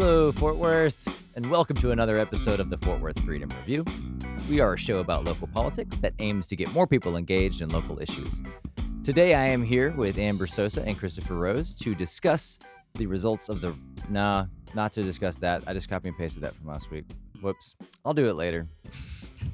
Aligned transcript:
Hello, 0.00 0.32
Fort 0.32 0.56
Worth, 0.56 1.26
and 1.36 1.44
welcome 1.50 1.76
to 1.76 1.90
another 1.90 2.18
episode 2.18 2.58
of 2.58 2.70
the 2.70 2.78
Fort 2.78 3.02
Worth 3.02 3.20
Freedom 3.20 3.50
Review. 3.50 3.84
We 4.48 4.58
are 4.58 4.72
a 4.72 4.78
show 4.78 5.00
about 5.00 5.24
local 5.24 5.46
politics 5.46 5.98
that 5.98 6.14
aims 6.20 6.46
to 6.46 6.56
get 6.56 6.72
more 6.72 6.86
people 6.86 7.18
engaged 7.18 7.60
in 7.60 7.68
local 7.68 8.00
issues. 8.00 8.42
Today, 9.04 9.34
I 9.34 9.44
am 9.48 9.62
here 9.62 9.90
with 9.90 10.16
Amber 10.16 10.46
Sosa 10.46 10.82
and 10.84 10.98
Christopher 10.98 11.34
Rose 11.34 11.74
to 11.74 11.94
discuss 11.94 12.58
the 12.94 13.04
results 13.04 13.50
of 13.50 13.60
the. 13.60 13.76
Nah, 14.08 14.46
not 14.74 14.90
to 14.94 15.02
discuss 15.02 15.36
that. 15.40 15.62
I 15.66 15.74
just 15.74 15.90
copy 15.90 16.08
and 16.08 16.16
pasted 16.16 16.44
that 16.44 16.54
from 16.54 16.68
last 16.68 16.90
week. 16.90 17.04
Whoops. 17.42 17.76
I'll 18.02 18.14
do 18.14 18.24
it 18.24 18.36
later. 18.36 18.68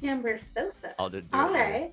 Amber 0.01 0.39
Sosa. 0.55 0.95
I'll 0.97 1.09
do, 1.09 1.19
do 1.19 1.27
All 1.33 1.49
it 1.49 1.51
later. 1.51 1.89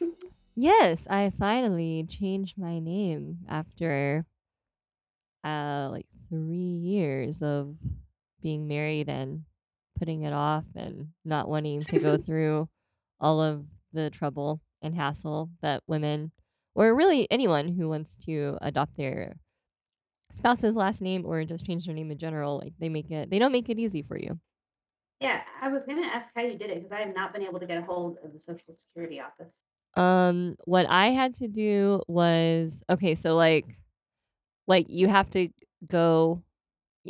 Yes, 0.56 1.06
I 1.08 1.30
finally 1.30 2.04
changed 2.08 2.58
my 2.58 2.80
name 2.80 3.38
after 3.48 4.26
uh 5.44 5.88
like 5.92 6.06
3 6.28 6.56
years 6.56 7.42
of 7.42 7.76
being 8.42 8.68
married 8.68 9.08
and 9.08 9.44
putting 9.98 10.22
it 10.22 10.32
off 10.32 10.64
and 10.74 11.08
not 11.24 11.48
wanting 11.48 11.82
to 11.84 11.98
go 11.98 12.16
through 12.16 12.68
all 13.18 13.40
of 13.40 13.64
the 13.92 14.10
trouble 14.10 14.60
and 14.82 14.94
hassle 14.94 15.50
that 15.62 15.82
women 15.86 16.32
or 16.74 16.94
really 16.94 17.26
anyone 17.30 17.68
who 17.68 17.88
wants 17.88 18.16
to 18.16 18.58
adopt 18.60 18.96
their 18.96 19.36
spouse's 20.32 20.76
last 20.76 21.00
name 21.00 21.24
or 21.24 21.42
just 21.44 21.64
change 21.64 21.86
their 21.86 21.94
name 21.94 22.10
in 22.10 22.18
general 22.18 22.58
like 22.58 22.74
they 22.78 22.90
make 22.90 23.10
it 23.10 23.30
they 23.30 23.38
don't 23.38 23.52
make 23.52 23.68
it 23.68 23.78
easy 23.78 24.02
for 24.02 24.18
you. 24.18 24.38
Yeah, 25.20 25.40
I 25.62 25.68
was 25.68 25.84
gonna 25.84 26.06
ask 26.06 26.30
how 26.36 26.42
you 26.42 26.58
did 26.58 26.68
it 26.68 26.74
because 26.74 26.92
I 26.92 27.00
have 27.00 27.14
not 27.14 27.32
been 27.32 27.42
able 27.42 27.58
to 27.58 27.66
get 27.66 27.78
a 27.78 27.82
hold 27.82 28.18
of 28.22 28.34
the 28.34 28.40
Social 28.40 28.76
Security 28.76 29.18
office. 29.20 29.54
Um, 29.96 30.56
what 30.66 30.84
I 30.90 31.06
had 31.06 31.34
to 31.36 31.48
do 31.48 32.02
was 32.06 32.82
okay, 32.90 33.14
so 33.14 33.34
like 33.34 33.78
like 34.66 34.86
you 34.90 35.08
have 35.08 35.30
to 35.30 35.48
go 35.88 36.42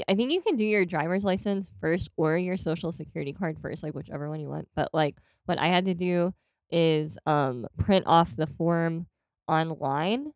I 0.08 0.14
think 0.14 0.30
you 0.30 0.42
can 0.42 0.56
do 0.56 0.64
your 0.64 0.84
driver's 0.84 1.24
license 1.24 1.70
first 1.80 2.10
or 2.18 2.36
your 2.36 2.58
social 2.58 2.92
security 2.92 3.32
card 3.32 3.58
first, 3.58 3.82
like 3.82 3.94
whichever 3.94 4.28
one 4.28 4.40
you 4.40 4.48
want. 4.48 4.68
But 4.76 4.90
like 4.92 5.16
what 5.46 5.58
I 5.58 5.68
had 5.68 5.86
to 5.86 5.94
do 5.94 6.34
is 6.70 7.16
um 7.26 7.66
print 7.78 8.04
off 8.06 8.36
the 8.36 8.46
form 8.46 9.06
online 9.48 10.32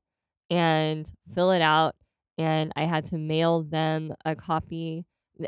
and 0.48 1.10
fill 1.34 1.50
it 1.50 1.60
out 1.60 1.94
and 2.38 2.72
I 2.74 2.84
had 2.84 3.04
to 3.06 3.18
mail 3.18 3.62
them 3.62 4.14
a 4.24 4.34
copy 4.34 5.04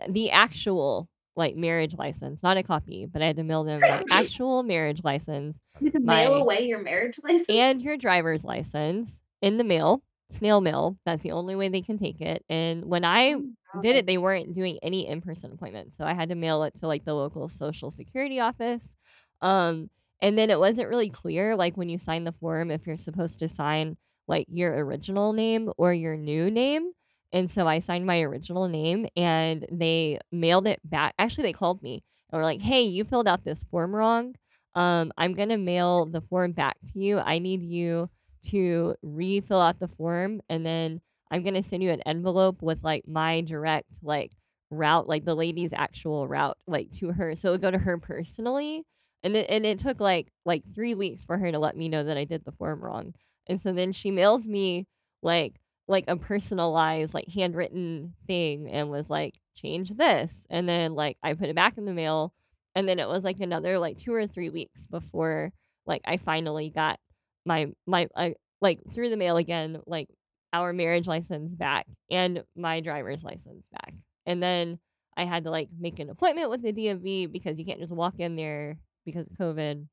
the 0.09 0.31
actual 0.31 1.09
like 1.35 1.57
marriage 1.57 1.95
license, 1.97 2.43
not 2.43 2.59
a 2.59 2.63
copy, 2.63 3.07
but 3.07 3.23
I 3.23 3.27
had 3.27 3.37
to 3.37 3.45
mail 3.45 3.65
them 3.65 3.81
the 3.81 4.05
actual 4.13 4.63
marriage 4.63 5.01
license 5.03 5.59
You 5.81 5.91
can 5.91 6.05
mail 6.05 6.35
away 6.35 6.67
your 6.67 6.83
marriage 6.83 7.19
license. 7.25 7.47
and 7.49 7.81
your 7.81 7.97
driver's 7.97 8.45
license 8.45 9.21
in 9.41 9.57
the 9.57 9.65
mail, 9.65 10.03
snail 10.33 10.61
mail. 10.61 10.99
That's 11.07 11.23
the 11.23 11.33
only 11.33 11.55
way 11.57 11.69
they 11.69 11.83
can 11.83 11.99
take 11.99 12.21
it. 12.21 12.45
And 12.49 12.85
when 12.87 13.05
I 13.05 13.37
Oh, 13.75 13.81
did 13.81 13.97
it, 13.97 14.07
they 14.07 14.19
weren't 14.19 14.55
doing 14.55 14.79
any 14.83 15.07
in 15.09 15.21
person 15.21 15.53
appointments. 15.53 15.97
So 15.97 16.05
I 16.05 16.13
had 16.15 16.29
to 16.29 16.35
mail 16.35 16.63
it 16.65 16.75
to 16.77 16.87
like 16.87 17.05
the 17.05 17.15
local 17.15 17.49
social 17.49 17.91
security 17.91 18.39
office. 18.41 18.95
Um, 19.41 19.91
and 20.21 20.39
then 20.39 20.51
it 20.51 20.59
wasn't 20.59 20.89
really 20.89 21.11
clear, 21.11 21.57
like 21.57 21.77
when 21.77 21.89
you 21.89 21.99
sign 21.99 22.25
the 22.25 22.33
form, 22.33 22.71
if 22.71 22.87
you're 22.87 22.97
supposed 22.97 23.39
to 23.41 23.49
sign 23.49 23.97
like 24.29 24.47
your 24.49 24.73
original 24.85 25.33
name 25.33 25.71
or 25.77 25.93
your 25.93 26.17
new 26.17 26.51
name. 26.51 26.93
And 27.33 27.51
so 27.51 27.67
I 27.67 27.79
signed 27.79 28.07
my 28.07 28.21
original 28.23 28.69
name 28.69 29.09
and 29.17 29.67
they 29.71 30.19
mailed 30.31 30.67
it 30.67 30.81
back. 30.85 31.15
Actually, 31.19 31.45
they 31.45 31.53
called 31.55 31.83
me 31.83 32.05
and 32.31 32.39
were 32.39 32.45
like, 32.45 32.61
hey, 32.61 32.83
you 32.83 33.05
filled 33.05 33.27
out 33.27 33.45
this 33.45 33.65
form 33.65 33.95
wrong. 33.95 34.35
Um, 34.75 35.13
I'm 35.17 35.35
going 35.35 35.49
to 35.49 35.57
mail 35.59 36.07
the 36.07 36.21
form 36.21 36.53
back 36.53 36.77
to 36.93 36.99
you. 36.99 37.19
I 37.19 37.39
need 37.39 37.63
you 37.63 38.11
to 38.43 38.97
refill 39.03 39.61
out 39.61 39.79
the 39.79 39.89
form 39.89 40.41
and 40.49 40.65
then 40.65 41.01
I'm 41.31 41.43
gonna 41.43 41.63
send 41.63 41.83
you 41.83 41.91
an 41.91 42.03
envelope 42.03 42.61
with 42.61 42.85
like 42.85 43.09
my 43.09 43.41
direct 43.41 44.03
like 44.03 44.33
route, 44.71 45.09
like 45.09 45.25
the 45.25 45.35
lady's 45.35 45.73
actual 45.73 46.29
route, 46.29 46.59
like 46.67 46.91
to 46.93 47.13
her. 47.13 47.35
So 47.35 47.49
it 47.49 47.53
would 47.53 47.63
go 47.63 47.71
to 47.71 47.79
her 47.79 47.99
personally. 47.99 48.85
And 49.25 49.37
it, 49.37 49.49
and 49.49 49.65
it 49.65 49.79
took 49.79 50.01
like 50.01 50.33
like 50.45 50.65
three 50.75 50.95
weeks 50.95 51.25
for 51.25 51.39
her 51.39 51.53
to 51.53 51.59
let 51.59 51.77
me 51.77 51.89
know 51.89 52.05
that 52.05 52.17
I 52.17 52.25
did 52.25 52.45
the 52.45 52.53
form 52.53 52.85
wrong. 52.85 53.15
And 53.47 53.61
so 53.61 53.73
then 53.73 53.93
she 53.93 54.11
mails 54.11 54.49
me 54.49 54.87
like 55.23 55.61
like 55.89 56.05
a 56.09 56.17
personalized 56.17 57.15
like 57.15 57.29
handwritten 57.29 58.15
thing 58.27 58.71
and 58.71 58.91
was 58.91 59.09
like 59.09 59.35
change 59.55 59.91
this 59.91 60.47
and 60.49 60.69
then 60.69 60.95
like 60.95 61.19
I 61.23 61.35
put 61.35 61.49
it 61.49 61.57
back 61.57 61.77
in 61.77 61.85
the 61.85 61.93
mail 61.93 62.33
and 62.75 62.89
then 62.89 62.99
it 62.99 63.09
was 63.09 63.25
like 63.25 63.41
another 63.41 63.79
like 63.79 63.99
two 63.99 64.15
or 64.15 64.27
three 64.27 64.49
weeks 64.49 64.87
before 64.87 65.53
like 65.85 66.03
I 66.07 66.17
finally 66.17 66.71
got 66.71 67.01
my 67.45 67.73
my 67.87 68.09
I, 68.17 68.35
like 68.61 68.81
through 68.93 69.11
the 69.11 69.17
mail 69.17 69.37
again 69.37 69.81
like 69.87 70.09
our 70.53 70.73
marriage 70.73 71.07
license 71.07 71.55
back 71.55 71.87
and 72.11 72.45
my 72.57 72.81
driver's 72.81 73.25
license 73.25 73.67
back. 73.69 73.95
And 74.27 74.43
then 74.43 74.79
I 75.17 75.25
had 75.25 75.45
to 75.45 75.51
like 75.51 75.69
make 75.79 75.99
an 75.99 76.11
appointment 76.11 76.51
with 76.51 76.63
the 76.63 76.73
DMV 76.73 77.33
because 77.33 77.59
you 77.59 77.65
can't 77.65 77.81
just 77.81 77.93
walk 77.93 78.15
in 78.19 78.37
there 78.37 78.79
because 79.05 79.27
of 79.27 79.39
COVID. 79.39 79.87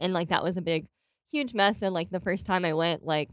And 0.00 0.12
like 0.12 0.28
that 0.30 0.42
was 0.42 0.56
a 0.56 0.62
big, 0.62 0.86
huge 1.30 1.54
mess. 1.54 1.82
And 1.82 1.94
like 1.94 2.10
the 2.10 2.20
first 2.20 2.46
time 2.46 2.64
I 2.64 2.72
went, 2.72 3.04
like 3.04 3.30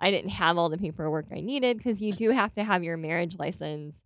I 0.00 0.10
didn't 0.10 0.30
have 0.30 0.56
all 0.56 0.68
the 0.68 0.78
paperwork 0.78 1.26
I 1.34 1.40
needed 1.40 1.78
because 1.78 2.00
you 2.00 2.12
do 2.12 2.30
have 2.30 2.54
to 2.54 2.64
have 2.64 2.82
your 2.82 2.96
marriage 2.96 3.36
license 3.38 4.02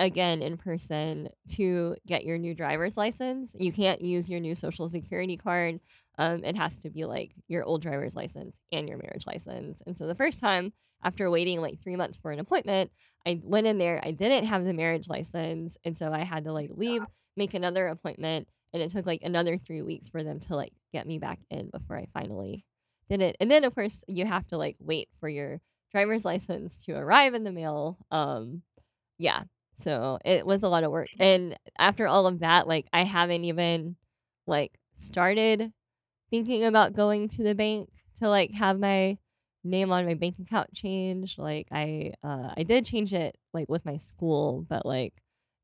again 0.00 0.40
in 0.40 0.56
person 0.56 1.28
to 1.46 1.94
get 2.06 2.24
your 2.24 2.38
new 2.38 2.54
driver's 2.54 2.96
license. 2.96 3.52
You 3.54 3.70
can't 3.70 4.00
use 4.00 4.28
your 4.30 4.40
new 4.40 4.54
social 4.54 4.88
security 4.88 5.36
card. 5.36 5.78
Um, 6.18 6.42
it 6.42 6.56
has 6.56 6.78
to 6.78 6.90
be 6.90 7.04
like 7.04 7.34
your 7.48 7.62
old 7.62 7.82
driver's 7.82 8.16
license 8.16 8.58
and 8.72 8.88
your 8.88 8.96
marriage 8.96 9.26
license. 9.26 9.82
And 9.86 9.96
so 9.96 10.06
the 10.06 10.14
first 10.14 10.40
time, 10.40 10.72
after 11.04 11.30
waiting 11.30 11.60
like 11.60 11.82
three 11.82 11.96
months 11.96 12.18
for 12.20 12.32
an 12.32 12.40
appointment, 12.40 12.90
I 13.26 13.40
went 13.44 13.66
in 13.66 13.78
there. 13.78 14.00
I 14.02 14.10
didn't 14.10 14.46
have 14.46 14.64
the 14.64 14.74
marriage 14.74 15.08
license, 15.08 15.76
and 15.84 15.96
so 15.96 16.12
I 16.12 16.24
had 16.24 16.44
to 16.44 16.52
like 16.52 16.70
leave, 16.74 17.02
make 17.36 17.54
another 17.54 17.86
appointment, 17.86 18.48
and 18.72 18.82
it 18.82 18.90
took 18.90 19.06
like 19.06 19.22
another 19.22 19.56
three 19.58 19.82
weeks 19.82 20.08
for 20.08 20.22
them 20.22 20.40
to 20.40 20.56
like 20.56 20.72
get 20.92 21.06
me 21.06 21.18
back 21.18 21.40
in 21.50 21.70
before 21.70 21.96
I 21.96 22.08
finally 22.12 22.64
did 23.08 23.20
it. 23.22 23.36
And 23.40 23.50
then 23.50 23.64
of 23.64 23.74
course 23.74 24.02
you 24.08 24.24
have 24.24 24.46
to 24.48 24.56
like 24.56 24.76
wait 24.80 25.08
for 25.18 25.28
your 25.28 25.60
driver's 25.92 26.24
license 26.24 26.76
to 26.84 26.92
arrive 26.92 27.34
in 27.34 27.44
the 27.44 27.52
mail. 27.52 27.98
Um, 28.10 28.62
yeah. 29.18 29.44
So 29.80 30.18
it 30.24 30.46
was 30.46 30.62
a 30.62 30.68
lot 30.68 30.84
of 30.84 30.90
work. 30.90 31.08
And 31.18 31.56
after 31.78 32.06
all 32.06 32.26
of 32.26 32.40
that, 32.40 32.66
like 32.66 32.86
I 32.92 33.04
haven't 33.04 33.44
even 33.44 33.96
like 34.46 34.78
started 34.96 35.72
thinking 36.30 36.64
about 36.64 36.92
going 36.94 37.28
to 37.30 37.42
the 37.42 37.54
bank 37.54 37.90
to 38.20 38.28
like 38.28 38.52
have 38.54 38.78
my 38.78 39.18
name 39.64 39.92
on 39.92 40.06
my 40.06 40.14
bank 40.14 40.38
account 40.38 40.72
changed. 40.74 41.38
Like 41.38 41.68
I 41.72 42.14
uh 42.24 42.52
I 42.56 42.62
did 42.62 42.84
change 42.84 43.12
it 43.12 43.36
like 43.52 43.68
with 43.68 43.84
my 43.84 43.96
school, 43.96 44.66
but 44.68 44.84
like 44.86 45.14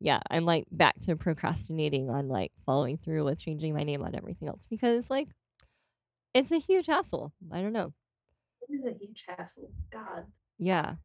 yeah, 0.01 0.21
I'm 0.31 0.45
like 0.45 0.65
back 0.71 1.01
to 1.03 1.17
procrastinating 1.17 2.11
on 2.11 2.29
like 2.29 2.53
following 2.67 2.99
through 2.99 3.25
with 3.25 3.39
changing 3.41 3.75
my 3.75 3.83
name 3.85 4.03
on 4.03 4.15
everything 4.15 4.49
else 4.49 4.63
because 4.69 5.09
like 5.11 5.29
it's 6.35 6.53
a 6.53 6.59
huge 6.59 6.87
hassle. 6.87 7.33
I 7.51 7.61
don't 7.63 7.73
know. 7.73 7.93
It 8.69 8.75
is 8.75 8.85
a 8.85 8.99
huge 8.99 9.25
hassle. 9.27 9.71
God, 9.93 10.27
Yeah. 10.59 10.97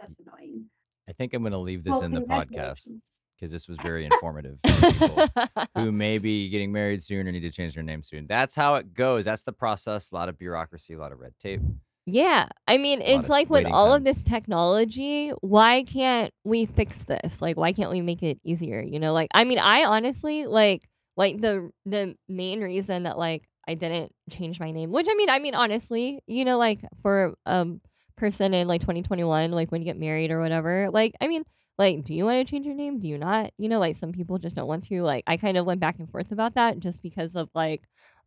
that's 0.00 0.14
annoying. 0.20 0.66
I 1.08 1.12
think 1.12 1.34
I'm 1.34 1.42
going 1.42 1.52
to 1.52 1.58
leave 1.58 1.84
this 1.84 1.92
Well, 1.92 2.02
in 2.02 2.12
the 2.12 2.20
podcast 2.20 2.88
because 3.36 3.50
this 3.50 3.68
was 3.68 3.76
very 3.82 4.04
informative 4.10 4.58
for 4.64 4.92
people 4.92 5.28
who 5.74 5.90
may 5.90 6.18
be 6.18 6.48
getting 6.48 6.70
married 6.70 7.02
soon 7.02 7.26
or 7.26 7.32
need 7.32 7.40
to 7.40 7.50
change 7.50 7.74
their 7.74 7.82
name 7.82 8.02
soon. 8.02 8.26
That's 8.28 8.54
how 8.54 8.76
it 8.76 8.94
goes. 8.94 9.24
That's 9.24 9.42
the 9.42 9.52
process. 9.52 10.12
A 10.12 10.14
lot 10.14 10.28
of 10.28 10.38
bureaucracy, 10.38 10.94
a 10.94 10.98
lot 10.98 11.12
of 11.12 11.18
red 11.18 11.32
tape. 11.40 11.60
Yeah. 12.06 12.48
I 12.66 12.78
mean, 12.78 13.00
it's 13.00 13.28
like 13.28 13.48
with 13.48 13.66
all 13.66 13.92
of 13.92 14.04
this 14.04 14.22
technology, 14.22 15.30
why 15.40 15.84
can't 15.84 16.32
we 16.44 16.66
fix 16.66 16.98
this? 16.98 17.40
Like 17.40 17.56
why 17.56 17.72
can't 17.72 17.90
we 17.90 18.00
make 18.00 18.22
it 18.22 18.38
easier? 18.44 18.80
You 18.80 18.98
know, 18.98 19.12
like 19.12 19.28
I 19.34 19.44
mean, 19.44 19.58
I 19.58 19.84
honestly 19.84 20.46
like 20.46 20.88
like 21.16 21.40
the 21.40 21.70
the 21.84 22.16
main 22.28 22.60
reason 22.60 23.04
that 23.04 23.18
like 23.18 23.44
I 23.68 23.74
didn't 23.74 24.12
change 24.30 24.58
my 24.58 24.72
name, 24.72 24.90
which 24.90 25.06
I 25.08 25.14
mean, 25.14 25.30
I 25.30 25.38
mean 25.38 25.54
honestly, 25.54 26.20
you 26.26 26.44
know, 26.44 26.58
like 26.58 26.80
for 27.02 27.34
um 27.46 27.80
person 28.16 28.54
in 28.54 28.68
like 28.68 28.80
2021, 28.80 29.50
like 29.52 29.70
when 29.72 29.82
you 29.82 29.86
get 29.86 29.98
married 29.98 30.30
or 30.30 30.40
whatever, 30.40 30.90
like 30.90 31.14
I 31.20 31.28
mean, 31.28 31.44
like 31.78 32.04
do 32.04 32.14
you 32.14 32.24
want 32.24 32.46
to 32.46 32.50
change 32.50 32.66
your 32.66 32.74
name? 32.74 32.98
Do 33.00 33.08
you 33.08 33.18
not? 33.18 33.52
You 33.58 33.68
know, 33.68 33.78
like 33.78 33.96
some 33.96 34.12
people 34.12 34.38
just 34.38 34.56
don't 34.56 34.68
want 34.68 34.84
to. 34.84 35.02
Like 35.02 35.24
I 35.26 35.36
kind 35.36 35.56
of 35.56 35.66
went 35.66 35.80
back 35.80 35.98
and 35.98 36.10
forth 36.10 36.32
about 36.32 36.54
that 36.54 36.80
just 36.80 37.02
because 37.02 37.36
of 37.36 37.48
like 37.54 37.82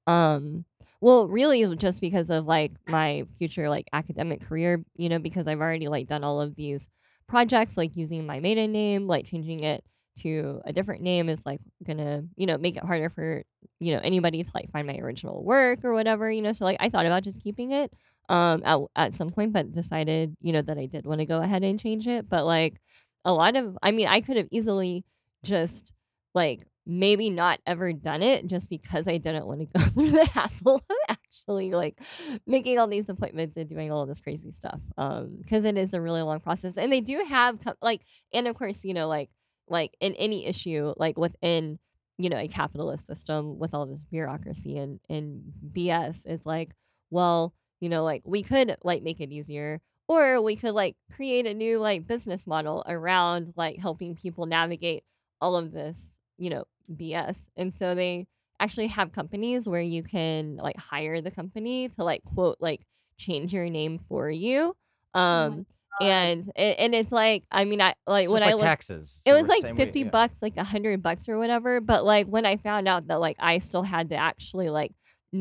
um 0.08 0.66
well, 1.02 1.28
really 1.28 1.76
just 1.76 2.02
because 2.02 2.30
of 2.30 2.46
like 2.46 2.72
my 2.88 3.26
future 3.38 3.70
like 3.70 3.88
academic 3.94 4.42
career, 4.42 4.84
you 4.96 5.10
know, 5.10 5.20
because 5.20 5.48
I've 5.48 5.62
already 5.62 5.88
like 5.88 6.08
done 6.08 6.24
all 6.24 6.42
of 6.42 6.56
these 6.56 6.88
projects 7.28 7.78
like 7.78 7.96
using 7.96 8.26
my 8.26 8.40
maiden 8.40 8.72
name, 8.72 9.08
like 9.08 9.26
changing 9.26 9.64
it 9.64 9.84
to 10.18 10.62
a 10.66 10.72
different 10.74 11.02
name 11.02 11.30
is 11.30 11.46
like 11.46 11.60
gonna, 11.86 12.24
you 12.38 12.46
know, 12.46 12.58
make 12.58 12.78
it 12.78 12.84
harder 12.84 13.10
for, 13.10 13.44
you 13.80 13.94
know, 13.94 14.02
anybody 14.04 14.44
to 14.44 14.50
like 14.56 14.72
find 14.72 14.88
my 14.88 14.98
original 14.98 15.44
work 15.44 15.84
or 15.84 15.94
whatever, 15.94 16.32
you 16.32 16.42
know. 16.42 16.54
So 16.54 16.66
like 16.66 16.78
I 16.80 16.90
thought 16.90 17.06
about 17.06 17.24
just 17.24 17.42
keeping 17.42 17.72
it 17.72 17.92
um 18.30 18.62
at 18.66 18.80
at 18.96 19.14
some 19.14 19.30
point 19.30 19.54
but 19.54 19.72
decided, 19.72 20.36
you 20.42 20.54
know, 20.54 20.62
that 20.62 20.78
I 20.78 20.86
did 20.86 21.06
want 21.06 21.20
to 21.20 21.26
go 21.26 21.42
ahead 21.42 21.64
and 21.64 21.80
change 21.80 22.08
it, 22.08 22.30
but 22.30 22.46
like 22.46 22.82
a 23.24 23.34
lot 23.34 23.56
of 23.56 23.78
I 23.82 23.92
mean, 23.92 24.08
I 24.08 24.22
could 24.22 24.38
have 24.38 24.48
easily 24.52 25.06
just 25.44 25.94
like 26.34 26.68
maybe 26.86 27.30
not 27.30 27.60
ever 27.66 27.92
done 27.94 28.22
it 28.22 28.46
just 28.48 28.70
because 28.70 29.08
I 29.08 29.18
didn't 29.18 29.48
want 29.48 29.62
to 29.62 29.66
go 29.80 29.86
through 29.86 30.12
the 30.12 30.26
hassle 30.26 30.76
of 30.76 30.98
actually 31.10 31.72
like 31.72 32.00
making 32.46 32.80
all 32.80 32.88
these 32.88 33.10
appointments 33.10 33.58
and 33.58 33.70
doing 33.70 33.92
all 33.92 34.06
this 34.06 34.20
crazy 34.20 34.52
stuff. 34.52 34.82
Um, 34.98 35.38
because 35.40 35.66
it 35.66 35.78
is 35.78 35.94
a 35.94 36.02
really 36.02 36.22
long 36.22 36.40
process, 36.40 36.78
and 36.78 36.92
they 36.92 37.02
do 37.02 37.24
have 37.28 37.60
like, 37.82 38.02
and 38.34 38.48
of 38.48 38.56
course, 38.56 38.84
you 38.84 38.94
know, 38.94 39.08
like 39.08 39.30
like 39.68 39.96
in 40.00 40.14
any 40.16 40.46
issue, 40.46 40.94
like 40.98 41.18
within 41.18 41.80
you 42.18 42.30
know 42.30 42.38
a 42.38 42.48
capitalist 42.48 43.08
system 43.08 43.60
with 43.60 43.74
all 43.74 43.86
this 43.86 44.06
bureaucracy 44.06 44.78
and 44.78 45.00
and 45.10 45.54
BS, 45.74 46.22
it's 46.26 46.46
like, 46.46 46.72
well, 47.10 47.54
you 47.80 47.90
know, 47.90 48.04
like 48.04 48.22
we 48.26 48.44
could 48.44 48.76
like 48.84 49.04
make 49.04 49.20
it 49.20 49.32
easier. 49.32 49.82
Or 50.08 50.40
we 50.42 50.56
could 50.56 50.76
like 50.76 50.96
create 51.16 51.48
a 51.48 51.54
new 51.56 51.80
like 51.80 52.06
business 52.06 52.46
model 52.46 52.84
around 52.88 53.54
like 53.56 53.80
helping 53.80 54.16
people 54.16 54.46
navigate 54.46 55.04
all 55.42 55.56
of 55.58 55.72
this, 55.72 56.00
you 56.38 56.52
know, 56.52 56.66
BS. 56.94 57.38
And 57.58 57.74
so 57.74 57.96
they 57.96 58.28
actually 58.60 58.88
have 58.88 59.12
companies 59.12 59.68
where 59.68 59.82
you 59.82 60.04
can 60.04 60.58
like 60.58 60.78
hire 60.78 61.22
the 61.22 61.32
company 61.32 61.90
to 61.90 62.04
like 62.04 62.24
quote 62.24 62.58
like 62.60 62.82
change 63.18 63.52
your 63.52 63.68
name 63.68 63.98
for 64.08 64.30
you. 64.30 64.76
Oh 65.16 65.20
Um 65.20 65.66
God. 66.00 66.06
and 66.08 66.52
it, 66.56 66.76
and 66.78 66.94
it's 66.94 67.12
like 67.12 67.44
I 67.52 67.66
mean 67.66 67.82
I 67.82 67.96
like 68.06 68.26
It's 68.26 68.34
when 68.34 68.44
I 68.44 68.48
like 68.48 68.56
looked 68.58 68.64
taxes. 68.66 69.24
it 69.26 69.30
so 69.32 69.36
was 69.42 69.48
like 69.50 69.62
same 69.62 69.76
way- 69.76 69.86
50 69.86 70.00
yeah. 70.02 70.10
bucks, 70.10 70.40
like 70.42 70.54
a 70.54 70.58
100 70.58 71.02
bucks 71.02 71.28
or 71.28 71.40
whatever. 71.40 71.82
But 71.82 72.06
like 72.06 72.28
when 72.28 72.46
I 72.46 72.58
found 72.58 72.88
out 72.88 73.08
that 73.08 73.20
like 73.20 73.38
I 73.40 73.58
still 73.58 73.82
had 73.84 74.10
to 74.10 74.16
actually 74.16 74.70
like 74.70 74.92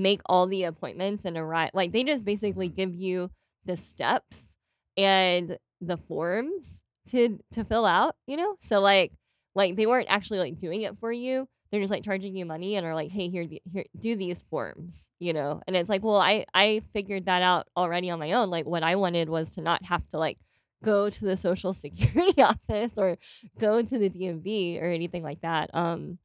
make 0.02 0.20
all 0.26 0.46
the 0.46 0.64
appointments 0.64 1.24
and 1.24 1.36
arrive, 1.36 1.70
like 1.74 1.92
they 1.92 2.04
just 2.04 2.24
basically 2.24 2.68
Mhm. 2.70 2.76
give 2.76 2.94
you 2.94 3.30
the 3.64 3.76
steps 3.76 4.56
and 4.96 5.58
the 5.80 5.96
forms 5.96 6.80
to 7.10 7.38
to 7.52 7.64
fill 7.64 7.86
out, 7.86 8.16
you 8.26 8.36
know? 8.36 8.56
So 8.60 8.80
like 8.80 9.12
like 9.54 9.76
they 9.76 9.86
weren't 9.86 10.08
actually 10.10 10.38
like 10.40 10.58
doing 10.58 10.82
it 10.82 10.98
for 10.98 11.12
you. 11.12 11.48
They're 11.70 11.80
just 11.80 11.90
like 11.92 12.04
charging 12.04 12.36
you 12.36 12.44
money 12.46 12.76
and 12.76 12.86
are 12.86 12.94
like, 12.94 13.10
"Hey, 13.10 13.28
here, 13.28 13.46
here, 13.72 13.84
do 13.98 14.14
these 14.16 14.42
forms," 14.42 15.08
you 15.18 15.32
know. 15.32 15.60
And 15.66 15.74
it's 15.76 15.88
like, 15.88 16.02
well, 16.04 16.18
I 16.18 16.44
I 16.54 16.82
figured 16.92 17.26
that 17.26 17.42
out 17.42 17.66
already 17.76 18.10
on 18.10 18.18
my 18.20 18.32
own. 18.32 18.48
Like, 18.50 18.64
what 18.66 18.82
I 18.84 18.94
wanted 18.96 19.28
was 19.28 19.50
to 19.50 19.60
not 19.60 19.84
have 19.84 20.06
to 20.10 20.18
like 20.18 20.38
go 20.84 21.10
to 21.10 21.24
the 21.24 21.36
social 21.36 21.74
security 21.84 22.40
office 22.42 22.92
or 22.96 23.16
go 23.58 23.82
to 23.82 23.98
the 23.98 24.08
DMV 24.10 24.80
or 24.80 24.86
anything 24.86 25.22
like 25.24 25.40
that. 25.40 25.70
Um, 25.74 26.18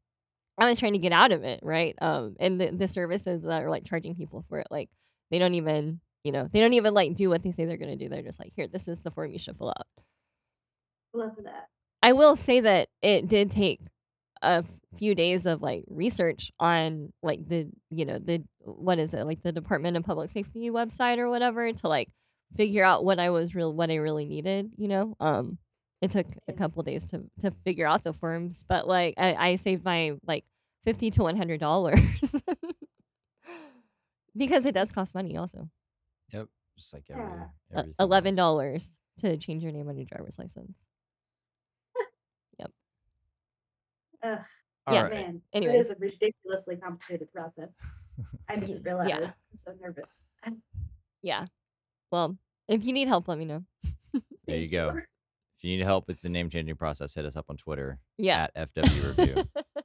I 0.59 0.69
was 0.69 0.79
trying 0.79 0.93
to 0.93 0.99
get 0.99 1.11
out 1.11 1.31
of 1.31 1.43
it, 1.43 1.59
right? 1.63 1.95
Um, 2.01 2.35
and 2.39 2.59
the, 2.59 2.71
the 2.71 2.87
services 2.87 3.43
that 3.43 3.63
are 3.63 3.69
like 3.69 3.85
charging 3.85 4.15
people 4.15 4.45
for 4.49 4.59
it, 4.59 4.67
like 4.69 4.89
they 5.31 5.39
don't 5.39 5.55
even, 5.55 5.99
you 6.23 6.31
know, 6.31 6.49
they 6.51 6.59
don't 6.59 6.73
even 6.73 6.93
like 6.93 7.15
do 7.15 7.29
what 7.29 7.43
they 7.43 7.51
say 7.51 7.65
they're 7.65 7.77
gonna 7.77 7.95
do. 7.95 8.09
They're 8.09 8.21
just 8.21 8.39
like, 8.39 8.53
here, 8.55 8.67
this 8.67 8.87
is 8.87 9.01
the 9.01 9.11
form 9.11 9.31
you 9.31 9.39
should 9.39 9.57
fill 9.57 9.69
out. 9.69 9.87
Love 11.13 11.31
that. 11.43 11.69
I 12.01 12.13
will 12.13 12.35
say 12.35 12.59
that 12.61 12.89
it 13.01 13.27
did 13.27 13.51
take 13.51 13.81
a 14.41 14.63
few 14.97 15.15
days 15.15 15.45
of 15.45 15.61
like 15.61 15.83
research 15.87 16.51
on 16.59 17.11
like 17.21 17.47
the 17.47 17.67
you 17.89 18.05
know 18.05 18.17
the 18.19 18.43
what 18.59 18.99
is 18.99 19.13
it 19.13 19.25
like 19.25 19.41
the 19.41 19.51
Department 19.51 19.97
of 19.97 20.03
Public 20.03 20.29
Safety 20.29 20.69
website 20.69 21.17
or 21.17 21.29
whatever 21.29 21.71
to 21.71 21.87
like 21.87 22.09
figure 22.55 22.83
out 22.83 23.03
what 23.03 23.19
I 23.19 23.29
was 23.29 23.53
real 23.53 23.73
what 23.73 23.91
I 23.91 23.95
really 23.95 24.25
needed. 24.25 24.71
You 24.77 24.87
know, 24.87 25.15
um, 25.19 25.57
it 26.01 26.11
took 26.11 26.27
a 26.27 26.31
Yeah. 26.49 26.55
couple 26.55 26.83
days 26.83 27.03
to 27.05 27.23
to 27.41 27.51
figure 27.51 27.87
out 27.87 28.03
the 28.03 28.13
forms, 28.13 28.63
but 28.67 28.87
like 28.87 29.15
I, 29.17 29.35
I 29.51 29.55
saved 29.57 29.83
my 29.83 30.13
like 30.25 30.45
fifty 30.83 31.11
to 31.11 31.23
one 31.23 31.35
hundred 31.37 31.59
dollars 31.59 31.99
because 34.35 34.65
it 34.65 34.73
does 34.73 34.91
cost 34.91 35.15
money 35.15 35.37
also. 35.37 35.69
Yep, 36.31 36.47
just 36.77 36.93
like 36.93 37.03
every, 37.09 37.23
Yeah. 37.23 37.45
Everything 37.71 37.95
Eleven 37.99 38.35
dollars 38.35 38.91
to 39.19 39.37
change 39.37 39.63
your 39.63 39.71
name 39.71 39.89
on 39.89 39.97
your 39.97 40.05
driver's 40.05 40.37
license. 40.39 40.77
Yep. 42.59 42.71
Ugh, 44.23 44.37
All 44.87 44.93
Yeah, 44.93 45.03
right. 45.03 45.11
man, 45.13 45.41
Anyways. 45.53 45.75
it 45.75 45.81
is 45.85 45.91
a 45.91 45.95
ridiculously 45.95 46.75
complicated 46.77 47.31
process. 47.33 47.69
I 48.49 48.55
didn't 48.57 48.83
realize. 48.83 49.09
yeah. 49.09 49.17
I'm 49.17 49.59
so 49.65 49.73
nervous. 49.81 50.05
Yeah. 51.21 51.45
Well, 52.11 52.37
if 52.67 52.85
you 52.85 52.93
need 52.93 53.07
help, 53.07 53.27
let 53.27 53.37
me 53.37 53.45
know. 53.45 53.63
There 54.45 54.57
you 54.57 54.67
go. 54.67 54.99
If 55.59 55.65
you 55.65 55.75
need 55.75 55.83
help 55.83 56.07
with 56.07 56.21
the 56.21 56.29
name 56.29 56.49
changing 56.49 56.77
process, 56.77 57.13
hit 57.13 57.25
us 57.25 57.35
up 57.35 57.47
on 57.49 57.57
Twitter 57.57 57.99
Yeah. 58.17 58.47
at 58.55 58.73
FW 58.75 59.17
Review. 59.17 59.43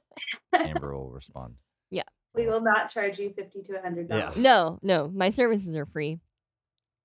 Amber 0.53 0.95
will 0.95 1.09
respond. 1.09 1.55
Yeah. 1.91 2.03
We 2.33 2.47
will 2.47 2.61
not 2.61 2.89
charge 2.89 3.19
you 3.19 3.33
fifty 3.35 3.61
to 3.63 3.81
hundred 3.81 4.07
Yeah. 4.09 4.19
dollars. 4.21 4.37
no, 4.37 4.79
no, 4.81 5.09
my 5.09 5.29
services 5.31 5.75
are 5.75 5.85
free. 5.85 6.19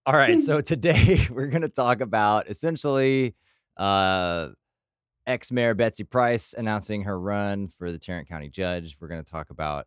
All 0.06 0.14
right, 0.14 0.38
so 0.40 0.60
today 0.60 1.26
we're 1.30 1.48
going 1.48 1.62
to 1.62 1.68
talk 1.68 2.00
about 2.00 2.48
essentially 2.48 3.34
uh, 3.76 4.50
ex 5.26 5.50
Mayor 5.50 5.74
Betsy 5.74 6.04
Price 6.04 6.54
announcing 6.56 7.02
her 7.02 7.18
run 7.18 7.66
for 7.66 7.90
the 7.90 7.98
Tarrant 7.98 8.28
County 8.28 8.48
Judge. 8.48 8.96
We're 9.00 9.08
going 9.08 9.24
to 9.24 9.30
talk 9.30 9.50
about 9.50 9.86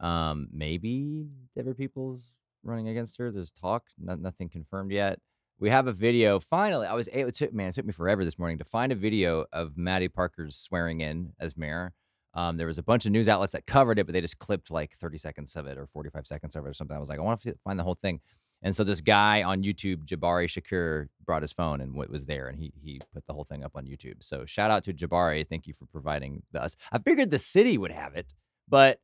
um, 0.00 0.48
maybe 0.52 1.28
Deborah 1.54 1.74
Peoples 1.76 2.32
running 2.64 2.88
against 2.88 3.16
her. 3.18 3.30
There's 3.30 3.52
talk, 3.52 3.84
no, 3.96 4.16
nothing 4.16 4.48
confirmed 4.48 4.90
yet. 4.90 5.20
We 5.58 5.70
have 5.70 5.86
a 5.86 5.92
video. 5.92 6.40
Finally, 6.40 6.86
I 6.86 6.94
was 6.94 7.08
able. 7.12 7.30
Took 7.30 7.52
man, 7.52 7.68
it 7.68 7.74
took 7.74 7.86
me 7.86 7.92
forever 7.92 8.24
this 8.24 8.38
morning 8.38 8.58
to 8.58 8.64
find 8.64 8.92
a 8.92 8.96
video 8.96 9.46
of 9.52 9.76
Mattie 9.76 10.08
Parker's 10.08 10.56
swearing 10.56 11.00
in 11.00 11.32
as 11.38 11.56
mayor. 11.56 11.92
Um, 12.34 12.56
there 12.56 12.66
was 12.66 12.78
a 12.78 12.82
bunch 12.82 13.06
of 13.06 13.12
news 13.12 13.28
outlets 13.28 13.52
that 13.52 13.66
covered 13.66 13.98
it, 13.98 14.06
but 14.06 14.12
they 14.12 14.20
just 14.20 14.38
clipped 14.38 14.70
like 14.70 14.96
30 14.96 15.18
seconds 15.18 15.54
of 15.54 15.66
it 15.66 15.78
or 15.78 15.86
45 15.86 16.26
seconds 16.26 16.56
of 16.56 16.66
it 16.66 16.68
or 16.68 16.72
something. 16.72 16.96
I 16.96 17.00
was 17.00 17.08
like, 17.08 17.20
I 17.20 17.22
want 17.22 17.40
to 17.42 17.54
find 17.62 17.78
the 17.78 17.84
whole 17.84 17.94
thing. 17.94 18.20
And 18.62 18.74
so 18.74 18.82
this 18.82 19.00
guy 19.00 19.42
on 19.42 19.62
YouTube, 19.62 20.04
Jabari 20.06 20.48
Shakur, 20.48 21.08
brought 21.24 21.42
his 21.42 21.52
phone 21.52 21.80
and 21.80 21.94
what 21.94 22.10
was 22.10 22.26
there, 22.26 22.48
and 22.48 22.58
he 22.58 22.72
he 22.82 23.00
put 23.12 23.26
the 23.26 23.32
whole 23.34 23.44
thing 23.44 23.62
up 23.62 23.72
on 23.76 23.84
YouTube. 23.84 24.22
So 24.24 24.44
shout 24.46 24.70
out 24.70 24.84
to 24.84 24.92
Jabari. 24.92 25.46
Thank 25.46 25.66
you 25.66 25.74
for 25.74 25.86
providing 25.86 26.42
us. 26.54 26.74
I 26.90 26.98
figured 26.98 27.30
the 27.30 27.38
city 27.38 27.78
would 27.78 27.92
have 27.92 28.14
it, 28.14 28.34
but 28.68 28.98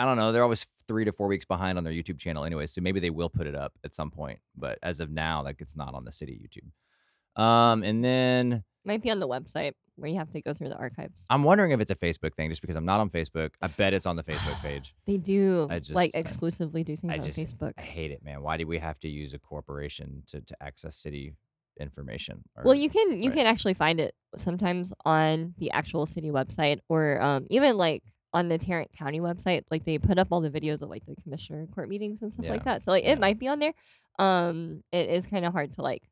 I 0.00 0.06
don't 0.06 0.16
know. 0.16 0.32
They're 0.32 0.42
always 0.42 0.66
three 0.88 1.04
to 1.04 1.12
four 1.12 1.26
weeks 1.26 1.44
behind 1.44 1.76
on 1.76 1.84
their 1.84 1.92
YouTube 1.92 2.18
channel 2.18 2.44
anyway, 2.44 2.64
so 2.64 2.80
maybe 2.80 3.00
they 3.00 3.10
will 3.10 3.28
put 3.28 3.46
it 3.46 3.54
up 3.54 3.74
at 3.84 3.94
some 3.94 4.10
point. 4.10 4.38
But 4.56 4.78
as 4.82 4.98
of 4.98 5.10
now, 5.10 5.42
like 5.42 5.60
it's 5.60 5.76
not 5.76 5.92
on 5.92 6.06
the 6.06 6.12
city 6.12 6.40
YouTube. 6.42 7.40
Um, 7.40 7.82
and 7.82 8.02
then 8.02 8.64
Might 8.86 9.02
be 9.02 9.10
on 9.10 9.20
the 9.20 9.28
website 9.28 9.72
where 9.96 10.10
you 10.10 10.16
have 10.16 10.30
to 10.30 10.40
go 10.40 10.54
through 10.54 10.70
the 10.70 10.78
archives. 10.78 11.26
I'm 11.28 11.42
wondering 11.42 11.72
if 11.72 11.80
it's 11.80 11.90
a 11.90 11.94
Facebook 11.94 12.34
thing, 12.34 12.48
just 12.48 12.62
because 12.62 12.76
I'm 12.76 12.86
not 12.86 12.98
on 13.00 13.10
Facebook. 13.10 13.50
I 13.60 13.66
bet 13.66 13.92
it's 13.92 14.06
on 14.06 14.16
the 14.16 14.22
Facebook 14.22 14.58
page. 14.62 14.94
They 15.06 15.18
do 15.18 15.66
I 15.68 15.80
just- 15.80 15.90
like 15.90 16.12
exclusively 16.14 16.82
do 16.82 16.96
things 16.96 17.12
I 17.12 17.18
on 17.18 17.24
just 17.24 17.38
Facebook. 17.38 17.74
I 17.76 17.82
hate 17.82 18.10
it, 18.10 18.24
man. 18.24 18.40
Why 18.40 18.56
do 18.56 18.66
we 18.66 18.78
have 18.78 18.98
to 19.00 19.08
use 19.08 19.34
a 19.34 19.38
corporation 19.38 20.22
to, 20.28 20.40
to 20.40 20.56
access 20.62 20.96
city 20.96 21.34
information? 21.78 22.42
Well, 22.64 22.74
you 22.74 22.88
can 22.88 23.22
you 23.22 23.28
right. 23.28 23.36
can 23.36 23.46
actually 23.46 23.74
find 23.74 24.00
it 24.00 24.14
sometimes 24.38 24.94
on 25.04 25.54
the 25.58 25.70
actual 25.72 26.06
city 26.06 26.30
website 26.30 26.78
or 26.88 27.20
um, 27.20 27.46
even 27.50 27.76
like 27.76 28.02
on 28.32 28.48
the 28.48 28.58
Tarrant 28.58 28.92
County 28.92 29.20
website. 29.20 29.64
Like 29.70 29.84
they 29.84 29.98
put 29.98 30.18
up 30.18 30.28
all 30.30 30.40
the 30.40 30.50
videos 30.50 30.82
of 30.82 30.88
like 30.90 31.04
the 31.06 31.16
commissioner 31.16 31.66
court 31.66 31.88
meetings 31.88 32.22
and 32.22 32.32
stuff 32.32 32.48
like 32.48 32.64
that. 32.64 32.82
So 32.82 32.90
like 32.90 33.04
yeah. 33.04 33.12
it 33.12 33.20
might 33.20 33.38
be 33.38 33.48
on 33.48 33.58
there. 33.58 33.74
Um, 34.18 34.82
it 34.92 35.08
is 35.10 35.26
kind 35.26 35.44
of 35.44 35.52
hard 35.52 35.72
to 35.74 35.82
like 35.82 36.02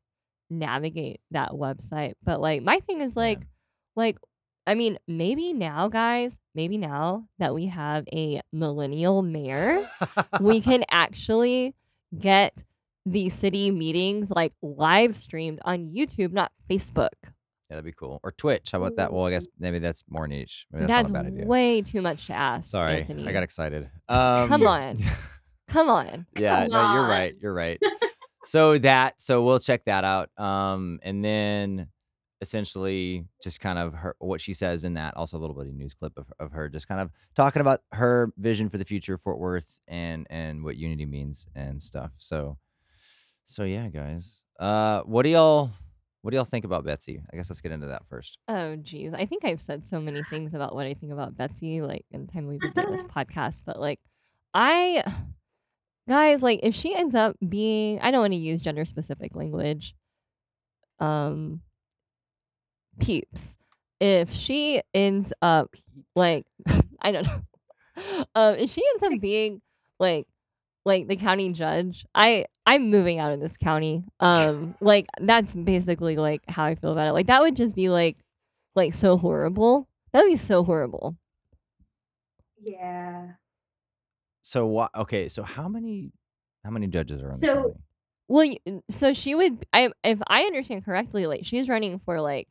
navigate 0.49 1.21
that 1.31 1.51
website. 1.51 2.13
But 2.23 2.41
like 2.41 2.63
my 2.63 2.79
thing 2.79 3.01
is 3.01 3.13
Yeah. 3.15 3.21
like 3.21 3.39
like 3.95 4.17
I 4.67 4.75
mean 4.75 4.97
maybe 5.07 5.53
now 5.53 5.87
guys 5.87 6.37
maybe 6.53 6.77
now 6.77 7.25
that 7.37 7.53
we 7.53 7.67
have 7.67 8.05
a 8.11 8.41
millennial 8.51 9.21
mayor 9.21 9.87
we 10.39 10.61
can 10.69 10.83
actually 10.89 11.75
get 12.17 12.63
the 13.05 13.29
city 13.29 13.71
meetings 13.71 14.29
like 14.29 14.53
live 14.61 15.15
streamed 15.15 15.59
on 15.63 15.91
YouTube, 15.91 16.31
not 16.31 16.51
Facebook. 16.69 17.09
Yeah, 17.69 17.75
that'd 17.75 17.85
be 17.85 17.91
cool. 17.91 18.19
Or 18.23 18.31
Twitch. 18.31 18.71
How 18.71 18.79
about 18.79 18.95
that? 18.95 19.13
Well, 19.13 19.25
I 19.25 19.29
guess 19.31 19.45
maybe 19.59 19.77
that's 19.77 20.03
more 20.09 20.27
niche. 20.27 20.65
Maybe 20.71 20.87
that's, 20.87 21.03
That's, 21.03 21.11
not 21.11 21.19
a 21.21 21.23
bad 21.29 21.33
idea. 21.33 21.45
way 21.45 21.81
too 21.83 22.01
much 22.01 22.25
to 22.27 22.33
ask. 22.33 22.69
Sorry, 22.71 23.01
Anthony. 23.01 23.27
I 23.27 23.31
got 23.31 23.43
excited. 23.43 23.89
Um, 24.09 24.47
Come 24.47 24.65
on. 24.65 24.97
Come 25.67 25.89
on. 25.89 26.25
yeah, 26.35 26.61
Come 26.63 26.71
no, 26.71 26.93
you're 26.93 27.03
on. 27.03 27.09
right. 27.09 27.35
You're 27.39 27.53
right. 27.53 27.79
so 28.43 28.79
that, 28.79 29.21
so 29.21 29.43
we'll 29.43 29.59
check 29.59 29.85
that 29.85 30.03
out. 30.03 30.31
Um, 30.35 30.99
and 31.03 31.23
then 31.23 31.89
essentially 32.41 33.25
just 33.43 33.59
kind 33.59 33.77
of 33.77 33.93
her 33.93 34.15
what 34.17 34.41
she 34.41 34.55
says 34.55 34.83
in 34.83 34.95
that. 34.95 35.15
Also, 35.15 35.37
a 35.37 35.39
little 35.39 35.55
bit 35.55 35.67
of 35.67 35.73
news 35.73 35.93
clip 35.93 36.13
of, 36.17 36.25
of 36.39 36.51
her 36.51 36.69
just 36.69 36.87
kind 36.87 37.01
of 37.01 37.11
talking 37.35 37.61
about 37.61 37.81
her 37.91 38.33
vision 38.37 38.67
for 38.69 38.79
the 38.79 38.85
future 38.85 39.13
of 39.13 39.21
Fort 39.21 39.37
Worth 39.37 39.79
and 39.87 40.25
and 40.31 40.63
what 40.63 40.75
unity 40.75 41.05
means 41.05 41.47
and 41.53 41.79
stuff. 41.81 42.11
So, 42.17 42.57
so 43.45 43.63
yeah, 43.63 43.89
guys. 43.89 44.43
Uh, 44.59 45.01
what 45.01 45.23
do 45.23 45.29
y'all 45.29 45.69
what 46.21 46.31
do 46.31 46.35
y'all 46.35 46.45
think 46.45 46.65
about 46.65 46.83
Betsy? 46.83 47.21
I 47.31 47.37
guess 47.37 47.49
let's 47.49 47.61
get 47.61 47.71
into 47.71 47.87
that 47.87 48.05
first. 48.09 48.37
Oh 48.47 48.75
geez. 48.75 49.13
I 49.13 49.25
think 49.25 49.45
I've 49.45 49.61
said 49.61 49.85
so 49.85 50.01
many 50.01 50.21
things 50.23 50.53
about 50.53 50.75
what 50.75 50.85
I 50.85 50.93
think 50.93 51.13
about 51.13 51.35
Betsy, 51.37 51.81
like 51.81 52.05
in 52.11 52.25
the 52.25 52.31
time 52.31 52.47
we've 52.47 52.59
been 52.59 52.71
doing 52.71 52.91
this 52.91 53.03
podcast, 53.15 53.63
but 53.65 53.79
like 53.79 53.99
I 54.53 55.03
guys, 56.07 56.43
like 56.43 56.59
if 56.63 56.75
she 56.75 56.93
ends 56.95 57.15
up 57.15 57.37
being 57.47 57.99
I 58.01 58.11
don't 58.11 58.21
want 58.21 58.33
to 58.33 58.39
use 58.39 58.61
gender 58.61 58.85
specific 58.85 59.35
language. 59.35 59.95
Um 60.99 61.61
peeps. 62.99 63.55
If 64.01 64.33
she 64.33 64.81
ends 64.93 65.31
up 65.41 65.75
like 66.15 66.45
I 67.01 67.11
don't 67.11 67.25
know. 67.25 67.41
Um, 68.33 68.55
if 68.55 68.69
she 68.69 68.81
ends 68.93 69.03
up 69.03 69.19
being 69.19 69.61
like 69.99 70.25
like 70.85 71.07
the 71.07 71.15
county 71.15 71.51
judge, 71.51 72.05
I 72.15 72.45
I'm 72.65 72.89
moving 72.89 73.19
out 73.19 73.31
of 73.31 73.39
this 73.39 73.57
county. 73.57 74.03
Um, 74.19 74.75
like 74.81 75.07
that's 75.19 75.53
basically 75.53 76.15
like 76.17 76.41
how 76.49 76.63
I 76.65 76.75
feel 76.75 76.91
about 76.91 77.07
it. 77.07 77.13
Like 77.13 77.27
that 77.27 77.41
would 77.41 77.55
just 77.55 77.75
be 77.75 77.89
like 77.89 78.17
like 78.75 78.93
so 78.93 79.17
horrible. 79.17 79.87
That 80.13 80.23
would 80.23 80.31
be 80.31 80.37
so 80.37 80.63
horrible. 80.63 81.17
Yeah. 82.61 83.27
So 84.41 84.65
what? 84.65 84.91
Okay, 84.95 85.29
so 85.29 85.43
how 85.43 85.67
many 85.67 86.11
How 86.63 86.71
many 86.71 86.87
judges 86.87 87.21
are 87.21 87.31
on 87.31 87.39
the 87.39 87.47
So- 87.47 87.55
county? 87.55 87.73
Well, 88.31 88.47
y- 88.65 88.81
so 88.91 89.11
she 89.13 89.33
would. 89.33 89.65
I 89.73 89.91
if 90.03 90.19
I 90.27 90.43
understand 90.43 90.85
correctly, 90.85 91.25
like 91.25 91.45
she's 91.45 91.67
running 91.67 91.97
for 91.99 92.21
like, 92.21 92.47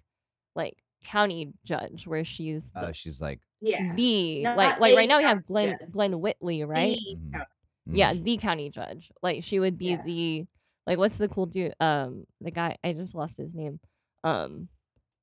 like 0.56 0.76
county 1.04 1.52
judge, 1.64 2.04
where 2.06 2.24
she's 2.24 2.68
the, 2.70 2.80
Uh, 2.88 2.92
she's 2.92 3.20
like, 3.20 3.38
Yeah. 3.60 3.94
the 3.94 4.42
Not 4.42 4.56
like 4.56 4.80
like 4.80 4.96
right 4.96 5.08
now 5.08 5.18
we 5.18 5.22
have 5.24 5.46
Glen 5.46 5.76
judge. 5.80 5.90
Glen 5.92 6.20
Whitley, 6.20 6.64
right? 6.64 6.98
The 6.98 7.16
Mhm. 7.38 7.44
County. 7.88 7.98
Yeah, 7.98 8.14
the 8.14 8.36
county 8.36 8.70
judge. 8.70 9.10
Like 9.22 9.42
she 9.44 9.58
would 9.58 9.76
be 9.78 9.86
Yeah. 9.90 10.02
the 10.04 10.46
like 10.86 10.98
what's 10.98 11.18
the 11.18 11.28
cool 11.28 11.46
dude? 11.46 11.74
Um, 11.80 12.24
the 12.40 12.50
guy 12.50 12.76
I 12.82 12.92
just 12.92 13.14
lost 13.14 13.36
his 13.36 13.54
name. 13.54 13.80
Um, 14.24 14.68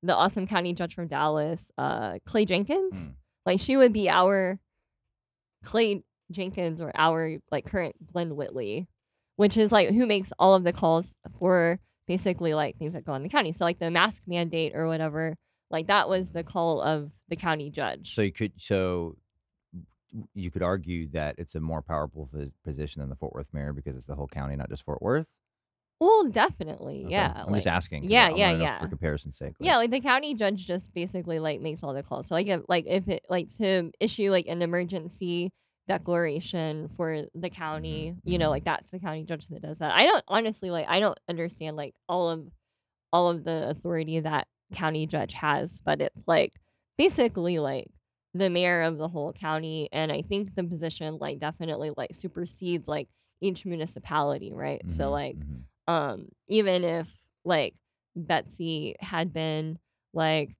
the 0.02 0.14
awesome 0.14 0.46
county 0.46 0.72
judge 0.74 0.94
from 0.94 1.08
Dallas, 1.08 1.70
uh, 1.78 2.18
Clay 2.24 2.44
Jenkins. 2.44 2.94
Mm. 2.94 3.14
Like 3.46 3.60
she 3.60 3.76
would 3.76 3.92
be 3.92 4.08
our 4.08 4.58
Clay 5.64 6.02
Jenkins 6.30 6.80
or 6.80 6.92
our 6.94 7.36
like 7.50 7.66
current 7.66 7.96
Glen 8.12 8.36
Whitley, 8.36 8.88
which 9.36 9.56
is 9.56 9.72
like 9.72 9.88
who 9.90 10.06
makes 10.06 10.32
all 10.38 10.54
of 10.54 10.64
the 10.64 10.72
calls 10.72 11.14
for 11.38 11.78
basically 12.06 12.54
like 12.54 12.76
things 12.78 12.92
that 12.92 13.04
go 13.04 13.12
on 13.12 13.22
the 13.22 13.28
county. 13.28 13.52
So 13.52 13.64
like 13.64 13.78
the 13.78 13.90
mask 13.90 14.22
mandate 14.26 14.72
or 14.74 14.86
whatever. 14.86 15.34
Like 15.70 15.88
that 15.88 16.08
was 16.08 16.30
the 16.30 16.44
call 16.44 16.80
of 16.80 17.10
the 17.28 17.34
county 17.36 17.70
judge. 17.70 18.14
So 18.14 18.22
you 18.22 18.30
could 18.32 18.52
so 18.56 19.16
you 20.34 20.50
could 20.50 20.62
argue 20.62 21.08
that 21.08 21.34
it's 21.38 21.54
a 21.54 21.60
more 21.60 21.82
powerful 21.82 22.28
pos- 22.32 22.50
position 22.64 23.00
than 23.00 23.08
the 23.10 23.16
Fort 23.16 23.34
Worth 23.34 23.52
mayor 23.52 23.72
because 23.72 23.96
it's 23.96 24.06
the 24.06 24.14
whole 24.14 24.28
county, 24.28 24.56
not 24.56 24.68
just 24.70 24.84
Fort 24.84 25.02
Worth. 25.02 25.26
well, 26.00 26.24
definitely, 26.28 27.04
Okay. 27.04 27.12
yeah. 27.12 27.44
I'm 27.46 27.54
just 27.54 27.66
asking. 27.66 28.04
yeah, 28.10 28.28
yeah, 28.28 28.52
yeah. 28.52 28.80
For 28.80 28.88
comparison's 28.88 29.36
sake. 29.38 29.54
Yeah, 29.60 29.78
like- 29.78 29.90
like 29.90 30.02
the 30.02 30.06
county 30.08 30.34
judge 30.34 30.66
just 30.66 30.92
basically 30.92 31.38
like 31.38 31.60
makes 31.60 31.82
all 31.82 31.94
the 31.94 32.02
calls. 32.02 32.26
So 32.26 32.34
like 32.34 32.48
if 32.48 32.60
like 32.68 32.84
if 32.86 33.08
it 33.08 33.24
like 33.30 33.48
to 33.56 33.90
issue 34.00 34.30
like 34.30 34.46
an 34.46 34.60
emergency 34.62 35.50
declaration 35.88 36.88
for 36.88 37.24
the 37.34 37.48
county, 37.50 38.14
you 38.24 38.38
know, 38.38 38.48
mhm. 38.48 38.50
like 38.50 38.64
that's 38.64 38.90
the 38.90 38.98
county 38.98 39.24
judge 39.24 39.48
that 39.48 39.62
does 39.62 39.78
that. 39.78 39.92
I 39.94 40.04
don't 40.04 40.24
honestly 40.28 40.70
like 40.70 40.86
I 40.88 41.00
don't 41.00 41.18
understand 41.28 41.76
like 41.76 41.94
all 42.08 42.28
of 42.30 42.46
all 43.12 43.30
of 43.30 43.44
the 43.44 43.68
authority 43.68 44.20
that 44.20 44.46
county 44.74 45.06
judge 45.06 45.32
has, 45.34 45.80
but 45.84 46.00
it's 46.00 46.24
like 46.26 46.52
basically 46.98 47.58
like 47.58 47.88
the 48.34 48.50
mayor 48.50 48.82
of 48.82 48.98
the 48.98 49.08
whole 49.08 49.32
county 49.32 49.88
and 49.92 50.12
I 50.12 50.22
think 50.22 50.54
the 50.54 50.64
position 50.64 51.18
like 51.20 51.38
definitely 51.38 51.90
like 51.96 52.14
supersedes 52.14 52.88
like 52.88 53.08
each 53.40 53.64
municipality, 53.66 54.52
right? 54.52 54.82
So 54.90 55.06
Mhm, 55.06 55.10
like 55.12 55.36
mhm. 55.36 55.62
um 55.92 56.28
even 56.48 56.84
if 56.84 57.12
like 57.44 57.74
betsy 58.14 58.96
had 59.00 59.32
been 59.32 59.78
like 60.14 60.54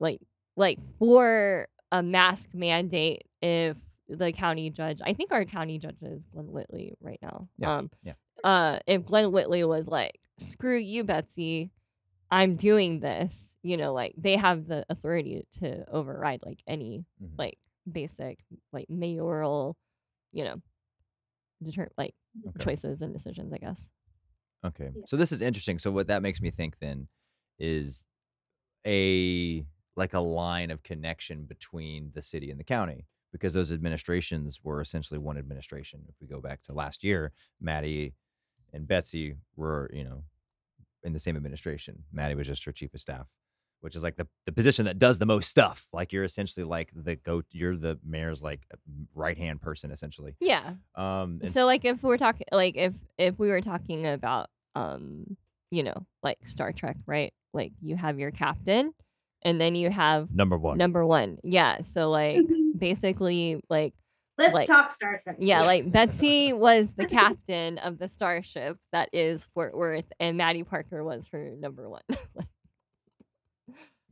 like 0.00 0.20
like 0.56 0.78
for 0.98 1.66
a 1.92 2.02
mask 2.02 2.48
mandate 2.54 3.24
if 3.42 3.78
the 4.08 4.30
county 4.32 4.70
judge 4.70 5.00
i 5.04 5.12
think 5.12 5.32
our 5.32 5.44
county 5.44 5.78
judge 5.78 5.96
is 6.02 6.24
glen 6.26 6.46
whitley 6.52 6.94
right 7.00 7.18
now 7.22 7.48
Yeah, 7.58 7.76
um 7.78 7.90
yeah. 8.02 8.12
uh 8.44 8.78
if 8.86 9.04
glen 9.04 9.32
whitley 9.32 9.64
was 9.64 9.88
like 9.88 10.18
screw 10.38 10.76
you 10.76 11.02
betsy 11.04 11.70
i'm 12.34 12.56
doing 12.56 13.00
this 13.00 13.56
you 13.62 13.76
know 13.76 13.92
like 13.92 14.14
they 14.16 14.36
have 14.36 14.66
the 14.66 14.84
authority 14.88 15.44
to 15.52 15.84
override 15.90 16.40
like 16.44 16.62
any 16.66 17.04
Mhm. 17.22 17.38
like 17.38 17.58
basic 17.90 18.38
like 18.72 18.88
mayoral 18.88 19.76
you 20.32 20.44
know 20.44 20.56
deter 21.62 21.88
like 21.96 22.14
Okay. 22.48 22.64
choices 22.64 23.00
and 23.02 23.12
decisions 23.12 23.52
i 23.52 23.58
guess 23.58 23.90
Okay. 24.64 24.90
Yeah. 24.94 25.02
So 25.06 25.16
this 25.18 25.30
is 25.30 25.42
interesting. 25.42 25.78
So 25.78 25.90
what 25.90 26.06
that 26.06 26.22
makes 26.22 26.40
me 26.40 26.50
think 26.50 26.78
then 26.78 27.06
is 27.58 28.06
a 28.86 29.64
like 29.96 30.14
a 30.14 30.20
line 30.20 30.70
of 30.70 30.82
connection 30.82 31.44
between 31.44 32.10
the 32.14 32.22
city 32.22 32.50
and 32.50 32.58
the 32.58 32.64
county 32.64 33.06
because 33.30 33.52
those 33.52 33.70
administrations 33.72 34.60
were 34.64 34.80
essentially 34.80 35.18
one 35.18 35.36
administration. 35.36 36.00
If 36.08 36.14
we 36.20 36.26
go 36.26 36.40
back 36.40 36.62
to 36.64 36.72
last 36.72 37.04
year, 37.04 37.32
Mattie 37.60 38.14
and 38.72 38.86
Betsy 38.88 39.36
were, 39.54 39.90
you 39.92 40.04
know, 40.04 40.24
in 41.04 41.12
the 41.12 41.18
same 41.18 41.36
administration. 41.36 42.04
Mattie 42.12 42.34
was 42.34 42.46
just 42.46 42.64
her 42.64 42.72
chief 42.72 42.94
of 42.94 43.00
staff, 43.00 43.26
which 43.80 43.94
is 43.94 44.02
like 44.02 44.16
the, 44.16 44.26
the 44.46 44.52
position 44.52 44.86
that 44.86 44.98
does 44.98 45.18
the 45.18 45.26
most 45.26 45.48
stuff. 45.48 45.86
Like 45.92 46.12
you're 46.12 46.24
essentially 46.24 46.64
like 46.64 46.90
the 46.94 47.16
go 47.16 47.42
you're 47.52 47.76
the 47.76 47.98
mayor's 48.04 48.42
like 48.42 48.66
right 49.14 49.36
hand 49.38 49.60
person 49.60 49.90
essentially. 49.90 50.36
yeah 50.40 50.74
Um 50.94 51.40
so 51.52 51.66
like 51.66 51.84
if 51.84 52.02
we're 52.02 52.16
talking 52.16 52.46
like 52.52 52.76
if 52.76 52.94
if 53.18 53.38
we 53.38 53.48
were 53.48 53.60
talking 53.60 54.06
about 54.06 54.48
um 54.74 55.36
you 55.70 55.82
know 55.82 56.06
like 56.22 56.38
star 56.46 56.72
trek 56.72 56.96
right 57.06 57.32
like 57.52 57.72
you 57.80 57.96
have 57.96 58.18
your 58.18 58.30
captain 58.30 58.92
and 59.42 59.60
then 59.60 59.74
you 59.74 59.90
have 59.90 60.32
number 60.32 60.56
one. 60.56 60.78
number 60.78 61.04
one 61.06 61.38
yeah 61.44 61.82
so 61.82 62.10
like 62.10 62.40
basically 62.76 63.60
like 63.68 63.94
Let's 64.36 64.54
like- 64.54 64.66
talk 64.66 64.92
Star 64.92 65.20
Trek. 65.22 65.36
yeah 65.38 65.62
like 65.62 65.90
betsy 65.92 66.52
was 66.52 66.88
the 66.96 67.06
captain 67.20 67.78
of 67.78 67.98
the 67.98 68.08
starship 68.08 68.78
that 68.92 69.08
is 69.12 69.44
fort 69.54 69.76
worth 69.76 70.10
and 70.18 70.36
mattie 70.36 70.64
parker 70.64 71.04
was 71.04 71.26
her 71.32 71.54
number 71.58 71.88
one 71.88 72.02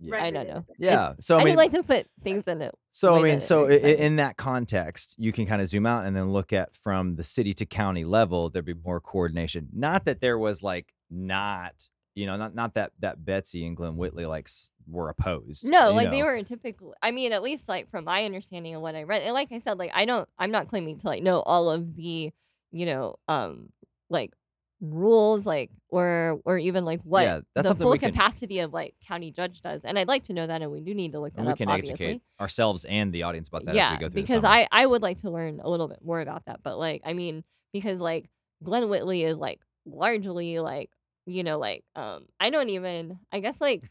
Yeah. 0.04 0.16
i 0.20 0.30
don't 0.32 0.48
know 0.48 0.64
Yeah. 0.80 1.12
So 1.20 1.36
i, 1.38 1.42
I 1.42 1.44
mean, 1.44 1.52
do 1.54 1.56
like 1.58 1.70
to 1.72 1.82
put 1.84 2.08
things 2.24 2.44
in 2.48 2.60
it 2.60 2.74
so 2.92 3.14
I 3.14 3.22
mean, 3.22 3.40
so 3.40 3.64
are 3.64 3.68
i- 3.68 3.70
i- 3.70 3.74
exciting. 3.76 3.98
in 4.04 4.16
that 4.16 4.36
context, 4.36 5.14
you 5.18 5.32
can 5.32 5.46
kind 5.46 5.62
of 5.62 5.68
zoom 5.68 5.86
out 5.86 6.04
and 6.04 6.14
then 6.16 6.30
look 6.32 6.52
at 6.52 6.74
from 6.76 7.14
the 7.16 7.24
city 7.24 7.54
to 7.54 7.64
county 7.64 8.04
level. 8.04 8.50
There'd 8.50 8.66
be 8.66 8.74
more 8.74 9.00
coordination. 9.00 9.68
Not 9.72 10.04
that 10.04 10.20
there 10.20 10.36
was 10.38 10.62
like 10.62 10.92
not, 11.10 11.88
you 12.14 12.26
know, 12.26 12.36
not 12.36 12.54
not 12.54 12.74
that 12.74 12.92
that 12.98 13.24
Betsy 13.24 13.64
and 13.66 13.74
Glen 13.74 13.96
Whitley 13.96 14.26
like 14.26 14.44
s- 14.46 14.71
were 14.88 15.08
opposed. 15.08 15.66
No, 15.66 15.92
like 15.92 16.10
they 16.10 16.22
were 16.22 16.42
typical. 16.42 16.94
I 17.02 17.10
mean, 17.10 17.32
at 17.32 17.42
least 17.42 17.68
like 17.68 17.88
from 17.88 18.04
my 18.04 18.24
understanding 18.24 18.74
of 18.74 18.82
what 18.82 18.94
I 18.94 19.02
read, 19.04 19.22
and 19.22 19.34
like 19.34 19.52
I 19.52 19.58
said, 19.58 19.78
like 19.78 19.90
I 19.94 20.04
don't, 20.04 20.28
I'm 20.38 20.50
not 20.50 20.68
claiming 20.68 20.98
to 20.98 21.06
like 21.06 21.22
know 21.22 21.40
all 21.40 21.70
of 21.70 21.94
the, 21.96 22.30
you 22.72 22.86
know, 22.86 23.16
um, 23.28 23.68
like 24.10 24.32
rules, 24.80 25.46
like 25.46 25.70
or 25.88 26.40
or 26.44 26.58
even 26.58 26.84
like 26.84 27.00
what 27.02 27.22
Yeah, 27.22 27.40
that's 27.54 27.68
the 27.68 27.74
full 27.76 27.92
we 27.92 27.98
can- 27.98 28.12
capacity 28.12 28.58
of 28.60 28.72
like 28.72 28.94
county 29.06 29.30
judge 29.30 29.60
does, 29.62 29.82
and 29.84 29.98
I'd 29.98 30.08
like 30.08 30.24
to 30.24 30.32
know 30.32 30.46
that, 30.46 30.62
and 30.62 30.70
we 30.72 30.80
do 30.80 30.94
need 30.94 31.12
to 31.12 31.20
look 31.20 31.34
that 31.34 31.44
we 31.44 31.52
up, 31.52 31.58
can 31.58 31.68
obviously. 31.68 31.92
educate 32.06 32.22
ourselves 32.40 32.84
and 32.84 33.12
the 33.12 33.22
audience 33.22 33.48
about 33.48 33.64
that 33.66 33.74
yeah, 33.74 33.92
as 33.92 33.98
we 33.98 34.00
go 34.00 34.08
through 34.10 34.22
because. 34.22 34.44
I 34.44 34.66
I 34.72 34.86
would 34.86 35.02
like 35.02 35.18
to 35.20 35.30
learn 35.30 35.60
a 35.62 35.68
little 35.70 35.88
bit 35.88 36.00
more 36.04 36.20
about 36.20 36.46
that, 36.46 36.60
but 36.62 36.78
like 36.78 37.02
I 37.04 37.12
mean, 37.12 37.44
because 37.72 38.00
like 38.00 38.28
Glen 38.62 38.88
Whitley 38.88 39.22
is 39.24 39.38
like 39.38 39.60
largely 39.86 40.58
like 40.60 40.90
you 41.26 41.44
know 41.44 41.58
like 41.58 41.84
um 41.94 42.26
I 42.40 42.50
don't 42.50 42.68
even 42.70 43.18
I 43.30 43.40
guess 43.40 43.60
like 43.60 43.88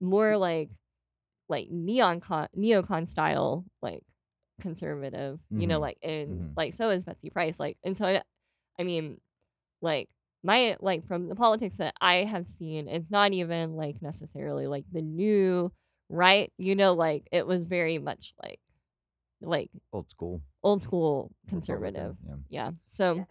more 0.00 0.36
like 0.36 0.70
like 1.48 1.70
neon 1.70 2.20
con 2.20 2.48
neocon 2.56 3.08
style 3.08 3.64
like 3.82 4.02
conservative 4.60 5.38
you 5.50 5.66
know 5.66 5.78
Mhm, 5.78 5.82
like 5.82 5.98
and 6.02 6.30
mhm. 6.40 6.52
like 6.56 6.74
so 6.74 6.90
is 6.90 7.04
Betsy 7.04 7.30
Price 7.30 7.60
like 7.60 7.78
and 7.84 7.96
so 7.96 8.06
I, 8.06 8.22
I 8.78 8.82
mean 8.84 9.20
like 9.80 10.08
my 10.42 10.76
like 10.80 11.06
from 11.06 11.28
the 11.28 11.36
politics 11.36 11.76
that 11.76 11.94
I 12.00 12.24
have 12.24 12.48
seen 12.48 12.88
it's 12.88 13.10
not 13.10 13.32
even 13.32 13.74
like 13.76 14.02
necessarily 14.02 14.66
like 14.66 14.84
the 14.92 15.02
new 15.02 15.72
right 16.08 16.52
you 16.58 16.74
know 16.74 16.94
like 16.94 17.28
it 17.32 17.46
was 17.46 17.66
very 17.66 17.98
much 17.98 18.34
like 18.42 18.60
like 19.40 19.70
old 19.92 20.10
school 20.10 20.42
old 20.62 20.82
school 20.82 21.30
conservative 21.48 22.16
Yeah. 22.26 22.36
yeah 22.48 22.70
so 22.86 23.26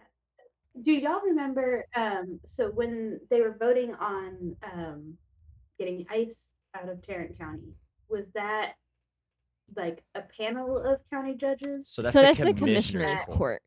Do 0.82 0.92
y'all 0.92 1.20
remember? 1.24 1.86
Um, 1.96 2.40
so 2.46 2.70
when 2.70 3.20
they 3.30 3.40
were 3.40 3.56
voting 3.58 3.94
on 3.94 4.56
um, 4.62 5.18
getting 5.78 6.06
ice 6.08 6.54
out 6.76 6.88
of 6.88 7.02
Tarrant 7.06 7.38
County, 7.38 7.74
was 8.08 8.24
that 8.34 8.72
like 9.76 10.02
a 10.14 10.22
panel 10.38 10.78
of 10.78 10.98
county 11.10 11.34
judges? 11.34 11.88
So 11.88 12.02
that's 12.02 12.12
so 12.14 12.20
the 12.20 12.26
that's 12.26 12.38
the 12.38 12.54
commissioner's 12.54 13.06
commissioner's 13.10 13.24
court. 13.26 13.38
court 13.38 13.62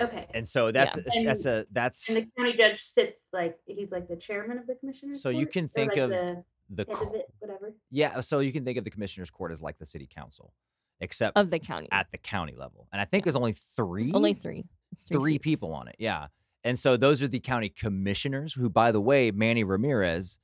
okay. 0.00 0.26
And 0.34 0.46
so 0.46 0.70
that's 0.72 0.96
And- 0.96 1.06
that's 1.26 1.46
a 1.46 1.66
that's 1.70 2.08
and 2.08 2.18
the 2.18 2.28
county 2.36 2.56
judge 2.56 2.82
sits 2.82 3.20
like 3.32 3.56
he's 3.66 3.90
like 3.90 4.08
the 4.08 4.16
chairman 4.16 4.58
of 4.58 4.66
the 4.66 4.74
commissioners. 4.76 5.22
So 5.22 5.28
you 5.30 5.46
court? 5.46 5.52
can 5.52 5.68
think 5.68 5.90
like, 5.92 5.98
of 6.00 6.10
the 6.10 6.44
the 6.70 6.84
co- 6.84 7.06
of 7.08 7.14
it, 7.14 7.26
whatever. 7.38 7.72
yeah. 7.90 8.20
So 8.20 8.40
you 8.40 8.52
can 8.52 8.64
think 8.64 8.76
of 8.78 8.84
the 8.84 8.90
commissioner's 8.90 9.30
court 9.30 9.52
as 9.52 9.62
like 9.62 9.78
the 9.78 9.86
city 9.86 10.06
council, 10.12 10.52
except 11.00 11.36
of 11.38 11.50
the 11.50 11.58
county 11.58 11.88
at 11.92 12.10
the 12.10 12.18
county 12.18 12.54
level. 12.56 12.88
And 12.92 13.00
I 13.00 13.04
think 13.06 13.24
there's 13.24 13.36
only 13.36 13.52
three 13.52 14.12
only 14.12 14.34
three 14.34 14.64
It's 14.92 15.04
three 15.04 15.32
seats. 15.34 15.44
people 15.44 15.72
on 15.72 15.88
it. 15.88 15.96
Yeah. 15.98 16.26
And 16.64 16.76
so 16.78 16.96
those 16.96 17.22
are 17.22 17.28
the 17.28 17.38
county 17.40 17.68
commissioners 17.68 18.52
who, 18.52 18.68
by 18.68 18.90
the 18.92 19.00
way, 19.00 19.30
Manny 19.30 19.62
Ramirez, 19.64 20.38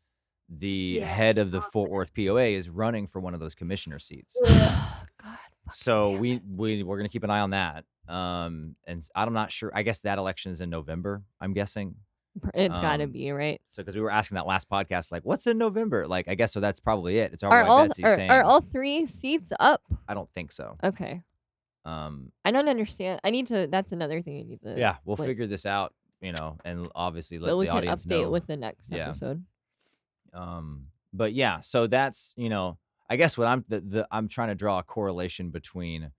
the 0.48 0.98
Yeah, 1.00 1.06
head 1.06 1.38
of 1.38 1.50
the 1.50 1.60
Fort. 1.60 1.90
Worth 1.90 2.12
POA, 2.14 2.48
is 2.48 2.68
running 2.68 3.06
for 3.06 3.20
one 3.20 3.34
of 3.34 3.40
those 3.40 3.54
commissioner 3.54 3.98
seats. 3.98 4.38
God 4.46 5.38
So 5.70 6.10
we 6.10 6.40
we 6.56 6.82
we're 6.82 6.96
gonna 6.98 7.08
keep 7.08 7.24
an 7.24 7.30
eye 7.30 7.40
on 7.40 7.50
that. 7.50 7.84
Um, 8.08 8.76
and 8.86 9.02
I'm 9.14 9.32
not 9.32 9.50
sure. 9.50 9.72
I 9.74 9.82
guess 9.82 10.00
that 10.00 10.18
election 10.18 10.52
is 10.52 10.60
in 10.60 10.68
November. 10.70 11.22
I'm 11.40 11.52
guessing. 11.54 11.94
Pr- 12.42 12.50
it's 12.52 12.74
gotta 12.74 13.04
um, 13.04 13.12
be 13.12 13.30
right 13.30 13.60
So 13.68 13.82
because 13.82 13.94
we 13.94 14.00
were 14.02 14.10
asking 14.10 14.34
that 14.34 14.46
last 14.46 14.68
podcast, 14.68 15.12
like, 15.12 15.22
what's 15.24 15.46
in 15.46 15.56
November? 15.56 16.06
Like, 16.06 16.26
I 16.28 16.34
guess 16.34 16.52
so. 16.52 16.60
That's 16.60 16.80
probably 16.80 17.18
it. 17.18 17.32
It's 17.32 17.42
are 17.44 17.48
probably 17.50 17.70
all 17.70 17.78
like 17.78 17.88
Betsy 17.90 18.04
are, 18.04 18.16
saying. 18.16 18.30
are 18.30 18.42
all 18.42 18.60
three 18.60 19.06
seats 19.06 19.52
up 19.60 19.82
I 20.08 20.14
don't 20.14 20.28
think 20.34 20.50
so. 20.52 20.76
okay 20.82 21.22
Um, 21.84 22.32
I 22.44 22.50
don't 22.50 22.68
understand 22.68 23.20
I 23.24 23.30
need 23.30 23.46
to 23.46 23.68
that's 23.70 23.92
another 23.92 24.20
thing 24.20 24.40
I 24.40 24.42
need 24.42 24.60
to 24.62 24.74
yeah, 24.78 24.96
we'll 25.04 25.16
like- 25.16 25.28
figure 25.28 25.46
this 25.46 25.64
out. 25.64 25.94
You 26.20 26.32
know, 26.32 26.56
and 26.64 26.88
obviously 26.94 27.38
let 27.38 27.48
that 27.50 27.56
we 27.56 27.66
the 27.66 27.70
can 27.70 27.78
audience 27.78 28.04
update 28.06 28.22
know. 28.22 28.30
with 28.30 28.46
the 28.46 28.56
next 28.56 28.90
Yeah. 28.90 29.04
episode 29.04 29.44
um 30.34 30.86
but 31.12 31.32
yeah 31.32 31.60
so 31.60 31.86
that's 31.86 32.34
you 32.36 32.48
know 32.48 32.76
i 33.08 33.16
guess 33.16 33.38
what 33.38 33.46
i'm 33.46 33.64
the, 33.68 33.80
the 33.80 34.08
i'm 34.10 34.28
trying 34.28 34.48
to 34.48 34.54
draw 34.54 34.78
a 34.78 34.82
correlation 34.82 35.50
between 35.50 36.10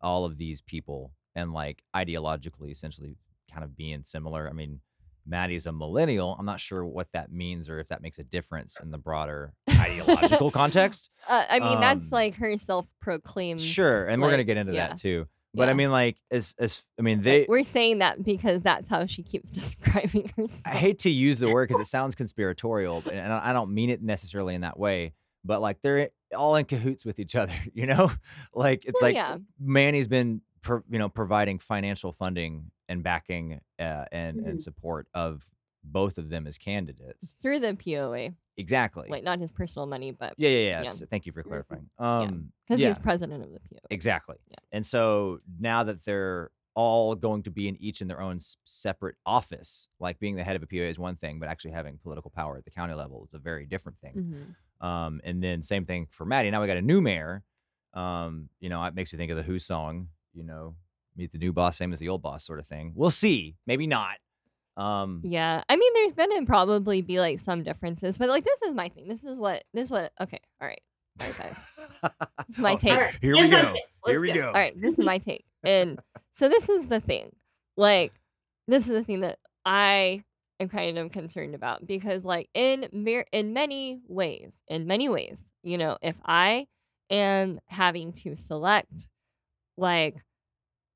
all 0.00 0.24
of 0.24 0.38
these 0.38 0.60
people 0.60 1.12
and 1.34 1.52
like 1.52 1.82
ideologically 1.94 2.70
essentially 2.70 3.16
kind 3.52 3.64
of 3.64 3.76
being 3.76 4.02
similar. 4.04 4.48
I 4.48 4.52
mean, 4.52 4.80
Mattie's 5.26 5.66
a 5.66 5.72
millennial. 5.72 6.36
I'm 6.38 6.46
not 6.46 6.60
sure 6.60 6.84
what 6.84 7.08
that 7.12 7.30
means 7.30 7.68
or 7.68 7.80
if 7.80 7.88
that 7.88 8.02
makes 8.02 8.18
a 8.18 8.24
difference 8.24 8.78
in 8.80 8.90
the 8.90 8.98
broader 8.98 9.52
ideological 9.70 10.50
context. 10.62 11.10
Uh, 11.28 11.44
I 11.48 11.60
mean, 11.60 11.80
that's 11.80 12.04
Um, 12.04 12.08
like 12.10 12.36
her 12.36 12.56
self-proclaimed. 12.56 13.60
Sure, 13.60 14.06
and 14.06 14.22
we're 14.22 14.30
gonna 14.30 14.44
get 14.44 14.56
into 14.56 14.72
yeah. 14.72 14.88
that 14.88 14.98
too. 14.98 15.26
But 15.54 15.68
I 15.68 15.72
mean, 15.74 15.90
like, 15.90 16.16
as 16.30 16.54
as 16.58 16.82
I 16.98 17.02
mean, 17.02 17.22
they. 17.22 17.46
we're 17.48 17.64
saying 17.64 17.98
that 17.98 18.22
because 18.22 18.62
that's 18.62 18.86
how 18.86 19.06
she 19.06 19.22
keeps 19.22 19.50
describing 19.50 20.30
herself. 20.36 20.60
I 20.64 20.70
hate 20.70 21.00
to 21.00 21.10
use 21.10 21.38
the 21.38 21.50
word 21.50 21.68
because 21.68 21.80
it 21.82 21.88
sounds 21.90 22.14
conspiratorial, 22.14 23.00
but- 23.02 23.14
and 23.14 23.32
I 23.32 23.52
don't 23.52 23.72
mean 23.72 23.90
it 23.90 24.02
necessarily 24.02 24.54
in 24.54 24.60
that 24.60 24.78
way. 24.78 25.14
But 25.44 25.60
like, 25.60 25.80
they're 25.82 26.10
all 26.36 26.56
in 26.56 26.64
cahoots 26.66 27.04
with 27.06 27.18
each 27.18 27.34
other, 27.34 27.54
you 27.72 27.86
know. 27.86 28.10
Like, 28.54 28.84
it's 28.84 29.00
Well, 29.00 29.08
like 29.10 29.16
yeah. 29.16 29.36
Manny's 29.58 30.06
been, 30.08 30.42
pro, 30.62 30.82
you 30.90 30.98
know, 30.98 31.08
providing 31.08 31.58
financial 31.58 32.12
funding 32.12 32.70
and 32.88 33.02
backing 33.02 33.60
uh, 33.78 34.04
and 34.12 34.40
and 34.40 34.58
Mhm. 34.58 34.60
support 34.60 35.08
of 35.14 35.48
both 35.84 36.18
of 36.18 36.28
them 36.28 36.46
as 36.46 36.58
candidates. 36.58 37.36
through 37.40 37.60
the 37.60 37.74
POA, 37.74 38.34
Exactly. 38.58 39.08
like 39.08 39.24
not 39.24 39.38
his 39.38 39.50
personal 39.50 39.86
money, 39.86 40.10
but 40.10 40.34
yeah, 40.36 40.50
yeah, 40.50 40.58
yeah. 40.58 40.82
yeah. 40.82 40.92
So 40.92 41.06
thank 41.06 41.24
you 41.26 41.32
for 41.32 41.42
Mhm. 41.42 41.46
clarifying. 41.48 41.90
Um, 41.98 42.52
because 42.66 42.80
yeah. 42.80 42.88
he's 42.88 42.98
president 42.98 43.42
of 43.42 43.50
the 43.52 43.60
POA. 43.60 43.80
Exactly. 43.90 44.36
Yeah. 44.50 44.56
And 44.72 44.84
so 44.84 45.40
now 45.58 45.84
that 45.84 46.04
they're 46.04 46.50
all 46.74 47.14
going 47.16 47.42
to 47.44 47.50
be 47.50 47.66
in 47.68 47.76
each 47.82 48.00
in 48.02 48.08
their 48.08 48.20
own 48.20 48.38
separate 48.64 49.16
office, 49.26 49.88
like 49.98 50.18
being 50.20 50.36
the 50.36 50.44
head 50.44 50.54
of 50.56 50.62
a 50.62 50.66
POA 50.66 50.88
is 50.88 50.98
one 50.98 51.16
thing, 51.16 51.38
but 51.40 51.48
actually 51.48 51.70
having 51.72 51.98
political 51.98 52.30
power 52.30 52.56
at 52.56 52.64
the 52.64 52.70
county 52.70 52.94
level 52.94 53.24
is 53.24 53.34
a 53.34 53.38
very 53.38 53.64
different 53.66 53.98
thing. 53.98 54.14
Mhm. 54.80 54.86
Um, 54.86 55.20
and 55.24 55.42
then 55.42 55.62
same 55.62 55.86
thing 55.86 56.06
for 56.10 56.24
Mattie. 56.24 56.50
Now 56.50 56.60
we 56.60 56.66
got 56.66 56.76
a 56.76 56.82
new 56.82 57.00
mayor. 57.00 57.42
Um, 57.94 58.48
you 58.60 58.68
know, 58.68 58.84
it 58.84 58.94
makes 58.94 59.12
me 59.12 59.16
think 59.16 59.30
of 59.30 59.36
the 59.36 59.42
Who 59.42 59.58
song, 59.58 60.08
you 60.32 60.44
know, 60.44 60.76
meet 61.16 61.32
the 61.32 61.38
new 61.38 61.52
boss, 61.52 61.76
same 61.76 61.92
as 61.92 61.98
the 61.98 62.08
old 62.08 62.22
boss 62.22 62.44
sort 62.44 62.60
of 62.60 62.66
thing. 62.66 62.92
We'll 62.94 63.10
see. 63.10 63.56
Maybe 63.66 63.86
not. 63.88 64.18
Um, 64.78 65.20
Yeah, 65.24 65.62
I 65.68 65.76
mean, 65.76 65.92
there's 65.94 66.12
gonna 66.12 66.46
probably 66.46 67.02
be 67.02 67.20
like 67.20 67.40
some 67.40 67.62
differences, 67.64 68.16
but 68.16 68.28
like 68.28 68.44
this 68.44 68.62
is 68.62 68.74
my 68.74 68.88
thing. 68.88 69.08
This 69.08 69.24
is 69.24 69.36
what 69.36 69.64
this 69.74 69.86
is 69.86 69.90
what. 69.90 70.12
Okay, 70.20 70.40
all 70.60 70.68
right, 70.68 70.80
all 71.20 71.26
right, 71.26 71.36
guys. 71.36 71.66
This 72.46 72.56
is 72.56 72.58
my 72.62 72.74
Oh, 72.74 72.78
take. 72.78 72.92
All 72.92 72.98
right, 73.00 73.18
Here 73.20 73.36
we 73.36 73.48
go. 73.48 73.74
Here 74.06 74.20
we 74.20 74.32
go. 74.32 74.46
All 74.46 74.52
right, 74.52 74.80
this 74.80 74.98
is 74.98 75.04
my 75.04 75.18
take. 75.18 75.44
And 75.64 75.98
so 76.32 76.48
this 76.48 76.68
is 76.68 76.86
the 76.86 77.00
thing. 77.00 77.34
Like 77.76 78.12
this 78.68 78.84
is 78.84 78.90
the 78.94 79.02
thing 79.04 79.20
that 79.20 79.38
I 79.64 80.24
am 80.60 80.68
kind 80.68 80.96
of 80.98 81.10
concerned 81.10 81.54
about 81.54 81.86
because 81.86 82.24
like 82.24 82.48
in 82.54 82.88
mer- 82.92 83.26
in 83.32 83.52
many 83.52 84.00
ways, 84.06 84.60
in 84.68 84.86
many 84.86 85.08
ways, 85.08 85.50
you 85.62 85.76
know, 85.76 85.98
if 86.02 86.16
I 86.24 86.68
am 87.10 87.58
having 87.66 88.12
to 88.12 88.36
select 88.36 89.08
like 89.76 90.16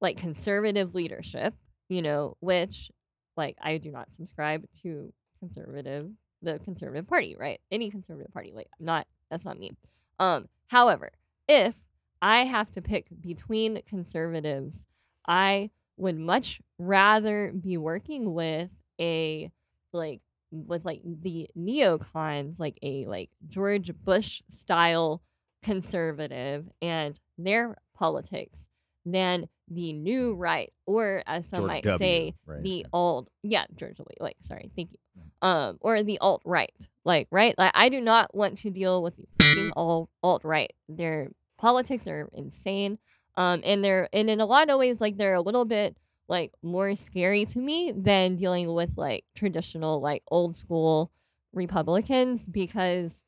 like 0.00 0.16
conservative 0.16 0.94
leadership, 0.94 1.54
you 1.88 2.02
know, 2.02 2.36
which 2.40 2.90
like 3.36 3.56
I 3.60 3.78
do 3.78 3.90
not 3.90 4.12
subscribe 4.12 4.64
to 4.82 5.12
conservative 5.38 6.10
the 6.42 6.58
conservative 6.58 7.06
party, 7.06 7.36
right? 7.38 7.60
Any 7.70 7.90
conservative 7.90 8.32
party. 8.32 8.52
Like 8.54 8.68
I'm 8.78 8.86
not 8.86 9.06
that's 9.30 9.44
not 9.44 9.58
me. 9.58 9.72
Um 10.18 10.48
however, 10.68 11.10
if 11.48 11.74
I 12.20 12.44
have 12.44 12.70
to 12.72 12.82
pick 12.82 13.08
between 13.20 13.80
conservatives, 13.86 14.86
I 15.26 15.70
would 15.96 16.18
much 16.18 16.60
rather 16.78 17.52
be 17.52 17.76
working 17.76 18.34
with 18.34 18.70
a 19.00 19.50
like 19.92 20.20
with 20.50 20.85
like 20.85 21.02
the 21.04 21.48
neocons, 21.57 22.59
like 22.59 22.78
a 22.83 23.07
like 23.07 23.30
George 23.48 23.92
Bush 24.04 24.42
style 24.50 25.22
conservative 25.62 26.68
and 26.80 27.20
their 27.38 27.76
politics 27.94 28.68
than 29.04 29.48
the 29.68 29.92
new 29.92 30.34
right, 30.34 30.72
or 30.86 31.22
as 31.26 31.48
some 31.48 31.60
George 31.60 31.70
might 31.70 31.84
W, 31.84 31.98
say, 31.98 32.34
right, 32.46 32.62
the 32.62 32.86
alt 32.92 33.28
yeah, 33.42 33.64
George 33.74 33.96
W. 33.96 34.06
Like, 34.20 34.36
sorry, 34.40 34.70
thank 34.76 34.92
you. 34.92 34.98
Um, 35.40 35.78
or 35.80 36.02
the 36.02 36.18
alt 36.18 36.42
right. 36.44 36.72
Like, 37.04 37.26
right? 37.30 37.54
Like 37.58 37.72
I 37.74 37.88
do 37.88 38.00
not 38.00 38.34
want 38.34 38.58
to 38.58 38.70
deal 38.70 39.02
with 39.02 39.16
the 39.16 39.26
fucking 39.38 39.72
alt 39.76 40.10
alt 40.22 40.44
right. 40.44 40.72
Their 40.88 41.30
politics 41.58 42.06
are 42.06 42.28
insane. 42.32 42.98
Um, 43.36 43.60
and 43.64 43.84
they're 43.84 44.08
and 44.12 44.28
in 44.28 44.40
a 44.40 44.46
lot 44.46 44.68
of 44.70 44.78
ways, 44.78 45.00
like 45.00 45.16
they're 45.16 45.34
a 45.34 45.40
little 45.40 45.64
bit 45.64 45.96
like 46.28 46.52
more 46.62 46.94
scary 46.96 47.44
to 47.46 47.58
me 47.58 47.92
than 47.94 48.36
dealing 48.36 48.72
with 48.72 48.96
like 48.96 49.24
traditional 49.34 50.00
like 50.00 50.22
old 50.30 50.56
school 50.56 51.10
Republicans 51.52 52.46
because 52.46 53.22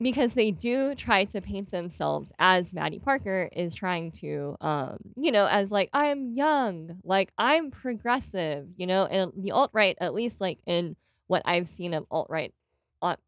because 0.00 0.32
they 0.32 0.50
do 0.50 0.94
try 0.94 1.24
to 1.24 1.40
paint 1.40 1.70
themselves 1.70 2.32
as 2.38 2.72
Mattie 2.72 2.98
Parker 2.98 3.50
is 3.52 3.74
trying 3.74 4.10
to 4.12 4.56
um 4.60 4.96
you 5.16 5.30
know 5.30 5.46
as 5.46 5.70
like 5.70 5.90
I'm 5.92 6.34
young 6.34 7.00
like 7.04 7.32
I'm 7.36 7.70
progressive 7.70 8.68
you 8.76 8.86
know 8.86 9.04
and 9.06 9.32
the 9.36 9.52
alt 9.52 9.70
right 9.72 9.96
at 10.00 10.14
least 10.14 10.40
like 10.40 10.58
in 10.66 10.96
what 11.26 11.42
I've 11.44 11.68
seen 11.68 11.94
of 11.94 12.06
alt 12.10 12.28
right 12.30 12.54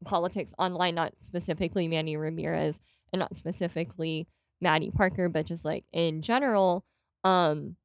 politics 0.05 0.53
online 0.59 0.95
not 0.95 1.15
specifically 1.21 1.89
Manny 1.89 2.17
Ramirez 2.17 2.81
and 3.13 3.21
not 3.21 3.37
specifically 3.37 4.27
Mattie 4.61 4.91
Parker 4.91 5.29
but 5.29 5.47
just 5.47 5.65
like 5.65 5.85
in 5.93 6.23
general 6.23 6.85
um 7.25 7.77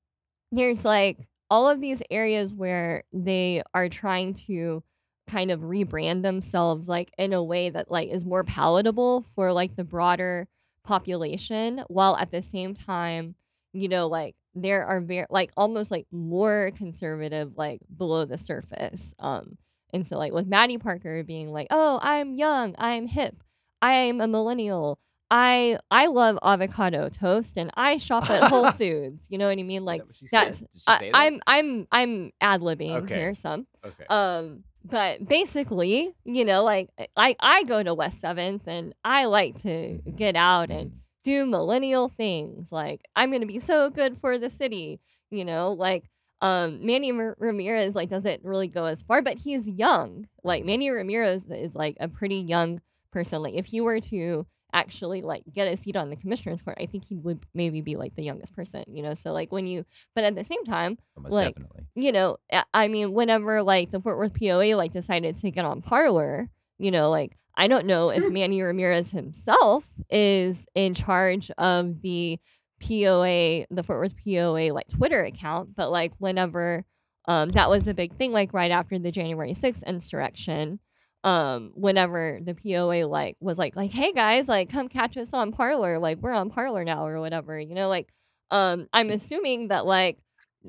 there's 0.51 0.85
like 0.85 1.27
all 1.49 1.69
of 1.69 1.79
these 1.81 2.01
areas 2.11 2.53
where 2.53 3.03
they 3.13 3.63
are 3.73 3.89
trying 3.89 4.33
to 4.33 4.83
kind 5.27 5.51
of 5.51 5.59
rebrand 5.61 6.23
themselves 6.23 6.87
like 6.87 7.11
in 7.17 7.33
a 7.33 7.43
way 7.43 7.69
that 7.69 7.91
like 7.91 8.09
is 8.09 8.25
more 8.25 8.43
palatable 8.43 9.25
for 9.35 9.51
like 9.53 9.75
the 9.75 9.83
broader 9.83 10.47
population 10.83 11.83
while 11.89 12.15
at 12.15 12.31
the 12.31 12.41
same 12.41 12.73
time 12.73 13.35
you 13.73 13.87
know 13.89 14.07
like 14.07 14.35
there 14.55 14.83
are 14.85 14.99
very 15.01 15.25
like 15.29 15.51
almost 15.55 15.91
like 15.91 16.07
more 16.11 16.71
conservative 16.75 17.53
like 17.57 17.81
below 17.95 18.25
the 18.25 18.37
surface 18.37 19.13
um 19.19 19.57
and 19.93 20.07
so 20.07 20.17
like 20.17 20.33
with 20.33 20.47
Mattie 20.47 20.77
Parker 20.77 21.23
being 21.23 21.51
like 21.51 21.67
oh 21.71 21.99
I'm 22.01 22.33
young 22.33 22.73
I'm 22.77 23.07
hip 23.07 23.43
I'm 23.81 24.19
a 24.21 24.27
millennial 24.27 24.97
I 25.29 25.77
I 25.91 26.07
love 26.07 26.39
avocado 26.41 27.09
toast 27.09 27.57
and 27.57 27.69
I 27.75 27.97
shop 27.97 28.29
at 28.29 28.49
Whole 28.49 28.71
Foods 28.79 29.25
you 29.29 29.37
know 29.37 29.49
what 29.49 29.59
I 29.59 29.63
mean 29.63 29.83
like 29.83 29.99
that 30.01 30.07
what 30.07 30.15
she 30.15 30.27
said? 30.27 30.45
that's 30.45 30.63
I, 30.87 30.97
that? 30.99 31.11
I'm 31.13 31.41
I'm 31.45 31.87
I'm 31.91 32.31
ad 32.41 32.61
libbing 32.61 33.03
Okay. 33.03 33.15
here 33.15 33.35
some 33.35 33.67
okay. 33.85 34.05
um, 34.09 34.63
but 34.89 35.27
basically, 35.27 36.13
you 36.23 36.45
know, 36.45 36.63
like 36.63 36.89
I 37.15 37.35
I 37.39 37.63
go 37.63 37.83
to 37.83 37.93
West 37.93 38.21
Seventh 38.21 38.63
and 38.67 38.93
I 39.03 39.25
like 39.25 39.61
to 39.63 39.99
get 40.15 40.35
out 40.35 40.69
and 40.69 40.93
do 41.23 41.45
millennial 41.45 42.09
things. 42.09 42.71
Like 42.71 43.01
I'm 43.15 43.31
gonna 43.31 43.45
be 43.45 43.59
so 43.59 43.89
good 43.89 44.17
for 44.17 44.37
the 44.37 44.49
city, 44.49 44.99
you 45.29 45.43
know. 45.43 45.73
Like 45.73 46.09
um, 46.41 46.85
Manny 46.85 47.11
Mar- 47.11 47.35
Ramirez 47.39 47.95
like 47.95 48.09
doesn't 48.09 48.43
really 48.43 48.67
go 48.67 48.85
as 48.85 49.01
far, 49.01 49.21
but 49.21 49.39
he's 49.39 49.67
young. 49.67 50.27
Like 50.43 50.63
Manny 50.65 50.89
Ramirez 50.89 51.45
is 51.45 51.75
like 51.75 51.97
a 51.99 52.07
pretty 52.07 52.37
young 52.37 52.81
person. 53.11 53.41
Like 53.41 53.55
if 53.55 53.73
you 53.73 53.83
were 53.83 53.99
to 54.01 54.45
actually 54.79 55.21
like 55.21 55.43
get 55.53 55.67
a 55.67 55.75
seat 55.77 55.95
on 55.95 56.09
the 56.09 56.15
commissioner's 56.15 56.61
court, 56.61 56.77
I 56.79 56.85
think 56.85 57.05
he 57.05 57.15
would 57.15 57.39
maybe 57.53 57.81
be 57.81 57.95
like 57.95 58.15
the 58.15 58.23
youngest 58.23 58.53
person, 58.55 58.83
you 58.87 59.01
know. 59.03 59.13
So 59.13 59.31
like 59.33 59.51
when 59.51 59.65
you, 59.67 59.85
but 60.15 60.23
at 60.23 60.35
the 60.35 60.43
same 60.43 60.63
time 60.65 60.97
Almost 61.15 61.33
like, 61.33 61.55
definitely. 61.55 61.83
you 61.95 62.11
know, 62.11 62.37
I- 62.51 62.63
I 62.73 62.87
mean, 62.87 63.13
whenever 63.13 63.63
like 63.63 63.89
the 63.91 63.99
Fort 63.99 64.17
Worth 64.17 64.33
POA 64.39 64.75
like 64.75 64.91
decided 64.91 65.35
to 65.37 65.51
get 65.51 65.65
on 65.65 65.81
Parler, 65.81 66.49
you 66.77 66.91
know, 66.91 67.09
like 67.09 67.37
I 67.55 67.67
don't 67.67 67.85
know 67.87 68.09
if 68.11 68.23
Manny 68.31 68.61
Ramirez 68.61 69.11
himself 69.11 69.83
is 70.09 70.67
in 70.75 70.93
charge 70.93 71.49
of 71.57 72.01
the 72.01 72.39
POA, 72.79 73.65
the 73.71 73.83
Fort 73.83 73.99
Worth 73.99 74.15
POA 74.23 74.71
like 74.73 74.87
Twitter 74.87 75.23
account, 75.23 75.75
but 75.75 75.91
like 75.91 76.13
whenever 76.19 76.85
um 77.27 77.49
that 77.51 77.69
was 77.69 77.87
a 77.87 77.93
big 77.93 78.15
thing, 78.17 78.31
like 78.31 78.53
right 78.53 78.71
after 78.71 78.97
the 78.99 79.11
January 79.11 79.53
6th 79.53 79.83
insurrection, 79.85 80.79
um, 81.23 81.71
whenever 81.75 82.39
the 82.43 82.53
POA 82.53 83.05
like 83.07 83.37
was 83.39 83.57
like 83.57 83.75
like, 83.75 83.91
hey 83.91 84.13
guys, 84.13 84.47
like 84.47 84.69
come 84.69 84.87
catch 84.87 85.17
us 85.17 85.33
on 85.33 85.51
Parler, 85.51 85.99
like 85.99 86.19
we're 86.19 86.33
on 86.33 86.49
Parler 86.49 86.83
now 86.83 87.05
or 87.05 87.19
whatever, 87.19 87.59
you 87.59 87.75
know, 87.75 87.89
like 87.89 88.09
um 88.51 88.87
I'm 88.93 89.09
assuming 89.09 89.69
that 89.69 89.85
like 89.85 90.19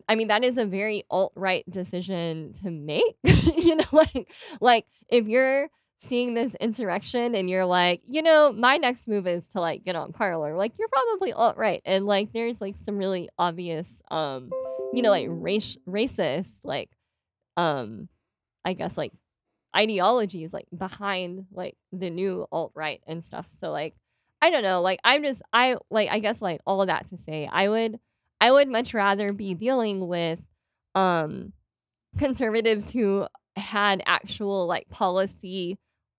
I 0.08 0.14
mean, 0.14 0.28
that 0.28 0.44
is 0.44 0.56
a 0.56 0.66
very 0.66 1.04
alt 1.10 1.32
right 1.34 1.64
decision 1.70 2.52
to 2.62 2.70
make. 2.70 3.16
you 3.24 3.76
know, 3.76 3.84
like 3.92 4.32
like 4.60 4.86
if 5.08 5.26
you're 5.26 5.68
seeing 6.00 6.34
this 6.34 6.54
insurrection 6.56 7.34
and 7.34 7.50
you're 7.50 7.64
like, 7.66 8.02
you 8.06 8.22
know, 8.22 8.52
my 8.52 8.76
next 8.76 9.08
move 9.08 9.26
is 9.26 9.48
to 9.48 9.60
like 9.60 9.84
get 9.84 9.96
on 9.96 10.12
parler, 10.12 10.56
like 10.56 10.78
you're 10.78 10.88
probably 10.88 11.32
alt 11.32 11.56
right. 11.56 11.82
And 11.84 12.06
like 12.06 12.32
there's 12.32 12.60
like 12.60 12.76
some 12.76 12.96
really 12.98 13.28
obvious 13.38 14.02
um, 14.10 14.50
you 14.92 15.02
know, 15.02 15.10
like 15.10 15.26
race 15.28 15.76
racist, 15.86 16.60
like 16.64 16.90
um 17.56 18.08
I 18.64 18.72
guess 18.74 18.96
like 18.96 19.12
ideologies 19.76 20.52
like 20.52 20.66
behind 20.76 21.46
like 21.52 21.76
the 21.92 22.10
new 22.10 22.46
alt 22.50 22.72
right 22.74 23.02
and 23.06 23.24
stuff. 23.24 23.48
So 23.60 23.70
like 23.70 23.94
I 24.40 24.50
don't 24.50 24.62
know, 24.62 24.80
like 24.80 25.00
I'm 25.04 25.24
just 25.24 25.42
I 25.52 25.76
like 25.90 26.08
I 26.10 26.20
guess 26.20 26.40
like 26.40 26.60
all 26.66 26.80
of 26.80 26.88
that 26.88 27.08
to 27.08 27.16
say 27.16 27.48
I 27.50 27.68
would 27.68 27.98
I 28.40 28.52
would 28.52 28.68
much 28.68 28.94
rather 28.94 29.32
be 29.32 29.54
dealing 29.54 30.06
with 30.06 30.44
um 30.94 31.52
conservatives 32.16 32.92
who 32.92 33.26
had 33.56 34.02
actual 34.06 34.66
like 34.66 34.88
policy 34.88 35.78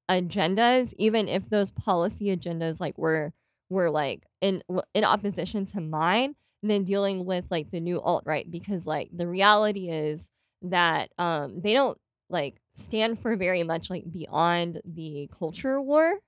agendas 0.09 0.93
even 0.97 1.27
if 1.27 1.49
those 1.49 1.71
policy 1.71 2.35
agendas 2.35 2.79
like 2.79 2.97
were 2.97 3.31
were 3.69 3.89
like 3.89 4.25
in 4.41 4.61
in 4.93 5.03
opposition 5.03 5.65
to 5.65 5.79
mine 5.79 6.35
than 6.63 6.83
dealing 6.83 7.25
with 7.25 7.45
like 7.49 7.69
the 7.69 7.79
new 7.79 8.01
alt 8.01 8.23
right 8.25 8.49
because 8.49 8.85
like 8.85 9.09
the 9.13 9.27
reality 9.27 9.89
is 9.89 10.29
that 10.61 11.11
um 11.17 11.61
they 11.61 11.73
don't 11.73 11.97
like 12.29 12.61
stand 12.73 13.19
for 13.19 13.35
very 13.35 13.63
much 13.63 13.89
like 13.89 14.09
beyond 14.09 14.81
the 14.85 15.29
culture 15.37 15.81
war 15.81 16.19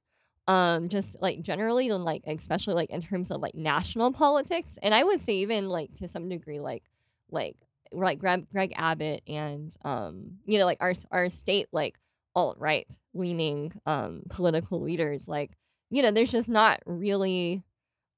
um 0.47 0.89
just 0.89 1.15
like 1.21 1.41
generally 1.41 1.89
and 1.89 2.03
like 2.03 2.23
especially 2.25 2.73
like 2.73 2.89
in 2.89 3.01
terms 3.01 3.29
of 3.29 3.41
like 3.41 3.55
national 3.55 4.11
politics. 4.11 4.77
And 4.81 4.93
i 4.93 5.03
would 5.03 5.21
say 5.21 5.33
even 5.33 5.69
like 5.69 5.93
to 5.95 6.07
some 6.07 6.29
degree 6.29 6.59
like 6.59 6.83
like 7.29 7.55
like 7.91 8.19
greg, 8.19 8.49
greg 8.49 8.73
abbott 8.75 9.21
and 9.27 9.75
um 9.83 10.37
you 10.45 10.57
know 10.57 10.65
like 10.65 10.77
our 10.81 10.93
our 11.11 11.29
state 11.29 11.67
like 11.71 11.99
alt 12.35 12.57
right 12.59 12.87
leaning 13.13 13.73
um 13.85 14.23
political 14.29 14.79
leaders 14.81 15.27
like 15.27 15.51
you 15.89 16.01
know 16.01 16.11
there's 16.11 16.31
just 16.31 16.47
not 16.47 16.79
really 16.85 17.61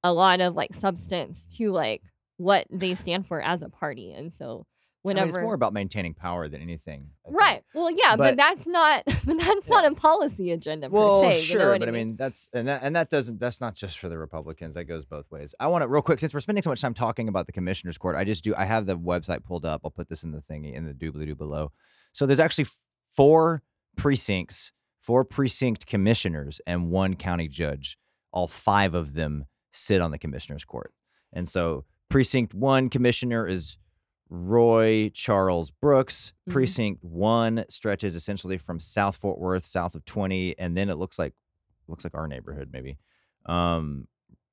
a 0.04 0.14
lot 0.14 0.42
of 0.42 0.56
like 0.56 0.74
substance 0.76 1.48
to 1.48 1.72
like 1.72 2.04
what 2.38 2.68
they 2.70 2.96
stand 2.96 3.28
for 3.28 3.42
as 3.42 3.62
a 3.62 3.70
party. 3.70 4.12
And 4.12 4.32
so 4.32 4.66
I 5.06 5.14
mean, 5.16 5.18
it's 5.28 5.34
more 5.38 5.54
about 5.54 5.74
maintaining 5.74 6.14
power 6.14 6.48
than 6.48 6.62
anything. 6.62 7.10
Right 7.28 7.64
well 7.74 7.92
yeah 7.92 8.16
But- 8.16 8.36
but, 8.36 8.38
that's 8.38 8.68
not 8.68 9.04
but 9.26 9.38
that's 9.38 9.68
Yeah. 9.68 9.82
not 9.82 9.92
a 9.92 9.96
policy 9.96 10.52
agenda 10.52 10.90
per 10.90 10.96
Well, 10.96 11.22
se 11.24 11.42
sure, 11.42 11.58
you 11.60 11.66
know 11.66 11.80
but 11.80 11.88
I 11.88 11.92
I 11.92 11.92
mean? 11.92 12.08
mean 12.10 12.16
that's 12.16 12.50
and 12.54 12.68
that 12.68 12.82
and 12.84 12.96
that 12.96 13.10
doesn't 13.10 13.40
that's 13.40 13.60
not 13.62 13.76
just 13.76 14.00
for 14.00 14.08
the 14.10 14.18
Republicans. 14.18 14.76
That 14.76 14.86
goes 14.86 15.06
both 15.06 15.30
ways. 15.32 15.54
I 15.60 15.68
want 15.68 15.82
to 15.82 15.88
real 15.88 16.02
quick 16.02 16.20
since 16.20 16.34
we're 16.34 16.40
spending 16.40 16.62
so 16.64 16.70
much 16.70 16.82
time 16.82 16.94
talking 16.94 17.28
about 17.28 17.46
the 17.48 17.52
commissioners' 17.54 17.98
court. 17.98 18.16
I 18.16 18.24
just 18.24 18.44
do. 18.44 18.54
I 18.56 18.66
have 18.66 18.86
the 18.86 18.98
website 18.98 19.44
pulled 19.44 19.66
up. 19.66 19.82
I'll 19.84 19.92
put 19.92 20.08
this 20.10 20.24
in 20.24 20.32
the 20.32 20.42
thingy 20.50 20.74
in 20.74 20.86
the 20.86 20.94
doobly 20.94 21.26
doo 21.26 21.36
below. 21.36 21.72
So 22.14 22.26
there's 22.26 22.40
actually 22.40 22.68
four 23.16 23.64
precincts, 23.98 24.72
four 25.02 25.24
precinct 25.26 25.86
commissioners, 25.86 26.60
and 26.66 26.90
one 26.92 27.16
county 27.16 27.48
judge. 27.48 27.98
All 28.32 28.48
five 28.48 28.94
of 28.96 29.14
them 29.14 29.46
sit 29.72 30.02
on 30.02 30.12
the 30.12 30.18
commissioners' 30.18 30.66
court. 30.66 30.94
And 31.34 31.48
so 31.48 31.86
precinct 32.10 32.54
one 32.54 32.90
commissioner 32.90 33.48
is 33.48 33.78
Roy 34.30 35.10
Charles 35.14 35.72
Brooks. 35.72 36.34
Mhm. 36.50 36.54
Precinct 36.54 37.04
one 37.04 37.66
stretches 37.70 38.16
essentially 38.16 38.58
from 38.58 38.80
South 38.80 39.16
Fort 39.16 39.40
Worth, 39.40 39.66
south 39.66 39.96
of 39.96 40.06
20, 40.06 40.58
and 40.58 40.76
then 40.78 40.90
it 40.90 40.96
looks 40.96 41.20
like 41.20 41.34
looks 41.88 42.04
like 42.04 42.16
our 42.16 42.28
neighborhood 42.28 42.70
maybe. 42.72 42.98
Um, 43.46 44.08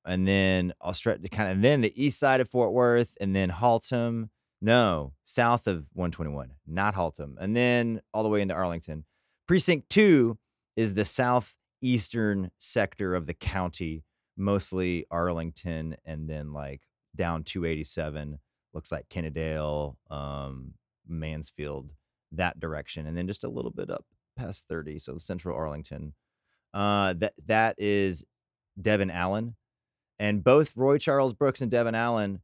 and 0.04 0.26
then 0.26 0.72
I'll 0.80 0.94
stretch 0.94 1.20
kind 1.30 1.50
of 1.52 1.62
then 1.62 1.80
the 1.80 2.02
east 2.02 2.18
side 2.18 2.40
of 2.40 2.48
Fort 2.48 2.72
Worth, 2.72 3.16
and 3.20 3.34
then 3.34 3.50
Haltom. 3.50 4.30
No, 4.62 5.14
south 5.24 5.66
of 5.66 5.88
121, 5.94 6.50
not 6.66 6.94
Haltom, 6.94 7.36
and 7.38 7.56
then 7.56 8.02
all 8.12 8.22
the 8.22 8.28
way 8.28 8.42
into 8.42 8.52
Arlington. 8.54 9.06
Precinct 9.46 9.88
two 9.88 10.38
is 10.76 10.92
the 10.94 11.04
southeastern 11.04 12.50
sector 12.58 13.14
of 13.14 13.26
the 13.26 13.32
county, 13.34 14.04
mostly 14.36 15.06
Arlington, 15.10 15.96
and 16.04 16.28
then 16.28 16.52
like 16.52 16.82
down 17.16 17.42
287 17.44 18.38
looks 18.72 18.92
like 18.92 19.08
Kennedale, 19.08 19.96
um, 20.10 20.74
Mansfield, 21.06 21.90
that 22.32 22.60
direction, 22.60 23.06
and 23.06 23.16
then 23.16 23.26
just 23.26 23.44
a 23.44 23.48
little 23.48 23.70
bit 23.70 23.90
up 23.90 24.04
past 24.36 24.66
30, 24.68 24.98
so 24.98 25.18
central 25.18 25.56
Arlington. 25.56 26.14
Uh, 26.72 27.14
that 27.14 27.32
that 27.46 27.74
is 27.78 28.24
Devan 28.80 29.12
Allen, 29.12 29.56
and 30.18 30.44
both 30.44 30.76
Roy 30.76 30.98
Charles 30.98 31.34
Brooks 31.34 31.60
and 31.60 31.70
Devan 31.70 31.94
Allen 31.94 32.40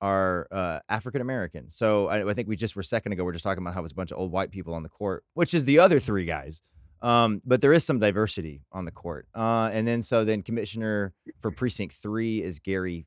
are 0.00 0.46
uh, 0.52 0.80
African 0.88 1.20
American. 1.20 1.70
So 1.70 2.08
I, 2.08 2.28
I 2.28 2.34
think 2.34 2.46
we 2.46 2.56
just 2.56 2.76
were 2.76 2.80
a 2.80 2.84
second 2.84 3.12
ago. 3.12 3.24
We 3.24 3.30
are 3.30 3.32
just 3.32 3.44
talking 3.44 3.62
about 3.62 3.74
how 3.74 3.82
it's 3.82 3.92
a 3.92 3.96
bunch 3.96 4.12
of 4.12 4.18
old 4.18 4.30
white 4.30 4.50
people 4.50 4.74
on 4.74 4.82
the 4.82 4.88
court, 4.88 5.24
which 5.34 5.54
is 5.54 5.64
the 5.64 5.78
other 5.78 5.98
three 5.98 6.26
guys. 6.26 6.62
Um, 7.02 7.42
but 7.44 7.60
there 7.60 7.72
is 7.72 7.84
some 7.84 7.98
diversity 7.98 8.62
on 8.72 8.84
the 8.84 8.90
court. 8.90 9.26
Uh, 9.34 9.70
and 9.72 9.86
then 9.86 10.02
so 10.02 10.24
then 10.24 10.42
commissioner 10.42 11.12
for 11.40 11.50
precinct 11.50 11.94
three 11.94 12.42
is 12.42 12.60
Gary 12.60 13.06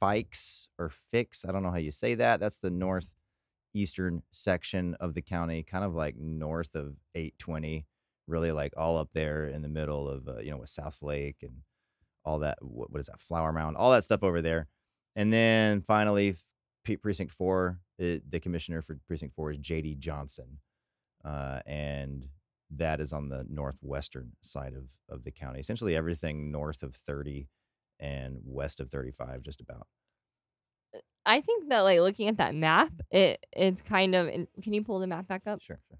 Fikes 0.00 0.68
or 0.78 0.88
Fix. 0.88 1.44
I 1.44 1.52
don't 1.52 1.62
know 1.62 1.70
how 1.70 1.76
you 1.76 1.92
say 1.92 2.14
that. 2.14 2.40
That's 2.40 2.58
the 2.58 2.70
northeastern 2.70 4.22
section 4.32 4.94
of 5.00 5.14
the 5.14 5.22
county, 5.22 5.62
kind 5.62 5.84
of 5.84 5.94
like 5.94 6.16
north 6.16 6.74
of 6.74 6.96
820, 7.14 7.86
really 8.26 8.52
like 8.52 8.72
all 8.76 8.96
up 8.98 9.10
there 9.12 9.46
in 9.46 9.62
the 9.62 9.68
middle 9.68 10.08
of 10.08 10.28
uh, 10.28 10.38
you 10.38 10.50
know 10.50 10.58
with 10.58 10.70
Southlake 10.70 11.42
and 11.42 11.62
all 12.24 12.38
that. 12.40 12.58
What, 12.60 12.92
what 12.92 13.00
is 13.00 13.06
that? 13.06 13.20
Flower 13.20 13.52
Mound, 13.52 13.76
all 13.76 13.92
that 13.92 14.04
stuff 14.04 14.22
over 14.22 14.42
there. 14.42 14.68
And 15.16 15.32
then 15.32 15.80
finally, 15.80 16.36
precinct 16.84 17.32
four, 17.32 17.80
uh, 18.00 18.22
the 18.28 18.40
commissioner 18.40 18.82
for 18.82 18.98
precinct 19.06 19.34
four 19.34 19.50
is 19.50 19.58
J.D. 19.58 19.96
Johnson, 19.96 20.58
uh, 21.24 21.60
and 21.66 22.28
that 22.70 23.00
is 23.00 23.12
on 23.12 23.28
the 23.28 23.44
northwestern 23.48 24.32
side 24.42 24.74
of 24.74 24.92
of 25.08 25.24
the 25.24 25.32
county. 25.32 25.60
Essentially, 25.60 25.96
everything 25.96 26.52
north 26.52 26.82
of 26.82 26.94
30 26.94 27.48
and 28.00 28.40
west 28.44 28.80
of 28.80 28.90
35, 28.90 29.42
just 29.42 29.60
about. 29.60 29.86
I 31.26 31.40
think 31.40 31.68
that 31.68 31.80
like 31.80 32.00
looking 32.00 32.28
at 32.28 32.38
that 32.38 32.54
map, 32.54 32.92
it 33.10 33.44
it's 33.52 33.82
kind 33.82 34.14
of. 34.14 34.28
Can 34.62 34.72
you 34.72 34.82
pull 34.82 34.98
the 34.98 35.06
map 35.06 35.28
back 35.28 35.42
up? 35.46 35.60
Sure, 35.60 35.78
sure. 35.88 35.98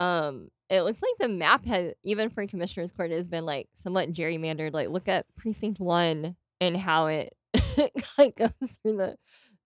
Um, 0.00 0.48
it 0.70 0.82
looks 0.82 1.02
like 1.02 1.12
the 1.18 1.28
map 1.28 1.66
has 1.66 1.92
even 2.02 2.30
for 2.30 2.46
commissioners 2.46 2.92
court 2.92 3.10
has 3.10 3.28
been 3.28 3.44
like 3.44 3.68
somewhat 3.74 4.12
gerrymandered. 4.12 4.72
Like 4.72 4.88
look 4.88 5.08
at 5.08 5.26
precinct 5.36 5.78
one 5.78 6.36
and 6.60 6.76
how 6.76 7.06
it 7.06 7.34
like 8.18 8.36
goes 8.36 8.50
through 8.82 8.96
the 8.96 9.16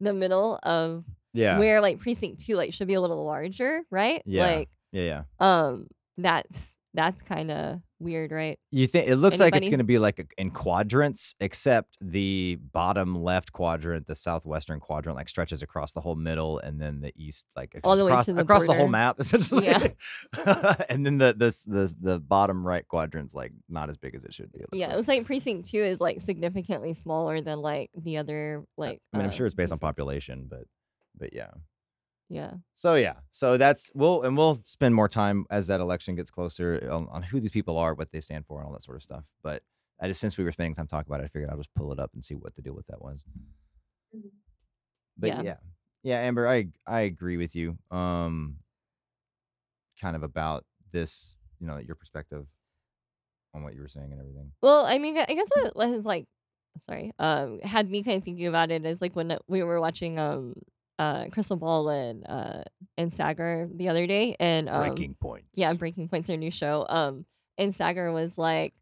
the 0.00 0.12
middle 0.12 0.58
of 0.62 1.04
Yeah, 1.32 1.58
where 1.58 1.80
like 1.80 2.00
precinct 2.00 2.44
two 2.44 2.56
like 2.56 2.72
should 2.74 2.88
be 2.88 2.94
a 2.94 3.00
little 3.00 3.24
larger, 3.24 3.82
right? 3.90 4.22
Yeah. 4.26 4.46
Like 4.46 4.68
yeah, 4.92 5.02
yeah. 5.02 5.22
um 5.38 5.86
that's 6.18 6.75
that's 6.96 7.22
kind 7.22 7.50
of 7.50 7.80
weird, 8.00 8.32
right? 8.32 8.58
You 8.70 8.86
think 8.86 9.08
it 9.08 9.16
looks 9.16 9.38
like 9.38 9.54
it's 9.54 9.56
Anybody? 9.66 9.70
going 9.70 9.78
to 9.78 9.84
be 9.84 9.98
like 9.98 10.18
a, 10.18 10.24
in 10.38 10.50
quadrants, 10.50 11.34
except 11.40 11.96
the 12.00 12.58
bottom 12.72 13.22
left 13.22 13.52
quadrant, 13.52 14.06
the 14.06 14.14
southwestern 14.14 14.80
quadrant, 14.80 15.16
like 15.16 15.28
stretches 15.28 15.62
across 15.62 15.92
the 15.92 16.00
whole 16.00 16.16
middle, 16.16 16.58
and 16.58 16.80
then 16.80 17.00
the 17.00 17.12
east, 17.16 17.46
like 17.54 17.78
All 17.84 17.96
the 17.96 18.04
way 18.04 18.10
across, 18.10 18.26
to 18.26 18.32
the 18.32 18.40
across 18.42 18.62
the 18.66 18.72
whole 18.72 18.80
border. 18.86 18.90
map, 18.92 19.16
essentially. 19.20 19.66
Yeah. 19.66 19.88
and 20.88 21.06
then 21.06 21.18
the 21.18 21.34
this 21.36 21.64
the 21.64 21.94
the 22.00 22.18
bottom 22.18 22.66
right 22.66 22.86
quadrant's 22.88 23.34
like 23.34 23.52
not 23.68 23.88
as 23.88 23.96
big 23.96 24.14
as 24.14 24.24
it 24.24 24.34
should 24.34 24.50
be. 24.52 24.58
It 24.58 24.62
looks 24.72 24.78
Yeah, 24.78 24.86
like. 24.86 24.94
it 24.94 24.96
was 24.96 25.08
like 25.08 25.24
precinct 25.24 25.68
two 25.70 25.78
is 25.82 26.00
like 26.00 26.20
significantly 26.20 26.94
smaller 26.94 27.40
than 27.40 27.60
like 27.60 27.90
the 27.96 28.16
other 28.18 28.64
like. 28.76 28.98
I 29.12 29.18
mean, 29.18 29.24
I'm 29.26 29.30
uh, 29.30 29.32
sure 29.32 29.46
it's 29.46 29.54
based 29.54 29.72
on 29.72 29.78
population, 29.78 30.46
but 30.50 30.64
but 31.18 31.32
yeah. 31.32 31.50
Yeah. 32.28 32.54
So 32.74 32.94
yeah, 32.94 33.14
so 33.30 33.56
that's 33.56 33.90
we'll 33.94 34.22
and 34.22 34.36
we'll 34.36 34.60
spend 34.64 34.94
more 34.94 35.08
time 35.08 35.46
as 35.50 35.68
that 35.68 35.80
election 35.80 36.16
gets 36.16 36.30
closer 36.30 36.88
on, 36.90 37.06
on 37.10 37.22
who 37.22 37.40
these 37.40 37.52
people 37.52 37.78
are, 37.78 37.94
what 37.94 38.10
they 38.10 38.20
stand 38.20 38.46
for, 38.46 38.58
and 38.58 38.66
all 38.66 38.72
that 38.72 38.82
sort 38.82 38.96
of 38.96 39.02
stuff. 39.02 39.24
But 39.42 39.62
I 40.00 40.08
just 40.08 40.20
since 40.20 40.36
we 40.36 40.44
were 40.44 40.52
spending 40.52 40.74
time 40.74 40.86
talking 40.88 41.10
about 41.10 41.20
it, 41.22 41.24
I 41.24 41.28
figured 41.28 41.50
I'll 41.50 41.56
just 41.56 41.74
pull 41.74 41.92
it 41.92 42.00
up 42.00 42.10
and 42.14 42.24
see 42.24 42.34
what 42.34 42.54
the 42.56 42.62
deal 42.62 42.74
with 42.74 42.86
that 42.88 43.00
was. 43.00 43.24
Mhm. 44.14 44.30
But 45.16 45.28
Yeah. 45.28 45.42
yeah. 45.42 45.56
yeah, 46.02 46.18
Amber, 46.20 46.48
I 46.48 46.66
I 46.86 47.00
agree 47.00 47.36
with 47.36 47.54
you. 47.54 47.78
Um, 47.90 48.58
kind 50.00 50.16
of 50.16 50.22
about 50.22 50.64
this, 50.92 51.34
you 51.60 51.66
know, 51.66 51.78
your 51.78 51.94
perspective 51.94 52.46
on 53.54 53.62
what 53.62 53.74
you 53.74 53.80
were 53.80 53.88
saying 53.88 54.10
and 54.12 54.20
everything. 54.20 54.52
Well, 54.62 54.84
I 54.84 54.98
mean, 54.98 55.16
I 55.16 55.24
guess 55.26 55.48
what 55.54 55.74
was 55.76 56.04
like, 56.04 56.26
sorry, 56.82 57.12
um, 57.18 57.60
had 57.60 57.88
me 57.88 58.02
kind 58.02 58.18
of 58.18 58.24
thinking 58.24 58.46
about 58.46 58.70
it 58.70 58.84
is 58.84 59.00
like 59.00 59.16
when 59.16 59.38
we 59.48 59.62
were 59.62 59.80
watching 59.80 60.18
um 60.18 60.54
uh 60.98 61.24
Krystal 61.26 61.58
Ball 61.58 61.88
and 61.90 62.26
uh 62.28 62.62
and 62.96 63.12
Saagar 63.12 63.68
the 63.76 63.88
other 63.88 64.06
day, 64.06 64.36
and 64.40 64.68
um, 64.68 64.88
Breaking 64.88 65.14
points. 65.14 65.48
yeah, 65.54 65.72
Breaking 65.74 66.08
Point's 66.08 66.28
their 66.28 66.36
new 66.36 66.50
show. 66.50 66.86
Um, 66.88 67.26
and 67.58 67.72
Saagar 67.74 68.12
was 68.12 68.36
like 68.38 68.74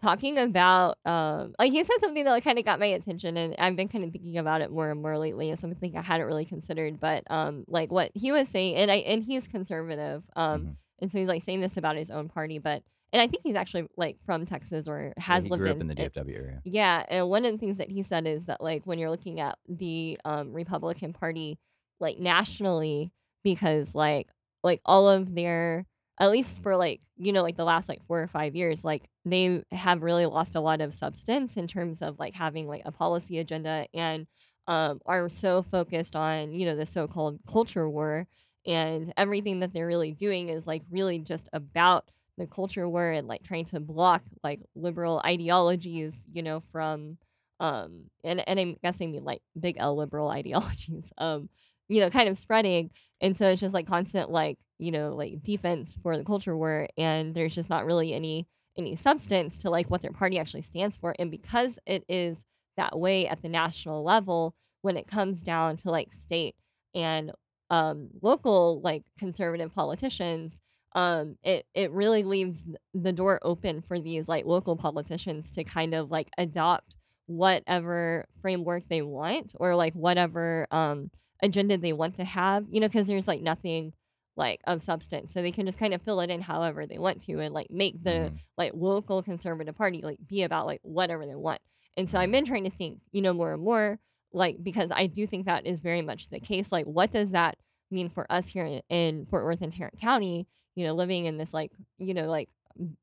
talking 0.00 0.38
about 0.38 0.96
um 1.04 1.54
like 1.58 1.72
he 1.72 1.82
said 1.82 1.96
something 2.00 2.22
that 2.24 2.30
like 2.30 2.44
kind 2.44 2.58
of 2.58 2.64
got 2.64 2.78
my 2.78 2.86
attention 2.86 3.36
and 3.36 3.56
I've 3.58 3.74
been 3.74 3.88
kind 3.88 4.04
of 4.04 4.12
thinking 4.12 4.38
about 4.38 4.60
it 4.60 4.70
more 4.70 4.90
and 4.92 5.02
more 5.02 5.18
lately. 5.18 5.50
It's 5.50 5.60
something 5.60 5.96
I 5.96 6.02
hadn't 6.02 6.26
really 6.26 6.44
considered, 6.44 7.00
but 7.00 7.24
um 7.30 7.64
like 7.66 7.90
what 7.90 8.12
he 8.14 8.30
was 8.30 8.48
saying 8.48 8.76
and 8.76 8.90
I 8.92 8.96
and 8.96 9.24
he's 9.24 9.48
conservative. 9.48 10.22
Um 10.36 10.60
Mhm. 10.62 10.76
and 11.00 11.10
so 11.12 11.18
he's 11.18 11.26
like 11.28 11.42
saying 11.42 11.60
this 11.60 11.76
about 11.76 11.96
his 11.96 12.12
own 12.12 12.28
party, 12.28 12.58
but 12.58 12.84
and 13.12 13.22
I 13.22 13.26
think 13.26 13.42
he's 13.44 13.56
actually 13.56 13.86
like 13.96 14.18
from 14.24 14.44
Texas 14.46 14.86
or 14.88 15.12
Yeah, 15.16 15.22
has 15.24 15.44
he 15.44 15.50
lived 15.50 15.64
in, 15.66 15.70
up 15.72 15.80
in 15.80 15.86
the 15.88 15.94
DFW 15.94 16.34
area. 16.36 16.60
yeah, 16.64 17.04
and 17.08 17.28
one 17.28 17.44
of 17.44 17.52
the 17.52 17.58
things 17.58 17.78
that 17.78 17.90
he 17.90 18.02
said 18.02 18.26
is 18.26 18.46
that 18.46 18.60
like 18.62 18.82
when 18.86 18.98
you're 18.98 19.10
looking 19.10 19.40
at 19.40 19.58
the 19.68 20.18
um 20.24 20.52
Republican 20.52 21.12
Party 21.12 21.58
like 22.00 22.18
nationally 22.18 23.10
because 23.42 23.94
like 23.94 24.28
like 24.62 24.80
all 24.84 25.08
of 25.08 25.34
their 25.34 25.86
at 26.20 26.30
least 26.30 26.60
for 26.62 26.76
like 26.76 27.00
you 27.16 27.32
know 27.32 27.42
like 27.42 27.56
the 27.56 27.64
last 27.64 27.88
like 27.88 28.04
4 28.06 28.22
or 28.22 28.26
5 28.28 28.54
years 28.56 28.84
like 28.84 29.08
they 29.24 29.62
have 29.72 30.02
really 30.02 30.26
lost 30.26 30.54
a 30.56 30.60
lot 30.60 30.80
of 30.80 30.92
substance 30.94 31.56
in 31.56 31.66
terms 31.66 32.02
of 32.02 32.18
like 32.18 32.34
having 32.34 32.66
like 32.66 32.82
a 32.84 32.92
policy 32.92 33.38
agenda 33.38 33.86
and 33.94 34.26
um 34.66 35.00
are 35.06 35.28
so 35.28 35.62
focused 35.62 36.14
on 36.16 36.52
you 36.52 36.66
know 36.66 36.76
the 36.76 36.86
so-called 36.86 37.38
culture 37.50 37.88
war 37.88 38.26
and 38.66 39.12
everything 39.16 39.60
that 39.60 39.72
they're 39.72 39.86
really 39.86 40.12
doing 40.12 40.48
is 40.48 40.66
like 40.66 40.82
really 40.90 41.18
just 41.18 41.48
about 41.52 42.04
the 42.38 42.46
culture 42.46 42.88
war 42.88 43.10
and 43.10 43.28
like 43.28 43.42
trying 43.42 43.64
to 43.66 43.80
block 43.80 44.22
like 44.42 44.60
liberal 44.74 45.20
ideologies, 45.24 46.26
you 46.32 46.42
know, 46.42 46.60
from 46.60 47.18
um 47.60 48.04
and 48.24 48.46
and 48.48 48.58
I'm 48.60 48.76
guessing 48.82 49.10
mean 49.10 49.24
like 49.24 49.42
big 49.58 49.76
L 49.78 49.96
liberal 49.96 50.28
ideologies, 50.40 51.12
um, 51.18 51.48
you 51.88 52.00
know, 52.00 52.10
kind 52.10 52.28
of 52.28 52.38
spreading. 52.38 52.90
And 53.20 53.36
so 53.36 53.48
it's 53.48 53.60
just 53.60 53.74
like 53.74 53.86
constant 53.86 54.30
like, 54.30 54.58
you 54.78 54.92
know, 54.92 55.14
like 55.14 55.42
defense 55.42 55.96
for 56.02 56.16
the 56.16 56.24
culture 56.24 56.56
war 56.56 56.88
and 56.96 57.34
there's 57.34 57.54
just 57.54 57.70
not 57.70 57.84
really 57.84 58.14
any 58.14 58.46
any 58.76 58.94
substance 58.94 59.58
to 59.58 59.70
like 59.70 59.90
what 59.90 60.02
their 60.02 60.12
party 60.12 60.38
actually 60.38 60.62
stands 60.62 60.96
for. 60.96 61.14
And 61.18 61.30
because 61.30 61.78
it 61.84 62.04
is 62.08 62.44
that 62.76 62.98
way 62.98 63.26
at 63.26 63.42
the 63.42 63.48
national 63.48 64.04
level, 64.04 64.54
when 64.82 64.96
it 64.96 65.08
comes 65.08 65.42
down 65.42 65.76
to 65.78 65.90
like 65.90 66.12
state 66.12 66.54
and 66.94 67.32
um 67.70 68.08
local 68.22 68.80
like 68.80 69.02
conservative 69.18 69.74
politicians 69.74 70.60
um 70.94 71.36
it 71.42 71.66
it 71.74 71.90
really 71.92 72.22
leaves 72.24 72.62
the 72.94 73.12
door 73.12 73.38
open 73.42 73.82
for 73.82 73.98
these 74.00 74.28
like 74.28 74.46
local 74.46 74.76
politicians 74.76 75.50
to 75.50 75.62
kind 75.64 75.92
of 75.94 76.10
like 76.10 76.28
adopt 76.38 76.96
whatever 77.26 78.26
framework 78.40 78.88
they 78.88 79.00
want 79.02 79.54
or 79.60 79.74
like 79.76 79.94
whatever 79.94 80.66
um 80.70 81.10
agenda 81.42 81.78
they 81.78 81.92
want 81.92 82.16
to 82.16 82.24
have 82.24 82.64
you 82.70 82.80
know 82.80 82.88
because 82.88 83.06
there's 83.06 83.28
like 83.28 83.40
nothing 83.42 83.92
like 84.36 84.60
of 84.66 84.82
substance 84.82 85.32
so 85.32 85.40
they 85.40 85.52
can 85.52 85.66
just 85.66 85.78
kind 85.78 85.94
of 85.94 86.02
fill 86.02 86.20
it 86.20 86.30
in 86.30 86.40
however 86.40 86.86
they 86.86 86.98
want 86.98 87.20
to 87.20 87.38
and 87.40 87.54
like 87.54 87.70
make 87.70 88.02
the 88.02 88.10
Mhm. 88.10 88.38
like 88.56 88.72
local 88.74 89.22
conservative 89.22 89.76
party 89.76 90.02
like 90.02 90.18
be 90.26 90.42
about 90.42 90.66
like 90.66 90.80
whatever 90.82 91.26
they 91.26 91.34
want 91.34 91.60
and 91.96 92.08
so 92.08 92.18
i've 92.18 92.28
Mhm. 92.28 92.32
been 92.32 92.44
trying 92.46 92.64
to 92.64 92.70
think 92.70 93.00
you 93.12 93.22
know 93.22 93.32
more 93.32 93.52
and 93.52 93.62
more 93.62 93.98
like 94.32 94.62
because 94.62 94.90
i 94.92 95.06
do 95.06 95.26
think 95.26 95.46
that 95.46 95.66
is 95.66 95.80
very 95.80 96.02
much 96.02 96.28
the 96.28 96.40
case 96.40 96.72
like 96.72 96.86
what 96.86 97.10
does 97.12 97.30
that 97.30 97.56
mean 97.90 98.08
for 98.08 98.30
us 98.30 98.48
here 98.48 98.64
in, 98.66 98.82
in 98.90 99.26
fort 99.26 99.44
worth 99.44 99.62
and 99.62 99.72
tarrant 99.72 99.98
county 100.00 100.46
you 100.78 100.84
know 100.86 100.94
living 100.94 101.24
in 101.26 101.36
this 101.36 101.52
like 101.52 101.72
you 101.98 102.14
know 102.14 102.26
like 102.36 102.48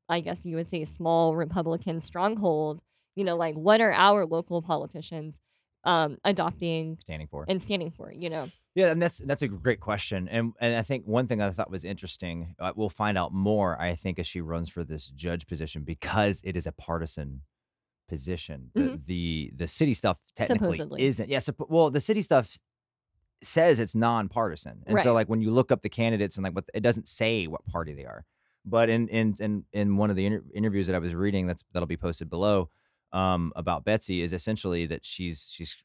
I 0.08 0.20
guess 0.20 0.44
you 0.46 0.56
would 0.56 0.68
say 0.70 0.84
small 0.84 1.36
republican 1.36 2.00
stronghold 2.00 2.80
you 3.14 3.24
know 3.24 3.36
like 3.36 3.54
what 3.66 3.80
are 3.80 3.92
our 3.92 4.24
local 4.36 4.62
politicians 4.62 5.38
um 5.84 6.16
adopting 6.24 6.96
Standing 7.00 7.28
for. 7.28 7.44
and 7.48 7.62
standing 7.62 7.90
for 7.90 8.10
you 8.12 8.30
know 8.30 8.48
Yeah, 8.74 8.90
and 8.92 9.00
that's 9.04 9.18
that's 9.18 9.42
a 9.42 9.48
great 9.48 9.80
question, 9.80 10.28
and 10.28 10.44
and 10.60 10.72
I 10.76 10.82
think 10.82 11.04
one 11.06 11.26
thing 11.28 11.40
I 11.40 11.50
thought 11.56 11.70
was 11.70 11.84
interesting. 11.84 12.54
Uh, 12.58 12.72
we'll 12.76 12.90
find 13.04 13.16
out 13.20 13.32
more. 13.32 13.70
I 13.88 13.94
think 14.02 14.18
as 14.18 14.26
she 14.32 14.40
runs 14.52 14.68
for 14.74 14.82
this 14.84 15.04
judge 15.24 15.46
position 15.46 15.80
because 15.94 16.36
it 16.44 16.54
is 16.60 16.66
a 16.66 16.72
partisan 16.72 17.30
position. 18.08 18.70
The 18.74 18.80
Mhm. 18.82 19.04
the, 19.06 19.52
the 19.56 19.68
city 19.68 19.94
stuff 19.94 20.18
technically 20.34 20.76
Supposedly. 20.76 21.02
isn't. 21.08 21.28
Yeah, 21.28 21.38
suppo- 21.40 21.68
well, 21.70 21.90
the 21.90 22.00
city 22.00 22.22
stuff 22.22 22.58
says 23.42 23.80
it's 23.80 23.94
nonpartisan, 23.94 24.82
and 24.86 25.00
so 25.00 25.12
like 25.12 25.28
when 25.28 25.40
you 25.40 25.50
look 25.50 25.70
up 25.70 25.82
the 25.82 25.88
candidates 25.88 26.36
and 26.36 26.44
like 26.44 26.54
what 26.54 26.64
it 26.74 26.80
doesn't 26.80 27.08
say 27.08 27.46
what 27.46 27.64
party 27.66 27.92
they 27.92 28.04
are. 28.04 28.24
But 28.64 28.88
in 28.88 29.08
in 29.08 29.34
in 29.38 29.64
in 29.72 29.96
one 29.96 30.10
of 30.10 30.16
the 30.16 30.26
inter- 30.26 30.44
interviews 30.54 30.86
that 30.88 30.96
I 30.96 30.98
was 30.98 31.14
reading, 31.14 31.46
that's 31.46 31.64
that'll 31.72 31.86
be 31.86 31.96
posted 31.96 32.28
below, 32.28 32.68
um, 33.12 33.52
about 33.54 33.84
Betsy 33.84 34.22
is 34.22 34.32
essentially 34.32 34.86
that 34.86 35.04
she's 35.04 35.48
she's 35.52 35.76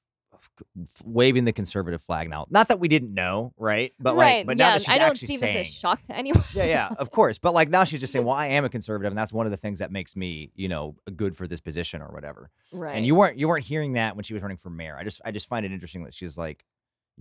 waving 1.06 1.46
the 1.46 1.52
conservative 1.52 2.02
flag 2.02 2.30
now. 2.30 2.46
Not 2.50 2.68
that 2.70 2.80
we 2.80 2.88
didn't 2.88 3.14
know, 3.14 3.54
right? 3.58 3.94
But 4.00 4.16
like, 4.16 4.26
right 4.26 4.46
but 4.46 4.58
now 4.58 4.72
that 4.72 4.82
she's 4.82 4.90
i 4.90 4.98
don't 4.98 5.12
actually 5.12 5.28
think 5.28 5.40
saying, 5.40 5.58
it's 5.58 5.70
a 5.70 5.74
shock 5.74 6.02
to 6.08 6.16
anyone 6.16 6.44
yeah, 6.54 6.64
yeah, 6.66 6.90
of 6.98 7.12
course. 7.12 7.38
But 7.38 7.54
like 7.54 7.70
now 7.70 7.84
she's 7.84 8.00
just 8.00 8.14
saying, 8.14 8.26
well, 8.26 8.36
I 8.36 8.48
am 8.48 8.66
a 8.66 8.70
conservative, 8.70 9.12
and 9.12 9.18
that's 9.18 9.34
one 9.34 9.46
of 9.46 9.52
the 9.52 9.58
things 9.58 9.80
that 9.80 9.92
makes 9.92 10.16
me, 10.16 10.52
you 10.56 10.68
know, 10.68 10.96
good 11.16 11.36
for 11.36 11.48
this 11.48 11.60
position 11.60 12.02
or 12.02 12.08
whatever. 12.08 12.50
right 12.72 12.96
And 12.96 13.06
you 13.06 13.16
weren't 13.16 13.38
you 13.38 13.48
weren't 13.48 13.66
hearing 13.66 13.94
that 13.94 14.16
when 14.16 14.24
she 14.24 14.34
was 14.34 14.42
running 14.42 14.58
for 14.58 14.70
mayor. 14.70 14.96
I 14.98 15.04
just 15.04 15.22
I 15.26 15.32
just 15.32 15.48
find 15.48 15.66
it 15.66 15.72
interesting 15.72 16.04
that 16.04 16.14
she's 16.14 16.38
like, 16.38 16.64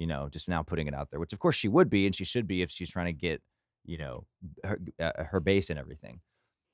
you 0.01 0.07
know, 0.07 0.29
just 0.31 0.49
now 0.49 0.63
putting 0.63 0.87
it 0.87 0.95
out 0.95 1.11
there, 1.11 1.21
which 1.21 1.35
of 1.35 1.39
course 1.39 1.57
she 1.57 1.69
would 1.69 1.91
be, 1.91 2.07
and 2.07 2.15
she 2.15 2.25
should 2.25 2.47
be 2.47 2.63
if 2.63 2.71
she's 2.71 2.89
trying 2.91 3.07
to 3.07 3.13
get, 3.13 3.43
you 3.85 3.99
know, 3.99 4.25
her 4.65 4.79
uh, 4.99 5.25
her 5.25 5.41
base 5.41 5.69
and 5.69 5.79
everything. 5.79 6.21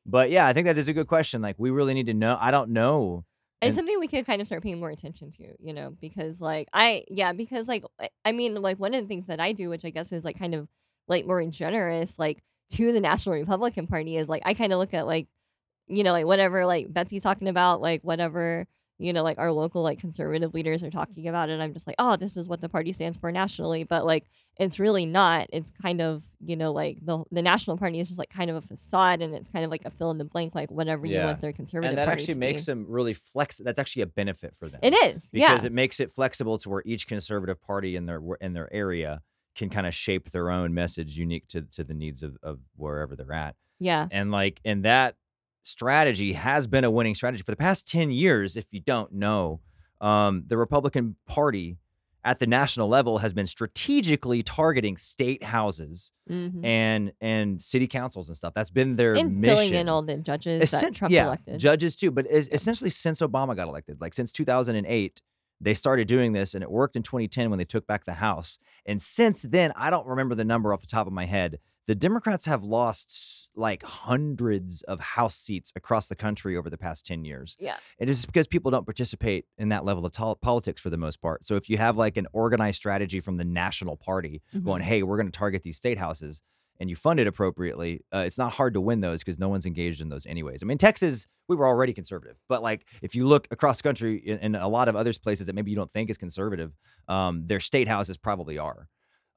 But 0.07 0.31
yeah, 0.31 0.47
I 0.47 0.53
think 0.53 0.67
that 0.67 0.79
is 0.79 0.87
a 0.87 0.93
good 0.93 1.09
question. 1.09 1.43
Like, 1.43 1.57
we 1.59 1.71
really 1.71 1.93
need 1.95 2.07
to 2.07 2.15
know. 2.15 2.39
I 2.41 2.53
don't 2.53 2.71
know. 2.71 3.25
it's 3.61 3.67
And- 3.71 3.75
something 3.75 3.99
we 3.99 4.07
could 4.07 4.25
kind 4.27 4.41
of 4.41 4.47
start 4.47 4.63
paying 4.63 4.79
more 4.79 4.91
attention 4.91 5.33
to, 5.33 5.45
you 5.59 5.75
know, 5.75 5.97
because 6.01 6.41
like 6.41 6.69
I 6.73 7.05
yeah, 7.11 7.33
because 7.33 7.67
like 7.67 7.85
I- 8.01 8.11
I 8.25 8.31
mean 8.33 8.55
like 8.63 8.79
one 8.79 8.95
of 8.95 9.01
the 9.03 9.09
things 9.09 9.27
that 9.27 9.41
I 9.41 9.51
do, 9.53 9.69
which 9.71 9.85
I 9.85 9.91
guess 9.91 10.13
is 10.13 10.25
like 10.25 10.39
kind 10.39 10.55
of 10.55 10.69
like 11.09 11.27
more 11.27 11.45
generous, 11.47 12.19
like 12.21 12.45
to 12.71 12.93
the 12.93 13.01
National 13.01 13.35
Republican 13.35 13.87
Party 13.89 14.17
is 14.17 14.29
like 14.29 14.43
I 14.45 14.55
kind 14.55 14.73
of 14.73 14.79
look 14.79 14.95
at 14.95 15.07
like 15.07 15.27
you 15.89 16.05
know 16.05 16.13
like 16.13 16.27
whatever 16.27 16.65
like 16.67 16.93
Betsy's 16.93 17.23
talking 17.25 17.49
about, 17.49 17.81
like 17.81 18.03
whatever 18.03 18.67
you 18.99 19.13
know 19.13 19.23
like 19.23 19.39
our 19.39 19.53
local 19.53 19.83
like 19.83 19.99
conservative 19.99 20.55
leaders 20.55 20.83
are 20.83 20.91
talking 20.91 21.29
about 21.29 21.51
it. 21.51 21.61
I'm 21.61 21.73
just 21.73 21.87
like, 21.87 21.97
oh, 21.99 22.17
this 22.17 22.37
is 22.37 22.49
what 22.49 22.61
the 22.61 22.69
party 22.69 22.93
stands 22.93 23.19
for 23.19 23.31
nationally, 23.31 23.85
but 23.85 24.07
like 24.07 24.25
it's 24.59 24.79
really 24.79 25.05
not. 25.05 25.49
It's 25.53 25.71
kind 25.71 26.01
of 26.01 26.25
you 26.41 26.57
know 26.57 26.73
like 26.73 26.99
the 27.05 27.25
the 27.31 27.43
National 27.43 27.77
Party 27.77 28.01
is 28.01 28.09
just 28.09 28.19
like 28.19 28.31
kind 28.31 28.51
of 28.51 28.57
a 28.57 28.63
facade, 28.63 29.21
and 29.21 29.35
it's 29.35 29.49
kind 29.49 29.65
of 29.65 29.71
like 29.71 29.85
a 29.85 29.91
fill 29.91 30.11
in 30.11 30.19
the 30.19 30.25
blank, 30.25 30.55
like 30.55 30.71
whatever 30.71 31.07
you 31.07 31.21
want 31.21 31.41
their 31.41 31.53
conservative 31.53 31.91
and 31.91 31.99
that 31.99 32.07
party 32.07 32.23
actually 32.23 32.39
makes 32.39 32.63
be. 32.63 32.73
them 32.73 32.87
really 32.89 33.15
flex. 33.15 33.59
That's 33.59 33.79
actually 33.79 34.03
a 34.03 34.07
benefit 34.07 34.57
for 34.57 34.69
them. 34.69 34.81
It 34.83 34.95
is, 34.95 35.29
yeah. 35.33 35.53
because 35.53 35.65
it 35.65 35.73
makes 35.73 36.01
it 36.01 36.11
flexible 36.13 36.59
to 36.59 36.71
where 36.71 36.83
each 36.87 37.07
conservative 37.07 37.61
party 37.61 37.97
in 37.97 38.07
their 38.07 38.21
in 38.41 38.55
their 38.55 38.73
area 38.73 39.23
can 39.55 39.71
kind 39.71 39.87
of 39.87 39.95
shape 39.95 40.31
their 40.31 40.51
own 40.51 40.73
message 40.75 41.17
unique 41.17 41.49
to 41.49 41.63
to 41.73 41.85
the 41.85 41.95
needs 41.95 42.23
of, 42.23 42.37
of 42.43 42.61
wherever 42.77 43.17
they're 43.17 43.33
at. 43.33 43.57
Yeah. 43.79 44.09
And 44.11 44.31
like 44.31 44.61
and 44.65 44.85
that 44.85 45.17
strategy 45.67 46.33
has 46.33 46.67
been 46.67 46.85
a 46.85 46.91
winning 46.91 47.15
strategy 47.15 47.43
for 47.43 47.51
the 47.51 47.57
past 47.57 47.91
10 47.91 48.11
years 48.11 48.57
if 48.57 48.67
you 48.71 48.81
don't 48.81 49.13
know. 49.13 49.61
Um, 50.01 50.45
the 50.47 50.57
Republican 50.57 51.17
Party 51.27 51.79
at 52.23 52.39
the 52.39 52.47
national 52.47 52.89
level 52.89 53.19
has 53.19 53.33
been 53.33 53.47
strategically 53.47 54.43
targeting 54.43 54.97
state 54.97 55.43
houses 55.43 56.13
Mm-hmm. 56.31 56.65
and 56.65 57.13
and 57.21 57.63
city 57.63 57.87
councils 57.87 58.29
and 58.29 58.37
stuff. 58.37 58.53
That's 58.53 58.71
been 58.71 58.97
their 58.97 59.15
And 59.15 59.41
mission. 59.41 59.57
filling 59.57 59.75
in 59.75 59.89
all 59.89 60.03
the 60.03 60.17
judges 60.17 60.71
that 60.73 60.93
Trump 60.95 61.13
yeah, 61.15 61.27
elected. 61.27 61.61
judges 61.61 61.95
too. 61.95 62.11
But 62.11 62.27
es- 62.29 62.49
essentially, 62.49 62.91
since 62.91 63.21
Obama 63.21 63.55
got 63.55 63.69
elected, 63.69 64.01
like 64.01 64.13
since 64.13 64.33
2008, 64.33 65.23
they 65.61 65.73
started 65.75 66.09
doing 66.09 66.33
this, 66.33 66.55
and 66.55 66.65
it 66.65 66.71
worked 66.71 66.97
in 66.97 67.05
2010 67.05 67.49
when 67.49 67.59
they 67.61 67.65
took 67.65 67.87
back 67.87 68.05
the 68.07 68.15
House. 68.15 68.59
And 68.85 69.01
since 69.01 69.43
then, 69.43 69.73
I 69.77 69.89
don't 69.89 70.07
remember 70.07 70.35
the 70.35 70.45
number 70.45 70.73
off 70.75 70.81
the 70.81 70.89
top 70.89 71.07
of 71.07 71.13
my 71.13 71.27
head. 71.27 71.61
The 71.87 71.95
Democrats 71.95 72.47
have 72.47 72.65
lost 72.65 73.49
like 73.55 73.83
hundreds 73.85 74.83
of 74.83 75.01
House 75.01 75.37
seats 75.37 75.73
across 75.77 76.09
the 76.09 76.17
country 76.17 76.57
over 76.57 76.69
the 76.69 76.77
past 76.77 77.07
10 77.07 77.25
years. 77.25 77.57
yeah. 77.59 77.77
It 77.99 78.09
is 78.09 78.27
because 78.27 78.47
people 78.47 78.71
don't 78.71 78.85
participate 78.85 79.47
in 79.57 79.69
that 79.71 79.85
level 79.85 80.05
of 80.05 80.13
tol- 80.13 80.37
politics 80.37 80.81
for 80.83 80.91
the 80.91 80.99
most 80.99 81.23
part. 81.23 81.47
So 81.47 81.57
if 81.57 81.71
you 81.71 81.79
have 81.79 81.97
like 81.97 82.17
an 82.17 82.27
organized 82.33 82.77
strategy 82.77 83.21
from 83.21 83.37
the 83.37 83.45
national 83.45 83.97
party 83.97 84.43
going, 84.65 84.83
Mhm. 84.83 84.85
hey, 84.85 85.03
we're 85.03 85.17
going 85.17 85.31
to 85.31 85.39
target 85.39 85.63
these 85.63 85.77
state 85.77 85.97
houses, 85.99 86.43
and 86.79 86.91
you 86.91 86.97
fund 86.97 87.19
it 87.19 87.27
appropriately, 87.27 88.03
uh, 88.13 88.25
it's 88.27 88.37
not 88.37 88.53
hard 88.53 88.75
to 88.75 88.81
win 88.83 89.01
those 89.01 89.21
because 89.25 89.39
no 89.39 89.49
one's 89.49 89.65
engaged 89.65 90.03
in 90.03 90.11
those 90.11 90.27
anyways. 90.27 90.63
I 90.63 90.67
mean, 90.67 90.77
Texas, 90.77 91.27
we 91.49 91.57
were 91.57 91.67
already 91.67 91.95
conservative, 91.95 92.39
but 92.49 92.63
like 92.63 92.85
if 93.01 93.15
you 93.15 93.27
look 93.27 93.49
across 93.51 93.79
the 93.79 93.85
country 93.85 94.17
in, 94.19 94.39
in 94.41 94.55
a 94.57 94.69
lot 94.69 94.89
of 94.89 94.97
other 94.97 95.13
places 95.15 95.47
that 95.47 95.55
maybe 95.55 95.71
you 95.71 95.77
don't 95.77 95.91
think 95.91 96.11
is 96.11 96.19
conservative, 96.19 96.73
um, 97.09 97.47
their 97.47 97.61
state 97.61 97.89
houses 97.89 98.19
probably 98.19 98.59
are. 98.59 98.89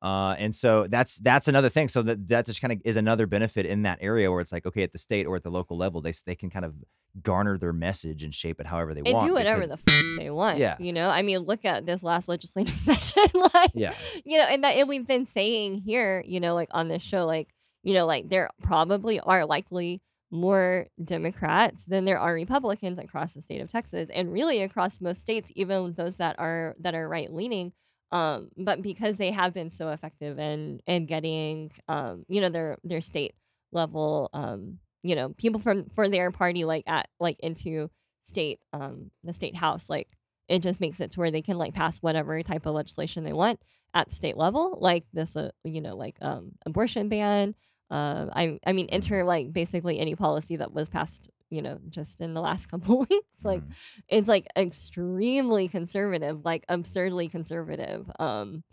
Uh, 0.01 0.35
and 0.39 0.55
so 0.55 0.87
that's 0.87 1.17
that's 1.17 1.47
another 1.47 1.67
thing. 1.69 1.87
So 1.89 2.01
that 2.03 2.27
that 2.29 2.45
just 2.45 2.61
kind 2.61 2.71
of 2.71 2.79
is 2.85 2.95
another 2.95 3.27
benefit 3.27 3.65
in 3.65 3.81
that 3.83 3.97
area 4.01 4.31
where 4.31 4.39
it's 4.41 4.51
like 4.53 4.65
okay, 4.65 4.83
at 4.83 4.91
the 4.93 4.97
state 4.97 5.25
or 5.25 5.35
at 5.35 5.43
the 5.43 5.51
local 5.51 5.77
level, 5.77 5.99
they 6.01 6.13
they 6.25 6.35
can 6.35 6.49
kind 6.49 6.63
of 6.65 6.73
garner 7.21 7.57
their 7.57 7.73
message 7.73 8.23
and 8.23 8.33
shape 8.33 8.61
it 8.61 8.67
however 8.67 8.93
they 8.93 9.01
And 9.01 9.13
want. 9.13 9.27
do 9.27 9.33
whatever 9.33 9.61
because- 9.61 9.79
the 9.83 9.91
fuck 9.91 10.05
they 10.19 10.29
want. 10.29 10.57
Yeah. 10.59 10.77
You 10.79 10.93
know, 10.93 11.09
I 11.09 11.21
mean, 11.23 11.39
look 11.39 11.65
at 11.65 11.85
this 11.85 12.01
last 12.03 12.27
legislative 12.29 12.75
session. 12.77 13.23
like, 13.53 13.71
yeah, 13.73 13.93
you 14.23 14.37
know, 14.37 14.45
and 14.45 14.63
that 14.63 14.75
and 14.77 14.87
we've 14.87 15.07
been 15.07 15.25
saying 15.25 15.81
here, 15.85 16.23
you 16.25 16.39
know, 16.39 16.53
like 16.55 16.69
on 16.71 16.87
this 16.87 17.03
show, 17.03 17.25
like, 17.25 17.49
you 17.83 17.93
know, 17.93 18.05
like 18.05 18.29
there 18.29 18.49
probably 18.61 19.19
are 19.19 19.45
likely 19.45 20.01
more 20.31 20.87
Democrats 21.03 21.85
than 21.85 22.05
there 22.05 22.19
are 22.19 22.33
Republicans 22.33 22.99
across 22.99 23.33
the 23.33 23.41
state 23.41 23.59
of 23.61 23.67
Texas 23.67 24.09
and 24.13 24.31
really 24.31 24.61
across 24.61 25.01
most 25.01 25.19
states, 25.21 25.51
even 25.55 25.93
those 25.93 26.15
that 26.17 26.35
are 26.39 26.75
that 26.79 26.95
are 26.95 27.09
right 27.09 27.33
leaning. 27.33 27.73
Um, 28.11 28.49
but 28.57 28.81
because 28.81 29.17
they 29.17 29.31
have 29.31 29.53
been 29.53 29.69
so 29.69 29.89
effective 29.89 30.39
in 30.39 30.81
in 30.87 31.05
getting 31.05 31.71
um, 31.87 32.25
you 32.27 32.41
know, 32.41 32.49
their 32.49 32.77
their 32.83 33.01
state 33.01 33.33
level 33.71 34.29
um, 34.33 34.79
you 35.03 35.15
know, 35.15 35.29
people 35.29 35.61
from 35.61 35.89
for 35.89 36.09
their 36.09 36.31
party 36.31 36.65
like 36.65 36.83
at 36.87 37.07
like 37.19 37.39
into 37.41 37.89
state 38.21 38.59
um 38.73 39.11
the 39.23 39.33
state 39.33 39.55
house, 39.55 39.89
like 39.89 40.09
it 40.47 40.61
just 40.61 40.81
makes 40.81 40.99
it 40.99 41.11
to 41.11 41.19
where 41.19 41.31
they 41.31 41.41
can 41.41 41.57
like 41.57 41.73
pass 41.73 41.99
whatever 41.99 42.41
type 42.43 42.65
of 42.65 42.73
legislation 42.73 43.23
they 43.23 43.33
want 43.33 43.59
at 43.93 44.11
state 44.11 44.37
level, 44.37 44.77
like 44.81 45.05
this, 45.13 45.35
uh, 45.35 45.51
you 45.63 45.81
know, 45.81 45.95
like 45.95 46.17
um, 46.21 46.53
abortion 46.65 47.09
ban. 47.09 47.55
Uh, 47.89 48.27
I 48.35 48.59
I 48.65 48.73
mean, 48.73 48.87
enter 48.89 49.23
like 49.23 49.53
basically 49.53 49.99
any 49.99 50.15
policy 50.15 50.55
that 50.57 50.73
was 50.73 50.89
passed, 50.89 51.29
you 51.49 51.61
know, 51.61 51.79
just 51.89 52.21
in 52.21 52.33
the 52.33 52.41
last 52.41 52.67
couple 52.71 52.99
weeks. 52.99 53.43
Like 53.43 53.61
Mhm. 53.63 53.73
it's 54.07 54.27
like 54.27 54.47
extremely 54.55 55.67
conservative, 55.67 56.43
like 56.45 56.65
absurdly 56.69 57.27
conservative, 57.29 58.09
um, 58.19 58.63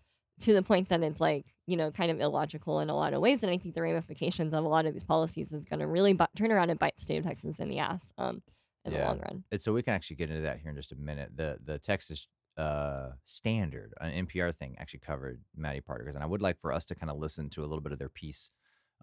to 0.41 0.53
the 0.53 0.63
point 0.63 0.91
that 0.91 1.03
it's 1.03 1.21
like 1.21 1.47
you 1.67 1.77
know 1.77 1.91
kind 1.91 2.11
of 2.11 2.21
illogical 2.21 2.81
in 2.81 2.91
a 2.91 2.95
lot 2.95 3.15
of 3.15 3.21
ways. 3.21 3.43
And 3.43 3.51
I 3.53 3.59
think 3.59 3.75
the 3.75 3.83
ramifications 3.83 4.53
of 4.55 4.65
a 4.65 4.69
lot 4.69 4.87
of 4.87 4.93
these 4.93 5.05
policies 5.05 5.53
is 5.53 5.65
going 5.65 5.81
to 5.81 5.87
really 5.87 6.13
bu- 6.13 6.27
turn 6.37 6.53
around 6.53 6.71
and 6.71 6.79
bite 6.79 6.95
the 6.97 7.03
state 7.03 7.19
of 7.19 7.25
Texas 7.25 7.59
in 7.61 7.69
the 7.69 7.79
ass, 7.79 8.13
um, 8.19 8.43
in 8.85 8.93
the 8.93 8.99
long 9.01 9.19
run. 9.21 9.45
And 9.51 9.61
so 9.61 9.73
we 9.73 9.83
can 9.83 9.95
actually 9.95 10.17
get 10.17 10.31
into 10.31 10.43
that 10.43 10.61
here 10.61 10.71
in 10.71 10.77
just 10.77 10.93
a 10.93 10.97
minute. 10.97 11.31
The 11.37 11.59
the 11.65 11.79
Texas 11.79 12.29
uh, 12.59 13.11
Standard, 13.25 13.93
an 14.01 14.27
NPR 14.27 14.55
thing, 14.55 14.77
actually 14.79 15.01
covered 15.01 15.43
Mattie 15.57 15.81
Partakers, 15.83 16.15
and 16.15 16.25
I 16.25 16.27
would 16.27 16.41
like 16.43 16.59
for 16.61 16.73
us 16.73 16.85
to 16.87 16.95
kind 16.95 17.11
of 17.11 17.19
listen 17.19 17.51
to 17.51 17.61
a 17.63 17.67
little 17.67 17.81
bit 17.83 17.93
of 17.93 17.99
their 17.99 18.09
piece. 18.09 18.51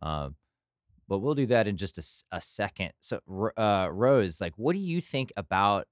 Um, 0.02 0.36
but 1.14 1.20
we'll 1.20 1.36
do 1.36 1.46
that 1.46 1.68
in 1.68 1.78
just 1.78 2.26
a 2.32 2.42
second. 2.42 2.92
So, 3.00 3.20
uh, 3.56 3.88
Rose, 3.92 4.42
like, 4.42 4.54
what 4.56 4.74
do 4.74 4.80
you 4.80 5.00
think 5.00 5.32
about 5.38 5.86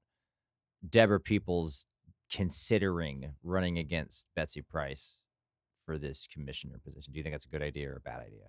Deborah 0.89 1.19
Peoples 1.19 1.86
considering 2.31 3.31
running 3.43 3.77
against 3.77 4.25
Betsy 4.36 4.63
Price 4.63 5.19
for 5.86 5.99
this 5.99 6.27
commissioner 6.34 6.79
position? 6.84 7.13
Do 7.13 7.19
you 7.19 7.23
think 7.23 7.36
that's 7.36 7.45
a 7.45 7.49
good 7.49 7.62
idea 7.62 7.91
or 7.91 7.97
a 7.97 7.99
bad 7.99 8.21
idea? 8.21 8.47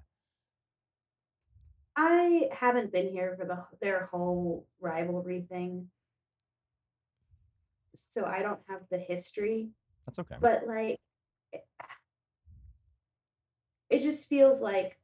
I 1.95 2.49
haven't 2.59 2.91
been 2.91 3.11
here 3.11 3.37
for 3.39 3.45
the 3.45 3.63
their 3.83 4.09
whole 4.11 4.67
rivalry 4.81 5.45
thing. 5.51 5.89
So 8.13 8.25
I 8.25 8.41
don't 8.41 8.61
have 8.71 8.81
the 8.91 8.97
history 8.97 9.69
That's 10.07 10.19
okay. 10.21 10.37
but 10.41 10.63
like 10.67 10.97
it, 11.53 11.67
it 13.91 13.99
just 13.99 14.27
feels 14.27 14.63
like 14.63 14.97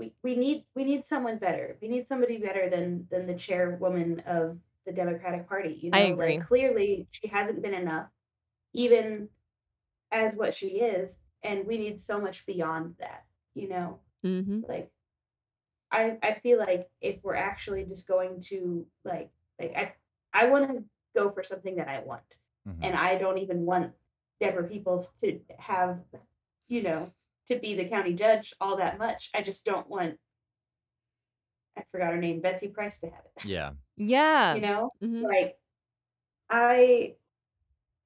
we, 0.00 0.14
we 0.24 0.36
need 0.36 0.64
we 0.76 0.84
need 0.84 1.06
someone 1.06 1.38
better. 1.38 1.78
We 1.82 1.88
need 1.88 2.08
somebody 2.08 2.38
better 2.38 2.70
than 2.70 3.08
than 3.10 3.26
the 3.26 3.34
chairwoman 3.36 4.20
of 4.26 4.58
the 4.86 4.92
Democratic 4.92 5.48
Party. 5.48 5.78
You 5.82 5.92
know, 5.92 5.98
I 5.98 6.02
agree. 6.12 6.38
like 6.38 6.48
clearly 6.48 7.08
she 7.12 7.28
hasn't 7.28 7.62
been 7.62 7.74
enough, 7.74 8.08
even 8.74 9.28
as 10.12 10.36
what 10.36 10.54
she 10.54 10.68
is, 10.80 11.18
and 11.44 11.66
we 11.66 11.78
need 11.78 12.00
so 12.00 12.20
much 12.20 12.46
beyond 12.46 12.96
that. 13.00 13.24
You 13.54 13.68
know, 13.68 14.00
Mm-hmm. 14.24 14.60
like 14.68 14.90
I 15.92 16.18
I 16.22 16.34
feel 16.34 16.58
like 16.58 16.88
if 17.00 17.22
we're 17.22 17.36
actually 17.36 17.84
just 17.84 18.06
going 18.08 18.40
to 18.50 18.86
like 19.04 19.30
like 19.60 19.74
I 19.76 19.92
I 20.34 20.46
want 20.46 20.68
to 20.68 20.84
go 21.14 21.30
for 21.30 21.42
something 21.44 21.76
that 21.76 21.88
I 21.88 22.00
want, 22.00 22.22
Mhm. 22.68 22.78
and 22.82 22.96
I 22.96 23.18
don't 23.18 23.38
even 23.38 23.66
want 23.66 23.92
Deborah 24.40 24.68
Peoples 24.68 25.10
to 25.22 25.40
have, 25.58 26.00
you 26.68 26.82
know, 26.82 27.12
to 27.48 27.58
be 27.58 27.74
the 27.74 27.88
county 27.88 28.14
judge 28.14 28.54
all 28.60 28.76
that 28.76 28.98
much. 28.98 29.30
I 29.34 29.42
just 29.42 29.64
don't 29.64 29.88
want. 29.88 30.18
I 31.76 31.82
forgot 31.92 32.12
her 32.12 32.20
name, 32.20 32.40
Betsy 32.40 32.68
Price, 32.68 32.98
to 33.00 33.06
have 33.06 33.24
it. 33.36 33.44
Yeah. 33.48 33.72
Yeah. 33.96 34.54
You 34.54 34.60
know, 34.60 34.90
hmm 35.00 35.22
like 35.22 35.56
I 36.48 37.14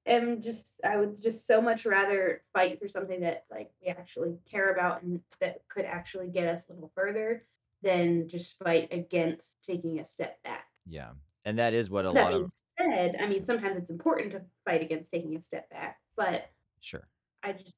am 0.05 0.41
just 0.41 0.75
I 0.83 0.97
would 0.97 1.21
just 1.21 1.47
so 1.47 1.61
much 1.61 1.85
rather 1.85 2.43
fight 2.53 2.79
for 2.79 2.87
something 2.87 3.21
that 3.21 3.45
like 3.49 3.71
we 3.81 3.87
actually 3.87 4.37
care 4.49 4.71
about 4.71 5.01
and 5.03 5.21
that 5.41 5.61
could 5.67 5.85
actually 5.85 6.27
get 6.27 6.47
us 6.47 6.69
a 6.69 6.73
little 6.73 6.91
further 6.95 7.45
than 7.81 8.27
just 8.27 8.57
fight 8.63 8.89
against 8.91 9.63
taking 9.63 9.99
a 9.99 10.05
step 10.05 10.41
back. 10.43 10.65
Yeah. 10.87 11.11
And 11.43 11.59
that 11.59 11.73
is 11.73 11.89
what 11.89 12.05
a 12.05 12.11
That 12.11 12.31
lot 12.31 12.33
of 12.33 12.51
said, 12.77 13.17
I 13.19 13.27
mean 13.27 13.45
sometimes 13.45 13.77
it's 13.77 13.91
important 13.91 14.31
to 14.33 14.41
fight 14.63 14.81
against 14.81 15.11
taking 15.11 15.35
a 15.35 15.41
step 15.41 15.69
back, 15.69 15.97
but 16.15 16.49
sure. 16.81 17.07
I 17.43 17.53
just 17.53 17.75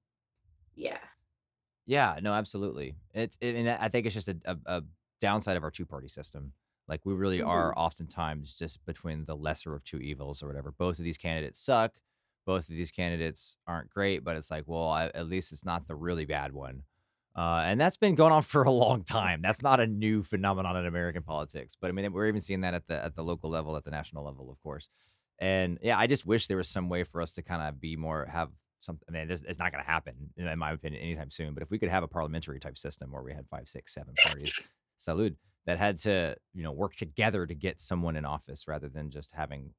yeah. 0.75 0.97
Yeah, 1.87 2.19
no, 2.21 2.33
absolutely. 2.33 2.95
It's 3.15 3.37
it, 3.41 3.55
and 3.55 3.69
I 3.69 3.89
think 3.89 4.05
it's 4.05 4.15
just 4.15 4.29
a, 4.29 4.37
a, 4.45 4.57
a 4.67 4.83
downside 5.21 5.57
of 5.57 5.63
our 5.63 5.71
two 5.71 5.85
party 5.87 6.09
system. 6.09 6.53
Like 6.87 7.01
we 7.05 7.13
really 7.13 7.41
are 7.41 7.73
Mhm. 7.73 7.77
oftentimes 7.77 8.55
just 8.55 8.85
between 8.85 9.25
the 9.25 9.35
lesser 9.35 9.75
of 9.75 9.83
two 9.85 9.99
evils 9.99 10.43
or 10.43 10.47
whatever. 10.47 10.71
Both 10.71 10.99
of 10.99 11.05
these 11.05 11.17
candidates 11.17 11.59
suck. 11.59 11.99
Both 12.45 12.69
of 12.69 12.75
these 12.75 12.91
candidates 12.91 13.57
aren't 13.67 13.89
great, 13.89 14.23
but 14.23 14.37
it's 14.37 14.51
like, 14.51 14.65
well, 14.67 14.89
I, 14.89 15.07
at 15.07 15.27
least 15.27 15.51
it's 15.51 15.65
not 15.65 15.87
the 15.87 15.95
really 15.95 16.25
bad 16.25 16.53
one. 16.53 16.83
Uh, 17.35 17.63
and 17.65 17.79
that's 17.79 17.97
been 17.97 18.15
going 18.15 18.33
on 18.33 18.41
for 18.53 18.63
a 18.63 18.71
long 18.71 19.03
time. 19.03 19.41
That's 19.41 19.61
not 19.61 19.79
a 19.81 19.87
new 19.87 20.23
phenomenon 20.23 20.77
in 20.77 20.85
American 20.85 21.23
politics. 21.23 21.75
But 21.79 21.89
I 21.89 21.91
mean, 21.93 22.11
we're 22.13 22.27
even 22.27 22.41
seeing 22.41 22.61
that 22.61 22.73
at 22.73 22.87
the 22.87 23.03
at 23.03 23.15
the 23.15 23.23
local 23.23 23.49
level, 23.49 23.77
at 23.77 23.85
the 23.85 23.91
national 23.91 24.25
level, 24.25 24.49
of 24.51 24.61
course. 24.61 24.89
And 25.39 25.79
yeah, 25.83 25.97
I 25.99 26.07
just 26.07 26.25
wish 26.25 26.47
there 26.47 26.57
was 26.57 26.69
some 26.69 26.89
way 26.89 27.03
for 27.03 27.21
us 27.21 27.33
to 27.33 27.43
kind 27.43 27.61
of 27.61 27.79
be 27.81 27.95
more 27.95 28.25
have 28.25 28.49
some. 28.79 28.99
I 29.07 29.11
mean, 29.11 29.27
this, 29.27 29.43
it's 29.47 29.59
not 29.59 29.71
going 29.71 29.83
to 29.83 29.89
happen, 29.89 30.15
in 30.37 30.47
in 30.47 30.59
my 30.59 30.71
opinion, 30.71 31.01
anytime 31.01 31.31
soon. 31.31 31.53
But 31.53 31.63
if 31.63 31.69
we 31.69 31.79
could 31.79 31.89
have 31.89 32.03
a 32.03 32.07
parliamentary 32.07 32.59
type 32.59 32.77
system 32.77 33.11
where 33.11 33.23
we 33.23 33.33
had 33.33 33.47
five, 33.49 33.67
six, 33.67 33.93
seven 33.93 34.13
parties, 34.25 34.59
salute, 34.97 35.35
that 35.65 35.77
had 35.77 35.97
to 35.99 36.35
you 36.53 36.63
know 36.63 36.71
work 36.71 36.95
together 36.95 37.45
to 37.45 37.55
get 37.55 37.79
someone 37.79 38.15
in 38.15 38.25
office 38.25 38.67
rather 38.67 38.89
than 38.89 39.09
just 39.09 39.31
having 39.33 39.71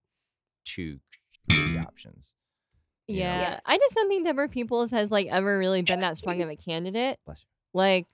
two 0.65 0.99
shitty 1.51 1.83
options. 1.85 2.35
Yeah. 3.07 3.41
Yeah. 3.41 3.61
I 3.65 3.79
just 3.79 3.95
don't 3.95 4.09
think 4.09 4.27
Deborah 4.27 4.49
Peoples 4.49 4.91
has 4.91 5.11
like 5.11 5.27
ever 5.29 5.59
really 5.59 5.83
been 5.83 6.01
that 6.01 6.19
strong 6.19 6.43
of 6.43 6.51
a 6.51 6.57
candidate. 6.57 7.19
Like, 7.73 8.07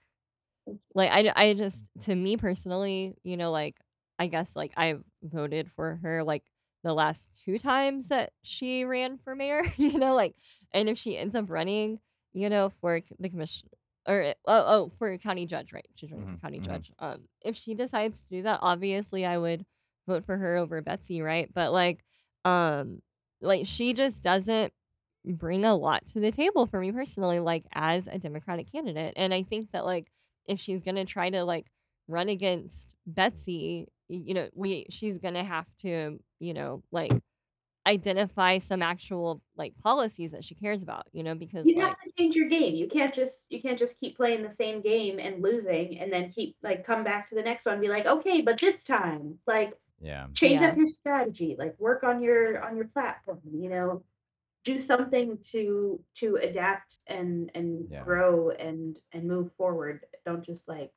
like 0.94 1.10
I, 1.10 1.32
I 1.34 1.54
just 1.54 1.84
to 2.02 2.14
me 2.14 2.36
personally, 2.36 3.14
you 3.24 3.36
know, 3.36 3.50
like 3.50 3.76
I 4.18 4.28
guess 4.28 4.54
like 4.54 4.72
I've 4.76 5.02
voted 5.22 5.70
for 5.72 5.98
her 6.02 6.22
like 6.22 6.44
the 6.84 6.94
last 6.94 7.30
two 7.44 7.58
times 7.58 8.08
that 8.10 8.32
she 8.42 8.84
ran 8.84 9.18
for 9.18 9.36
mayor, 9.36 9.62
you 9.78 9.98
know, 9.98 10.14
like 10.14 10.36
and 10.72 10.88
if 10.90 10.98
she 10.98 11.18
ends 11.18 11.34
up 11.36 11.50
running, 11.50 12.00
you 12.34 12.50
know, 12.50 12.70
for 12.70 13.00
the 13.20 13.30
commission 13.30 13.70
or 14.08 14.22
uh, 14.22 14.34
oh 14.46 14.64
oh 14.66 14.92
for 14.98 15.10
a 15.12 15.18
county 15.18 15.46
judge, 15.46 15.72
right? 15.72 15.88
She's 15.96 16.12
running 16.12 16.26
Mhm, 16.26 16.38
for 16.38 16.38
county 16.38 16.60
mhm. 16.60 16.64
judge. 16.66 16.92
Um, 17.00 17.28
if 17.44 17.56
she 17.56 17.74
decides 17.74 18.22
to 18.24 18.28
do 18.30 18.42
that, 18.44 18.60
obviously 18.62 19.26
I 19.26 19.38
would 19.38 19.66
vote 20.08 20.24
for 20.26 20.36
her 20.38 20.56
over 20.56 20.82
Betsy, 20.82 21.22
right? 21.22 21.50
But 21.54 21.72
like, 21.72 22.04
um, 22.44 23.02
like 23.40 23.66
she 23.66 23.94
just 23.94 24.22
doesn't 24.22 24.72
bring 25.24 25.64
a 25.64 25.74
lot 25.74 26.06
to 26.06 26.20
the 26.20 26.30
table 26.32 26.66
for 26.66 26.80
me 26.80 26.92
personally, 26.92 27.40
like 27.40 27.64
as 27.72 28.06
a 28.08 28.18
Democratic 28.18 28.70
candidate. 28.70 29.14
And 29.16 29.32
I 29.34 29.42
think 29.42 29.72
that 29.72 29.84
like 29.86 30.10
if 30.46 30.60
she's 30.60 30.82
gonna 30.82 31.04
try 31.06 31.30
to 31.30 31.44
like 31.44 31.66
run 32.08 32.28
against 32.28 32.96
Betsy, 33.06 33.88
you 34.08 34.34
know, 34.34 34.48
we 34.54 34.86
she's 34.90 35.18
gonna 35.18 35.44
have 35.44 35.66
to, 35.78 36.18
you 36.40 36.54
know, 36.54 36.82
like 36.92 37.12
identify 37.86 38.58
some 38.58 38.82
actual 38.82 39.42
like 39.56 39.76
policies 39.78 40.32
that 40.32 40.44
she 40.44 40.54
cares 40.54 40.82
about, 40.82 41.06
you 41.12 41.22
know, 41.22 41.34
because 41.34 41.66
You 41.66 41.76
like 41.76 41.88
have 41.88 41.98
to 42.00 42.12
change 42.18 42.36
your 42.36 42.48
game. 42.48 42.74
You 42.74 42.88
can't 42.88 43.14
just 43.14 43.46
you 43.50 43.60
can't 43.60 43.78
just 43.78 43.98
keep 43.98 44.16
playing 44.16 44.42
the 44.42 44.50
same 44.50 44.80
game 44.82 45.18
and 45.18 45.42
losing 45.42 45.98
and 45.98 46.12
then 46.12 46.30
keep 46.30 46.56
like 46.62 46.84
come 46.84 47.04
back 47.04 47.28
to 47.28 47.34
the 47.34 47.42
next 47.42 47.64
one 47.66 47.74
and 47.74 47.82
be 47.82 47.88
like, 47.88 48.06
okay, 48.06 48.42
but 48.42 48.58
this 48.58 48.84
time, 48.84 49.38
like 49.46 49.74
Yeah. 50.00 50.26
change 50.34 50.60
Yeah. 50.60 50.68
up 50.70 50.76
your 50.76 50.86
strategy, 50.86 51.56
like 51.58 51.78
work 51.78 52.04
on 52.04 52.22
your 52.22 52.62
on 52.62 52.76
your 52.76 52.88
platform, 52.88 53.40
you 53.52 53.70
know, 53.70 54.04
do 54.64 54.78
something 54.78 55.38
to 55.52 56.02
to 56.16 56.36
adapt 56.36 56.98
and 57.06 57.50
and 57.54 57.88
Yeah. 57.90 58.04
grow 58.04 58.50
and 58.50 58.98
and 59.12 59.24
move 59.28 59.52
forward. 59.56 60.06
Don't 60.26 60.44
just 60.44 60.68
like 60.68 60.92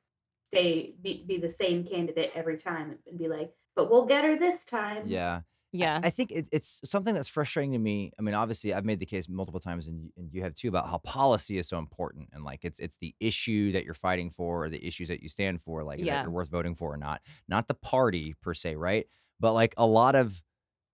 stay 0.52 0.94
be, 1.02 1.24
be 1.26 1.38
the 1.38 1.50
same 1.50 1.84
candidate 1.84 2.32
every 2.34 2.56
time 2.56 2.96
and 3.06 3.18
be 3.18 3.28
like, 3.28 3.52
but 3.76 3.90
we'll 3.90 4.06
get 4.06 4.24
her 4.24 4.38
this 4.38 4.64
time. 4.64 5.02
Yeah. 5.06 5.42
Yeah. 5.72 6.00
I 6.02 6.10
think 6.10 6.30
it, 6.32 6.48
it's 6.50 6.80
something 6.84 7.14
that's 7.14 7.28
frustrating 7.28 7.72
to 7.72 7.78
me. 7.78 8.12
I 8.18 8.22
mean, 8.22 8.34
obviously, 8.34 8.72
I've 8.72 8.84
made 8.84 9.00
the 9.00 9.06
case 9.06 9.28
multiple 9.28 9.60
times, 9.60 9.86
and 9.86 10.02
you, 10.02 10.10
and 10.16 10.32
you 10.32 10.42
have 10.42 10.54
too, 10.54 10.68
about 10.68 10.88
how 10.88 10.98
policy 10.98 11.58
is 11.58 11.68
so 11.68 11.78
important, 11.78 12.30
and 12.32 12.42
like 12.42 12.64
it's 12.64 12.80
it's 12.80 12.96
the 12.96 13.14
issue 13.20 13.72
that 13.72 13.84
you're 13.84 13.94
fighting 13.94 14.30
for, 14.30 14.64
or 14.64 14.68
the 14.70 14.84
issues 14.84 15.08
that 15.08 15.22
you 15.22 15.28
stand 15.28 15.60
for, 15.60 15.84
like 15.84 15.98
that 16.00 16.22
you're 16.22 16.30
worth 16.30 16.48
voting 16.48 16.74
for 16.74 16.94
or 16.94 16.96
not, 16.96 17.20
not 17.48 17.68
the 17.68 17.74
party 17.74 18.34
per 18.40 18.54
se, 18.54 18.76
right? 18.76 19.06
But 19.38 19.52
like 19.52 19.74
a 19.76 19.86
lot 19.86 20.14
of 20.14 20.42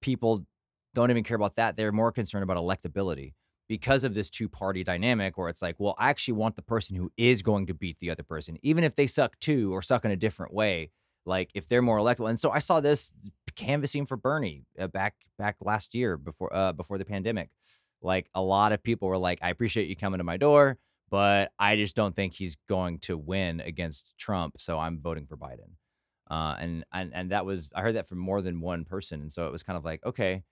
people 0.03 0.45
don't 0.93 1.11
even 1.11 1.23
care 1.23 1.37
about 1.37 1.55
that; 1.55 1.77
they're 1.77 1.93
more 1.93 2.11
concerned 2.11 2.43
about 2.43 2.57
electability 2.57 3.35
because 3.69 4.05
of 4.05 4.15
this 4.15 4.31
two 4.31 4.49
party 4.49 4.85
dynamic, 4.85 5.39
where 5.39 5.49
it's 5.49 5.63
like, 5.63 5.77
well, 5.79 5.95
I 5.99 6.11
actually 6.11 6.35
want 6.35 6.57
the 6.57 6.63
person 6.63 6.97
who 6.97 7.11
is 7.17 7.43
going 7.43 7.67
to 7.67 7.75
beat 7.75 7.99
the 7.99 8.11
other 8.11 8.23
person, 8.23 8.59
even 8.63 8.85
if 8.85 8.95
they 8.95 9.07
suck 9.07 9.39
too 9.41 9.73
or 9.73 9.83
suck 9.83 10.05
in 10.05 10.11
a 10.11 10.17
different 10.17 10.53
way 10.53 10.91
like 11.27 11.51
if 11.55 11.69
they're 11.69 11.83
more 11.83 11.99
electable. 11.99 12.29
And 12.29 12.39
so 12.39 12.51
I 12.51 12.59
saw 12.59 12.81
this 12.81 13.13
canvassing 13.57 14.07
for 14.07 14.17
Bernie 14.17 14.65
uh, 14.79 14.89
back 14.89 15.15
back 15.39 15.57
last 15.61 15.95
year 15.95 16.17
before 16.17 16.55
uh 16.55 16.73
before 16.73 16.99
the 16.99 17.05
pandemic. 17.05 17.51
Like 18.03 18.29
a 18.35 18.43
lot 18.43 18.73
of 18.73 18.83
people 18.83 19.09
were 19.09 19.19
like, 19.19 19.39
I 19.43 19.51
appreciate 19.51 19.89
you 19.89 19.97
coming 19.97 20.19
to 20.19 20.25
my 20.25 20.37
door, 20.37 20.79
but 21.11 21.53
I 21.59 21.77
just 21.77 21.97
don't 21.97 22.15
think 22.15 22.35
he's 22.35 22.57
going 22.69 22.99
to 23.01 23.17
win 23.17 23.61
against 23.61 24.15
Trump, 24.19 24.57
so 24.59 24.79
I'm 24.79 25.01
voting 25.01 25.27
for 25.27 25.37
Biden. 25.37 25.77
Uh, 26.31 26.57
and 26.59 26.85
and 26.93 27.13
and 27.15 27.31
that 27.31 27.47
was 27.47 27.71
I 27.75 27.83
heard 27.83 27.95
that 27.95 28.09
from 28.09 28.19
more 28.19 28.43
than 28.43 28.61
one 28.61 28.85
person, 28.85 29.23
and 29.23 29.33
so 29.33 29.47
it 29.47 29.53
was 29.53 29.63
kind 29.63 29.77
of 29.77 29.85
like, 29.85 30.05
okay, 30.05 30.43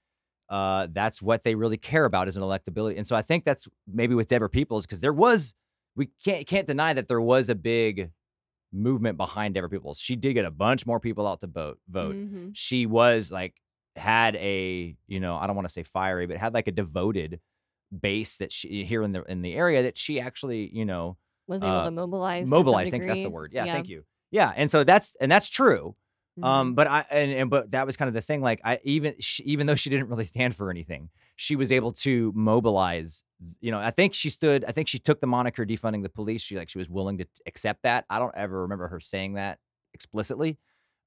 uh, 0.52 0.86
that's 0.92 1.22
what 1.22 1.42
they 1.42 1.54
really 1.54 1.78
care 1.78 2.04
about 2.04 2.28
is 2.28 2.36
an 2.36 2.42
electability. 2.42 2.96
And 2.98 3.06
so 3.06 3.16
I 3.16 3.22
think 3.22 3.44
that's 3.44 3.66
maybe 3.92 4.14
with 4.14 4.28
Deborah 4.28 4.50
Peoples 4.50 4.84
because 4.86 5.00
there 5.00 5.12
was 5.12 5.54
we 5.96 6.10
can't 6.24 6.46
can't 6.46 6.66
deny 6.66 6.92
that 6.92 7.08
there 7.08 7.20
was 7.20 7.48
a 7.48 7.54
big 7.54 8.10
movement 8.72 9.16
behind 9.16 9.54
Deborah 9.54 9.70
Peoples. 9.70 9.98
She 9.98 10.14
did 10.14 10.34
get 10.34 10.44
a 10.44 10.50
bunch 10.50 10.86
more 10.86 11.00
people 11.00 11.26
out 11.26 11.40
to 11.40 11.46
vote. 11.46 11.78
Vote. 11.88 12.14
Mhm. 12.14 12.50
She 12.52 12.86
was 12.86 13.32
like 13.32 13.54
had 13.96 14.36
a 14.36 14.94
you 15.06 15.20
know 15.20 15.36
I 15.36 15.46
don't 15.46 15.56
want 15.56 15.68
to 15.68 15.72
say 15.72 15.82
fiery, 15.82 16.26
but 16.26 16.36
had 16.36 16.54
like 16.54 16.68
a 16.68 16.72
devoted 16.72 17.40
base 17.98 18.38
that 18.38 18.52
she 18.52 18.84
here 18.84 19.02
in 19.02 19.12
the 19.12 19.22
in 19.24 19.42
the 19.42 19.54
area 19.54 19.82
that 19.84 19.96
she 19.98 20.20
actually 20.20 20.70
you 20.74 20.84
know 20.84 21.16
Was 21.46 21.58
able 21.62 21.68
uh, 21.68 21.84
to 21.86 21.90
mobilize. 21.90 22.48
to 22.48 22.54
mobilize. 22.54 22.88
I 22.88 22.90
think 22.90 23.06
that's 23.06 23.22
the 23.22 23.30
word. 23.30 23.52
Yeah, 23.54 23.64
Yeah. 23.64 23.72
thank 23.74 23.88
you. 23.88 24.04
Yeah, 24.30 24.52
and 24.56 24.70
so 24.70 24.84
that's 24.84 25.14
and 25.20 25.30
that's 25.32 25.48
true. 25.48 25.94
Um, 26.42 26.72
Mhm. 26.72 26.74
but 26.76 26.86
I 26.86 27.04
and, 27.10 27.30
and 27.32 27.50
but 27.50 27.70
that 27.72 27.84
was 27.84 27.96
kind 27.96 28.08
of 28.08 28.14
the 28.14 28.22
thing. 28.22 28.40
Like 28.40 28.60
I 28.64 28.78
even 28.84 29.14
she, 29.20 29.42
even 29.44 29.66
though 29.66 29.74
she 29.74 29.90
didn't 29.90 30.08
really 30.08 30.24
stand 30.24 30.54
for 30.56 30.70
anything, 30.70 31.10
she 31.36 31.56
was 31.56 31.70
able 31.70 31.92
to 31.92 32.32
mobilize. 32.34 33.24
You 33.60 33.70
know, 33.70 33.78
I 33.78 33.90
think 33.90 34.14
she 34.14 34.30
stood. 34.30 34.64
I 34.64 34.72
think 34.72 34.88
she 34.88 34.98
took 34.98 35.20
the 35.20 35.26
moniker 35.26 35.66
defunding 35.66 36.02
the 36.02 36.08
police. 36.08 36.40
She 36.40 36.56
like 36.56 36.68
she 36.70 36.78
was 36.78 36.88
willing 36.88 37.18
to 37.18 37.24
t- 37.24 37.30
accept 37.46 37.82
that. 37.82 38.06
I 38.08 38.18
don't 38.18 38.34
ever 38.34 38.62
remember 38.62 38.88
her 38.88 39.00
saying 39.00 39.34
that 39.34 39.58
explicitly, 39.92 40.58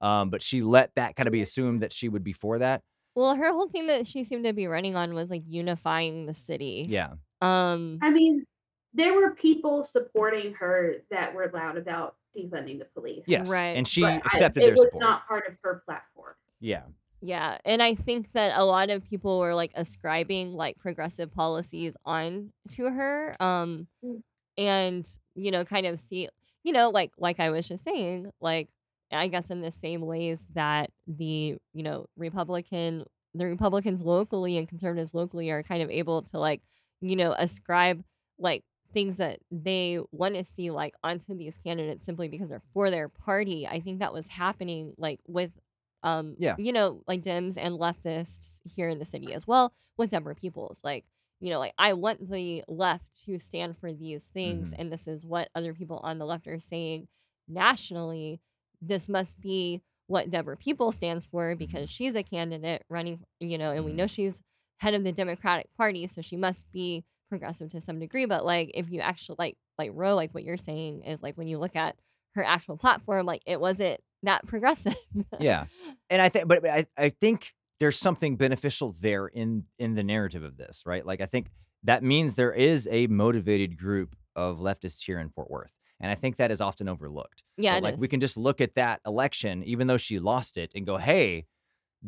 um, 0.01 0.30
but 0.30 0.43
she 0.43 0.61
let 0.61 0.93
that 0.95 1.15
kind 1.15 1.28
of 1.28 1.32
be 1.32 1.41
assumed 1.41 1.82
that 1.82 1.91
she 1.93 2.07
would 2.09 2.23
be 2.23 2.34
for 2.34 2.59
that. 2.59 2.84
Well, 3.15 3.36
her 3.36 3.51
whole 3.51 3.69
thing 3.69 3.88
that 3.88 4.05
she 4.05 4.26
seemed 4.26 4.43
to 4.43 4.53
be 4.53 4.67
running 4.67 4.95
on 4.95 5.13
was 5.13 5.30
like 5.32 5.43
unifying 5.47 6.26
the 6.28 6.34
city. 6.34 6.86
Yeah, 6.89 7.13
Um. 7.41 7.99
I 8.01 8.09
mean, 8.11 8.45
there 8.93 9.13
were 9.13 9.32
people 9.32 9.84
supporting 9.86 10.53
her 10.55 10.97
that 11.09 11.34
were 11.34 11.49
loud 11.53 11.78
about 11.78 12.15
defunding 12.38 12.79
the 12.79 12.86
police. 12.86 13.23
yes, 13.27 13.49
Right. 13.49 13.77
and 13.77 13.88
she 13.88 14.01
but 14.01 14.13
I- 14.13 14.17
accepted 14.17 14.63
it 14.63 14.65
their 14.75 14.75
was 14.75 14.93
not 14.95 15.27
part 15.27 15.47
of 15.47 15.55
her 15.63 15.81
platform. 15.86 16.36
yeah, 16.59 16.83
Yeah, 17.21 17.57
and 17.65 17.81
I 17.81 17.95
think 17.95 18.31
that 18.33 18.57
a 18.59 18.63
lot 18.65 18.89
of 18.89 19.03
people 19.03 19.39
were 19.39 19.55
like 19.55 19.71
ascribing 19.75 20.53
like 20.53 20.77
progressive 20.77 21.31
policies 21.33 21.95
on 22.05 22.51
to 22.71 22.89
her. 22.91 23.36
Um 23.39 23.88
Mm. 24.03 24.21
and 24.57 25.07
you 25.36 25.51
know, 25.51 25.65
kind 25.65 25.86
of 25.86 25.99
see, 25.99 26.29
you 26.63 26.71
know, 26.71 26.89
like 26.89 27.11
like 27.17 27.39
I 27.39 27.49
was 27.49 27.67
just 27.67 27.83
saying, 27.83 28.31
like 28.41 28.69
I 29.11 29.27
guess 29.27 29.49
in 29.49 29.61
the 29.61 29.71
same 29.71 30.01
ways 30.01 30.47
that 30.55 30.91
the, 31.07 31.57
you 31.73 31.83
know, 31.83 32.07
Republican 32.17 33.05
the 33.33 33.45
Republicans 33.45 34.01
locally 34.01 34.57
and 34.57 34.67
conservatives 34.67 35.13
locally 35.13 35.49
are 35.51 35.61
kind 35.63 35.81
of 35.83 35.89
able 35.89 36.21
to 36.21 36.39
like, 36.39 36.61
you 37.01 37.15
know, 37.17 37.33
ascribe 37.38 38.03
like 38.39 38.63
things 38.95 39.17
that 39.17 39.37
they 39.51 39.99
want 40.11 40.33
to 40.35 40.43
see 40.43 40.71
like 40.71 40.95
onto 41.03 41.35
these 41.37 41.57
candidates 41.63 42.03
simply 42.05 42.27
because 42.27 42.49
they're 42.49 42.63
for 42.73 42.89
their 42.89 43.09
party. 43.09 43.67
I 43.67 43.79
think 43.79 43.99
that 43.99 44.11
was 44.13 44.27
happening 44.27 44.93
like 44.97 45.19
with 45.27 45.51
um 46.01 46.35
Yeah. 46.39 46.55
you 46.57 46.71
know, 46.73 47.03
like 47.07 47.21
Dems 47.21 47.57
and 47.59 47.75
leftists 47.77 48.61
here 48.63 48.89
in 48.89 48.97
the 48.97 49.05
city 49.05 49.33
as 49.33 49.45
well 49.45 49.73
with 49.97 50.09
Deborah 50.11 50.33
Peoples. 50.35 50.81
Like, 50.83 51.05
you 51.39 51.49
know, 51.51 51.59
like 51.59 51.73
I 51.77 51.93
want 51.93 52.31
the 52.31 52.63
left 52.67 53.23
to 53.25 53.37
stand 53.37 53.77
for 53.77 53.91
these 53.93 54.25
things 54.25 54.71
Mhm. 54.71 54.75
and 54.79 54.91
this 54.91 55.07
is 55.07 55.25
what 55.25 55.49
other 55.53 55.73
people 55.73 55.99
on 56.01 56.17
the 56.17 56.25
left 56.25 56.47
are 56.47 56.59
saying 56.59 57.07
nationally. 57.47 58.39
This 58.81 59.07
must 59.09 59.39
be 59.39 59.81
what 60.07 60.29
Deborah 60.29 60.57
People 60.57 60.91
stands 60.91 61.25
for 61.25 61.55
because 61.55 61.89
she's 61.89 62.15
a 62.15 62.23
candidate 62.23 62.83
running, 62.89 63.25
you 63.39 63.57
know, 63.57 63.71
and 63.71 63.83
we 63.83 63.93
know 63.93 64.07
she's 64.07 64.41
head 64.77 64.93
of 64.93 65.03
the 65.03 65.11
Democratic 65.11 65.67
Party, 65.75 66.05
so 66.05 66.21
she 66.21 66.37
must 66.37 66.71
be 66.71 67.03
progressive 67.30 67.69
to 67.71 67.82
some 67.82 67.99
degree. 67.99 68.26
But 68.26 68.45
like, 68.45 68.71
if 68.73 68.89
you 68.89 69.01
actually 69.01 69.36
like, 69.39 69.57
like 69.78 69.91
Ro, 69.93 70.15
like 70.15 70.34
what 70.34 70.43
you're 70.43 70.57
saying 70.57 71.03
is 71.03 71.21
like 71.21 71.38
when 71.38 71.47
you 71.47 71.57
look 71.57 71.76
at 71.76 71.95
her 72.36 72.43
actual 72.43 72.78
platform, 72.78 73.26
like 73.26 73.41
it 73.45 73.59
wasn't 73.59 73.99
that 74.26 74.45
progressive. 74.45 74.95
yeah 75.39 75.65
and 76.09 76.21
i 76.21 76.30
think 76.30 76.47
but 76.47 76.61
but 76.61 76.71
I, 76.71 76.86
I 76.97 77.09
think 77.09 77.53
there's 77.80 77.97
something 77.97 78.36
beneficial 78.36 78.93
there 79.01 79.28
in 79.28 79.63
in 79.80 79.95
the 79.95 80.03
narrative 80.03 80.43
of 80.43 80.57
this 80.57 80.84
right 80.86 81.05
like 81.05 81.21
i 81.21 81.26
think 81.26 81.47
that 81.84 82.03
means 82.03 82.36
there 82.36 82.53
is 82.53 82.88
a 82.91 83.07
motivated 83.07 83.78
group 83.78 84.15
of 84.36 84.59
leftists 84.59 85.03
here 85.03 85.19
in 85.19 85.30
fort 85.30 85.49
worth 85.49 85.73
and 85.99 86.11
i 86.11 86.15
think 86.15 86.38
that 86.38 86.51
is 86.51 86.59
often 86.59 86.89
overlooked 86.89 87.43
yeah, 87.57 87.80
like 87.80 87.97
we 87.97 88.07
can 88.07 88.19
just 88.19 88.38
look 88.38 88.59
at 88.59 88.73
that 88.73 88.99
election 89.05 89.63
even 89.63 89.88
though 89.88 89.97
she 89.97 90.19
lost 90.19 90.57
it 90.57 90.73
and 90.76 90.86
go 90.86 90.97
hey 90.97 91.45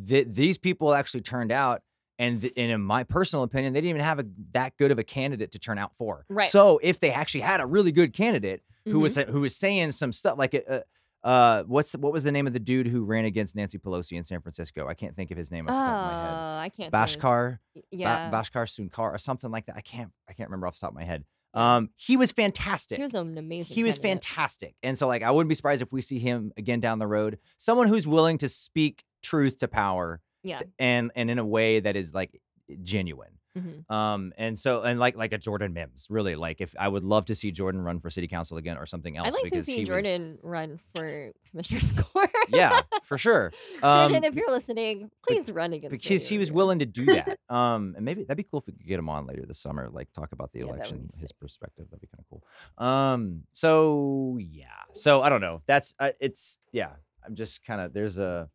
th- 0.07 0.27
these 0.29 0.57
people 0.57 0.93
actually 0.93 1.21
turned 1.21 1.51
out 1.51 1.81
and, 2.19 2.41
th- 2.41 2.53
and 2.57 2.71
in 2.71 2.81
my 2.81 3.03
personal 3.03 3.43
opinion 3.43 3.73
they 3.73 3.81
didn't 3.81 3.89
even 3.91 4.01
have 4.01 4.19
a, 4.19 4.25
that 4.51 4.75
good 4.77 4.91
of 4.91 4.99
a 4.99 5.03
candidate 5.03 5.51
to 5.51 5.59
turn 5.59 5.77
out 5.77 5.95
for 5.95 6.25
Right. 6.29 6.49
so 6.49 6.79
if 6.83 6.99
they 6.99 7.11
actually 7.11 7.41
had 7.41 7.59
a 7.61 7.65
really 7.65 7.91
good 7.91 8.13
candidate 8.13 8.61
who 8.85 8.99
Mhm. 8.99 9.01
was 9.01 9.15
who 9.17 9.39
was 9.41 9.55
saying 9.55 9.91
some 9.91 10.11
stuff 10.11 10.37
like 10.37 10.55
uh, 10.69 10.79
uh 11.23 11.63
what's 11.63 11.93
what 11.93 12.13
was 12.13 12.23
the 12.23 12.31
name 12.31 12.47
of 12.47 12.53
the 12.53 12.59
dude 12.59 12.87
who 12.87 13.03
ran 13.03 13.25
against 13.25 13.55
Nancy 13.55 13.77
Pelosi 13.77 14.13
in 14.17 14.23
San 14.23 14.39
Francisco? 14.41 14.87
I 14.87 14.93
can't 14.93 15.15
think 15.15 15.31
of 15.31 15.37
his 15.37 15.51
name 15.51 15.65
Oh, 15.67 15.73
off 15.73 15.79
the 15.79 15.91
top 15.91 15.99
of 15.99 16.11
my 16.11 16.21
head. 16.21 16.63
I 16.65 16.69
can't. 16.69 16.93
Bashkar, 16.93 17.59
y- 17.75 17.81
Ba- 17.81 17.87
Yeah, 17.91 18.31
Bashkar 18.31 18.65
Sunkar, 18.65 19.13
or 19.13 19.17
something 19.17 19.51
like 19.51 19.65
that. 19.65 19.75
I 19.75 19.81
can't 19.81 20.11
I 20.29 20.33
can't 20.33 20.49
remember 20.49 20.67
off 20.67 20.75
the 20.75 20.81
top 20.81 20.91
of 20.91 20.95
my 20.95 21.03
head. 21.03 21.25
Um, 21.53 21.89
he 21.95 22.17
was 22.17 22.31
fantastic. 22.31 22.97
he 22.99 23.03
was 23.03 23.13
an 23.13 23.37
amazing. 23.37 23.73
He 23.75 23.83
was 23.83 23.97
candidate. 23.97 24.23
fantastic, 24.25 24.75
and 24.83 24.97
so 24.97 25.07
like 25.07 25.23
I 25.23 25.31
wouldn't 25.31 25.49
be 25.49 25.55
surprised 25.55 25.81
if 25.81 25.91
we 25.91 26.01
see 26.01 26.19
him 26.19 26.53
again 26.55 26.79
down 26.79 26.99
the 26.99 27.07
road. 27.07 27.39
Someone 27.57 27.87
who's 27.87 28.07
willing 28.07 28.37
to 28.39 28.47
speak 28.49 29.03
truth 29.23 29.57
to 29.59 29.67
power, 29.67 30.21
Yeah. 30.47 30.61
and 30.79 31.11
and 31.15 31.29
in 31.29 31.39
a 31.39 31.45
way 31.45 31.79
that 31.79 31.95
is 31.95 32.13
like 32.13 32.39
genuine. 32.81 33.31
Mhm. 33.57 33.89
Um, 33.91 34.33
and 34.37 34.59
so 34.59 34.83
and 34.83 34.99
like 34.99 35.15
like 35.15 35.33
a 35.33 35.37
Jordan 35.39 35.73
Mims, 35.73 36.07
really 36.11 36.35
like 36.35 36.61
if 36.61 36.75
I 36.77 36.87
would 36.87 37.01
love 37.03 37.25
to 37.25 37.33
see 37.33 37.51
Jordan 37.51 37.81
run 37.81 37.99
for 37.99 38.11
city 38.11 38.27
council 38.27 38.55
again 38.57 38.77
or 38.77 38.85
something 38.85 39.17
else. 39.17 39.27
I'd 39.29 39.33
like 39.33 39.51
to 39.51 39.63
see 39.63 39.75
he 39.75 39.79
was- 39.79 39.87
Jordan 39.87 40.37
run 40.43 40.77
for 40.93 41.31
commissioner's 41.49 41.91
court. 41.97 42.29
yeah, 42.49 42.81
for 43.03 43.17
sure. 43.17 43.51
Um, 43.81 44.11
Jordan, 44.11 44.25
if 44.25 44.35
you're 44.35 44.51
listening, 44.51 45.09
please 45.27 45.49
run 45.51 45.73
against. 45.73 45.89
because 45.91 46.29
he 46.29 46.37
was 46.37 46.51
willing 46.51 46.77
to 46.79 46.85
do 46.99 47.05
that. 47.05 47.39
Um, 47.49 47.93
and 47.95 48.05
maybe 48.05 48.21
that'd 48.25 48.37
be 48.37 48.43
cool 48.43 48.59
if 48.59 48.67
we 48.67 48.73
could 48.73 48.85
get 48.87 48.99
him 48.99 49.09
on 49.09 49.25
later 49.25 49.43
this 49.47 49.57
summer, 49.59 49.89
like 49.91 50.11
talk 50.13 50.33
about 50.33 50.51
the 50.51 50.59
Yeah, 50.59 50.65
election, 50.65 51.09
his 51.19 51.29
sick. 51.29 51.39
perspective. 51.39 51.87
That'd 51.89 52.01
be 52.01 52.07
kind 52.07 52.19
of 52.23 52.29
cool. 52.29 52.43
Um, 52.87 53.43
so 53.53 54.37
yeah, 54.39 54.67
so 54.93 55.23
I 55.23 55.29
don't 55.29 55.41
know. 55.41 55.61
That's 55.65 55.95
uh, 55.99 56.11
it's 56.19 56.57
yeah. 56.71 56.91
I'm 57.25 57.33
just 57.33 57.65
kind 57.65 57.81
of 57.81 57.91
there's 57.93 58.19
a. 58.19 58.49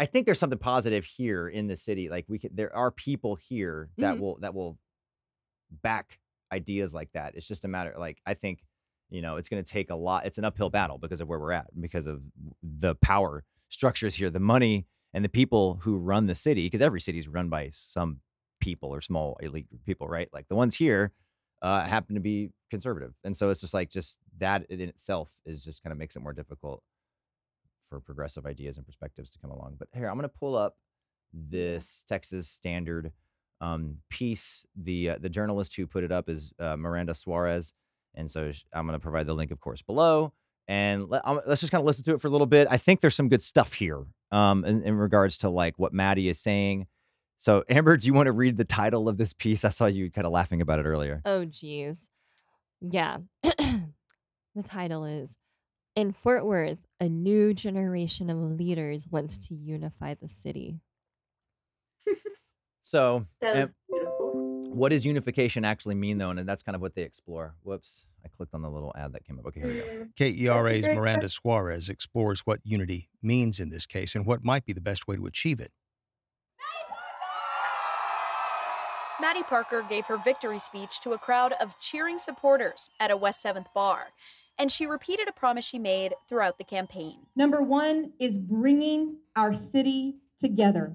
I 0.00 0.06
think 0.06 0.24
there's 0.26 0.38
something 0.38 0.58
positive 0.58 1.04
here 1.04 1.46
in 1.48 1.66
the 1.66 1.76
city. 1.76 2.08
Like 2.08 2.24
we 2.28 2.38
could, 2.38 2.56
there 2.56 2.74
are 2.74 2.90
people 2.90 3.36
here 3.36 3.90
that 3.98 4.16
Mhm. 4.16 4.20
will 4.20 4.38
that 4.40 4.54
will 4.54 4.78
back 5.82 6.18
ideas 6.52 6.94
like 6.94 7.12
that. 7.12 7.34
It's 7.36 7.46
just 7.46 7.64
a 7.64 7.68
matter 7.68 7.94
like 7.98 8.20
I 8.26 8.34
think 8.34 8.64
you 9.10 9.22
know 9.22 9.36
it's 9.36 9.48
going 9.48 9.62
to 9.62 9.70
take 9.70 9.90
a 9.90 9.94
lot. 9.94 10.26
It's 10.26 10.38
an 10.38 10.44
uphill 10.44 10.70
battle 10.70 10.98
because 10.98 11.20
of 11.20 11.28
where 11.28 11.38
we're 11.38 11.52
at, 11.52 11.68
because 11.80 12.06
of 12.06 12.22
the 12.62 12.94
power 12.96 13.44
structures 13.68 14.14
here, 14.16 14.30
the 14.30 14.40
money 14.40 14.86
and 15.12 15.24
the 15.24 15.28
people 15.28 15.80
who 15.82 15.96
run 15.98 16.26
the 16.26 16.34
city. 16.34 16.66
Because 16.66 16.80
every 16.80 17.00
city 17.00 17.18
is 17.18 17.28
run 17.28 17.48
by 17.48 17.70
some 17.72 18.20
people 18.60 18.92
or 18.94 19.00
small 19.00 19.36
elite 19.40 19.66
people, 19.86 20.08
right? 20.08 20.28
Like 20.32 20.48
the 20.48 20.54
ones 20.54 20.76
here 20.76 21.12
uh, 21.62 21.84
happen 21.84 22.14
to 22.14 22.20
be 22.20 22.52
conservative, 22.70 23.14
and 23.24 23.36
so 23.36 23.50
it's 23.50 23.60
just 23.60 23.74
like 23.74 23.90
just 23.90 24.18
that 24.38 24.64
in 24.70 24.80
itself 24.80 25.34
is 25.44 25.64
just 25.64 25.82
kind 25.82 25.92
of 25.92 25.98
makes 25.98 26.16
it 26.16 26.20
more 26.20 26.32
difficult 26.32 26.82
for 27.90 28.00
progressive 28.00 28.46
ideas 28.46 28.78
and 28.78 28.86
perspectives 28.86 29.30
to 29.32 29.38
come 29.38 29.50
along. 29.50 29.76
But 29.78 29.88
here, 29.92 30.06
I'm 30.06 30.16
going 30.16 30.28
to 30.28 30.38
pull 30.38 30.56
up 30.56 30.76
this 31.34 32.04
Texas 32.08 32.48
Standard 32.48 33.12
um, 33.60 33.98
piece. 34.08 34.64
The 34.74 35.10
uh, 35.10 35.18
the 35.20 35.28
journalist 35.28 35.76
who 35.76 35.86
put 35.86 36.04
it 36.04 36.12
up 36.12 36.30
is 36.30 36.52
uh, 36.58 36.76
Miranda 36.76 37.12
Suarez, 37.14 37.74
and 38.14 38.30
so 38.30 38.50
I'm 38.72 38.86
going 38.86 38.98
to 38.98 39.02
provide 39.02 39.26
the 39.26 39.34
link, 39.34 39.50
of 39.50 39.60
course, 39.60 39.82
below. 39.82 40.32
And 40.68 41.08
let, 41.08 41.26
let's 41.48 41.60
just 41.60 41.72
kind 41.72 41.82
of 41.82 41.86
listen 41.86 42.04
to 42.04 42.14
it 42.14 42.20
for 42.20 42.28
a 42.28 42.30
little 42.30 42.46
bit. 42.46 42.68
I 42.70 42.76
think 42.76 43.00
there's 43.00 43.16
some 43.16 43.28
good 43.28 43.42
stuff 43.42 43.72
here 43.72 44.04
um, 44.30 44.64
in, 44.64 44.82
in 44.84 44.94
regards 44.94 45.38
to 45.38 45.50
like 45.50 45.78
what 45.78 45.92
Mattie 45.92 46.28
is 46.28 46.38
saying. 46.38 46.86
So, 47.38 47.64
Amber, 47.68 47.96
do 47.96 48.06
you 48.06 48.14
want 48.14 48.26
to 48.26 48.32
read 48.32 48.56
the 48.56 48.64
title 48.64 49.08
of 49.08 49.16
this 49.16 49.32
piece? 49.32 49.64
I 49.64 49.70
saw 49.70 49.86
you 49.86 50.10
kind 50.10 50.26
of 50.26 50.32
laughing 50.32 50.60
about 50.60 50.78
it 50.78 50.84
earlier. 50.84 51.22
Oh, 51.24 51.44
geez. 51.44 52.08
Yeah. 52.80 53.18
the 53.42 54.62
title 54.62 55.04
is 55.04 55.36
In 55.96 56.12
Fort 56.12 56.44
Worth, 56.44 56.86
a 57.00 57.08
new 57.08 57.54
generation 57.54 58.28
of 58.30 58.36
leaders 58.38 59.08
wants 59.10 59.38
to 59.48 59.54
unify 59.54 60.14
the 60.14 60.28
city. 60.28 60.80
So, 62.82 63.26
That 63.40 63.56
um, 63.56 63.74
beautiful. 63.88 64.62
what 64.74 64.88
does 64.90 65.04
unification 65.06 65.64
actually 65.64 65.94
mean, 65.94 66.18
though? 66.18 66.30
And 66.30 66.48
that's 66.48 66.62
kind 66.62 66.74
of 66.74 66.82
what 66.82 66.94
they 66.96 67.02
explore. 67.02 67.54
Whoops, 67.62 68.04
I 68.24 68.28
clicked 68.28 68.52
on 68.52 68.62
the 68.62 68.70
little 68.70 68.92
ad 68.96 69.12
that 69.12 69.24
came 69.24 69.38
up. 69.38 69.46
Okay, 69.46 69.60
here 69.60 69.68
we 69.68 69.74
go. 69.74 70.06
KERA's 70.18 70.86
Miranda 70.86 71.28
Suarez 71.28 71.88
explores 71.88 72.40
what 72.40 72.58
unity 72.64 73.08
means 73.22 73.60
in 73.60 73.68
this 73.68 73.86
case 73.86 74.14
and 74.16 74.26
what 74.26 74.42
might 74.44 74.64
be 74.64 74.72
the 74.72 74.80
best 74.80 75.06
way 75.06 75.14
to 75.16 75.26
achieve 75.26 75.60
it. 75.60 75.70
Mattie 79.20 79.42
Parker 79.42 79.84
gave 79.88 80.06
her 80.06 80.16
victory 80.16 80.58
speech 80.58 80.98
to 81.00 81.12
a 81.12 81.18
crowd 81.18 81.52
of 81.60 81.78
cheering 81.78 82.18
supporters 82.18 82.88
at 82.98 83.10
a 83.10 83.16
West 83.16 83.44
7th 83.44 83.66
bar, 83.74 84.08
and 84.60 84.70
she 84.70 84.84
repeated 84.84 85.26
a 85.26 85.32
promise 85.32 85.64
she 85.64 85.78
made 85.78 86.14
throughout 86.28 86.58
the 86.58 86.64
campaign. 86.64 87.16
Number 87.34 87.62
one 87.62 88.12
is 88.20 88.36
bringing 88.36 89.16
our 89.34 89.54
city 89.54 90.16
together. 90.38 90.92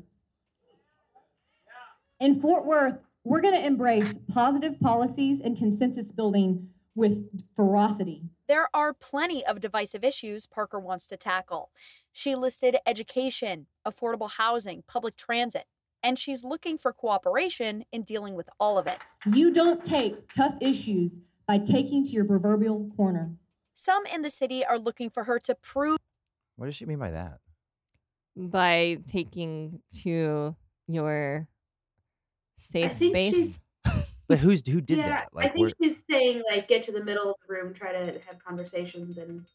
In 2.20 2.40
Fort 2.40 2.64
Worth, 2.64 3.00
we're 3.24 3.42
going 3.42 3.56
to 3.56 3.66
embrace 3.66 4.14
positive 4.32 4.80
policies 4.80 5.42
and 5.44 5.58
consensus 5.58 6.12
building 6.12 6.70
with 6.94 7.28
ferocity. 7.56 8.22
There 8.48 8.70
are 8.72 8.94
plenty 8.94 9.44
of 9.44 9.60
divisive 9.60 10.04
issues 10.04 10.46
Parker 10.46 10.80
wants 10.80 11.08
to 11.08 11.18
tackle. 11.18 11.72
She 12.14 12.36
listed 12.36 12.78
education, 12.86 13.66
affordable 13.86 14.30
housing, 14.30 14.84
public 14.88 15.18
transit, 15.18 15.66
and 16.04 16.20
she's 16.20 16.44
looking 16.44 16.78
for 16.78 16.94
cooperation 16.94 17.84
in 17.92 18.04
dealing 18.04 18.36
with 18.36 18.48
all 18.60 18.78
of 18.78 18.86
it. 18.86 19.00
You 19.34 19.52
don't 19.52 19.84
take 19.84 20.32
tough 20.34 20.54
issues 20.62 21.12
by 21.48 21.58
taking 21.58 22.04
to 22.04 22.12
your 22.12 22.26
proverbial 22.26 22.92
corner. 22.96 23.32
Some 23.76 24.06
in 24.06 24.22
the 24.22 24.30
city 24.30 24.66
are 24.66 24.80
looking 24.80 25.10
for 25.10 25.26
her 25.26 25.38
to 25.40 25.54
prove 25.56 25.98
What 26.56 26.66
does 26.68 26.76
she 26.76 26.86
mean 26.86 26.98
by 27.00 27.12
that? 27.12 27.40
By 28.36 29.00
taking 29.08 29.82
to 30.04 30.56
your 30.88 31.48
safe 32.58 32.98
space. 32.98 33.60
But 34.28 34.40
who's 34.40 34.68
who 34.68 34.82
did 34.82 34.98
yeah, 34.98 35.08
that? 35.10 35.30
I 35.38 35.44
Like, 35.44 35.54
think 35.54 35.60
where, 35.60 35.72
she's 35.80 35.98
saying 36.10 36.42
like 36.50 36.68
get 36.68 36.82
to 36.84 36.92
the 36.92 37.04
middle 37.04 37.30
of 37.30 37.36
the 37.48 37.54
room, 37.54 37.76
try 37.76 37.92
to 37.92 38.12
have 38.26 38.44
conversations 38.44 39.20
and 39.20 39.46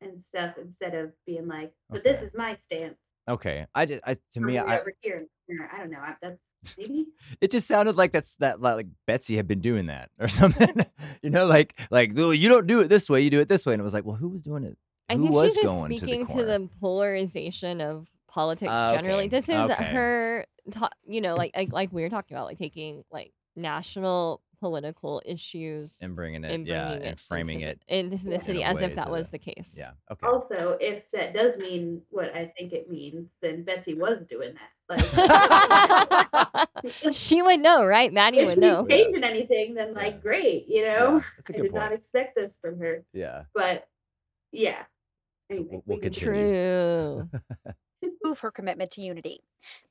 and 0.00 0.24
stuff 0.30 0.56
instead 0.56 0.94
of 0.94 1.12
being 1.26 1.46
like, 1.46 1.72
but 1.90 2.02
this 2.02 2.22
is 2.22 2.30
my 2.34 2.56
stance. 2.64 2.96
okay, 3.28 3.66
I 3.74 3.84
just, 3.84 4.02
I, 4.06 4.16
to 4.32 4.40
me, 4.40 4.58
over 4.58 4.68
I, 4.70 4.78
over 4.80 4.92
here. 5.02 5.26
in. 5.48 5.58
I 5.70 5.76
don't 5.78 5.90
know. 5.90 5.98
I, 5.98 6.14
that's 6.22 6.38
maybe. 6.78 7.06
it 7.40 7.50
just 7.50 7.66
sounded 7.68 7.96
like 7.96 8.12
that's 8.12 8.36
that 8.36 8.60
like, 8.60 8.76
like 8.76 8.86
Betsy 9.06 9.36
had 9.36 9.46
been 9.46 9.60
doing 9.60 9.86
that 9.86 10.10
or 10.18 10.28
something. 10.40 10.74
you 11.22 11.30
know, 11.30 11.46
like 11.46 11.78
like 11.90 12.12
"Oh, 12.16 12.30
you 12.30 12.48
don't 12.48 12.66
do 12.66 12.80
it 12.80 12.88
this 12.88 13.08
way, 13.10 13.20
you 13.20 13.30
do 13.30 13.40
it 13.40 13.48
this 13.48 13.66
way, 13.66 13.74
and 13.74 13.80
it 13.80 13.84
was 13.84 13.94
like, 13.94 14.04
well, 14.04 14.16
who 14.16 14.28
was 14.28 14.42
doing 14.42 14.64
it? 14.64 14.76
I 15.08 15.14
who 15.14 15.22
think 15.22 15.34
was 15.34 15.48
she's 15.48 15.56
just 15.56 15.66
going 15.66 15.96
speaking 15.96 16.26
to 16.26 16.32
to 16.32 16.38
the, 16.38 16.58
the, 16.58 16.68
polarization 16.80 17.80
of 17.80 18.08
politics 18.28 18.70
ah, 18.72 18.92
generally. 18.92 19.26
okay, 19.26 19.28
This 19.28 19.48
is 19.48 19.54
okay. 19.70 19.84
her, 19.84 20.46
ta- 20.70 20.90
you 21.06 21.20
know, 21.20 21.36
like, 21.36 21.56
like 21.56 21.72
like 21.72 21.92
we 21.92 22.02
were 22.02 22.08
talking 22.10 22.36
about, 22.36 22.46
like 22.46 22.58
taking 22.58 23.04
like 23.10 23.32
national 23.54 24.40
political 24.58 25.22
issues 25.24 26.00
and 26.02 26.14
bringing 26.16 26.44
it, 26.44 26.50
and 26.52 26.66
yeah, 26.66 26.88
bringing 26.88 27.04
it 27.04 27.08
and 27.10 27.20
framing 27.20 27.60
into 27.60 27.72
it. 27.72 27.84
the, 27.88 27.98
into 27.98 28.16
the 28.28 28.40
city 28.40 28.62
In 28.62 28.68
a 28.68 28.70
as 28.74 28.82
if 28.82 28.94
that 28.96 29.10
was 29.10 29.28
the- 29.28 29.32
the 29.32 29.38
case. 29.38 29.74
Yeah. 29.78 29.90
Okay. 30.10 30.26
Also, 30.26 30.76
if 30.80 31.10
that 31.12 31.32
does 31.34 31.56
mean 31.56 32.02
what 32.10 32.34
I 32.34 32.52
think 32.58 32.72
it 32.72 32.90
means, 32.90 33.28
then 33.42 33.62
Betsy 33.64 33.94
was 33.94 34.18
doing 34.28 34.54
that. 34.54 34.70
Like, 34.88 36.68
she 37.12 37.42
would 37.42 37.60
know, 37.60 37.84
right? 37.84 38.12
Mattie 38.12 38.38
if 38.38 38.46
would 38.46 38.54
she's 38.54 38.60
know. 38.60 38.86
Yeah. 38.88 38.96
changing 38.96 39.24
anything, 39.24 39.74
then 39.74 39.94
like 39.94 40.14
Yeah. 40.14 40.20
great, 40.20 40.68
you 40.68 40.82
Yeah, 40.82 40.98
know. 40.98 41.22
that's 41.36 41.50
a 41.50 41.54
I 41.54 41.56
good 41.56 41.62
did 41.64 41.74
not 41.74 41.92
expect 41.92 42.34
this 42.36 42.52
from 42.60 42.78
her, 42.78 43.04
Yeah. 43.12 43.44
but 43.54 43.88
yeah. 44.52 44.82
So 45.52 45.58
Anyway, 45.58 45.68
we'll- 45.72 45.82
we'll 45.86 45.96
we 45.98 46.02
continue. 46.02 46.32
True. 46.34 47.30
prove 48.22 48.40
her 48.40 48.50
commitment 48.50 48.90
to 48.92 49.00
unity. 49.00 49.42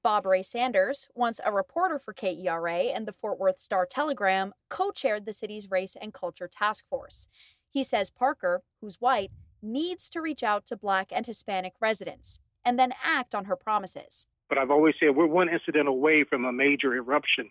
Bob 0.03 0.25
Ray 0.25 0.43
Sanders, 0.43 1.07
once 1.15 1.39
a 1.45 1.51
reporter 1.51 1.99
for 1.99 2.13
KERA 2.13 2.93
and 2.93 3.07
the 3.07 3.11
Fort 3.11 3.39
Worth 3.39 3.61
Star 3.61 3.85
Telegram, 3.85 4.53
co 4.69 4.91
chaired 4.91 5.25
the 5.25 5.33
city's 5.33 5.69
Race 5.71 5.95
and 5.99 6.13
Culture 6.13 6.47
Task 6.47 6.85
Force. 6.89 7.27
He 7.69 7.83
says 7.83 8.09
Parker, 8.09 8.61
who's 8.81 8.95
white, 9.01 9.31
needs 9.61 10.09
to 10.11 10.21
reach 10.21 10.43
out 10.43 10.65
to 10.67 10.77
Black 10.77 11.09
and 11.11 11.25
Hispanic 11.25 11.73
residents 11.81 12.39
and 12.63 12.79
then 12.79 12.93
act 13.03 13.35
on 13.35 13.45
her 13.45 13.55
promises. 13.55 14.25
But 14.47 14.57
I've 14.57 14.71
always 14.71 14.95
said 14.99 15.15
we're 15.15 15.25
one 15.25 15.49
incident 15.49 15.87
away 15.87 16.23
from 16.23 16.45
a 16.45 16.53
major 16.53 16.93
eruption 16.93 17.49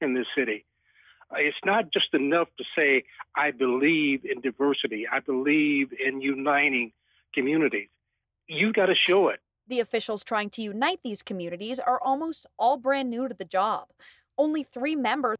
in 0.00 0.14
this 0.14 0.26
city. 0.36 0.64
Uh, 1.30 1.36
It's 1.38 1.56
not 1.64 1.92
just 1.92 2.12
enough 2.14 2.48
to 2.58 2.64
say, 2.76 3.04
I 3.36 3.50
believe 3.52 4.24
in 4.24 4.40
diversity, 4.40 5.06
I 5.10 5.20
believe 5.20 5.92
in 5.92 6.20
uniting 6.20 6.92
communities. 7.32 7.88
You've 8.48 8.74
got 8.74 8.86
to 8.86 8.94
show 8.94 9.28
it. 9.28 9.40
The 9.72 9.80
officials 9.80 10.22
trying 10.22 10.50
to 10.50 10.60
unite 10.60 11.00
these 11.02 11.22
communities 11.22 11.80
are 11.80 11.98
almost 12.02 12.46
all 12.58 12.76
brand 12.76 13.08
new 13.08 13.26
to 13.26 13.34
the 13.34 13.46
job. 13.46 13.88
Only 14.36 14.62
three 14.62 14.94
members 14.94 15.38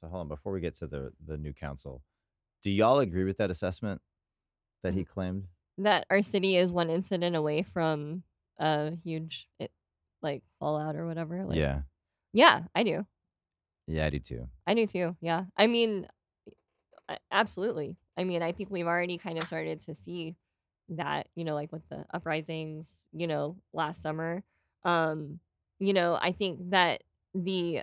So 0.00 0.08
hold 0.08 0.22
on, 0.22 0.28
before 0.28 0.50
we 0.54 0.60
get 0.60 0.76
to 0.76 0.86
the 0.86 1.12
the 1.22 1.36
new 1.36 1.52
council, 1.52 2.02
do 2.62 2.70
y'all 2.70 3.00
agree 3.00 3.24
with 3.24 3.36
that 3.36 3.50
assessment 3.50 4.00
that 4.82 4.94
he 4.94 5.00
mm-hmm. 5.00 5.12
claimed? 5.12 5.44
that 5.84 6.06
our 6.10 6.22
city 6.22 6.56
is 6.56 6.72
one 6.72 6.90
incident 6.90 7.36
away 7.36 7.62
from 7.62 8.22
a 8.58 8.92
huge 9.04 9.46
it, 9.58 9.70
like 10.22 10.42
fallout 10.58 10.96
or 10.96 11.06
whatever. 11.06 11.44
Like, 11.44 11.58
yeah, 11.58 11.80
yeah, 12.32 12.62
I 12.74 12.82
do. 12.82 13.06
yeah, 13.86 14.06
I 14.06 14.10
do 14.10 14.18
too. 14.18 14.48
I 14.66 14.74
do 14.74 14.86
too. 14.86 15.16
Yeah. 15.20 15.44
I 15.56 15.66
mean, 15.66 16.06
absolutely. 17.30 17.96
I 18.16 18.24
mean, 18.24 18.42
I 18.42 18.52
think 18.52 18.70
we've 18.70 18.86
already 18.86 19.18
kind 19.18 19.38
of 19.38 19.46
started 19.46 19.80
to 19.82 19.94
see 19.94 20.36
that, 20.90 21.28
you 21.34 21.44
know, 21.44 21.54
like 21.54 21.72
with 21.72 21.88
the 21.88 22.04
uprisings, 22.12 23.04
you 23.12 23.26
know, 23.26 23.56
last 23.72 24.02
summer. 24.02 24.42
Um, 24.84 25.40
you 25.78 25.92
know, 25.92 26.18
I 26.20 26.32
think 26.32 26.70
that 26.70 27.02
the 27.34 27.82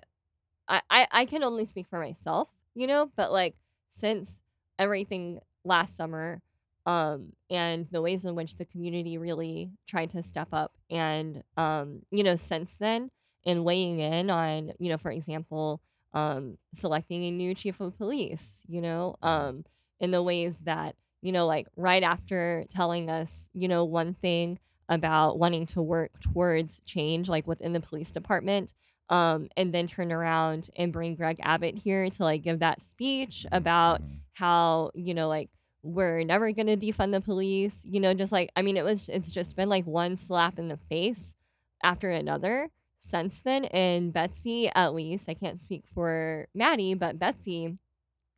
I, 0.68 0.82
I 0.90 1.08
I 1.12 1.26
can 1.26 1.44
only 1.44 1.66
speak 1.66 1.88
for 1.88 2.00
myself, 2.00 2.50
you 2.76 2.88
know, 2.88 3.12
but 3.16 3.32
like 3.32 3.56
since 3.90 4.42
everything 4.80 5.40
last 5.64 5.96
summer, 5.96 6.42
um, 6.86 7.34
and 7.50 7.88
the 7.92 8.02
ways 8.02 8.24
in 8.26 8.36
which 8.36 8.56
the 8.56 8.66
community 8.66 9.18
really 9.18 9.72
tried 9.88 10.10
to 10.12 10.24
step 10.24 10.50
up 10.52 10.74
and 10.90 11.44
um, 11.58 12.02
you 12.12 12.24
know, 12.24 12.36
since 12.36 12.76
then 12.80 13.12
and 13.46 13.64
weighing 13.66 14.00
in 14.00 14.30
on, 14.30 14.72
you 14.80 14.90
know, 14.90 14.98
for 14.98 15.12
example, 15.12 15.82
um, 16.14 16.58
selecting 16.74 17.24
a 17.24 17.32
new 17.32 17.54
chief 17.54 17.80
of 17.80 17.98
police, 17.98 18.64
you 18.68 18.82
know, 18.82 19.16
um, 19.22 19.66
in 20.00 20.12
the 20.12 20.24
ways 20.24 20.60
that, 20.64 20.96
you 21.22 21.32
know, 21.32 21.46
like 21.46 21.68
right 21.76 22.04
after 22.04 22.66
telling 22.70 23.10
us, 23.10 23.50
you 23.54 23.68
know, 23.68 23.84
one 23.84 24.14
thing 24.14 24.60
about 24.90 25.38
wanting 25.38 25.66
to 25.68 25.82
work 25.82 26.12
towards 26.22 26.82
change, 26.86 27.28
like 27.28 27.46
within 27.48 27.74
the 27.74 27.82
police 27.82 28.12
department, 28.12 28.74
um, 29.10 29.50
and 29.58 29.74
then 29.74 29.88
turn 29.88 30.12
around 30.12 30.70
and 30.76 30.94
bring 30.94 31.16
Greg 31.16 31.38
Abbott 31.42 31.76
here 31.80 32.10
to 32.10 32.24
like 32.24 32.42
give 32.42 32.60
that 32.60 32.82
speech 32.82 33.46
about 33.52 34.02
Mhm. 34.02 34.20
how, 34.34 34.92
you 34.96 35.14
know, 35.14 35.28
like 35.28 35.50
we're 35.84 36.24
never 36.24 36.52
going 36.52 36.68
to 36.68 36.76
defund 36.78 37.12
the 37.14 37.22
police, 37.22 37.86
you 37.86 38.00
know, 38.00 38.14
just 38.14 38.32
like, 38.32 38.50
I 38.56 38.62
mean, 38.62 38.78
it 38.78 38.84
was, 38.84 39.08
it's 39.10 39.32
just 39.32 39.56
been 39.56 39.70
like 39.70 39.86
one 39.86 40.18
slap 40.18 40.60
in 40.60 40.68
the 40.68 40.78
face 40.78 41.36
after 41.84 42.10
another 42.10 42.70
since 43.00 43.40
then. 43.40 43.66
And 43.66 44.12
Betsy, 44.12 44.70
at 44.76 44.94
least, 44.94 45.30
I 45.30 45.34
can't 45.34 45.60
speak 45.62 45.84
for 45.88 46.48
Mattie, 46.54 46.94
but 46.94 47.20
Betsy 47.20 47.78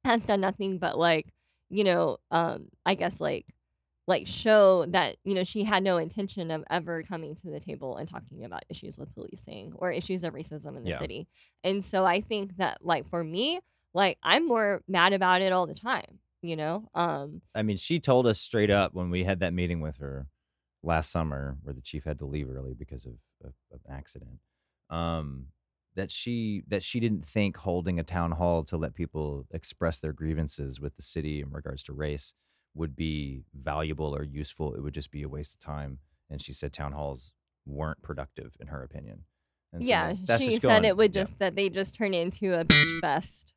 has 0.06 0.26
done 0.26 0.42
nothing 0.42 0.78
but 0.78 0.98
like, 0.98 1.28
you 1.70 1.84
know, 1.84 2.18
um, 2.32 2.70
I 2.86 2.96
guess 2.96 3.20
like, 3.22 3.48
like 4.08 4.26
show 4.28 4.86
that 4.88 5.18
you 5.24 5.36
know 5.36 5.44
she 5.44 5.64
had 5.64 5.84
no 5.84 5.98
intention 5.98 6.50
of 6.50 6.64
ever 6.72 7.04
coming 7.04 7.36
to 7.36 7.52
the 7.52 7.60
table 7.60 7.96
and 7.98 8.10
talking 8.10 8.44
about 8.44 8.64
issues 8.70 8.98
with 8.98 9.14
policing 9.14 9.74
or 9.76 9.92
issues 9.92 10.24
of 10.24 10.34
racism 10.34 10.76
in 10.78 10.84
the 10.84 10.90
Yeah. 10.90 10.98
city. 10.98 11.28
And 11.64 11.84
so 11.84 12.06
I 12.06 12.22
think 12.22 12.58
that 12.58 12.84
like 12.84 13.08
for 13.08 13.24
me, 13.24 13.60
like 13.94 14.18
I'm 14.24 14.48
more 14.48 14.82
mad 14.88 15.14
about 15.14 15.42
it 15.42 15.52
all 15.54 15.68
the 15.68 15.76
time, 15.76 16.20
you 16.42 16.56
know? 16.56 16.90
Um 16.96 17.42
I 17.54 17.62
mean, 17.64 17.78
she 17.78 18.00
told 18.00 18.26
us 18.28 18.40
straight 18.40 18.72
up 18.72 18.94
when 18.94 19.10
we 19.12 19.24
had 19.24 19.40
that 19.42 19.54
meeting 19.54 19.80
with 19.82 19.98
her 19.98 20.28
last 20.84 21.12
summer, 21.12 21.58
where 21.64 21.74
the 21.74 21.82
chief 21.82 22.04
had 22.06 22.20
to 22.20 22.26
leave 22.26 22.50
early 22.50 22.74
because 22.74 23.06
of, 23.06 23.14
of, 23.44 23.54
of 23.72 23.82
an 23.86 23.94
accident. 23.94 24.40
Um, 24.90 25.48
that 26.00 26.12
she 26.12 26.64
that 26.70 26.82
she 26.82 27.00
didn't 27.00 27.28
think 27.28 27.58
holding 27.58 28.00
a 28.00 28.04
town 28.04 28.32
hall 28.32 28.64
to 28.64 28.78
let 28.78 28.96
people 28.96 29.46
express 29.52 30.00
their 30.00 30.14
grievances 30.14 30.80
with 30.80 30.96
the 30.96 31.02
city 31.02 31.42
in 31.42 31.52
regards 31.52 31.84
to 31.84 31.94
race 31.94 32.34
would 32.74 32.96
be 32.96 33.44
valuable 33.54 34.16
or 34.16 34.24
useful. 34.24 34.74
It 34.76 34.82
would 34.82 34.94
just 34.94 35.12
be 35.12 35.24
a 35.24 35.30
waste 35.30 35.56
of 35.56 35.60
time. 35.60 36.00
And 36.30 36.42
she 36.42 36.54
said 36.54 36.72
town 36.72 36.94
halls 36.94 37.34
weren't 37.66 38.02
productive 38.02 38.56
in 38.60 38.68
her 38.68 38.82
opinion. 38.82 39.26
And 39.74 39.84
so 39.84 39.88
yeah, 39.88 40.14
that's 40.24 40.42
she 40.42 40.54
said 40.54 40.62
going- 40.62 40.86
it 40.86 40.96
would 40.96 41.14
yeah. 41.14 41.22
just 41.22 41.40
that 41.40 41.56
they 41.56 41.70
just 41.70 41.96
turn 41.96 42.14
into 42.14 42.58
a 42.58 42.64
beach 42.64 43.02
fest. 43.02 43.54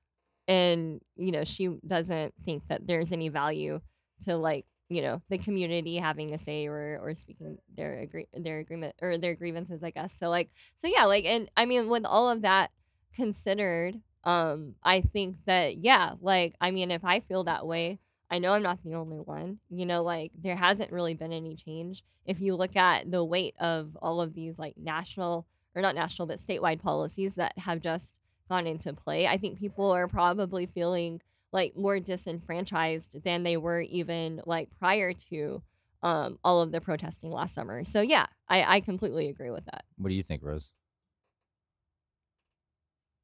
And, 0.48 1.00
you 1.16 1.30
know, 1.30 1.44
she 1.44 1.68
doesn't 1.86 2.34
think 2.44 2.66
that 2.68 2.86
there's 2.86 3.12
any 3.12 3.28
value 3.28 3.80
to 4.24 4.36
like, 4.36 4.66
you 4.92 5.02
know, 5.02 5.22
the 5.28 5.38
community 5.38 5.96
having 5.96 6.34
a 6.34 6.38
say 6.38 6.66
or 6.66 6.98
or 7.02 7.14
speaking 7.14 7.58
their 7.74 8.00
agree 8.00 8.26
their 8.34 8.58
agreement 8.58 8.94
or 9.00 9.16
their 9.16 9.34
grievances, 9.34 9.82
I 9.82 9.90
guess. 9.90 10.12
So 10.12 10.28
like 10.28 10.50
so 10.76 10.86
yeah, 10.86 11.04
like 11.04 11.24
and 11.24 11.50
I 11.56 11.66
mean 11.66 11.88
with 11.88 12.04
all 12.04 12.28
of 12.28 12.42
that 12.42 12.70
considered, 13.14 14.00
um, 14.24 14.74
I 14.82 15.00
think 15.00 15.36
that 15.46 15.78
yeah, 15.78 16.12
like 16.20 16.54
I 16.60 16.70
mean 16.70 16.90
if 16.90 17.04
I 17.04 17.20
feel 17.20 17.44
that 17.44 17.66
way, 17.66 18.00
I 18.30 18.38
know 18.38 18.52
I'm 18.52 18.62
not 18.62 18.82
the 18.84 18.94
only 18.94 19.18
one. 19.18 19.58
You 19.70 19.86
know, 19.86 20.02
like 20.02 20.32
there 20.38 20.56
hasn't 20.56 20.92
really 20.92 21.14
been 21.14 21.32
any 21.32 21.56
change. 21.56 22.04
If 22.26 22.40
you 22.40 22.54
look 22.54 22.76
at 22.76 23.10
the 23.10 23.24
weight 23.24 23.54
of 23.58 23.96
all 24.02 24.20
of 24.20 24.34
these 24.34 24.58
like 24.58 24.76
national 24.76 25.46
or 25.74 25.80
not 25.80 25.94
national 25.94 26.26
but 26.26 26.38
statewide 26.38 26.82
policies 26.82 27.34
that 27.36 27.56
have 27.58 27.80
just 27.80 28.14
gone 28.48 28.66
into 28.66 28.92
play, 28.92 29.26
I 29.26 29.38
think 29.38 29.58
people 29.58 29.90
are 29.90 30.06
probably 30.06 30.66
feeling 30.66 31.22
like 31.52 31.76
more 31.76 32.00
disenfranchised 32.00 33.22
than 33.24 33.42
they 33.42 33.56
were 33.56 33.80
even 33.80 34.40
like 34.46 34.70
prior 34.78 35.12
to 35.12 35.62
um 36.02 36.38
all 36.42 36.60
of 36.60 36.72
the 36.72 36.80
protesting 36.80 37.30
last 37.30 37.54
summer. 37.54 37.84
So 37.84 38.00
yeah, 38.00 38.26
I 38.48 38.76
I 38.76 38.80
completely 38.80 39.28
agree 39.28 39.50
with 39.50 39.64
that. 39.66 39.84
What 39.96 40.08
do 40.08 40.14
you 40.14 40.22
think, 40.22 40.42
Rose? 40.42 40.70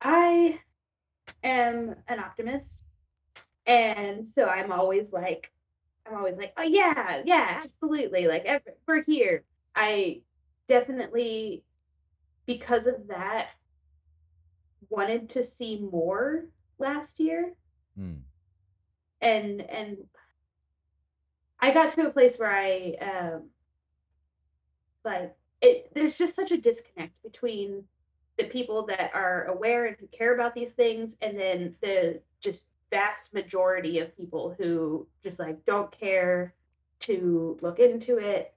I 0.01 0.61
am 1.43 1.95
an 2.09 2.21
optimist. 2.21 2.85
And 3.67 4.27
so 4.27 4.47
I'm 4.47 4.73
always 4.73 5.13
like, 5.13 5.51
I'm 6.07 6.17
always 6.17 6.37
like, 6.37 6.53
oh, 6.57 6.63
yeah, 6.63 7.23
yeah, 7.25 7.61
absolutely. 7.63 8.27
Like, 8.27 8.45
ev- 8.45 8.63
we're 8.87 9.03
here. 9.03 9.45
I 9.75 10.23
definitely, 10.69 11.63
because 12.47 12.87
of 12.87 13.09
that, 13.09 13.49
wanted 14.89 15.29
to 15.31 15.45
see 15.45 15.81
more 15.81 16.47
last 16.79 17.21
year. 17.21 17.53
Hmm. 17.99 18.19
And, 19.21 19.61
and 19.63 19.97
I 21.61 21.73
got 21.73 21.93
to 21.95 22.07
a 22.07 22.11
place 22.11 22.39
where 22.39 22.55
I, 22.55 22.95
um, 23.01 23.51
like, 25.05 25.35
it, 25.61 25.91
there's 25.95 26.17
just 26.17 26.37
such 26.37 26.53
a 26.53 26.59
disconnect 26.59 27.21
between 27.25 27.85
the 28.39 28.45
people 28.45 28.87
that 28.87 29.11
are 29.15 29.45
aware 29.47 29.87
and 29.87 29.97
who 29.99 30.07
care 30.07 30.35
about 30.35 30.55
these 30.55 30.71
things 30.71 31.17
and 31.21 31.39
then 31.39 31.75
the 31.83 32.21
just 32.41 32.63
vast 32.91 33.35
majority 33.35 33.99
of 33.99 34.17
people 34.17 34.55
who 34.57 35.07
just 35.23 35.39
like 35.39 35.63
don't 35.67 35.91
care 35.91 36.55
to 37.01 37.59
look 37.61 37.81
into 37.81 38.19
it 38.19 38.55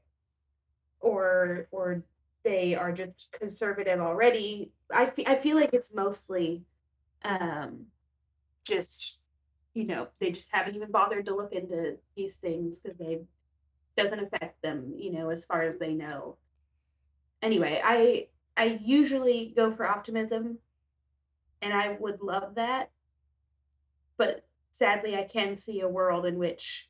or 0.99 1.67
or 1.71 2.03
they 2.43 2.75
are 2.75 2.91
just 2.91 3.27
conservative 3.31 3.99
already 3.99 4.71
i, 4.93 5.11
I 5.25 5.35
feel 5.35 5.57
like 5.57 5.73
it's 5.73 5.93
mostly 5.93 6.63
um 7.25 7.85
just 8.63 9.17
you 9.74 9.86
know 9.86 10.07
they 10.19 10.32
just 10.32 10.49
haven't 10.51 10.76
even 10.76 10.91
bothered 10.91 11.26
to 11.26 11.36
look 11.36 11.53
into 11.53 11.97
these 12.15 12.38
things 12.38 12.80
because 12.80 12.97
they 12.97 13.22
doesn't 13.97 14.19
affect 14.19 14.61
them 14.61 14.93
you 14.97 15.11
know 15.11 15.30
as 15.30 15.45
far 15.45 15.61
as 15.63 15.78
they 15.78 15.93
know 15.93 16.38
anyway 17.41 17.82
i 17.84 18.28
I 18.57 18.65
usually 18.84 19.53
go 19.55 19.72
for 19.74 19.88
optimism, 19.88 20.59
and 21.61 21.74
I 21.74 21.93
would 21.93 22.22
love 22.22 22.55
that. 22.55 22.91
But 24.17 24.47
sadly, 24.72 25.15
I 25.15 25.24
can 25.26 25.55
see 25.55 25.82
a 25.82 25.88
world 25.89 26.26
in 26.26 26.38
which, 26.38 26.89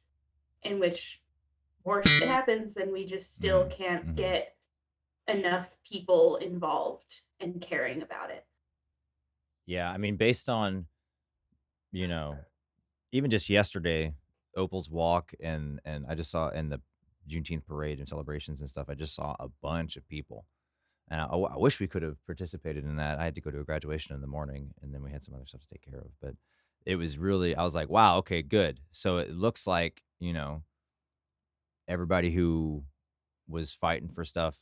in 0.63 0.79
which 0.79 1.21
more 1.85 2.03
shit 2.03 2.27
happens, 2.27 2.77
and 2.77 2.91
we 2.91 3.05
just 3.05 3.33
still 3.35 3.65
Mhm, 3.65 3.71
can't 3.71 4.05
mhm. 4.07 4.15
get 4.17 4.57
enough 5.27 5.69
people 5.83 6.37
involved 6.37 7.21
and 7.39 7.61
caring 7.61 8.01
about 8.03 8.31
it. 8.31 8.47
Yeah, 9.65 9.91
I 9.91 9.97
mean, 9.97 10.17
based 10.17 10.49
on, 10.49 10.87
you 11.91 12.07
know, 12.07 12.37
even 13.11 13.29
just 13.29 13.49
yesterday, 13.49 14.13
Opal's 14.55 14.89
walk 14.89 15.33
and 15.39 15.79
and 15.85 16.05
I 16.09 16.15
just 16.15 16.31
saw 16.31 16.49
in 16.49 16.69
the 16.69 16.81
Juneteenth 17.29 17.65
parade 17.65 17.99
and 17.99 18.07
celebrations 18.07 18.59
and 18.59 18.69
stuff. 18.69 18.87
I 18.89 18.95
just 18.95 19.15
saw 19.15 19.35
a 19.39 19.47
bunch 19.61 19.95
of 19.95 20.07
people, 20.07 20.45
and 21.09 21.21
I, 21.21 21.27
oh, 21.31 21.45
I 21.45 21.57
wish 21.57 21.79
we 21.79 21.87
could 21.87 22.03
have 22.03 22.17
participated 22.25 22.83
in 22.83 22.97
that. 22.97 23.19
I 23.19 23.23
had 23.23 23.35
to 23.35 23.41
go 23.41 23.51
to 23.51 23.59
a 23.59 23.63
graduation 23.63 24.15
in 24.15 24.21
the 24.21 24.27
morning, 24.27 24.73
and 24.81 24.93
then 24.93 25.03
we 25.03 25.11
had 25.11 25.23
some 25.23 25.35
other 25.35 25.45
stuff 25.45 25.61
to 25.61 25.69
take 25.69 25.89
care 25.89 25.99
of. 25.99 26.11
But 26.21 26.35
it 26.85 26.95
was 26.95 27.17
really, 27.17 27.55
I 27.55 27.63
was 27.63 27.75
like, 27.75 27.89
wow, 27.89 28.17
okay, 28.17 28.41
good. 28.41 28.79
So 28.91 29.17
it 29.17 29.31
looks 29.31 29.67
like 29.67 30.03
you 30.19 30.33
know, 30.33 30.63
everybody 31.87 32.31
who 32.31 32.83
was 33.47 33.73
fighting 33.73 34.09
for 34.09 34.23
stuff 34.25 34.59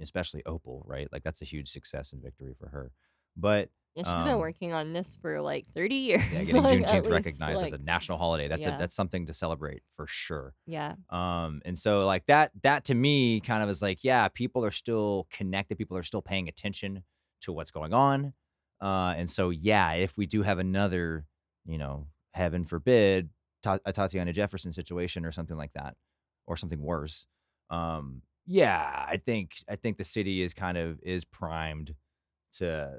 especially 0.00 0.42
Opal, 0.44 0.82
right? 0.86 1.08
Like 1.12 1.22
that's 1.22 1.42
a 1.42 1.46
huge 1.46 1.70
success 1.70 2.12
and 2.12 2.22
victory 2.22 2.54
for 2.58 2.68
her. 2.68 2.92
But 3.36 3.70
Yeah, 3.94 4.04
she's 4.04 4.22
been 4.24 4.34
Um, 4.34 4.40
working 4.40 4.72
on 4.72 4.92
this 4.92 5.16
for 5.20 5.40
like 5.42 5.66
30 5.74 5.94
years. 5.94 6.22
yeah, 6.32 6.38
getting 6.44 6.62
like, 6.62 6.80
Juneteenth 6.80 7.10
recognized 7.10 7.62
as 7.62 7.72
a 7.72 7.78
national 7.78 8.18
holiday, 8.18 8.48
that's 8.48 8.64
yeah. 8.64 8.76
a, 8.76 8.78
that's 8.78 8.94
something 8.94 9.26
to 9.26 9.34
celebrate 9.34 9.82
for 9.92 10.06
sure. 10.06 10.54
Yeah. 10.66 10.94
Um, 11.10 11.60
and 11.64 11.78
so 11.78 12.06
like 12.06 12.26
that 12.26 12.52
that 12.62 12.84
to 12.86 12.94
me 12.94 13.40
kind 13.40 13.62
of 13.62 13.68
is 13.68 13.82
like, 13.82 14.02
yeah, 14.02 14.28
people 14.28 14.64
are 14.64 14.70
still 14.70 15.26
connected, 15.30 15.76
people 15.76 15.96
are 15.96 16.02
still 16.02 16.22
paying 16.22 16.48
attention 16.48 17.04
to 17.42 17.52
what's 17.52 17.70
going 17.70 17.92
on. 17.92 18.32
Uh, 18.80 19.14
and 19.16 19.28
so 19.30 19.50
yeah, 19.50 19.92
if 19.92 20.16
we 20.16 20.26
do 20.26 20.42
have 20.42 20.58
another, 20.58 21.26
you 21.66 21.78
know, 21.78 22.06
heaven 22.34 22.64
forbid, 22.64 23.28
Ta- 23.62 23.78
Atatiana 23.86 24.32
Jefferson 24.32 24.72
situation 24.72 25.24
or 25.24 25.32
something 25.32 25.56
like 25.56 25.72
that, 25.74 25.94
or 26.46 26.56
something 26.56 26.80
worse, 26.82 27.26
um, 27.70 28.22
yeah, 28.46 29.06
I 29.08 29.18
think 29.18 29.52
I 29.68 29.76
think 29.76 29.98
the 29.98 30.04
city 30.04 30.42
is 30.42 30.52
kind 30.54 30.76
of 30.76 30.98
is 31.02 31.24
primed 31.24 31.94
to 32.58 32.98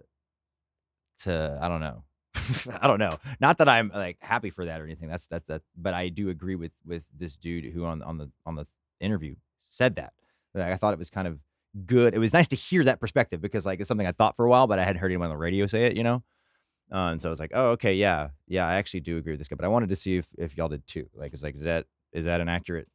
to 1.20 1.58
I 1.62 1.68
don't 1.68 1.80
know. 1.80 2.04
I 2.82 2.88
don't 2.88 3.00
know. 3.00 3.18
Not 3.40 3.58
that 3.60 3.70
I'm 3.70 3.92
like 3.94 4.18
happy 4.22 4.50
for 4.50 4.66
that 4.66 4.82
or 4.82 4.86
anything. 4.86 5.10
That's 5.10 5.28
that's 5.28 5.48
that. 5.48 5.62
But 5.78 5.94
I 5.94 6.10
do 6.10 6.30
agree 6.30 6.56
with 6.56 6.72
with 6.86 7.06
this 7.16 7.36
dude 7.36 7.66
who 7.66 7.86
on 7.86 8.02
on 8.02 8.18
the 8.18 8.32
on 8.46 8.56
the 8.56 8.66
interview 9.00 9.36
said 9.60 9.96
that. 9.96 10.14
Like, 10.54 10.72
I 10.72 10.78
thought 10.78 10.94
it 10.94 11.00
was 11.00 11.10
kind 11.10 11.28
of 11.28 11.40
good. 11.86 12.14
It 12.14 12.20
was 12.20 12.34
nice 12.34 12.48
to 12.50 12.56
hear 12.56 12.84
that 12.84 13.00
perspective 13.00 13.42
because 13.42 13.66
like 13.66 13.80
it's 13.80 13.88
something 13.88 14.08
I 14.08 14.12
thought 14.12 14.36
for 14.36 14.46
a 14.46 14.50
while, 14.50 14.68
but 14.68 14.80
I 14.80 14.84
hadn't 14.84 15.00
heard 15.00 15.12
anyone 15.12 15.26
on 15.26 15.34
the 15.34 15.38
radio 15.38 15.66
say 15.68 15.86
it. 15.86 15.96
You 15.98 16.04
know. 16.04 16.24
Uh, 16.92 17.10
and 17.12 17.22
so 17.22 17.30
I 17.30 17.32
was 17.32 17.40
like, 17.40 17.52
oh, 17.56 17.70
okay, 17.70 17.96
yeah, 17.96 18.30
yeah, 18.48 18.68
I 18.68 18.76
actually 18.76 19.00
do 19.00 19.18
agree 19.18 19.34
with 19.34 19.40
this 19.40 19.48
guy. 19.48 19.56
But 19.56 19.66
I 19.66 19.70
wanted 19.70 19.90
to 19.90 19.96
see 19.96 20.18
if 20.18 20.28
if 20.38 20.56
y'all 20.58 20.70
did 20.70 20.86
too. 20.86 21.10
Like, 21.16 21.34
it's 21.34 21.44
like, 21.44 21.56
is 21.56 21.64
that 21.64 21.86
is 22.12 22.26
that 22.26 22.42
an 22.42 22.50
accurate 22.50 22.88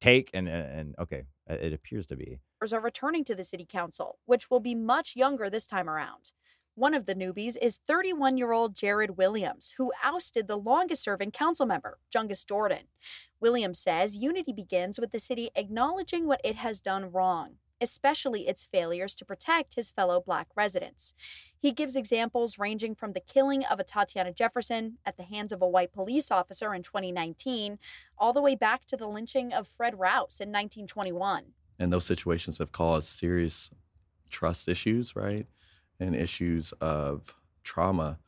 take? 0.00 0.30
And 0.32 0.48
and, 0.48 0.78
and 0.78 0.94
okay, 0.98 1.24
it 1.46 1.60
it 1.60 1.72
appears 1.72 2.06
to 2.06 2.16
be. 2.16 2.38
are 2.72 2.80
returning 2.80 3.24
to 3.24 3.34
the 3.34 3.44
city 3.44 3.66
council, 3.70 4.18
which 4.24 4.50
will 4.50 4.60
be 4.60 4.74
much 4.74 5.14
younger 5.14 5.50
this 5.50 5.66
time 5.66 5.90
around. 5.90 6.32
One 6.78 6.94
of 6.94 7.06
the 7.06 7.14
newbies 7.16 7.56
is 7.60 7.80
31 7.88 8.38
year 8.38 8.52
old 8.52 8.76
Jared 8.76 9.16
Williams, 9.18 9.74
who 9.78 9.90
ousted 10.04 10.46
the 10.46 10.54
longest 10.54 11.02
serving 11.02 11.32
council 11.32 11.66
member, 11.66 11.98
Jungus 12.14 12.46
Jordan. 12.46 12.84
Williams 13.40 13.80
says 13.80 14.16
unity 14.16 14.52
begins 14.52 15.00
with 15.00 15.10
the 15.10 15.18
city 15.18 15.50
acknowledging 15.56 16.28
what 16.28 16.40
it 16.44 16.54
has 16.54 16.78
done 16.78 17.10
wrong, 17.10 17.54
especially 17.80 18.46
its 18.46 18.64
failures 18.64 19.16
to 19.16 19.24
protect 19.24 19.74
his 19.74 19.90
fellow 19.90 20.20
black 20.24 20.46
residents. 20.54 21.14
He 21.58 21.72
gives 21.72 21.96
examples 21.96 22.60
ranging 22.60 22.94
from 22.94 23.12
the 23.12 23.18
killing 23.18 23.64
of 23.64 23.80
Atatiana 23.80 24.32
Jefferson 24.32 24.98
at 25.04 25.16
the 25.16 25.24
hands 25.24 25.50
of 25.50 25.60
a 25.60 25.68
white 25.68 25.92
police 25.92 26.30
officer 26.30 26.72
in 26.72 26.84
2019, 26.84 27.80
all 28.16 28.32
the 28.32 28.40
way 28.40 28.54
back 28.54 28.86
to 28.86 28.96
the 28.96 29.08
lynching 29.08 29.52
of 29.52 29.66
Fred 29.66 29.98
Rouse 29.98 30.38
in 30.38 30.50
1921. 30.50 31.42
and 31.80 31.92
those 31.92 32.06
situations 32.06 32.58
have 32.58 32.70
caused 32.70 33.08
serious 33.08 33.72
trust 34.30 34.68
issues, 34.68 35.16
right? 35.16 35.48
And 36.00 36.14
issues 36.14 36.72
of 36.80 37.34
trauma 37.64 38.18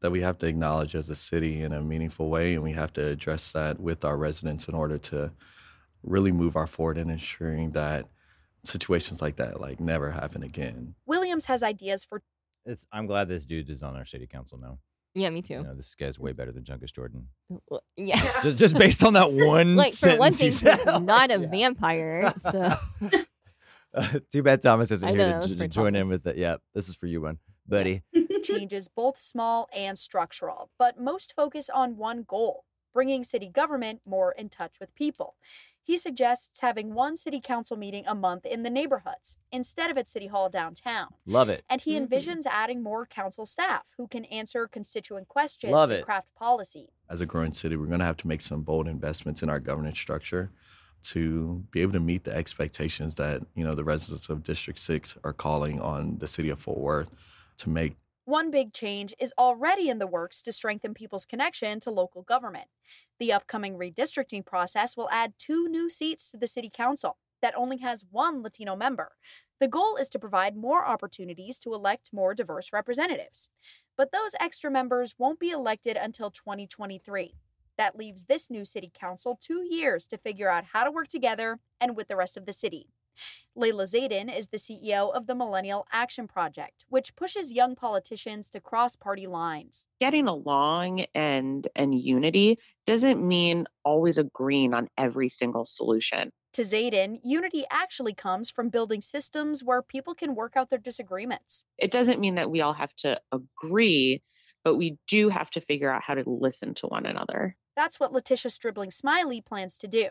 that 0.00 0.10
we 0.10 0.20
have 0.20 0.38
to 0.38 0.46
acknowledge 0.46 0.94
as 0.94 1.10
a 1.10 1.14
city 1.16 1.60
in 1.62 1.72
a 1.72 1.80
meaningful 1.82 2.28
way. 2.28 2.54
And 2.54 2.62
we 2.62 2.72
have 2.72 2.92
to 2.94 3.04
address 3.06 3.50
that 3.52 3.80
with 3.80 4.04
our 4.04 4.16
residents 4.16 4.68
in 4.68 4.74
order 4.74 4.98
to 4.98 5.32
really 6.02 6.30
move 6.32 6.54
our 6.54 6.66
forward 6.68 6.98
in 6.98 7.10
ensuring 7.10 7.72
that 7.72 8.06
situations 8.62 9.20
like 9.22 9.36
that 9.36 9.60
like 9.60 9.80
never 9.80 10.10
happen 10.10 10.42
again. 10.42 10.94
Williams 11.06 11.46
has 11.46 11.62
ideas 11.62 12.04
for 12.04 12.22
It's. 12.64 12.86
I'm 12.92 13.06
glad 13.06 13.28
this 13.28 13.46
dude 13.46 13.70
is 13.70 13.82
on 13.82 13.96
our 13.96 14.04
city 14.04 14.26
council 14.26 14.58
now. 14.58 14.78
Yeah, 15.14 15.30
me 15.30 15.38
You 15.38 15.42
too. 15.42 15.62
know, 15.62 15.74
this 15.74 15.94
guy's 15.94 16.18
way 16.18 16.32
better 16.32 16.52
than 16.52 16.62
Jungus 16.62 16.92
Jordan. 16.92 17.28
Well, 17.70 17.82
Yeah. 17.96 18.20
Just 18.42 18.56
just 18.58 18.76
based 18.78 19.02
on 19.02 19.14
that 19.14 19.32
one. 19.52 19.74
like 19.76 19.94
for 19.94 20.14
one 20.16 20.32
sentence 20.32 20.60
thing, 20.60 20.72
he 20.76 20.76
he's 20.92 21.02
not 21.02 21.30
a 21.30 21.40
Yeah. 21.40 21.46
vampire. 21.48 22.34
So 22.52 22.72
too 24.32 24.42
bad 24.42 24.62
Thomas 24.62 24.90
isn't 24.90 25.08
I 25.08 25.12
here 25.12 25.20
know, 25.20 25.26
to 25.26 25.32
that 25.34 25.38
was 25.42 25.54
j- 25.54 25.62
for 25.62 25.68
join 25.68 25.94
in 25.96 26.08
with 26.08 26.26
it. 26.26 26.36
Yeah, 26.36 26.56
this 26.74 26.88
is 26.88 26.94
for 26.96 27.06
you, 27.06 27.20
one 27.22 27.38
buddy. 27.66 28.02
changes 28.42 28.88
both 28.88 29.18
small 29.18 29.68
and 29.74 29.98
structural, 29.98 30.70
but 30.78 31.00
most 31.00 31.32
focus 31.34 31.68
on 31.68 31.96
one 31.96 32.24
goal 32.26 32.64
bringing 32.94 33.24
city 33.24 33.48
government 33.48 34.00
more 34.06 34.32
in 34.32 34.48
touch 34.48 34.76
with 34.80 34.94
people. 34.94 35.34
He 35.82 35.98
suggests 35.98 36.60
having 36.60 36.94
one 36.94 37.14
city 37.16 37.40
council 37.42 37.76
meeting 37.76 38.04
a 38.06 38.14
month 38.14 38.46
in 38.46 38.62
the 38.62 38.70
neighborhoods 38.70 39.36
instead 39.52 39.90
of 39.90 39.98
at 39.98 40.08
City 40.08 40.28
Hall 40.28 40.48
downtown. 40.48 41.08
Love 41.26 41.48
it. 41.50 41.62
And 41.68 41.82
he 41.82 41.92
Mhm. 41.92 42.08
envisions 42.08 42.46
adding 42.46 42.82
more 42.82 43.04
council 43.04 43.44
staff 43.44 43.92
who 43.98 44.08
can 44.08 44.24
answer 44.24 44.66
constituent 44.66 45.28
questions 45.28 45.72
Love 45.72 45.90
and 45.90 45.98
it. 46.00 46.04
craft 46.06 46.34
policy. 46.34 46.88
As 47.10 47.20
a 47.20 47.26
growing 47.26 47.52
city, 47.52 47.76
we're 47.76 47.86
going 47.86 48.00
to 48.00 48.06
have 48.06 48.16
to 48.18 48.26
make 48.28 48.40
some 48.40 48.62
bold 48.62 48.88
investments 48.88 49.42
in 49.42 49.50
our 49.50 49.60
governance 49.60 49.98
structure 49.98 50.50
to 51.10 51.64
be 51.70 51.82
able 51.82 51.92
to 51.92 52.00
meet 52.00 52.24
the 52.24 52.34
expectations 52.34 53.14
that, 53.16 53.42
you 53.54 53.64
know, 53.64 53.74
the 53.74 53.84
residents 53.84 54.28
of 54.28 54.42
District 54.42 54.78
6 54.78 55.18
are 55.24 55.32
calling 55.32 55.80
on 55.80 56.18
the 56.18 56.28
city 56.28 56.50
of 56.50 56.58
Fort 56.58 56.78
Worth 56.78 57.10
to 57.58 57.68
make 57.68 57.96
One 58.24 58.50
big 58.50 58.72
change 58.72 59.14
is 59.18 59.32
already 59.38 59.88
in 59.88 59.98
the 59.98 60.06
works 60.06 60.42
to 60.42 60.52
strengthen 60.52 60.94
people's 60.94 61.24
connection 61.24 61.80
to 61.80 61.90
local 61.90 62.22
government. 62.22 62.66
The 63.18 63.32
upcoming 63.32 63.78
redistricting 63.78 64.44
process 64.44 64.96
will 64.96 65.08
add 65.10 65.34
two 65.38 65.68
new 65.68 65.88
seats 65.88 66.30
to 66.30 66.36
the 66.36 66.46
city 66.46 66.70
council 66.72 67.18
that 67.42 67.56
only 67.56 67.78
has 67.78 68.04
one 68.10 68.42
Latino 68.42 68.74
member. 68.76 69.12
The 69.60 69.68
goal 69.68 69.96
is 69.96 70.08
to 70.10 70.18
provide 70.18 70.56
more 70.56 70.86
opportunities 70.86 71.58
to 71.60 71.72
elect 71.72 72.10
more 72.12 72.34
diverse 72.34 72.72
representatives. 72.72 73.48
But 73.96 74.12
those 74.12 74.34
extra 74.38 74.70
members 74.70 75.14
won't 75.18 75.40
be 75.40 75.50
elected 75.50 75.96
until 75.96 76.30
2023. 76.30 77.34
That 77.78 77.96
leaves 77.96 78.24
this 78.24 78.50
new 78.50 78.64
city 78.64 78.90
council 78.98 79.38
two 79.40 79.64
years 79.68 80.06
to 80.08 80.18
figure 80.18 80.48
out 80.48 80.64
how 80.72 80.84
to 80.84 80.90
work 80.90 81.08
together 81.08 81.58
and 81.80 81.96
with 81.96 82.08
the 82.08 82.16
rest 82.16 82.36
of 82.36 82.46
the 82.46 82.52
city. 82.52 82.88
Layla 83.56 83.84
Zaidane 83.84 84.36
is 84.36 84.48
the 84.48 84.58
CEO 84.58 85.14
of 85.14 85.26
the 85.26 85.34
Millennial 85.34 85.86
Action 85.90 86.28
Project, 86.28 86.84
which 86.88 87.16
pushes 87.16 87.52
young 87.52 87.74
politicians 87.74 88.50
to 88.50 88.60
cross 88.60 88.96
party 88.96 89.26
lines. 89.26 89.86
getting 90.00 90.26
along 90.28 91.06
and 91.14 91.66
and 91.74 91.98
unity 91.98 92.58
doesn't 92.86 93.26
mean 93.26 93.66
always 93.84 94.18
agreeing 94.18 94.74
on 94.74 94.88
every 94.98 95.28
single 95.28 95.64
solution. 95.64 96.30
To 96.52 96.62
Zaidane, 96.62 97.18
unity 97.22 97.64
actually 97.70 98.14
comes 98.14 98.50
from 98.50 98.70
building 98.70 99.00
systems 99.02 99.62
where 99.62 99.82
people 99.82 100.14
can 100.14 100.34
work 100.34 100.54
out 100.56 100.70
their 100.70 100.78
disagreements. 100.78 101.66
It 101.78 101.90
doesn't 101.90 102.20
mean 102.20 102.36
that 102.36 102.50
we 102.50 102.62
all 102.62 102.72
have 102.72 102.94
to 102.96 103.20
agree, 103.30 104.22
but 104.64 104.76
we 104.76 104.98
do 105.06 105.28
have 105.28 105.50
to 105.50 105.60
figure 105.60 105.90
out 105.90 106.02
how 106.02 106.14
to 106.14 106.24
listen 106.26 106.74
to 106.74 106.86
one 106.86 107.04
another. 107.06 107.56
That's 107.76 108.00
what 108.00 108.10
Letitia 108.10 108.50
Stribling 108.50 108.90
Smiley 108.90 109.42
plans 109.42 109.76
to 109.78 109.86
do. 109.86 110.08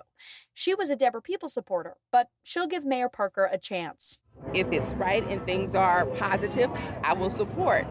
She 0.53 0.76
was 0.76 0.91
a 0.91 0.95
Deborah 0.95 1.22
People 1.22 1.49
supporter, 1.49 1.97
but 2.11 2.30
she'll 2.43 2.68
give 2.68 2.86
Mayor 2.86 3.09
Parker 3.09 3.49
a 3.51 3.57
chance. 3.57 4.20
If 4.53 4.72
it's 4.72 4.93
right 4.93 5.28
and 5.28 5.43
things 5.47 5.74
are 5.74 6.05
positive, 6.05 6.70
I 7.03 7.13
will 7.13 7.32
support. 7.32 7.88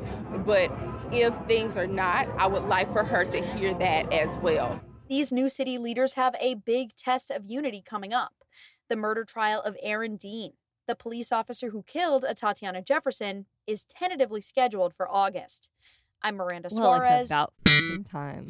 But 0.47 0.71
if 1.11 1.35
things 1.49 1.77
are 1.77 1.89
not, 1.89 2.29
I 2.39 2.47
would 2.47 2.65
like 2.65 2.93
for 2.93 3.03
her 3.03 3.25
to 3.25 3.43
hear 3.43 3.75
that 3.75 4.13
as 4.13 4.37
well. 4.39 4.81
These 5.09 5.33
new 5.33 5.49
city 5.49 5.77
leaders 5.77 6.15
have 6.15 6.37
a 6.41 6.55
big 6.55 6.95
test 6.95 7.33
of 7.33 7.45
unity 7.45 7.83
coming 7.85 8.15
up 8.15 8.33
the 8.89 8.97
murder 8.97 9.25
trial 9.25 9.63
of 9.63 9.77
Aaron 9.83 10.17
Dean. 10.17 10.53
The 10.87 10.95
police 10.95 11.33
officer 11.33 11.71
who 11.71 11.83
killed 11.85 12.23
Atatiana 12.23 12.85
Jefferson 12.85 13.47
is 13.67 13.87
tentatively 13.87 14.43
scheduled 14.43 14.95
for 14.95 15.11
August. 15.11 15.71
I'm 16.23 16.37
Miranda 16.37 16.69
well, 16.71 16.97
Suarez. 16.97 17.23
it's 17.23 17.31
about 17.31 17.55
time. 18.11 18.49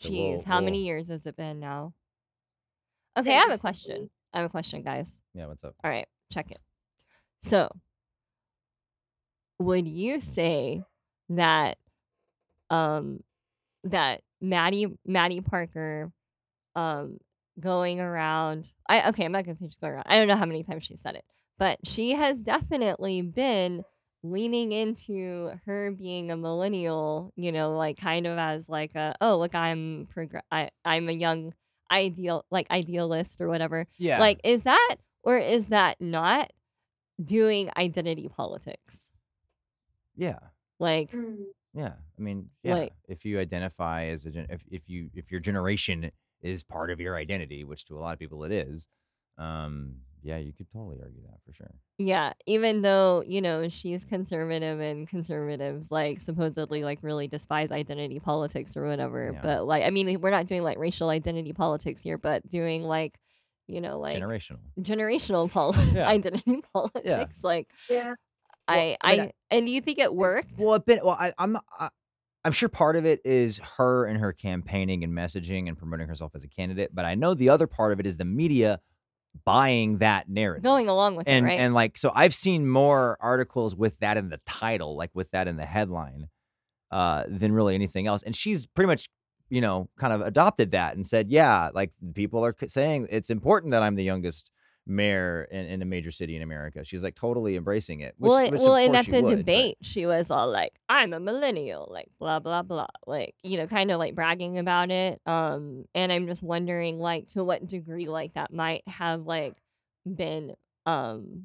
So 0.00 0.08
Jeez, 0.08 0.30
we'll- 0.36 0.44
how 0.44 0.56
we'll- 0.56 0.64
many 0.64 0.82
years 0.84 1.08
has 1.08 1.26
it 1.26 1.36
been 1.36 1.60
now? 1.60 1.92
Okay, 3.18 3.32
I 3.36 3.40
have 3.40 3.50
a 3.50 3.58
question. 3.58 4.08
I 4.32 4.38
have 4.38 4.46
a 4.46 4.50
question, 4.50 4.82
guys. 4.82 5.18
Yeah, 5.34 5.46
what's 5.46 5.62
up? 5.62 5.74
All 5.84 5.90
right, 5.90 6.08
check 6.32 6.50
it. 6.50 6.58
So, 7.42 7.68
would 9.58 9.86
you 9.86 10.20
say 10.20 10.82
that 11.28 11.76
um 12.70 13.22
that 13.84 14.22
Mattie 14.40 14.86
Mattie 15.04 15.40
Parker 15.42 16.12
um 16.74 17.18
going 17.58 18.00
around 18.00 18.72
I 18.88 19.08
okay, 19.10 19.24
I'm 19.24 19.32
not 19.32 19.44
gonna 19.44 19.56
say 19.56 19.66
she's 19.66 19.76
going 19.76 19.92
around. 19.94 20.04
I 20.06 20.18
don't 20.18 20.28
know 20.28 20.36
how 20.36 20.46
many 20.46 20.62
times 20.62 20.84
she 20.84 20.96
said 20.96 21.14
it, 21.16 21.24
but 21.58 21.78
she 21.86 22.12
has 22.12 22.42
definitely 22.42 23.20
been 23.22 23.84
leaning 24.22 24.72
into 24.72 25.50
her 25.66 25.90
being 25.90 26.30
a 26.30 26.36
millennial, 26.36 27.32
you 27.36 27.52
know, 27.52 27.76
like 27.76 27.96
kind 27.98 28.26
of 28.26 28.36
as 28.38 28.68
like 28.68 28.94
a 28.94 29.14
oh 29.20 29.38
look 29.38 29.54
I'm 29.54 30.08
progr- 30.14 30.42
I 30.50 30.70
I'm 30.84 31.08
a 31.08 31.12
young 31.12 31.54
ideal 31.90 32.44
like 32.50 32.70
idealist 32.70 33.40
or 33.40 33.48
whatever. 33.48 33.86
Yeah. 33.98 34.18
Like, 34.20 34.40
is 34.44 34.62
that 34.64 34.96
or 35.22 35.38
is 35.38 35.66
that 35.66 36.00
not 36.00 36.52
doing 37.22 37.70
identity 37.76 38.28
politics? 38.28 39.10
yeah. 40.16 40.38
Like, 40.78 41.10
Mm. 41.12 41.36
Yeah. 41.74 41.92
I 42.18 42.22
mean, 42.22 42.50
yeah. 42.62 42.74
Like- 42.74 42.92
if 43.08 43.24
you 43.24 43.38
identify 43.38 44.06
as 44.06 44.26
a 44.26 44.30
gen- 44.30 44.46
if 44.50 44.64
if 44.70 44.88
you 44.88 45.10
if 45.14 45.30
your 45.30 45.40
generation 45.40 46.10
is 46.42 46.62
part 46.62 46.90
of 46.90 47.00
your 47.00 47.16
identity, 47.16 47.64
which 47.64 47.84
to 47.86 47.98
a 47.98 48.00
lot 48.00 48.12
of 48.14 48.18
people 48.18 48.44
it 48.44 48.50
is, 48.52 48.88
um, 49.38 49.96
yeah, 50.22 50.36
you 50.38 50.52
could 50.52 50.66
totally 50.72 50.98
argue 51.02 51.22
that 51.22 51.38
for 51.46 51.52
sure. 51.52 51.70
yeah, 51.98 52.32
even 52.46 52.82
though, 52.82 53.22
you 53.26 53.40
know, 53.40 53.68
she's 53.68 54.04
conservative 54.04 54.80
and 54.80 55.08
conservatives 55.08 55.90
like 55.90 56.20
supposedly 56.20 56.82
like 56.84 56.98
really 57.02 57.28
despise 57.28 57.70
identity 57.72 58.18
politics 58.20 58.76
or 58.76 58.86
whatever. 58.86 59.32
Yeah. 59.34 59.40
But 59.42 59.66
like, 59.66 59.84
I 59.84 59.90
mean, 59.90 60.20
we're 60.20 60.30
not 60.30 60.46
doing 60.46 60.62
like 60.62 60.78
racial 60.78 61.08
identity 61.08 61.52
politics 61.52 62.02
here, 62.02 62.18
but 62.18 62.48
doing 62.48 62.82
like, 62.82 63.18
you 63.66 63.80
know, 63.80 63.98
like 64.00 64.16
generational. 64.22 64.58
generational 64.80 65.50
pol- 65.50 65.74
Yeah. 65.94 66.08
identity 66.16 66.60
politics. 66.72 67.42
Like 67.44 67.68
Yeah. 67.88 68.14
I, 68.68 68.96
I 69.00 69.12
I, 69.12 69.12
I- 69.22 69.32
and 69.50 69.66
do 69.66 69.72
you 69.72 69.80
think 69.80 69.98
it 69.98 70.14
worked? 70.14 70.52
Well, 70.58 70.74
it 70.74 70.86
been 70.86 71.00
well. 71.02 71.16
I, 71.18 71.32
I'm 71.38 71.56
I, 71.78 71.88
I'm 72.44 72.52
sure 72.52 72.68
part 72.70 72.96
of 72.96 73.04
it 73.04 73.20
is 73.24 73.58
her 73.76 74.06
and 74.06 74.18
her 74.18 74.32
campaigning 74.32 75.04
and 75.04 75.12
messaging 75.12 75.68
and 75.68 75.76
promoting 75.76 76.08
herself 76.08 76.32
as 76.34 76.42
a 76.44 76.48
candidate, 76.48 76.94
but 76.94 77.04
I 77.04 77.14
know 77.14 77.34
the 77.34 77.48
other 77.50 77.66
part 77.66 77.92
of 77.92 78.00
it 78.00 78.06
is 78.06 78.16
the 78.16 78.24
media 78.24 78.80
buying 79.44 79.98
that 79.98 80.28
narrative. 80.28 80.62
Going 80.62 80.88
along 80.88 81.16
with 81.16 81.28
and 81.28 81.46
it, 81.46 81.48
right? 81.48 81.60
and 81.60 81.74
like 81.74 81.96
so 81.96 82.12
I've 82.14 82.34
seen 82.34 82.68
more 82.68 83.16
articles 83.20 83.74
with 83.74 83.98
that 84.00 84.16
in 84.16 84.28
the 84.28 84.40
title, 84.46 84.96
like 84.96 85.10
with 85.14 85.30
that 85.30 85.48
in 85.48 85.56
the 85.56 85.66
headline, 85.66 86.28
uh, 86.90 87.24
than 87.28 87.52
really 87.52 87.74
anything 87.74 88.06
else. 88.06 88.22
And 88.22 88.34
she's 88.34 88.66
pretty 88.66 88.88
much, 88.88 89.08
you 89.48 89.60
know, 89.60 89.88
kind 89.98 90.12
of 90.12 90.20
adopted 90.20 90.72
that 90.72 90.96
and 90.96 91.06
said, 91.06 91.30
yeah, 91.30 91.70
like 91.74 91.92
people 92.14 92.44
are 92.44 92.54
saying 92.66 93.08
it's 93.10 93.30
important 93.30 93.72
that 93.72 93.82
I'm 93.82 93.96
the 93.96 94.04
youngest 94.04 94.50
mayor 94.86 95.44
in, 95.50 95.66
in 95.66 95.82
a 95.82 95.84
major 95.84 96.10
city 96.10 96.34
in 96.36 96.42
America. 96.42 96.84
She's 96.84 97.02
like 97.02 97.14
totally 97.14 97.56
embracing 97.56 98.00
it. 98.00 98.14
Which, 98.18 98.30
well, 98.30 98.42
which 98.42 98.52
of 98.54 98.60
well, 98.60 98.74
and 98.76 98.96
at 98.96 99.04
she 99.04 99.10
the 99.12 99.22
would, 99.22 99.30
but- 99.30 99.36
debate, 99.36 99.78
she 99.82 100.06
was 100.06 100.30
all 100.30 100.50
like, 100.50 100.72
"I'm 100.88 101.12
a 101.12 101.20
millennial," 101.20 101.88
like 101.90 102.08
blah 102.18 102.40
blah 102.40 102.62
blah, 102.62 102.86
like 103.06 103.34
you 103.42 103.58
know, 103.58 103.66
kind 103.66 103.90
of 103.90 103.98
like 103.98 104.14
bragging 104.14 104.58
about 104.58 104.90
it. 104.90 105.20
Um, 105.26 105.84
and 105.94 106.10
I'm 106.10 106.26
just 106.26 106.42
wondering, 106.42 106.98
like, 106.98 107.28
to 107.28 107.44
what 107.44 107.66
degree, 107.66 108.08
like 108.08 108.34
that 108.34 108.52
might 108.52 108.82
have 108.88 109.22
like 109.22 109.54
been, 110.06 110.54
um, 110.86 111.44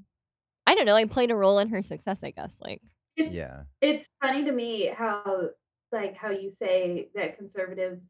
I 0.65 0.75
don't 0.75 0.85
know, 0.85 0.93
like 0.93 1.11
played 1.11 1.31
a 1.31 1.35
role 1.35 1.59
in 1.59 1.69
her 1.69 1.83
success. 1.83 2.19
I 2.23 2.31
guess, 2.31 2.57
like, 2.61 2.81
It's 3.17 3.35
yeah. 3.35 3.63
it's 3.81 4.05
funny 4.21 4.45
to 4.45 4.51
me 4.51 4.87
how 4.95 5.49
like 5.91 6.15
how 6.15 6.31
you 6.31 6.51
say 6.51 7.09
that 7.15 7.37
conservatives 7.37 8.01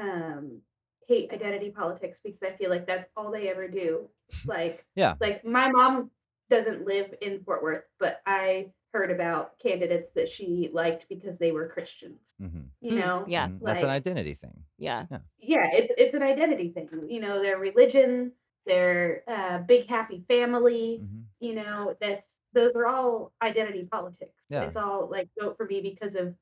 um 0.00 0.60
hate 1.08 1.32
identity 1.32 1.70
politics 1.70 2.20
because 2.22 2.42
I 2.42 2.56
feel 2.56 2.70
like 2.70 2.86
that's 2.86 3.06
all 3.16 3.30
they 3.30 3.48
ever 3.48 3.68
do. 3.68 4.08
Like 4.46 4.84
Yeah. 4.94 5.14
like 5.20 5.44
my 5.44 5.70
mom 5.70 6.10
doesn't 6.50 6.84
live 6.86 7.14
in 7.22 7.42
Fort 7.44 7.62
Worth, 7.62 7.84
but 7.98 8.20
I 8.26 8.70
heard 8.92 9.10
about 9.10 9.58
candidates 9.58 10.10
that 10.14 10.28
she 10.28 10.70
liked 10.72 11.06
because 11.08 11.36
they 11.38 11.52
were 11.52 11.68
Christians. 11.68 12.20
hmm 12.38 12.62
You 12.80 12.92
Mm, 12.92 12.96
know? 12.96 13.24
yeah, 13.26 13.48
Mhm. 13.48 13.60
That's 13.62 13.82
an 13.82 13.90
identity 13.90 14.34
thing. 14.34 14.64
yeah, 14.78 15.06
Yeah, 15.38 15.68
it's 15.72 15.92
it's 15.98 16.14
an 16.14 16.22
identity 16.22 16.70
thing. 16.70 16.88
You 17.08 17.20
know, 17.20 17.40
their 17.42 17.58
religion, 17.58 18.32
their 18.66 19.22
uh, 19.28 19.58
big 19.58 19.88
happy 19.88 20.24
family, 20.28 20.98
hmm 20.98 21.20
you 21.40 21.54
know 21.54 21.94
that's 22.00 22.36
those 22.52 22.72
are 22.76 22.86
all 22.86 23.32
identity 23.42 23.84
politics 23.90 24.40
Yeah. 24.48 24.62
it's 24.62 24.76
all 24.76 25.10
like 25.10 25.28
vote 25.38 25.56
for 25.56 25.66
me 25.66 25.80
because 25.80 26.14
of 26.14 26.32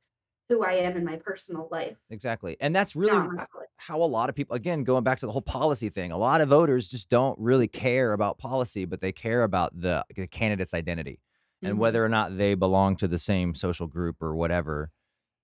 who 0.52 0.64
i 0.64 0.72
am 0.72 0.96
in 0.96 1.04
my 1.04 1.16
personal 1.16 1.68
life 1.70 1.96
Exactly. 2.10 2.56
And 2.60 2.76
that's 2.76 2.94
really 2.94 3.16
not 3.16 3.28
my 3.34 3.42
h- 3.42 3.48
politics. 3.52 3.72
how 3.78 4.02
a 4.02 4.04
lot 4.04 4.28
of 4.28 4.34
people, 4.34 4.54
again, 4.54 4.84
going 4.84 5.02
back 5.02 5.18
to 5.20 5.26
the 5.26 5.32
whole 5.32 5.40
policy 5.60 5.88
thing, 5.88 6.12
a 6.12 6.18
lot 6.18 6.42
of 6.42 6.48
voters 6.50 6.88
just 6.88 7.08
don't 7.08 7.38
really 7.38 7.68
care 7.68 8.12
about 8.12 8.38
policy, 8.38 8.84
but 8.84 9.00
they 9.00 9.12
care 9.12 9.42
about 9.44 9.70
the, 9.74 10.04
the 10.14 10.26
candidate's 10.26 10.74
identity 10.74 11.20
and 11.64 11.76
Mhm. 11.76 11.78
whether 11.78 12.04
or 12.04 12.08
not 12.10 12.36
they 12.36 12.54
belong 12.54 12.96
to 12.96 13.08
the 13.08 13.18
same 13.18 13.54
social 13.54 13.86
group 13.86 14.22
or 14.22 14.34
whatever 14.34 14.90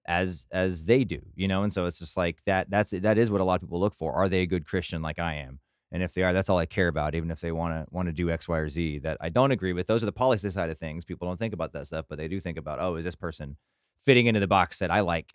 as 0.07 0.47
as 0.51 0.85
they 0.87 1.05
do 1.05 1.21
you 1.37 1.47
know 1.47 1.63
and 1.63 1.73
so 1.73 1.85
it's 1.85 1.99
just 1.99 2.17
like 2.17 2.43
that 2.45 2.71
that's 2.71 2.93
that 2.93 3.19
is 3.19 3.31
what 3.31 3.41
a 3.43 3.45
lot 3.45 3.57
of 3.57 3.61
people 3.61 3.79
look 3.81 3.95
for 3.95 4.15
are 4.15 4.29
they 4.29 4.41
a 4.41 4.47
good 4.47 4.65
christian 4.65 5.03
like 5.03 5.19
i 5.19 5.35
am 5.35 5.61
and 5.93 6.03
if 6.03 6.15
they 6.15 6.23
are 6.23 6.33
that's 6.33 6.49
all 6.49 6.57
i 6.59 6.65
care 6.67 6.89
about 6.89 7.15
even 7.15 7.31
if 7.31 7.41
they 7.43 7.53
want 7.53 7.75
to 7.75 7.87
want 7.95 8.07
to 8.07 8.13
do 8.13 8.31
x 8.31 8.49
y 8.49 8.57
or 8.59 8.69
z 8.71 8.99
that 8.99 9.19
i 9.21 9.29
don't 9.29 9.51
agree 9.51 9.75
with 9.75 9.87
those 9.87 10.03
are 10.03 10.07
the 10.07 10.13
policy 10.13 10.49
side 10.51 10.71
of 10.71 10.79
things 10.79 11.05
people 11.05 11.29
don't 11.29 11.39
think 11.39 11.53
about 11.53 11.73
that 11.75 11.87
stuff 11.87 12.07
but 12.09 12.17
they 12.19 12.29
do 12.29 12.41
think 12.41 12.57
about 12.57 12.79
oh 12.81 12.97
is 12.97 13.05
this 13.05 13.15
person 13.17 13.57
fitting 14.05 14.27
into 14.27 14.41
the 14.41 14.47
box 14.47 14.79
that 14.79 14.91
i 14.91 15.01
like 15.01 15.33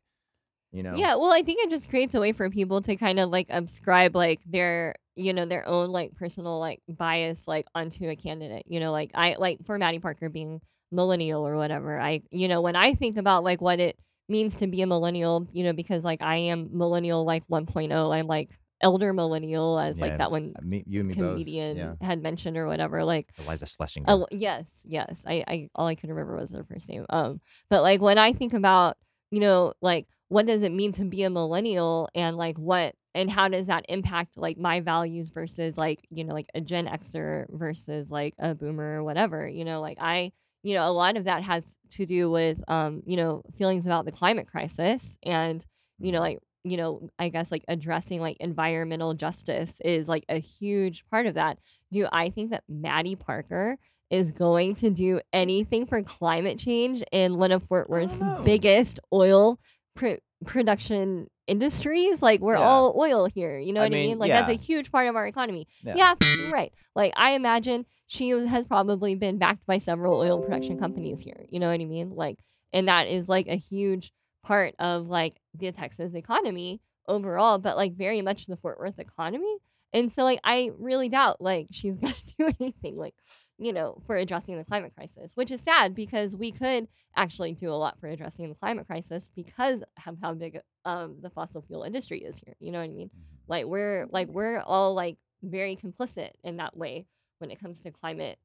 you 0.72 0.82
know 0.84 0.96
Yeah, 0.96 1.16
well, 1.16 1.32
I 1.32 1.44
think 1.44 1.64
it 1.64 1.70
just 1.70 1.88
creates 1.90 2.16
a 2.16 2.20
way 2.20 2.32
for 2.32 2.50
people 2.50 2.82
to 2.82 2.96
kind 2.96 3.20
of 3.20 3.30
like 3.30 3.48
ascribe 3.52 4.16
like 4.16 4.42
their, 4.44 4.96
you 5.16 5.32
know, 5.32 5.46
their 5.46 5.68
own 5.68 5.92
like 5.92 6.16
personal 6.16 6.60
like 6.60 6.82
bias 6.90 7.48
like 7.48 7.68
onto 7.76 8.10
a 8.10 8.16
candidate. 8.16 8.64
You 8.66 8.80
know, 8.80 8.92
like 8.92 9.12
I 9.14 9.36
like 9.38 9.64
for 9.64 9.78
Mattie 9.78 10.00
Parker 10.00 10.30
being 10.30 10.62
millennial 10.92 11.48
or 11.48 11.56
whatever. 11.58 12.00
I, 12.00 12.24
you 12.32 12.48
know, 12.48 12.62
when 12.62 12.76
I 12.76 12.96
think 12.96 13.18
about 13.18 13.44
like 13.44 13.62
what 13.62 13.80
it 13.80 14.00
means 14.28 14.56
to 14.56 14.68
be 14.68 14.82
a 14.82 14.88
millennial, 14.88 15.48
you 15.52 15.64
know, 15.64 15.74
because 15.74 16.04
like 16.04 16.24
I 16.24 16.38
am 16.38 16.70
millennial 16.74 17.24
like 17.24 17.48
1.0, 17.48 18.16
I'm 18.16 18.26
like 18.28 18.58
elder 18.84 19.14
millennial 19.14 19.80
as 19.80 19.98
Yeah, 19.98 20.06
like 20.06 20.18
that 20.20 20.30
one 20.30 20.54
me, 20.62 20.84
you 20.86 21.00
and 21.00 21.08
me 21.10 21.16
both. 21.16 21.32
comedian 21.32 21.78
yeah 21.78 21.94
had 22.02 22.22
mentioned 22.22 22.58
or 22.58 22.68
whatever. 22.68 23.04
Like 23.04 23.30
iliza 23.40 23.66
shlesinger 23.66 24.06
Oh 24.08 24.28
yes, 24.32 24.68
yes. 24.84 25.22
I, 25.26 25.44
I 25.48 25.70
all 25.74 25.88
I 25.88 25.96
could 25.96 26.10
remember 26.10 26.36
was 26.36 26.52
her 26.52 26.64
first 26.64 26.90
name. 26.90 27.06
Um, 27.10 27.42
but 27.70 27.82
like 27.82 28.02
when 28.02 28.18
I 28.18 28.34
think 28.34 28.54
about, 28.54 28.98
you 29.32 29.40
know, 29.40 29.74
like 29.82 30.06
what 30.28 30.46
does 30.46 30.62
it 30.64 30.72
mean 30.72 30.92
to 30.94 31.06
be 31.06 31.24
a 31.24 31.30
millennial 31.30 32.10
and 32.14 32.38
like 32.38 32.58
what 32.58 32.96
and 33.16 33.30
how 33.32 33.48
does 33.48 33.68
that 33.68 33.86
impact 33.90 34.38
like 34.38 34.58
my 34.58 34.80
values 34.82 35.30
versus 35.30 35.78
like, 35.78 36.02
you 36.10 36.24
know, 36.24 36.34
like 36.34 36.50
a 36.56 36.62
Gen 36.62 36.88
Xer 36.88 37.46
versus 37.50 38.10
like 38.12 38.34
a 38.40 38.54
boomer 38.56 39.00
or 39.00 39.04
whatever, 39.04 39.48
you 39.48 39.64
know, 39.66 39.80
like 39.82 39.98
I 40.02 40.32
you 40.64 40.74
know, 40.76 40.88
a 40.90 40.94
lot 40.94 41.18
of 41.18 41.26
that 41.26 41.44
has 41.44 41.76
to 41.92 42.06
do 42.06 42.32
with 42.32 42.58
um, 42.70 43.04
you 43.06 43.18
know, 43.18 43.44
feelings 43.58 43.86
about 43.86 44.06
the 44.06 44.12
climate 44.12 44.48
crisis 44.48 45.18
and, 45.24 45.66
you 46.00 46.12
know, 46.12 46.20
like 46.22 46.40
you 46.64 46.78
know, 46.78 47.10
I 47.20 47.30
guess 47.30 47.52
like 47.52 47.64
addressing 47.68 48.22
like 48.22 48.38
environmental 48.40 49.14
justice 49.14 49.82
is 49.84 50.08
like 50.08 50.26
a 50.30 50.38
huge 50.40 51.06
part 51.10 51.26
of 51.26 51.34
that. 51.36 51.58
Do 51.92 52.08
I 52.12 52.30
think 52.30 52.52
that 52.52 52.64
Mattie 52.70 53.16
Parker 53.16 53.78
is 54.10 54.32
going 54.32 54.76
to 54.76 54.90
do 54.90 55.20
anything 55.34 55.86
for 55.86 56.02
climate 56.04 56.60
change 56.60 57.04
in 57.12 57.38
one 57.38 57.52
of 57.52 57.64
Fort 57.64 57.90
Worth's 57.90 58.22
biggest 58.46 59.00
oil 59.12 59.60
pr- 59.96 60.22
production 60.46 61.28
industries? 61.48 62.22
Like 62.22 62.40
we're 62.40 62.54
Yeah. 62.56 62.62
all 62.62 62.96
oil 62.98 63.26
here, 63.26 63.60
you 63.60 63.74
know 63.74 63.82
I 63.82 63.86
what 63.86 63.94
I 63.94 63.96
mean, 63.96 64.10
mean? 64.12 64.20
Like 64.20 64.32
that's 64.32 64.50
a 64.50 64.54
huge 64.54 64.92
part 64.92 65.08
of 65.08 65.16
our 65.16 65.26
economy. 65.28 65.68
Yeah. 65.84 65.96
Yeah, 66.22 66.50
right. 66.52 66.72
Like 66.96 67.14
I 67.18 67.32
imagine 67.32 67.86
she 68.08 68.30
has 68.30 68.66
probably 68.66 69.16
been 69.16 69.38
backed 69.38 69.66
by 69.66 69.80
several 69.80 70.20
oil 70.20 70.40
production 70.42 70.78
companies 70.80 71.22
here. 71.22 71.46
You 71.50 71.60
know 71.60 71.70
what 71.72 71.82
I 71.82 71.86
mean? 71.86 72.12
Like, 72.16 72.38
and 72.72 72.88
that 72.88 73.08
is 73.08 73.28
like 73.28 73.48
a 73.48 73.56
huge 73.56 74.14
part 74.44 74.76
of 74.78 75.08
like 75.08 75.38
the 75.54 75.72
Texas 75.72 76.14
economy 76.14 76.82
overall, 77.08 77.60
but 77.60 77.78
like 77.78 77.96
very 77.96 78.22
much 78.22 78.46
the 78.46 78.58
Fort 78.58 78.80
Worth 78.80 79.00
economy. 79.00 79.58
And 79.92 80.12
so 80.12 80.24
like 80.24 80.40
I 80.44 80.72
really 80.78 81.10
doubt 81.10 81.42
like 81.42 81.68
she's 81.72 81.98
gonna 82.00 82.16
do 82.38 82.52
anything 82.60 82.98
like, 82.98 83.16
you 83.58 83.74
know, 83.74 84.02
for 84.06 84.16
addressing 84.16 84.58
the 84.58 84.64
climate 84.64 84.94
crisis, 84.96 85.34
which 85.36 85.52
is 85.52 85.62
sad 85.62 85.94
because 85.94 86.36
we 86.36 86.52
could 86.52 86.88
actually 87.16 87.54
do 87.54 87.70
a 87.70 87.76
lot 87.76 88.00
for 88.00 88.08
addressing 88.08 88.50
the 88.50 88.56
climate 88.56 88.88
crisis 88.88 89.30
because 89.36 89.84
of 90.08 90.16
how 90.22 90.34
big 90.34 90.60
um 90.86 91.18
the 91.22 91.30
fossil 91.30 91.62
fuel 91.62 91.84
industry 91.84 92.20
is 92.20 92.40
here. 92.44 92.56
You 92.60 92.72
know 92.72 92.80
what 92.80 92.86
I 92.86 92.94
mean? 92.94 93.12
Like 93.48 93.66
we're 93.66 94.08
like 94.10 94.30
we're 94.30 94.60
all 94.60 94.94
like 94.94 95.18
very 95.44 95.76
complicit 95.76 96.32
in 96.44 96.58
that 96.58 96.76
way 96.76 97.06
when 97.40 97.52
it 97.52 97.60
comes 97.60 97.80
to 97.82 97.92
climate 97.92 98.40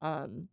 um 0.00 0.48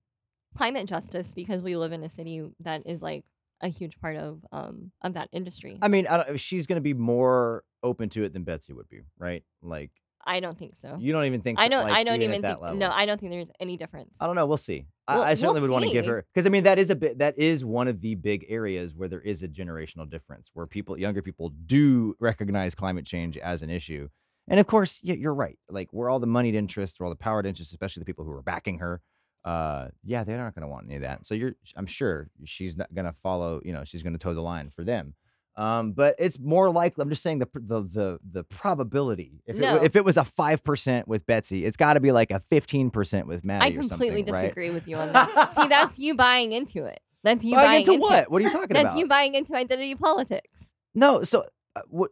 climate 0.58 0.88
justice 0.88 1.34
because 1.34 1.64
we 1.64 1.76
live 1.76 1.92
in 1.92 2.04
a 2.04 2.10
city 2.10 2.44
that 2.60 2.82
is 2.86 3.02
like 3.02 3.24
a 3.62 3.68
huge 3.70 4.00
part 4.00 4.16
of 4.18 4.44
um 4.52 4.92
of 5.02 5.14
that 5.14 5.30
industry. 5.32 5.78
i 5.82 5.88
mean 5.88 6.08
I 6.08 6.18
don't, 6.24 6.40
she's 6.40 6.68
going 6.68 6.78
to 6.78 6.82
be 6.82 6.94
more 6.94 7.64
open 7.84 8.10
to 8.10 8.24
it 8.24 8.34
than 8.34 8.44
betsy 8.44 8.74
would 8.74 8.90
be 8.90 9.02
right 9.18 9.44
like 9.62 9.92
I 10.24 10.40
don't 10.40 10.56
think 10.58 10.76
so. 10.76 10.98
you 11.00 11.14
don't 11.14 11.26
even 11.26 11.42
think 11.42 11.60
I 11.60 11.64
so, 11.64 11.70
don't 11.70 11.84
like, 11.86 11.94
I 11.94 12.04
don't 12.04 12.22
even, 12.22 12.44
think 12.44 12.62
level. 12.62 12.78
no, 12.78 12.92
I 12.92 13.08
don't 13.08 13.20
think 13.20 13.32
there's 13.32 13.50
any 13.60 13.76
difference. 13.76 14.18
I 14.20 14.28
don't 14.28 14.36
know. 14.36 14.46
We'll 14.46 14.58
see. 14.58 14.86
We'll- 15.10 15.22
I, 15.24 15.32
I 15.32 15.34
certainly 15.34 15.62
we'll 15.62 15.70
would 15.70 15.74
want 15.74 15.86
to 15.86 15.92
give 15.92 16.06
see. 16.06 16.12
her 16.12 16.26
because 16.32 16.46
I 16.46 16.50
mean 16.50 16.64
that 16.66 16.78
is 16.78 16.92
a 16.92 16.96
bit 16.96 17.18
that 17.18 17.40
is 17.40 17.66
one 17.66 17.88
of 17.88 18.02
the 18.02 18.14
big 18.14 18.46
areas 18.48 18.94
where 18.96 19.08
there 19.08 19.20
is 19.22 19.42
a 19.42 19.48
generational 19.48 20.08
difference 20.08 20.52
where 20.54 20.68
people 20.68 20.96
younger 20.98 21.24
people 21.24 21.50
do 21.66 22.16
recognize 22.20 22.76
climate 22.76 23.06
change 23.06 23.36
as 23.38 23.64
an 23.64 23.72
issue, 23.72 24.10
and 24.48 24.60
of 24.60 24.68
course 24.68 25.00
yeah, 25.02 25.16
you're 25.16 25.34
right. 25.34 25.58
Like 25.70 25.88
where 25.92 26.08
all 26.08 26.20
the 26.20 26.28
moneyed 26.28 26.54
interests, 26.56 27.00
where 27.00 27.06
all 27.08 27.12
the 27.12 27.16
powered 27.18 27.48
interests, 27.48 27.74
especially 27.74 28.02
the 28.02 28.06
people 28.06 28.24
who 28.24 28.32
are 28.32 28.44
backing 28.44 28.78
her, 28.78 29.02
uh, 29.46 29.88
yeah, 30.04 30.24
they're 30.24 30.38
not 30.38 30.54
going 30.56 30.62
to 30.64 30.68
want 30.68 30.86
any 30.86 30.96
of 30.96 31.02
that. 31.02 31.26
So 31.26 31.34
you're, 31.36 31.54
I'm 31.76 31.86
sure 31.88 32.30
she's 32.46 32.76
not 32.78 32.94
going 32.94 33.06
to 33.06 33.14
follow. 33.14 33.62
You 33.64 33.74
know, 33.74 33.84
she's 33.84 34.04
going 34.04 34.14
to 34.14 34.20
toe 34.20 34.34
the 34.34 34.42
line 34.42 34.70
for 34.70 34.84
them. 34.84 35.14
Um, 35.58 35.92
but 35.92 36.16
it's 36.18 36.40
more 36.40 36.72
likely. 36.72 37.02
I'm 37.02 37.10
just 37.10 37.22
saying 37.24 37.40
the 37.40 37.48
the 37.54 37.82
the 37.82 38.20
the 38.32 38.44
probability. 38.46 39.42
If 39.46 39.58
it, 39.58 39.62
No. 39.62 39.78
wa- 39.78 39.84
if 39.84 39.96
it 39.98 40.06
was 40.06 40.16
a 40.16 40.24
five 40.24 40.64
percent 40.64 41.08
with 41.08 41.26
Betsy, 41.26 41.66
it's 41.66 41.76
got 41.76 41.96
to 41.96 42.00
be 42.00 42.12
like 42.14 42.32
a 42.32 42.40
fifteen 42.40 42.90
percent 42.90 43.28
with 43.28 43.44
Mattie. 43.44 43.76
I 43.76 43.78
or 43.78 43.82
completely 43.88 44.20
something, 44.20 44.34
right? 44.34 44.42
disagree 44.44 44.70
with 44.70 44.88
you 44.88 44.96
on 44.96 45.12
that. 45.12 45.54
See, 45.62 45.68
that's 45.68 46.00
you 46.00 46.16
buying 46.16 46.54
into 46.54 46.86
it. 46.86 47.02
That's 47.24 47.44
you 47.44 47.56
Buying 47.56 47.68
buying 47.68 47.82
into 47.82 47.92
into 47.94 48.02
what? 48.02 48.32
What 48.32 48.42
are 48.42 48.46
you 48.46 48.50
talking 48.52 48.70
That's 48.70 48.80
about? 48.82 48.90
That's 48.92 49.00
you 49.00 49.08
buying 49.08 49.36
into 49.36 49.54
identity 49.56 49.94
politics. 49.96 50.48
No, 50.96 51.24
so 51.24 51.46
uh, 51.76 51.82
what? 51.90 52.12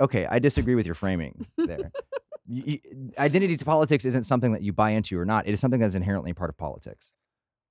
Okay, 0.00 0.24
I 0.26 0.38
disagree 0.38 0.74
with 0.76 0.86
your 0.86 0.94
framing 0.94 1.46
there. 1.58 1.90
Y- 2.48 2.80
y- 2.84 3.10
identity 3.18 3.56
to 3.56 3.64
politics 3.64 4.04
isn't 4.04 4.24
something 4.24 4.52
that 4.52 4.62
you 4.62 4.72
buy 4.72 4.90
into 4.90 5.18
or 5.18 5.24
not. 5.24 5.46
It 5.46 5.52
is 5.52 5.60
something 5.60 5.80
that's 5.80 5.94
inherently 5.94 6.32
part 6.32 6.50
of 6.50 6.56
politics. 6.56 7.12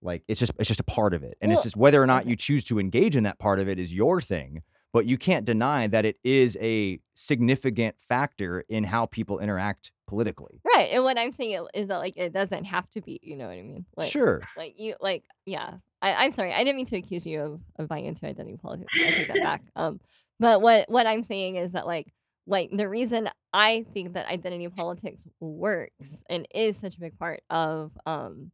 Like 0.02 0.24
it's 0.28 0.40
just 0.40 0.52
it's 0.60 0.68
just 0.68 0.80
a 0.80 0.84
part 0.84 1.14
of 1.14 1.24
it, 1.24 1.38
and 1.42 1.50
Well, 1.50 1.58
it's 1.58 1.64
just 1.64 1.76
whether 1.76 2.02
or 2.02 2.06
not 2.06 2.28
you 2.28 2.36
choose 2.36 2.64
to 2.66 2.80
engage 2.80 3.16
in 3.16 3.24
that 3.24 3.40
part 3.40 3.60
of 3.60 3.68
it 3.68 3.80
is 3.80 3.94
your 3.94 4.22
thing. 4.22 4.62
But 4.94 5.06
you 5.06 5.18
can't 5.18 5.46
deny 5.46 5.86
that 5.88 6.06
it 6.06 6.18
is 6.24 6.58
a 6.62 7.00
significant 7.14 7.96
factor 8.00 8.64
in 8.70 8.86
how 8.86 9.06
people 9.06 9.40
interact 9.40 9.92
politically. 10.08 10.62
Right. 10.64 10.90
And 10.92 11.04
what 11.04 11.18
I'm 11.20 11.32
saying 11.32 11.68
is 11.74 11.90
that 11.90 11.98
like 11.98 12.16
it 12.16 12.32
doesn't 12.32 12.64
have 12.66 12.90
to 12.92 13.02
be, 13.02 13.20
you 13.22 13.36
know 13.36 13.48
what 13.48 13.58
I 13.58 13.62
mean? 13.62 13.86
Like 13.96 14.10
sure. 14.10 14.42
like 14.56 14.80
you 14.80 14.96
like 15.02 15.26
yeah. 15.46 15.76
I, 16.02 16.26
I'm 16.26 16.32
sorry, 16.32 16.54
I 16.54 16.64
didn't 16.64 16.78
mean 16.78 16.86
to 16.88 16.96
accuse 16.96 17.28
you 17.28 17.42
of, 17.42 17.62
of 17.78 17.88
buying 17.88 18.06
into 18.06 18.26
identity 18.26 18.58
politics. 18.58 18.94
I 18.96 19.10
take 19.12 19.28
that 19.28 19.38
back. 19.38 19.64
Um 19.76 20.00
but 20.40 20.62
what 20.62 20.90
what 20.90 21.06
I'm 21.06 21.24
saying 21.24 21.56
is 21.56 21.74
that 21.74 21.86
like 21.86 22.14
like 22.48 22.70
the 22.72 22.88
reason 22.90 23.30
I 23.54 23.86
think 23.94 24.14
that 24.14 24.28
identity 24.28 24.68
politics 24.70 25.28
works 25.40 26.24
and 26.30 26.48
is 26.56 26.78
such 26.78 26.98
a 26.98 27.00
big 27.00 27.18
part 27.20 27.42
of 27.50 27.98
um 28.06 28.52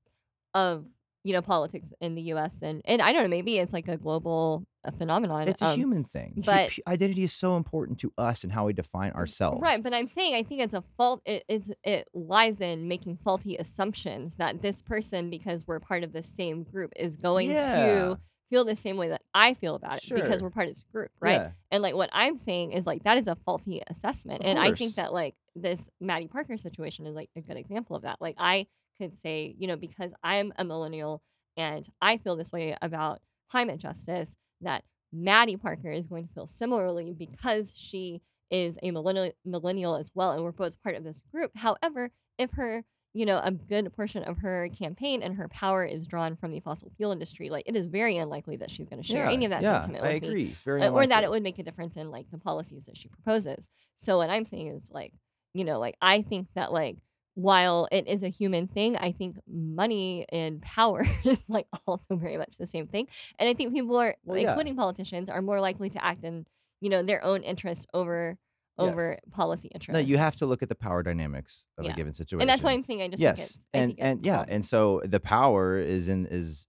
of 0.54 0.86
you 1.24 1.32
know 1.34 1.42
politics 1.42 1.94
in 2.02 2.16
the 2.16 2.22
U.S. 2.24 2.58
and 2.62 2.82
and 2.86 3.02
I 3.02 3.14
don't 3.14 3.24
know 3.24 3.30
maybe 3.30 3.58
it's 3.58 3.72
like 3.72 3.88
a 3.88 3.96
global 3.98 4.66
uh, 4.86 4.92
phenomenon. 4.92 5.48
It's 5.48 5.62
a 5.62 5.68
um, 5.68 5.78
human 5.80 6.04
thing. 6.04 6.44
But- 6.46 6.72
identity 6.86 7.24
is 7.24 7.32
so 7.32 7.56
important 7.56 8.00
to 8.00 8.12
us 8.18 8.44
and 8.44 8.52
how 8.52 8.66
we 8.66 8.74
define 8.74 9.14
ourselves. 9.14 9.62
Right, 9.62 9.82
but 9.82 9.94
I'm 9.94 10.08
saying 10.08 10.36
I 10.36 10.44
think 10.44 10.60
it's 10.62 10.74
a 10.74 10.84
fault. 10.98 11.22
It 11.26 11.46
it's, 11.48 11.72
it 11.84 12.10
lies 12.14 12.60
in 12.60 12.88
making 12.90 13.18
faulty 13.24 13.56
assumptions 13.56 14.36
that 14.36 14.62
this 14.62 14.82
person, 14.82 15.30
because 15.30 15.66
we're 15.66 15.80
part 15.80 16.04
of 16.04 16.12
the 16.12 16.24
same 16.24 16.64
group, 16.64 16.92
is 16.98 17.16
going 17.16 17.50
Yeah. 17.50 17.62
to 17.86 18.20
feel 18.50 18.66
the 18.66 18.76
same 18.76 18.98
way 18.98 19.10
that 19.10 19.22
I 19.34 19.54
feel 19.54 19.76
about 19.76 19.98
it 19.98 20.04
Sure. 20.04 20.18
because 20.18 20.42
we're 20.42 20.50
part 20.50 20.68
of 20.68 20.74
this 20.74 20.84
group, 20.84 21.12
right? 21.20 21.34
Yeah. 21.42 21.52
And 21.72 21.82
like 21.82 21.96
what 21.96 22.10
I'm 22.14 22.38
saying 22.38 22.72
is 22.72 22.86
like 22.86 23.04
that 23.04 23.18
is 23.18 23.28
a 23.28 23.36
faulty 23.36 23.82
assessment, 23.88 24.42
Of 24.42 24.48
and 24.48 24.60
I 24.60 24.74
think 24.74 24.96
that 24.96 25.14
like 25.14 25.36
this 25.56 25.80
Mattie 26.02 26.28
Parker 26.28 26.58
situation 26.58 27.06
is 27.06 27.16
like 27.16 27.30
a 27.36 27.42
good 27.42 27.58
example 27.58 27.96
of 27.96 28.04
that. 28.04 28.22
Like 28.22 28.36
I 28.38 28.68
could 28.98 29.16
say, 29.20 29.56
you 29.58 29.68
know, 29.68 29.76
because 29.76 30.14
I'm 30.24 30.54
a 30.58 30.64
millennial 30.66 31.22
and 31.58 31.88
I 32.02 32.18
feel 32.18 32.36
this 32.36 32.52
way 32.52 32.76
about 32.82 33.20
climate 33.50 33.80
justice, 33.80 34.36
that 34.62 34.84
Mattie 35.12 35.58
Parker 35.58 35.92
is 35.92 36.08
going 36.08 36.28
to 36.28 36.34
feel 36.34 36.48
similarly 36.48 37.14
because 37.14 37.74
she 37.76 38.22
is 38.50 38.78
a 38.84 38.92
millennial, 38.92 39.32
millennial 39.46 39.96
as 39.96 40.12
well, 40.14 40.32
and 40.32 40.44
we're 40.44 40.52
both 40.52 40.82
part 40.82 40.96
of 40.96 41.04
this 41.04 41.22
group. 41.32 41.52
However, 41.58 42.12
if 42.38 42.52
her, 42.54 42.84
you 43.14 43.26
know, 43.26 43.40
a 43.44 43.52
good 43.52 43.94
portion 43.96 44.24
of 44.24 44.40
her 44.40 44.70
campaign 44.70 45.22
and 45.22 45.36
her 45.36 45.48
power 45.48 45.86
is 45.86 46.08
drawn 46.08 46.36
from 46.36 46.52
the 46.52 46.60
fossil 46.60 46.92
fuel 46.98 47.12
industry, 47.12 47.50
like 47.50 47.64
it 47.68 47.76
is 47.76 47.86
very 47.86 48.18
unlikely 48.18 48.56
that 48.58 48.72
she's 48.72 48.88
going 48.88 49.02
to 49.02 49.08
share 49.08 49.26
Yeah, 49.26 49.32
any 49.32 49.46
of 49.46 49.52
that 49.52 49.62
yeah, 49.62 49.82
sentiment 49.82 50.04
I 50.04 50.14
with 50.14 50.22
me 50.24 50.28
agree. 50.30 50.44
It's 50.52 50.64
Very 50.64 50.82
uh, 50.82 50.90
or 50.90 51.06
that 51.06 51.24
it 51.24 51.30
would 51.30 51.44
make 51.44 51.60
a 51.60 51.64
difference 51.64 51.96
in 51.96 52.10
like 52.10 52.32
the 52.32 52.38
policies 52.40 52.86
that 52.86 52.98
she 52.98 53.08
proposes. 53.10 53.70
So 53.96 54.18
what 54.18 54.30
I'm 54.30 54.46
saying 54.46 54.68
is 54.68 54.90
like, 54.92 55.14
you 55.54 55.64
know, 55.64 55.80
like 55.80 55.96
I 56.02 56.24
think 56.24 56.48
that 56.56 56.74
like 56.74 56.98
while 57.36 57.88
it 57.92 58.08
is 58.08 58.24
a 58.24 58.30
human 58.30 58.68
thing, 58.68 58.96
I 58.98 59.12
think 59.12 59.38
money 59.48 60.26
and 60.30 60.62
power 60.62 61.04
is 61.24 61.40
like 61.48 61.68
also 61.88 62.16
very 62.16 62.38
much 62.38 62.58
the 62.58 62.68
same 62.68 62.88
thing. 62.88 63.08
And 63.40 63.48
I 63.50 63.54
think 63.54 63.74
people 63.74 63.96
are, 63.98 64.16
Well, 64.24 64.38
yeah. 64.38 64.50
including 64.50 64.76
politicians, 64.76 65.30
are 65.30 65.42
more 65.42 65.60
likely 65.62 65.90
to 65.92 66.04
act 66.04 66.24
in, 66.24 66.46
you 66.82 66.90
know, 66.90 67.02
their 67.04 67.24
own 67.24 67.42
interest 67.42 67.88
over 67.94 68.38
over 68.78 69.18
policy 69.32 69.70
interests. 69.74 69.94
No, 69.94 70.00
you 70.00 70.18
have 70.18 70.36
to 70.38 70.46
look 70.46 70.64
at 70.64 70.70
the 70.70 70.76
power 70.76 71.04
dynamics 71.04 71.66
of 71.78 71.86
Yeah. 71.86 71.94
a 71.94 71.96
given 71.96 72.14
situation. 72.14 72.42
And 72.42 72.50
that's 72.50 72.64
why 72.64 72.72
I'm 72.72 72.84
saying 72.84 73.02
I 73.02 73.08
just 73.08 73.22
think 73.22 73.38
yes, 73.38 73.56
it's 73.56 73.58
I 73.74 73.78
and 73.78 73.90
think 73.90 74.00
it's 74.00 74.06
and 74.06 74.26
yeah, 74.26 74.46
and 74.50 74.66
so 74.66 75.02
the 75.06 75.20
power 75.20 75.78
is 75.78 76.08
in 76.10 76.26
is 76.26 76.68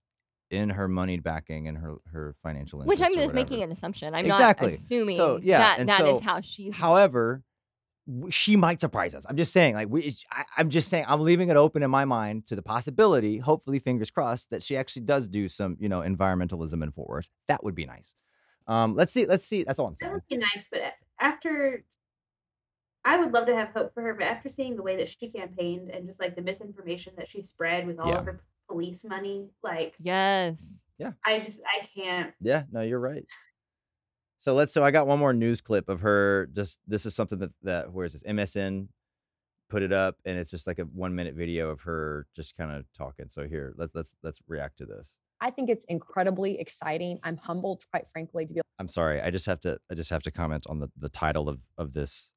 in 0.51 0.71
her 0.71 0.87
money 0.89 1.19
backing 1.19 1.67
and 1.69 1.79
her 1.79 1.97
her 2.13 2.37
financial 2.43 2.81
which 2.83 3.01
I'm 3.01 3.15
just 3.15 3.33
making 3.35 3.63
an 3.63 3.73
assumption. 3.73 4.15
I'm 4.15 4.27
exactly. 4.27 4.69
not 4.73 4.79
assuming 4.79 5.17
so, 5.17 5.41
yeah, 5.43 5.59
that 5.59 5.79
and 5.81 5.89
that 5.89 6.03
is 6.03 6.11
so, 6.11 6.21
how 6.21 6.41
she's 6.43 6.75
However, 6.75 7.43
she 8.29 8.55
might 8.57 8.81
surprise 8.81 9.15
us. 9.15 9.25
I'm 9.27 9.37
just 9.39 9.53
saying, 9.53 9.75
like 9.75 9.89
we, 9.89 10.01
it's- 10.01 10.25
I, 10.31 10.45
I'm 10.59 10.69
just 10.69 10.89
saying, 10.91 11.07
I'm 11.09 11.21
leaving 11.23 11.49
it 11.49 11.57
open 11.57 11.83
in 11.83 11.91
my 11.91 12.05
mind 12.05 12.47
to 12.49 12.57
the 12.57 12.61
possibility. 12.63 13.39
Hopefully, 13.39 13.79
fingers 13.79 14.11
crossed 14.11 14.51
that 14.51 14.63
she 14.63 14.77
actually 14.77 15.03
does 15.07 15.27
do 15.27 15.49
some, 15.49 15.77
you 15.81 15.89
know, 15.89 16.01
environmentalism 16.01 16.83
in 16.83 16.91
Fort 16.93 17.09
Worth. 17.09 17.31
That 17.49 17.65
would 17.65 17.75
be 17.75 17.87
nice. 17.87 18.15
Um, 18.67 18.95
let's 18.95 19.13
see. 19.13 19.25
Let's 19.27 19.45
see. 19.47 19.65
That's 19.65 19.79
all 19.79 19.87
I'm 19.87 19.97
saying. 19.97 20.13
That 20.13 20.15
would 20.17 20.29
be 20.29 20.37
nice, 20.37 20.65
but 20.71 20.83
after 21.21 21.85
I 23.05 23.19
would 23.19 23.33
love 23.33 23.47
to 23.47 23.55
have 23.55 23.69
hope 23.69 23.93
for 23.93 24.03
her, 24.03 24.15
but 24.15 24.25
after 24.25 24.49
seeing 24.49 24.77
the 24.77 24.83
way 24.83 24.97
that 24.97 25.09
she 25.09 25.29
campaigned 25.31 25.91
and 25.91 26.07
just 26.07 26.21
like 26.21 26.35
the 26.37 26.43
misinformation 26.43 27.13
that 27.19 27.29
she 27.29 27.43
spread 27.43 27.87
with 27.87 27.99
all 27.99 28.09
Yeah. 28.09 28.19
of 28.21 28.25
her 28.25 28.41
police 28.69 29.05
money, 29.05 29.51
like 29.63 29.95
yes. 30.01 30.83
Yeah, 30.99 31.13
I 31.27 31.41
just 31.41 31.61
I 31.67 31.87
can't. 31.95 32.33
Yeah, 32.41 32.63
no, 32.73 32.81
you're 32.81 33.01
right. 33.01 33.27
So 34.39 34.55
let's. 34.55 34.73
So 34.73 34.85
I 34.85 34.91
got 34.91 35.07
one 35.07 35.19
more 35.19 35.33
news 35.33 35.61
clip 35.61 35.89
of 35.89 36.01
her. 36.01 36.49
Just 36.53 36.81
this 36.87 37.05
is 37.05 37.15
something 37.15 37.39
that 37.41 37.51
that 37.63 37.93
where 37.93 38.07
is 38.07 38.13
this? 38.13 38.23
MSN 38.23 38.89
put 39.71 39.83
it 39.83 39.93
up, 39.93 40.17
and 40.25 40.39
it's 40.39 40.51
just 40.51 40.67
like 40.67 40.79
a 40.79 40.85
one 40.85 41.15
minute 41.15 41.35
video 41.35 41.71
of 41.71 41.81
her 41.83 42.27
just 42.35 42.57
kind 42.57 42.71
of 42.71 42.85
talking. 42.97 43.27
So 43.29 43.47
here, 43.49 43.75
let's 43.77 43.95
let's 43.95 44.15
let's 44.23 44.41
react 44.47 44.79
to 44.79 44.87
this. 44.87 45.19
I 45.41 45.51
think 45.51 45.69
it's 45.69 45.85
incredibly 45.87 46.59
exciting. 46.61 47.19
I'm 47.23 47.37
humbled, 47.37 47.85
quite 47.91 48.07
frankly, 48.13 48.47
to 48.47 48.53
be 48.55 48.61
I'm 48.85 48.89
sorry. 48.89 49.19
I 49.23 49.31
just 49.31 49.47
have 49.47 49.61
to. 49.63 49.79
I 49.91 49.95
just 49.95 50.11
have 50.11 50.23
to 50.25 50.31
comment 50.31 50.67
on 50.69 50.79
the 50.79 50.91
the 50.99 51.09
title 51.09 51.49
of 51.49 51.61
of 51.79 51.95
this. 51.95 52.33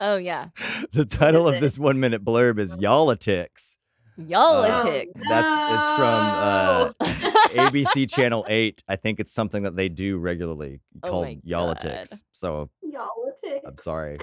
Oh 0.00 0.16
yeah. 0.16 0.48
the 0.92 1.04
title 1.04 1.46
of 1.46 1.54
it? 1.54 1.60
this 1.60 1.78
one 1.78 2.00
minute 2.00 2.24
blurb 2.24 2.58
is 2.58 2.76
"Y'all-itics." 2.80 3.76
Y'all 4.16 4.64
Uh, 4.64 4.80
a 4.80 4.90
tick. 4.90 5.10
That's 5.14 5.52
it's 5.72 5.96
from 5.96 6.24
uh, 6.26 6.90
ABC 7.70 8.10
Channel 8.14 8.44
Eight. 8.48 8.82
I 8.88 8.96
think 8.96 9.20
it's 9.20 9.32
something 9.32 9.62
that 9.62 9.76
they 9.76 9.88
do 9.88 10.18
regularly 10.18 10.80
Oh 11.04 11.08
called 11.08 11.26
my 11.26 11.38
"Y'all-itics." 11.44 12.22
So 12.32 12.70
Y'all 12.82 13.06
a 13.28 13.46
tick. 13.46 13.62
I'm 13.64 13.78
sorry. 13.78 14.18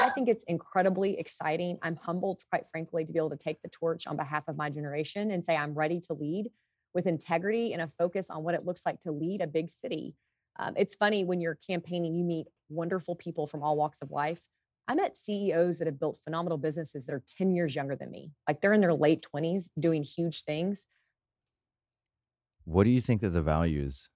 I 0.00 0.10
think 0.10 0.28
it's 0.28 0.44
incredibly 0.44 1.18
exciting. 1.18 1.78
I'm 1.82 1.96
humbled, 1.96 2.42
quite 2.48 2.66
frankly, 2.70 3.04
to 3.04 3.12
be 3.12 3.18
able 3.18 3.30
to 3.30 3.36
take 3.36 3.60
the 3.60 3.68
torch 3.68 4.06
on 4.06 4.16
behalf 4.16 4.44
of 4.46 4.56
my 4.56 4.70
generation 4.70 5.32
and 5.32 5.44
say 5.44 5.56
I'm 5.56 5.74
ready 5.74 6.00
to 6.02 6.14
lead 6.14 6.50
with 6.94 7.06
integrity 7.06 7.72
and 7.72 7.82
a 7.82 7.90
focus 7.98 8.30
on 8.30 8.44
what 8.44 8.54
it 8.54 8.64
looks 8.64 8.86
like 8.86 9.00
to 9.00 9.10
lead 9.10 9.42
a 9.42 9.46
big 9.46 9.70
city. 9.70 10.14
Um, 10.58 10.74
it's 10.76 10.94
funny 10.94 11.24
when 11.24 11.40
you're 11.40 11.58
campaigning, 11.66 12.14
you 12.14 12.24
meet 12.24 12.46
wonderful 12.68 13.14
people 13.14 13.46
from 13.46 13.62
all 13.62 13.76
walks 13.76 14.00
of 14.02 14.10
life. 14.10 14.40
I 14.86 14.94
met 14.94 15.16
CEOs 15.16 15.78
that 15.78 15.86
have 15.86 15.98
built 15.98 16.18
phenomenal 16.24 16.58
businesses 16.58 17.06
that 17.06 17.14
are 17.14 17.22
10 17.38 17.54
years 17.54 17.74
younger 17.74 17.96
than 17.96 18.10
me. 18.10 18.32
Like 18.46 18.60
they're 18.60 18.74
in 18.74 18.80
their 18.80 18.92
late 18.92 19.24
20s 19.34 19.68
doing 19.78 20.02
huge 20.02 20.42
things. 20.42 20.86
What 22.64 22.84
do 22.84 22.90
you 22.90 23.00
think 23.00 23.22
are 23.22 23.30
the 23.30 23.42
values 23.42 24.08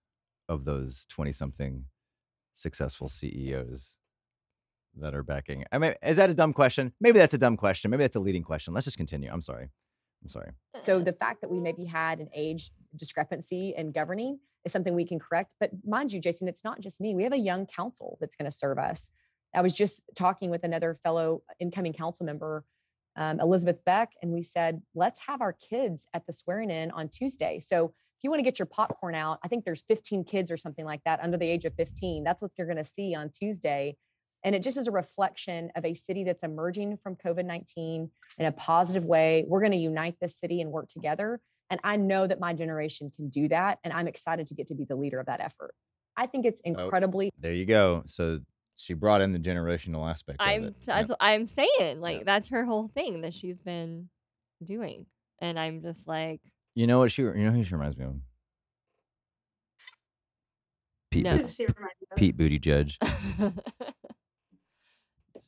of 0.48 0.64
those 0.64 1.06
20 1.10 1.32
something 1.32 1.84
successful 2.54 3.08
CEOs 3.08 3.96
that 4.98 5.14
are 5.14 5.22
backing? 5.22 5.64
I 5.72 5.78
mean, 5.78 5.94
is 6.02 6.16
that 6.16 6.30
a 6.30 6.34
dumb 6.34 6.52
question? 6.52 6.92
Maybe 7.00 7.18
that's 7.18 7.34
a 7.34 7.38
dumb 7.38 7.56
question. 7.56 7.90
Maybe 7.90 8.04
that's 8.04 8.16
a 8.16 8.20
leading 8.20 8.42
question. 8.42 8.74
Let's 8.74 8.84
just 8.84 8.96
continue. 8.96 9.30
I'm 9.32 9.42
sorry. 9.42 9.68
I'm 10.22 10.28
sorry. 10.28 10.50
So 10.80 11.00
the 11.00 11.12
fact 11.12 11.40
that 11.40 11.50
we 11.50 11.60
maybe 11.60 11.84
had 11.84 12.20
an 12.20 12.28
age 12.34 12.70
discrepancy 12.96 13.74
in 13.76 13.92
governing 13.92 14.38
is 14.68 14.72
something 14.72 14.94
we 14.94 15.06
can 15.06 15.18
correct. 15.18 15.54
But 15.58 15.70
mind 15.86 16.12
you, 16.12 16.20
Jason, 16.20 16.48
it's 16.48 16.64
not 16.64 16.80
just 16.80 17.00
me. 17.00 17.14
We 17.14 17.24
have 17.24 17.32
a 17.32 17.38
young 17.38 17.66
council 17.66 18.18
that's 18.20 18.36
going 18.36 18.50
to 18.50 18.56
serve 18.56 18.78
us. 18.78 19.10
I 19.54 19.62
was 19.62 19.74
just 19.74 20.02
talking 20.14 20.50
with 20.50 20.64
another 20.64 20.94
fellow 20.94 21.42
incoming 21.58 21.94
council 21.94 22.26
member, 22.26 22.64
um, 23.16 23.40
Elizabeth 23.40 23.82
Beck, 23.84 24.12
and 24.22 24.30
we 24.30 24.42
said, 24.42 24.82
let's 24.94 25.20
have 25.20 25.40
our 25.40 25.54
kids 25.54 26.06
at 26.14 26.26
the 26.26 26.32
swearing 26.32 26.70
in 26.70 26.90
on 26.90 27.08
Tuesday. 27.08 27.58
So 27.60 27.86
if 27.86 28.24
you 28.24 28.30
want 28.30 28.40
to 28.40 28.44
get 28.44 28.58
your 28.58 28.66
popcorn 28.66 29.14
out, 29.14 29.38
I 29.42 29.48
think 29.48 29.64
there's 29.64 29.82
15 29.88 30.24
kids 30.24 30.50
or 30.50 30.56
something 30.56 30.84
like 30.84 31.00
that 31.04 31.20
under 31.22 31.36
the 31.36 31.48
age 31.48 31.64
of 31.64 31.74
15. 31.74 32.24
That's 32.24 32.42
what 32.42 32.52
you're 32.58 32.66
going 32.66 32.76
to 32.76 32.84
see 32.84 33.14
on 33.14 33.30
Tuesday. 33.30 33.96
And 34.44 34.54
it 34.54 34.62
just 34.62 34.76
is 34.76 34.86
a 34.86 34.92
reflection 34.92 35.70
of 35.74 35.84
a 35.84 35.94
city 35.94 36.24
that's 36.24 36.42
emerging 36.42 36.98
from 37.02 37.16
COVID 37.16 37.44
19 37.44 38.10
in 38.38 38.46
a 38.46 38.52
positive 38.52 39.04
way. 39.04 39.44
We're 39.46 39.60
going 39.60 39.72
to 39.72 39.78
unite 39.78 40.16
this 40.20 40.38
city 40.38 40.60
and 40.60 40.70
work 40.70 40.88
together. 40.88 41.40
And 41.70 41.80
I 41.84 41.96
know 41.96 42.26
that 42.26 42.40
my 42.40 42.52
generation 42.54 43.10
can 43.14 43.28
do 43.28 43.48
that. 43.48 43.78
And 43.84 43.92
I'm 43.92 44.08
excited 44.08 44.46
to 44.48 44.54
get 44.54 44.68
to 44.68 44.74
be 44.74 44.84
the 44.84 44.96
leader 44.96 45.20
of 45.20 45.26
that 45.26 45.40
effort. 45.40 45.74
I 46.16 46.26
think 46.26 46.46
it's 46.46 46.60
incredibly 46.62 47.30
There 47.38 47.52
you 47.52 47.66
go. 47.66 48.02
So 48.06 48.40
she 48.76 48.94
brought 48.94 49.20
in 49.20 49.32
the 49.32 49.38
generational 49.38 50.08
aspect. 50.08 50.38
I'm 50.40 50.64
it. 50.64 50.80
that's 50.80 51.08
what 51.10 51.18
I'm 51.20 51.46
saying. 51.46 52.00
Like 52.00 52.18
Yep. 52.18 52.26
that's 52.26 52.48
her 52.48 52.64
whole 52.64 52.88
thing 52.88 53.20
that 53.20 53.34
she's 53.34 53.60
been 53.60 54.08
doing. 54.64 55.06
And 55.40 55.58
I'm 55.58 55.82
just 55.82 56.08
like, 56.08 56.40
You 56.74 56.86
know 56.86 56.98
what 56.98 57.12
she? 57.12 57.22
You 57.22 57.32
know 57.34 57.50
who 57.52 57.62
she 57.62 57.74
reminds 57.74 57.96
me 57.96 58.04
of? 58.06 58.14
Pete. 61.10 61.24
No. 61.24 61.38
Bo- 61.38 61.48
she 61.48 61.66
remind 61.66 61.92
you 62.00 62.06
of? 62.10 62.16
Pete 62.18 62.36
Buttigieg. 62.36 62.96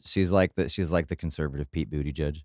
She's 0.02 0.30
like 0.30 0.54
the 0.54 0.68
she's 0.68 0.90
like 0.90 1.08
the 1.08 1.16
conservative 1.16 1.70
Pete 1.70 1.90
Buttigieg. 1.90 2.38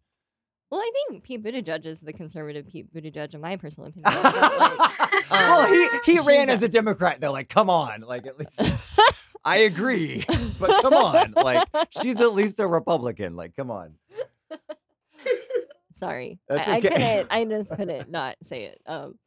Well, 0.72 0.82
I 0.82 0.92
think 1.10 1.24
Pete 1.24 1.44
Buttigieg 1.44 1.86
is 1.86 2.00
the 2.00 2.14
conservative 2.14 2.68
Pete 2.68 2.94
Buttigieg, 2.94 3.34
in 3.34 3.42
my 3.42 3.56
personal 3.56 3.90
opinion. 3.90 4.12
like, 4.14 5.30
well, 5.32 5.68
he 5.68 6.14
he 6.14 6.20
ran 6.20 6.50
as 6.50 6.64
a 6.64 6.68
Democrat 6.68 7.22
though. 7.22 7.32
Like, 7.32 7.50
come 7.50 7.70
on, 7.70 8.02
like 8.02 8.26
at 8.26 8.40
least 8.40 8.62
I 9.46 9.58
agree, 9.58 10.26
but 10.60 10.82
come 10.82 10.94
on, 10.94 11.34
like 11.36 11.68
she's 12.02 12.20
at 12.20 12.34
least 12.34 12.60
a 12.60 12.68
Republican. 12.68 13.36
Like, 13.36 13.56
come 13.56 13.70
on. 13.70 13.94
Sorry, 15.98 16.40
That's 16.50 16.68
I, 16.68 16.74
I 16.74 16.82
couldn't. 16.82 17.28
I 17.30 17.46
just 17.46 17.70
couldn't 17.72 18.10
not 18.10 18.36
say 18.44 18.66
it. 18.66 18.82
Um, 18.88 19.18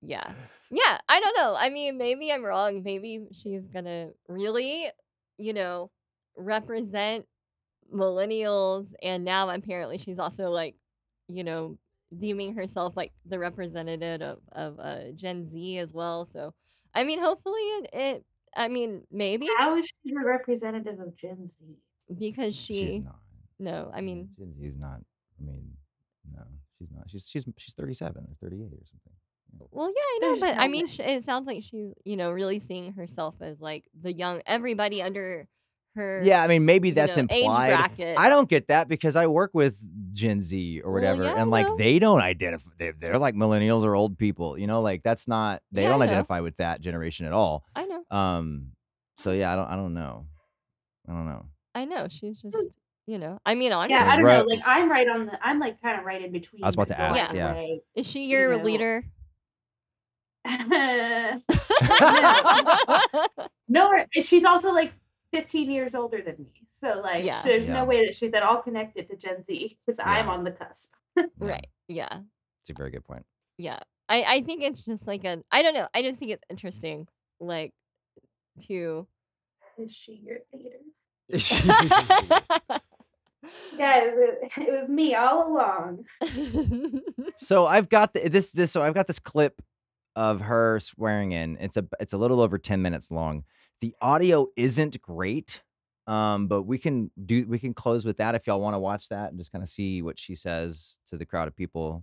yeah, 0.00 0.32
yeah. 0.70 0.98
I 1.08 1.20
don't 1.20 1.36
know. 1.36 1.56
I 1.58 1.68
mean, 1.68 1.98
maybe 1.98 2.32
I'm 2.32 2.44
wrong. 2.44 2.82
Maybe 2.84 3.26
she's 3.32 3.66
gonna 3.66 4.10
really, 4.28 4.86
you 5.36 5.52
know, 5.52 5.90
represent 6.36 7.26
millennials, 7.92 8.92
and 9.02 9.24
now 9.24 9.48
apparently 9.50 9.98
she's 9.98 10.18
also 10.18 10.50
like, 10.50 10.76
you 11.28 11.44
know, 11.44 11.78
deeming 12.16 12.54
herself 12.54 12.96
like 12.96 13.12
the 13.26 13.38
representative 13.38 14.22
of 14.22 14.38
of 14.52 14.78
uh, 14.80 15.12
Gen 15.14 15.46
Z 15.46 15.78
as 15.78 15.92
well. 15.92 16.24
So, 16.26 16.54
I 16.94 17.04
mean, 17.04 17.20
hopefully 17.20 17.60
it. 17.60 17.90
it 17.92 18.24
I 18.56 18.68
mean, 18.68 19.02
maybe 19.12 19.46
How 19.58 19.76
is 19.76 19.86
she 19.86 20.12
a 20.14 20.24
representative 20.24 20.98
of 21.00 21.14
Gen 21.16 21.48
Z? 21.48 21.76
because 22.18 22.56
She's 22.56 22.76
she. 22.76 22.98
not. 23.00 23.18
No, 23.58 23.90
I 23.94 24.00
mean, 24.00 24.30
Gen 24.38 24.54
Z 24.54 24.64
is 24.66 24.78
not. 24.78 25.00
I 25.40 25.44
mean, 25.44 25.72
no, 26.34 26.42
she's 26.78 26.88
not. 26.94 27.10
She's 27.10 27.28
she's 27.28 27.44
she's 27.58 27.74
thirty 27.74 27.94
seven 27.94 28.24
or 28.24 28.34
thirty 28.40 28.62
eight 28.62 28.72
or 28.72 28.86
something. 28.86 29.12
Well, 29.70 29.88
yeah, 29.88 30.28
I 30.28 30.34
know, 30.34 30.40
but 30.40 30.58
I 30.58 30.68
mean, 30.68 30.86
way. 30.86 30.92
sh- 30.92 31.00
it 31.00 31.24
sounds 31.24 31.46
like 31.46 31.62
she's, 31.62 31.92
you 32.04 32.16
know, 32.16 32.30
really 32.30 32.58
seeing 32.58 32.92
herself 32.92 33.34
as 33.40 33.60
like 33.60 33.84
the 34.00 34.12
young, 34.12 34.42
everybody 34.46 35.02
under 35.02 35.48
her. 35.98 36.22
Yeah, 36.24 36.42
I 36.42 36.46
mean, 36.46 36.64
maybe 36.64 36.88
you 36.88 36.94
that's 36.94 37.16
know, 37.16 37.22
implied. 37.22 37.90
I 38.16 38.28
don't 38.28 38.48
get 38.48 38.68
that 38.68 38.88
because 38.88 39.14
I 39.14 39.26
work 39.26 39.50
with 39.52 39.78
Gen 40.12 40.42
Z 40.42 40.80
or 40.80 40.90
Well, 40.90 40.94
whatever, 41.02 41.24
yeah, 41.24 41.40
and 41.40 41.50
like 41.50 41.68
no. 41.68 41.76
they 41.76 41.98
don't 41.98 42.20
identify. 42.20 42.70
They're, 42.78 42.94
they're 42.98 43.18
like 43.18 43.34
millennials 43.34 43.84
or 43.84 43.94
old 43.94 44.18
people, 44.18 44.58
you 44.58 44.66
know. 44.66 44.80
Like 44.80 45.02
that's 45.02 45.28
not. 45.28 45.62
They 45.70 45.82
Yeah, 45.82 45.90
don't 45.90 46.02
identify 46.02 46.40
with 46.40 46.56
that 46.56 46.80
generation 46.80 47.26
at 47.26 47.32
all. 47.32 47.64
I 47.76 47.84
know. 47.84 48.02
Um. 48.10 48.72
So 49.18 49.32
yeah, 49.32 49.52
I 49.52 49.56
don't. 49.56 49.68
I 49.68 49.76
don't 49.76 49.94
know. 49.94 50.26
I 51.08 51.12
don't 51.12 51.26
know. 51.26 51.46
I 51.74 51.84
know. 51.84 52.06
She's 52.08 52.40
just, 52.42 52.56
you 53.06 53.18
know. 53.18 53.38
I 53.46 53.54
mean, 53.54 53.72
on 53.72 53.88
Yeah, 53.90 54.04
her. 54.04 54.10
I 54.10 54.16
don't 54.16 54.24
Ro- 54.24 54.38
know. 54.38 54.44
Like 54.44 54.60
I'm 54.64 54.90
right 54.90 55.08
on 55.08 55.26
the. 55.26 55.46
I'm 55.46 55.60
like 55.60 55.80
kind 55.82 55.98
of 56.00 56.06
right 56.06 56.24
in 56.24 56.32
between. 56.32 56.64
I 56.64 56.68
was 56.68 56.74
about 56.74 56.88
to 56.88 56.98
ask, 57.00 57.28
Dawn 57.28 57.36
yeah. 57.36 57.76
Is 57.94 58.06
she 58.06 58.26
your 58.26 58.52
you 58.52 58.58
know. 58.58 58.64
leader? 58.64 59.04
no, 63.68 63.90
she's 64.22 64.44
also 64.44 64.72
like 64.72 64.92
15 65.32 65.70
years 65.70 65.94
older 65.94 66.22
than 66.22 66.36
me. 66.38 66.66
So 66.80 67.00
like, 67.02 67.24
Yeah. 67.24 67.42
there's 67.42 67.66
Yeah. 67.66 67.74
no 67.74 67.84
way 67.84 68.04
that 68.06 68.14
she's 68.16 68.32
at 68.34 68.42
all 68.42 68.62
connected 68.62 69.08
to 69.10 69.16
Gen 69.16 69.44
Z 69.44 69.78
because 69.84 69.98
I'm 70.04 70.28
on 70.28 70.44
the 70.44 70.52
cusp. 70.52 70.92
right. 71.38 71.66
Yeah. 71.88 72.20
It's 72.62 72.70
a 72.70 72.74
very 72.74 72.90
good 72.90 73.04
point. 73.04 73.24
Yeah. 73.58 73.78
I, 74.08 74.22
I 74.24 74.42
think 74.42 74.62
it's 74.62 74.80
just 74.80 75.06
like 75.06 75.24
a 75.24 75.42
I 75.50 75.62
don't 75.62 75.74
know. 75.74 75.86
I 75.94 76.02
just 76.02 76.18
think 76.18 76.30
it's 76.32 76.44
interesting, 76.48 77.06
like 77.40 77.72
to 78.68 79.06
Is 79.78 79.92
she 79.92 80.20
your 80.24 80.38
leader? 80.52 80.76
yeah. 81.30 82.40
Guys, 83.78 84.10
it, 84.14 84.50
it 84.56 84.80
was 84.80 84.88
me 84.88 85.14
all 85.14 85.52
along. 85.52 86.04
So 87.36 87.66
I've 87.66 87.88
got 87.88 88.14
the, 88.14 88.28
this 88.28 88.50
this 88.52 88.72
so 88.72 88.82
I've 88.82 88.94
got 88.94 89.06
this 89.06 89.18
clip 89.20 89.62
of 90.16 90.40
her 90.42 90.80
swearing 90.80 91.32
in. 91.32 91.56
It's 91.60 91.76
a 91.76 91.86
it's 92.00 92.12
a 92.12 92.18
little 92.18 92.40
over 92.40 92.58
10 92.58 92.82
minutes 92.82 93.10
long. 93.10 93.44
The 93.80 93.94
audio 94.00 94.48
isn't 94.56 95.00
great. 95.02 95.62
Um, 96.06 96.46
but 96.48 96.62
we 96.62 96.78
can 96.78 97.10
do 97.26 97.46
we 97.46 97.58
can 97.58 97.74
close 97.74 98.04
with 98.06 98.16
that 98.16 98.34
if 98.34 98.46
y'all 98.46 98.60
want 98.62 98.72
to 98.74 98.78
watch 98.78 99.08
that 99.10 99.28
and 99.28 99.38
just 99.38 99.52
kind 99.52 99.62
of 99.62 99.68
see 99.68 100.00
what 100.00 100.18
she 100.18 100.34
says 100.34 100.98
to 101.08 101.18
the 101.18 101.26
crowd 101.26 101.48
of 101.48 101.54
people. 101.54 102.02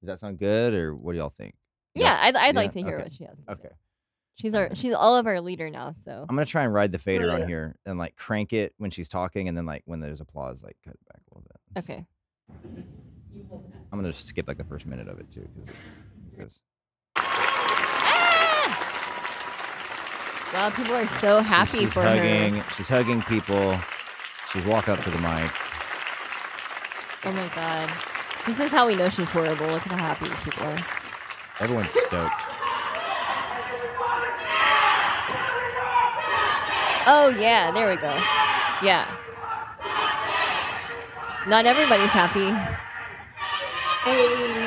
Does 0.00 0.06
that 0.06 0.20
sound 0.20 0.38
good 0.38 0.72
or 0.72 0.96
what 0.96 1.12
do 1.12 1.18
y'all 1.18 1.28
think? 1.28 1.54
Y'all- 1.94 2.06
yeah, 2.06 2.18
I'd, 2.22 2.34
I'd 2.34 2.54
like 2.56 2.72
to 2.72 2.80
hear 2.80 2.94
Okay. 2.94 3.02
what 3.04 3.12
she 3.12 3.24
has 3.24 3.36
to 3.36 3.52
Okay. 3.52 3.62
say. 3.64 3.74
She's 4.36 4.54
our 4.54 4.70
she's 4.74 4.94
all 4.94 5.18
of 5.18 5.26
our 5.26 5.38
leader 5.42 5.68
now, 5.68 5.92
so 6.02 6.24
I'm 6.26 6.34
gonna 6.34 6.46
try 6.46 6.62
and 6.64 6.72
ride 6.72 6.92
the 6.92 6.98
fader 6.98 7.30
on 7.30 7.46
here 7.46 7.76
and 7.84 7.98
like 7.98 8.16
crank 8.16 8.54
it 8.54 8.72
when 8.78 8.90
she's 8.90 9.10
talking 9.10 9.48
and 9.48 9.56
then 9.58 9.66
like 9.66 9.82
when 9.84 10.00
there's 10.00 10.22
applause, 10.22 10.62
like 10.62 10.78
cut 10.82 10.94
it 10.94 11.00
back 11.12 11.20
a 11.30 11.34
little 11.34 11.46
bit. 11.46 11.60
Let's 11.74 11.86
see. 11.86 11.92
okay. 11.92 12.06
I'm 13.92 13.98
gonna 13.98 14.12
just 14.12 14.26
skip 14.28 14.48
like 14.48 14.56
the 14.56 14.64
first 14.64 14.86
minute 14.86 15.08
of 15.08 15.18
it 15.18 15.30
too, 15.30 15.46
because 16.30 16.58
Wow, 20.52 20.70
people 20.70 20.94
are 20.94 21.06
so 21.06 21.40
happy 21.40 21.80
she's 21.80 21.92
for 21.92 22.02
hugging, 22.02 22.56
her. 22.56 22.70
she's 22.72 22.88
hugging 22.88 23.22
people. 23.22 23.78
She's 24.52 24.64
walk 24.64 24.88
up 24.88 25.00
to 25.04 25.10
the 25.10 25.18
mic. 25.20 25.50
Oh 27.24 27.32
my 27.32 27.48
god. 27.54 27.88
This 28.46 28.58
is 28.58 28.72
how 28.72 28.86
we 28.86 28.96
know 28.96 29.08
she's 29.08 29.30
horrible. 29.30 29.66
Look 29.66 29.86
at 29.86 29.92
how 29.92 30.14
happy 30.14 30.28
people 30.42 30.66
are. 30.66 30.86
Everyone's 31.60 31.90
stoked. 31.90 32.42
Oh 37.06 37.34
yeah, 37.38 37.70
there 37.70 37.88
we 37.88 37.96
go. 37.96 38.12
Yeah. 38.82 39.06
Not 41.46 41.64
everybody's 41.66 42.10
happy. 42.10 42.50
Hey, 44.04 44.59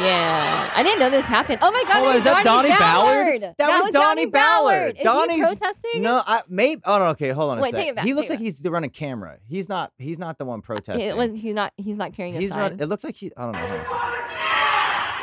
Yeah. 0.00 0.72
I 0.74 0.82
didn't 0.82 0.98
know 1.00 1.10
this 1.10 1.24
happened. 1.26 1.58
Oh 1.62 1.70
my 1.70 1.84
god, 1.86 2.06
it's 2.08 2.16
is 2.18 2.24
that 2.24 2.44
Donnie 2.44 2.68
Donnie 2.68 2.78
Ballard? 2.80 3.40
Ballard. 3.40 3.54
That 3.58 3.80
was 3.82 3.90
Donnie 3.92 4.26
Ballard. 4.26 4.96
Is 4.98 5.02
Donnie's- 5.04 5.48
he 5.48 5.56
protesting? 5.56 6.02
No, 6.02 6.22
I 6.26 6.42
maybe. 6.48 6.82
Oh 6.84 6.98
no, 6.98 7.04
okay, 7.06 7.30
hold 7.30 7.52
on 7.52 7.58
a 7.58 7.62
Wait, 7.62 7.70
sec. 7.70 7.80
take 7.80 7.88
it 7.90 7.96
back, 7.96 8.04
he 8.04 8.14
looks 8.14 8.28
like 8.30 8.38
he's 8.38 8.62
running 8.64 8.90
camera. 8.90 9.38
He's 9.48 9.68
not. 9.68 9.92
He's 9.98 10.18
not 10.18 10.38
the 10.38 10.44
one 10.44 10.60
protesting. 10.62 11.06
It 11.08 11.16
was 11.16 11.32
he's 11.40 11.54
not 11.54 11.72
he's 11.76 11.96
not 11.96 12.12
carrying 12.14 12.36
a 12.36 12.40
he's 12.40 12.50
sign. 12.50 12.58
run, 12.58 12.80
It 12.80 12.86
looks 12.86 13.04
like 13.04 13.14
he. 13.16 13.32
I 13.36 13.42
don't 13.44 13.52
know. 13.52 13.58
Hold 13.58 13.72
on 13.72 13.80
a 13.80 13.84
sec. 13.84 15.16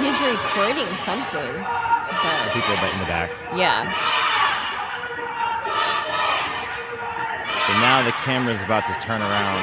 He's 0.00 0.18
recording 0.20 0.88
something. 1.04 1.89
The 2.52 2.58
But 2.60 2.66
people 2.66 2.88
in 2.94 2.98
the 2.98 3.04
back. 3.06 3.30
yeah. 3.54 3.84
So 7.66 7.72
now 7.78 8.02
the 8.02 8.10
camera's 8.24 8.60
about 8.62 8.84
to 8.86 8.92
turn 9.06 9.22
around. 9.22 9.62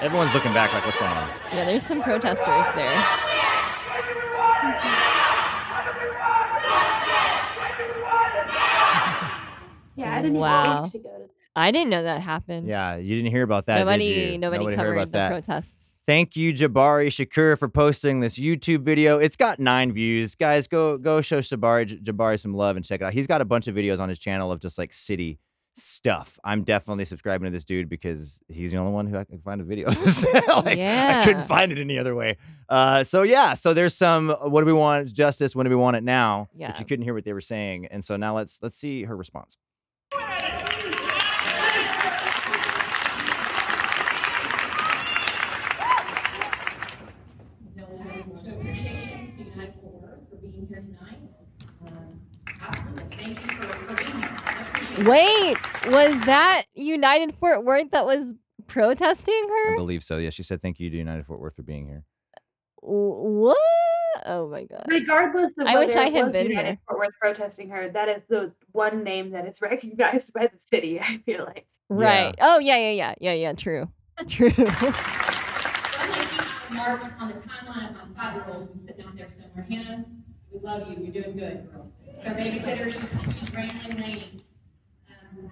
Everyone's 0.00 0.32
looking 0.32 0.54
back 0.54 0.72
like, 0.72 0.86
what's 0.86 0.96
going 0.98 1.10
on? 1.10 1.28
Yeah, 1.52 1.64
there's 1.64 1.84
some 1.84 2.02
protesters 2.02 2.66
there. 2.74 2.94
yeah, 9.96 10.14
I 10.14 10.22
didn't 10.22 10.38
Wow. 10.38 10.86
even 10.86 10.90
think 11.54 11.64
to 11.66 11.66
go 11.66 11.66
to. 11.66 11.68
I 11.68 11.70
didn't 11.70 11.90
know 11.90 12.02
that 12.02 12.20
happened. 12.20 12.68
Yeah, 12.68 12.96
you 12.96 13.16
didn't 13.16 13.30
hear 13.30 13.42
about 13.42 13.66
that, 13.66 13.78
nobody 13.80 14.14
did 14.14 14.32
you? 14.32 14.38
nobody, 14.38 14.64
heard 14.66 14.76
covered 14.76 14.92
about 14.94 15.06
the 15.06 15.12
that. 15.12 15.30
protests. 15.30 16.00
Thank 16.06 16.36
you, 16.36 16.52
Jabari 16.52 17.08
Shakur, 17.08 17.58
for 17.58 17.68
posting 17.68 18.20
this 18.20 18.38
YouTube 18.38 18.82
video. 18.82 19.18
It's 19.18 19.36
got 19.36 19.58
nine 19.58 19.92
views. 19.92 20.34
Guys, 20.34 20.68
go 20.68 20.98
go 20.98 21.20
show 21.22 21.40
Jabari 21.40 22.02
Jabari 22.02 22.38
some 22.38 22.54
love 22.54 22.76
and 22.76 22.84
check 22.84 23.00
it 23.00 23.04
out. 23.04 23.12
He's 23.12 23.26
got 23.26 23.40
a 23.40 23.44
bunch 23.44 23.68
of 23.68 23.74
videos 23.74 24.00
on 24.00 24.08
his 24.08 24.18
channel 24.18 24.52
of 24.52 24.60
just 24.60 24.76
like 24.78 24.92
city 24.92 25.38
stuff. 25.76 26.38
I'm 26.44 26.62
definitely 26.62 27.04
subscribing 27.04 27.46
to 27.46 27.50
this 27.50 27.64
dude 27.64 27.88
because 27.88 28.38
he's 28.48 28.70
the 28.72 28.76
only 28.78 28.92
one 28.92 29.06
who 29.06 29.16
I 29.16 29.24
can 29.24 29.40
find 29.40 29.60
a 29.60 29.64
video 29.64 29.88
of 29.88 30.04
this. 30.04 30.24
like, 30.46 30.78
I 30.78 31.22
couldn't 31.24 31.46
find 31.46 31.72
it 31.72 31.78
any 31.78 31.98
other 31.98 32.14
way. 32.14 32.36
Uh, 32.68 33.02
so 33.02 33.22
yeah, 33.22 33.54
so 33.54 33.74
there's 33.74 33.94
some 33.94 34.30
uh, 34.30 34.34
what 34.48 34.60
do 34.60 34.66
we 34.66 34.72
want 34.72 35.12
justice? 35.12 35.56
When 35.56 35.64
do 35.64 35.70
we 35.70 35.76
want 35.76 35.96
it 35.96 36.04
now? 36.04 36.48
If 36.54 36.60
Yeah. 36.60 36.78
you 36.78 36.84
couldn't 36.84 37.04
hear 37.04 37.14
what 37.14 37.24
they 37.24 37.32
were 37.32 37.40
saying, 37.40 37.86
and 37.86 38.04
so 38.04 38.16
now 38.16 38.36
let's 38.36 38.60
let's 38.62 38.76
see 38.76 39.04
her 39.04 39.16
response. 39.16 39.56
No, 47.76 47.84
I 48.04 48.22
show 48.44 48.54
appreciation 48.60 49.34
to 49.36 49.44
United 49.44 49.74
Fort 49.80 49.94
Worth 50.02 50.20
for 50.30 50.36
being 50.36 50.66
here 50.68 50.80
tonight. 50.80 51.18
Um, 51.86 52.20
Absolutely, 52.60 53.16
thank 53.16 53.42
you 53.42 53.56
for, 53.56 53.72
for 53.72 53.94
being 53.96 54.22
here. 54.22 54.36
I 54.46 54.60
appreciate 54.60 54.82
it. 54.82 54.83
Wait, 54.98 55.56
was 55.88 56.24
that 56.26 56.64
United 56.74 57.34
Fort 57.34 57.64
Worth 57.64 57.90
that 57.90 58.06
was 58.06 58.30
protesting 58.66 59.46
her? 59.48 59.72
I 59.74 59.76
believe 59.76 60.04
so. 60.04 60.18
Yeah, 60.18 60.30
she 60.30 60.42
said 60.42 60.62
thank 60.62 60.78
you 60.78 60.88
to 60.90 60.96
United 60.96 61.26
Fort 61.26 61.40
Worth 61.40 61.56
for 61.56 61.62
being 61.62 61.86
here. 61.86 62.04
What? 62.80 63.56
Oh 64.26 64.48
my 64.48 64.64
god. 64.64 64.84
Regardless 64.88 65.50
of 65.58 65.66
I 65.66 65.74
whether 65.74 65.86
wish 65.86 65.96
I 65.96 66.06
it 66.06 66.12
had 66.14 66.24
was 66.26 66.32
been 66.32 66.50
United 66.50 66.66
here. 66.68 66.78
Fort 66.86 66.98
Worth 67.00 67.14
protesting 67.20 67.70
her, 67.70 67.88
that 67.90 68.08
is 68.08 68.22
the 68.28 68.52
one 68.72 69.02
name 69.02 69.30
that 69.30 69.46
is 69.46 69.60
recognized 69.62 70.32
by 70.32 70.46
the 70.46 70.58
city. 70.58 71.00
I 71.00 71.18
feel 71.26 71.44
like. 71.44 71.66
Right. 71.88 72.34
Oh 72.40 72.58
yeah, 72.58 72.76
yeah, 72.76 72.90
yeah, 72.90 73.14
yeah, 73.20 73.32
yeah. 73.32 73.52
True. 73.54 73.88
True. 74.28 74.50
I'm 74.56 74.64
gonna 76.12 76.46
marks 76.70 77.06
on 77.18 77.28
the 77.28 77.34
timeline 77.34 77.90
of 77.90 78.16
my 78.16 78.22
five-year-old 78.22 78.68
who's 78.72 78.86
sitting 78.86 79.04
out 79.04 79.16
there 79.16 79.28
somewhere. 79.28 79.66
Hannah, 79.68 80.04
we 80.52 80.60
love 80.60 80.88
you, 80.88 80.96
you're 81.02 81.22
doing 81.22 81.36
good, 81.36 81.68
girl. 81.72 81.90
It's 82.06 82.26
our 82.26 82.34
babysitter, 82.34 82.92
she's, 82.92 83.38
she's 83.40 83.50
Brandon 83.50 84.00
Lane. 84.00 84.22
Um, 84.24 84.40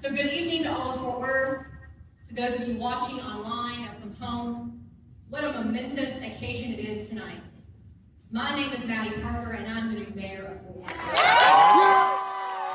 So 0.00 0.10
good 0.10 0.32
evening 0.32 0.62
to 0.64 0.72
all 0.72 0.94
of 0.94 1.00
Fort 1.00 1.20
Worth, 1.20 1.66
to 2.28 2.34
those 2.34 2.54
of 2.60 2.68
you 2.68 2.76
watching 2.76 3.18
online 3.20 3.84
or 3.88 3.94
from 4.00 4.14
home. 4.14 4.84
What 5.28 5.44
a 5.44 5.52
momentous 5.52 6.16
occasion 6.18 6.72
it 6.72 6.78
is 6.80 7.08
tonight. 7.08 7.40
My 8.30 8.54
name 8.54 8.72
is 8.72 8.84
Mattie 8.84 9.20
Parker, 9.20 9.52
and 9.52 9.66
I'm 9.66 9.92
the 9.92 10.00
new 10.00 10.12
mayor 10.14 10.44
of 10.44 10.60
Fort 10.62 10.76
Worth. 10.76 10.92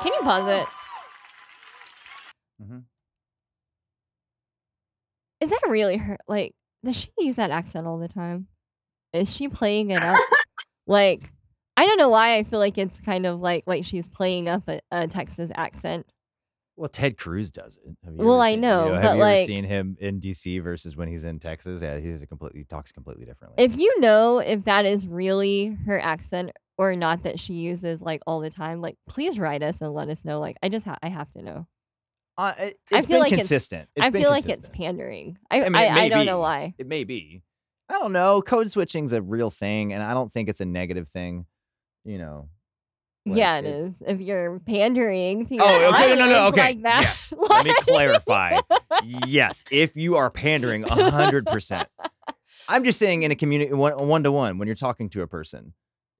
Can 0.02 0.12
you 0.12 0.20
pause 0.22 0.48
it? 0.48 0.66
Mhm. 2.62 2.84
Is 5.40 5.50
that 5.50 5.60
really 5.68 5.96
her? 5.96 6.18
Like, 6.26 6.54
does 6.84 6.96
she 6.96 7.10
use 7.18 7.36
that 7.36 7.50
accent 7.50 7.86
all 7.86 7.98
the 7.98 8.08
time? 8.08 8.48
Is 9.12 9.32
she 9.34 9.48
playing 9.48 9.90
it 9.90 10.02
up? 10.02 10.18
like, 10.86 11.32
I 11.76 11.86
don't 11.86 11.98
know 11.98 12.08
why 12.08 12.36
I 12.36 12.42
feel 12.42 12.58
like 12.58 12.76
it's 12.76 13.00
kind 13.00 13.24
of 13.24 13.40
like 13.40 13.64
like 13.66 13.84
she's 13.84 14.08
playing 14.08 14.48
up 14.48 14.68
a, 14.68 14.80
a 14.90 15.08
Texas 15.08 15.50
accent. 15.54 16.06
Well, 16.78 16.88
Ted 16.88 17.18
Cruz 17.18 17.50
does 17.50 17.76
it. 17.84 17.96
Have 18.04 18.14
Well, 18.14 18.40
I 18.40 18.54
know, 18.54 18.86
you 18.86 18.92
have 18.92 19.02
but, 19.02 19.08
you 19.16 19.22
ever 19.22 19.36
like- 19.38 19.46
seen 19.46 19.64
him 19.64 19.96
in 20.00 20.20
DC 20.20 20.62
versus 20.62 20.96
when 20.96 21.08
he's 21.08 21.24
in 21.24 21.40
Texas? 21.40 21.82
Yeah, 21.82 21.98
he's 21.98 22.22
a 22.22 22.26
completely 22.26 22.62
talks 22.64 22.92
completely 22.92 23.24
differently. 23.26 23.62
If 23.64 23.76
you 23.76 23.98
know 24.00 24.38
if 24.38 24.64
that 24.64 24.86
is 24.86 25.06
really 25.06 25.76
her 25.86 25.98
accent 25.98 26.52
or 26.76 26.94
not 26.94 27.24
that 27.24 27.40
she 27.40 27.54
uses 27.54 28.00
like 28.00 28.22
all 28.28 28.38
the 28.40 28.50
time, 28.50 28.80
like 28.80 28.96
please 29.08 29.40
write 29.40 29.62
us 29.64 29.80
and 29.80 29.92
let 29.92 30.08
us 30.08 30.24
know. 30.24 30.38
Like, 30.38 30.56
I 30.62 30.68
just 30.68 30.84
ha- 30.86 30.98
I 31.02 31.08
have 31.08 31.30
to 31.32 31.42
know. 31.42 31.66
uh, 32.36 32.52
it, 32.56 32.78
I 32.92 32.98
it's 32.98 33.06
feel 33.06 33.14
been 33.14 33.20
like 33.22 33.32
it's- 33.32 33.40
consistent. 33.48 33.88
I 33.98 34.12
feel 34.12 34.30
like 34.30 34.48
it's 34.48 34.68
pandering. 34.68 35.36
I 35.50 35.62
I, 35.62 35.64
I 35.64 35.68
mean, 35.70 35.74
I, 35.76 35.84
it 35.86 35.94
may 35.94 36.08
don't 36.10 36.20
be. 36.20 36.26
know 36.26 36.38
why. 36.38 36.74
It 36.78 36.86
may 36.86 37.02
be. 37.02 37.42
I 37.88 37.94
don't 37.94 38.12
know. 38.12 38.40
Code 38.40 38.70
switching's 38.70 39.12
a 39.12 39.20
real 39.20 39.50
thing, 39.50 39.92
and 39.92 40.00
I 40.02 40.14
don't 40.14 40.30
think 40.30 40.48
it's 40.48 40.60
a 40.60 40.64
negative 40.64 41.08
thing. 41.08 41.46
You 42.04 42.18
know, 42.18 42.48
Like, 43.30 43.38
yeah, 43.38 43.58
it's- 43.58 43.94
If 44.06 44.20
you're 44.20 44.58
pandering 44.60 45.46
to 45.46 45.54
your 45.54 45.64
Oh, 45.64 45.90
okay, 45.94 46.08
no, 46.08 46.14
no, 46.14 46.30
no, 46.30 46.46
okay. 46.48 46.60
like 46.60 46.82
that, 46.82 47.02
Yes. 47.02 47.32
Let 47.50 47.64
me 47.64 47.74
clarify. 47.80 48.58
yes, 49.26 49.64
if 49.70 49.96
you 49.96 50.16
are 50.16 50.30
pandering 50.30 50.82
hundred 50.82 51.46
percent, 51.46 51.88
I'm 52.68 52.84
just 52.84 52.98
saying 52.98 53.22
in 53.22 53.30
a 53.30 53.36
community 53.36 53.72
one 53.72 53.94
one 54.06 54.22
to 54.24 54.32
one 54.32 54.58
when 54.58 54.66
you're 54.66 54.74
talking 54.74 55.08
to 55.10 55.22
a 55.22 55.26
person, 55.26 55.72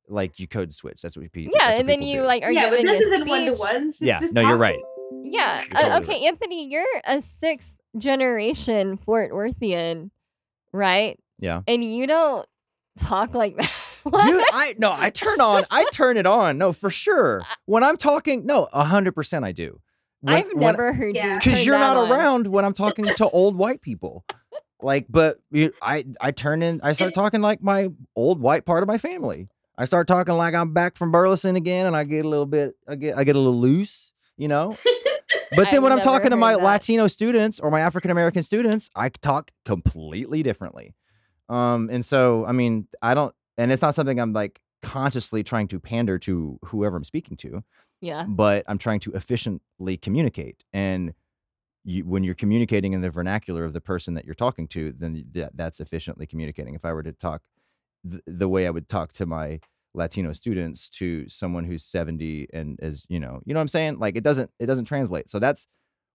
like 0.08 0.38
you 0.38 0.46
code 0.48 0.74
switch. 0.74 1.02
That's 1.02 1.16
what 1.16 1.30
people. 1.32 1.52
Yeah, 1.54 1.66
that's 1.66 1.72
what 1.74 1.80
and 1.80 1.88
then 1.88 2.02
you 2.02 2.20
do. 2.20 2.26
like 2.26 2.42
are 2.42 2.52
yeah, 2.52 2.70
but 2.70 2.80
giving 2.80 2.86
this 2.86 3.00
a 3.00 3.04
isn't 3.14 3.28
one 3.28 3.44
to 3.46 3.52
one. 3.54 3.92
Yeah, 4.00 4.20
no, 4.32 4.40
you're 4.42 4.56
right. 4.56 4.80
Yeah. 5.22 5.62
You're 5.72 5.92
uh, 5.92 5.98
okay, 6.00 6.12
right. 6.12 6.22
Anthony, 6.22 6.68
you're 6.70 6.84
a 7.04 7.22
sixth 7.22 7.74
generation 7.96 8.96
Fort 8.96 9.32
Worthian, 9.34 10.10
right? 10.72 11.18
Yeah. 11.38 11.62
And 11.66 11.84
you 11.84 12.06
don't 12.06 12.46
talk 12.98 13.34
like 13.34 13.56
that. 13.56 13.72
Dude, 14.04 14.44
I 14.52 14.74
no, 14.78 14.92
I 14.92 15.10
turn 15.10 15.40
on, 15.40 15.64
I 15.70 15.84
turn 15.92 16.16
it 16.16 16.26
on. 16.26 16.58
No, 16.58 16.72
for 16.72 16.90
sure. 16.90 17.42
When 17.66 17.84
I'm 17.84 17.96
talking, 17.96 18.46
no, 18.46 18.66
hundred 18.72 19.12
percent, 19.12 19.44
I 19.44 19.52
do. 19.52 19.80
When- 20.20 20.34
I've 20.34 20.46
when- 20.48 20.58
never 20.60 20.92
heard 20.92 21.16
you 21.16 21.34
because 21.34 21.64
you're 21.64 21.78
that 21.78 21.94
not 21.94 21.96
on. 21.96 22.10
around 22.12 22.46
when 22.46 22.64
I'm 22.64 22.74
talking 22.74 23.06
to 23.06 23.28
old 23.30 23.56
white 23.56 23.80
people. 23.82 24.24
Like, 24.80 25.06
but 25.08 25.40
you, 25.50 25.72
I 25.82 26.04
I 26.20 26.30
turn 26.30 26.62
in, 26.62 26.80
I 26.82 26.92
start 26.92 27.12
talking 27.14 27.40
like 27.40 27.62
my 27.62 27.88
old 28.14 28.40
white 28.40 28.64
part 28.64 28.82
of 28.82 28.86
my 28.86 28.98
family. 28.98 29.48
I 29.76 29.84
start 29.84 30.06
talking 30.08 30.34
like 30.34 30.54
I'm 30.54 30.72
back 30.72 30.96
from 30.96 31.10
Burleson 31.12 31.56
again, 31.56 31.86
and 31.86 31.96
I 31.96 32.04
get 32.04 32.24
a 32.24 32.28
little 32.28 32.46
bit, 32.46 32.74
I 32.88 32.94
get 32.94 33.16
I 33.18 33.24
get 33.24 33.36
a 33.36 33.38
little 33.38 33.58
loose, 33.60 34.12
you 34.36 34.48
know. 34.48 34.76
But 35.50 35.66
then 35.66 35.76
I've 35.76 35.82
when 35.82 35.92
I'm 35.92 36.00
talking 36.00 36.30
to 36.30 36.36
my 36.36 36.54
that. 36.54 36.62
Latino 36.62 37.06
students 37.06 37.58
or 37.60 37.70
my 37.70 37.80
African 37.80 38.10
American 38.10 38.42
students, 38.42 38.90
I 38.94 39.08
talk 39.08 39.50
completely 39.64 40.42
differently. 40.42 40.94
Um, 41.48 41.88
and 41.90 42.04
so 42.04 42.44
I 42.46 42.52
mean, 42.52 42.86
I 43.02 43.14
don't, 43.14 43.34
and 43.58 43.70
it's 43.70 43.82
not 43.82 43.94
something 43.94 44.18
I'm 44.18 44.32
like 44.32 44.60
consciously 44.82 45.42
trying 45.42 45.68
to 45.68 45.80
pander 45.80 46.18
to 46.20 46.58
whoever 46.66 46.96
I'm 46.96 47.04
speaking 47.04 47.36
to 47.38 47.62
Yeah. 48.00 48.24
but 48.28 48.64
I'm 48.68 48.78
trying 48.78 49.00
to 49.00 49.12
efficiently 49.12 49.96
communicate. 49.96 50.62
And 50.72 51.12
you, 51.84 52.04
when 52.04 52.22
you're 52.24 52.34
communicating 52.36 52.92
in 52.92 53.00
the 53.00 53.10
vernacular 53.10 53.64
of 53.64 53.72
the 53.72 53.80
person 53.80 54.14
that 54.14 54.24
you're 54.24 54.34
talking 54.34 54.68
to, 54.68 54.92
then 54.96 55.24
that, 55.32 55.56
that's 55.56 55.80
efficiently 55.80 56.26
communicating. 56.26 56.74
If 56.74 56.84
I 56.84 56.92
were 56.92 57.02
to 57.02 57.12
talk 57.12 57.42
th- 58.08 58.22
the 58.26 58.48
way 58.48 58.66
I 58.66 58.70
would 58.70 58.88
talk 58.88 59.12
to 59.12 59.26
my 59.26 59.60
Latino 59.94 60.32
students 60.32 60.88
to 60.90 61.28
someone 61.28 61.64
who's 61.64 61.84
70 61.84 62.48
and 62.52 62.78
is, 62.80 63.04
you 63.08 63.18
know, 63.18 63.40
you 63.44 63.54
know 63.54 63.58
what 63.58 63.62
I'm 63.62 63.68
saying? 63.68 63.98
Like 63.98 64.16
it 64.16 64.22
doesn't, 64.22 64.50
it 64.60 64.66
doesn't 64.66 64.84
translate. 64.84 65.28
So 65.30 65.38
that's 65.38 65.66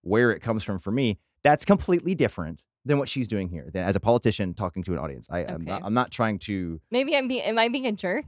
where 0.03 0.31
it 0.31 0.41
comes 0.41 0.63
from 0.63 0.77
for 0.79 0.91
me. 0.91 1.19
That's 1.43 1.65
completely 1.65 2.15
different 2.15 2.63
than 2.85 2.97
what 2.97 3.09
she's 3.09 3.27
doing 3.27 3.49
here. 3.49 3.69
Than 3.73 3.83
as 3.83 3.95
a 3.95 3.99
politician 3.99 4.53
talking 4.53 4.83
to 4.83 4.93
an 4.93 4.99
audience. 4.99 5.27
I, 5.31 5.39
I'm, 5.45 5.63
not, 5.63 5.77
Okay. 5.77 5.85
I'm 5.85 5.93
not 5.93 6.11
trying 6.11 6.39
to. 6.39 6.79
Maybe 6.91 7.15
I'm 7.15 7.27
being 7.27 7.43
am 7.43 7.57
I 7.57 7.69
being 7.69 7.87
a 7.87 7.91
jerk? 7.91 8.25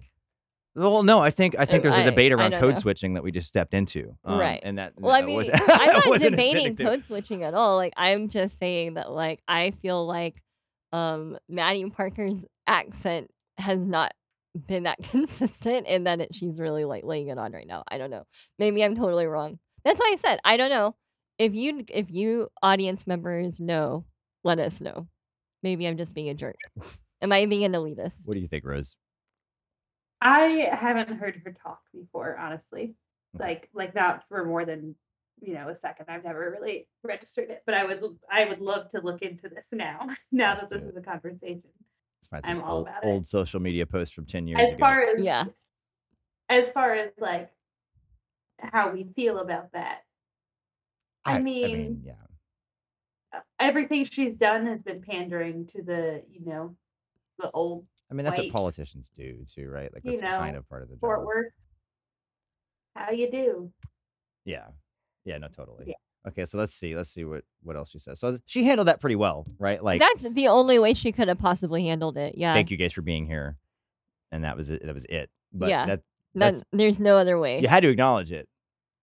Well, 0.76 1.04
no, 1.04 1.20
I 1.20 1.32
think 1.32 1.56
I 1.58 1.66
think 1.66 1.84
there's 1.84 1.96
a 1.96 2.04
debate 2.04 2.34
around 2.34 2.52
code 2.54 2.74
know. 2.74 2.80
switching 2.82 3.14
that 3.14 3.24
we 3.24 3.32
just 3.32 3.48
stepped 3.48 3.74
into, 3.74 4.18
um, 4.26 4.38
right. 4.38 4.60
And 4.62 4.78
that 4.78 4.94
well, 4.98 5.14
I 5.14 5.22
mean, 5.22 5.36
wasn't- 5.38 5.62
I'm 5.70 6.10
not 6.10 6.20
debating 6.20 6.76
code 6.76 7.06
switching 7.06 7.44
at 7.44 7.54
all. 7.54 7.78
Like, 7.78 7.94
I'm 7.96 8.28
just 8.28 8.60
saying 8.60 8.96
that, 8.96 9.10
like, 9.10 9.42
I 9.48 9.72
feel 9.72 10.06
like 10.06 10.42
um 10.92 11.38
Mattie 11.48 11.90
Parker's 11.90 12.44
accent 12.68 13.32
has 13.58 13.80
not 13.80 14.14
been 14.68 14.84
that 14.84 15.02
consistent, 15.04 15.86
and 15.88 16.06
that 16.08 16.20
it, 16.20 16.36
she's 16.36 16.60
really 16.60 16.84
like 16.84 17.06
laying 17.06 17.30
it 17.30 17.38
on 17.38 17.54
right 17.54 17.68
now. 17.68 17.84
I 17.88 17.98
don't 17.98 18.12
know. 18.12 18.26
Maybe 18.60 18.84
I'm 18.84 18.96
totally 18.96 19.28
wrong. 19.28 19.60
That's 19.86 20.00
why 20.00 20.12
I 20.14 20.18
said 20.18 20.40
I 20.44 20.58
don't 20.58 20.70
know. 20.70 20.96
If 21.40 21.54
you 21.54 21.86
if 21.90 22.12
you 22.12 22.50
audience 22.62 23.08
members 23.08 23.62
know, 23.62 24.04
let 24.46 24.60
us 24.60 24.80
know. 24.80 25.08
Maybe 25.64 25.86
I'm 25.88 25.98
just 25.98 26.16
being 26.16 26.30
a 26.30 26.34
jerk. 26.34 26.56
Am 27.22 27.32
I 27.34 27.46
being 27.48 27.64
an 27.66 27.74
elitist? 27.74 28.26
What 28.26 28.36
do 28.36 28.40
you 28.40 28.48
think, 28.48 28.64
Rose? 28.64 28.96
I 30.22 30.70
haven't 30.72 31.10
heard 31.18 31.42
her 31.44 31.56
talk 31.62 31.80
before, 31.94 32.38
honestly. 32.38 32.96
Hmm. 33.36 33.42
Like 33.42 33.70
like 33.74 33.94
that 33.96 34.24
for 34.30 34.46
more 34.46 34.64
than 34.66 34.96
you 35.42 35.54
know 35.56 35.70
a 35.70 35.76
second. 35.76 36.06
I've 36.08 36.24
never 36.24 36.52
really 36.52 36.88
registered 37.04 37.50
it, 37.50 37.64
but 37.66 37.76
I 37.76 37.84
would 37.84 38.02
I 38.32 38.46
would 38.46 38.62
love 38.62 38.90
to 38.92 39.02
look 39.02 39.22
into 39.22 39.50
this 39.50 39.66
now. 39.72 40.08
Now 40.32 40.56
that 40.56 40.70
this 40.70 40.84
is 40.84 40.96
a 40.96 41.02
conversation. 41.02 41.64
Let's 42.22 42.28
find 42.30 42.46
some 42.46 42.58
I'm 42.60 42.64
all 42.64 42.78
old, 42.78 42.88
about 42.88 43.04
it. 43.04 43.08
old 43.08 43.28
social 43.28 43.60
media 43.60 43.86
posts 43.86 44.14
from 44.14 44.26
ten 44.26 44.48
years 44.48 44.60
As 44.62 44.70
ago. 44.70 44.78
far 44.80 45.02
as 45.04 45.24
Yeah. 45.24 45.46
as 46.50 46.70
far 46.70 46.94
as 46.94 47.12
like 47.20 47.50
how 48.60 48.92
we 48.92 49.08
feel 49.16 49.40
about 49.40 49.74
that. 49.74 50.00
I, 51.28 51.40
mean, 51.40 52.04
yeah. 52.06 52.14
Everything 53.60 54.06
she's 54.06 54.36
done 54.36 54.66
has 54.68 54.82
been 54.82 55.02
pandering 55.02 55.68
to 55.68 55.82
the 55.82 56.24
you 56.32 56.46
know 56.46 56.76
the 57.40 57.52
old 57.52 57.86
I 58.10 58.14
mean, 58.14 58.24
that's 58.24 58.38
white, 58.38 58.52
what 58.52 58.54
politicians 58.54 59.10
do 59.10 59.44
too, 59.52 59.70
right? 59.70 59.92
Like 59.94 60.04
you 60.06 60.12
that's 60.12 60.22
know, 60.22 60.38
kind 60.38 60.56
of 60.56 60.70
part 60.70 60.84
of 60.84 60.90
the 60.90 60.98
Fort 60.98 61.20
job. 61.20 61.26
Worth. 61.26 61.52
How 62.96 63.12
you 63.12 63.30
do? 63.30 63.72
Yeah, 64.46 64.68
yeah, 65.26 65.38
no, 65.38 65.48
totally. 65.48 65.86
Yeah. 65.88 65.96
Okay, 66.28 66.46
so 66.46 66.58
let's 66.58 66.74
see, 66.74 66.96
let's 66.96 67.10
see 67.10 67.24
what 67.24 67.44
what 67.62 67.76
else 67.76 67.92
she 67.92 68.00
says. 68.00 68.20
So 68.20 68.38
she 68.46 68.64
handled 68.64 68.88
that 68.88 69.00
pretty 69.02 69.16
well, 69.16 69.46
right? 69.60 69.84
Like, 69.84 70.00
That's 70.00 70.24
the 70.30 70.48
only 70.48 70.80
way 70.80 70.94
she 70.94 71.12
could 71.12 71.28
have 71.28 71.40
possibly 71.40 71.86
handled 71.86 72.18
it. 72.18 72.36
Yeah. 72.38 72.54
thank 72.54 72.72
you 72.72 72.78
guys 72.78 72.94
for 72.94 73.02
being 73.02 73.26
here, 73.26 73.58
and 74.32 74.44
that 74.44 74.56
was 74.56 74.70
it. 74.70 74.86
That 74.86 74.94
was 74.94 75.06
it. 75.06 75.30
But 75.54 75.70
yeah. 75.70 75.86
that 75.86 76.02
That- 76.36 76.52
that's 76.52 76.64
there's 76.72 77.00
no 77.00 77.18
other 77.18 77.38
way. 77.40 77.60
you 77.60 77.68
had 77.68 77.82
to 77.84 77.90
acknowledge 77.90 78.32
it, 78.32 78.48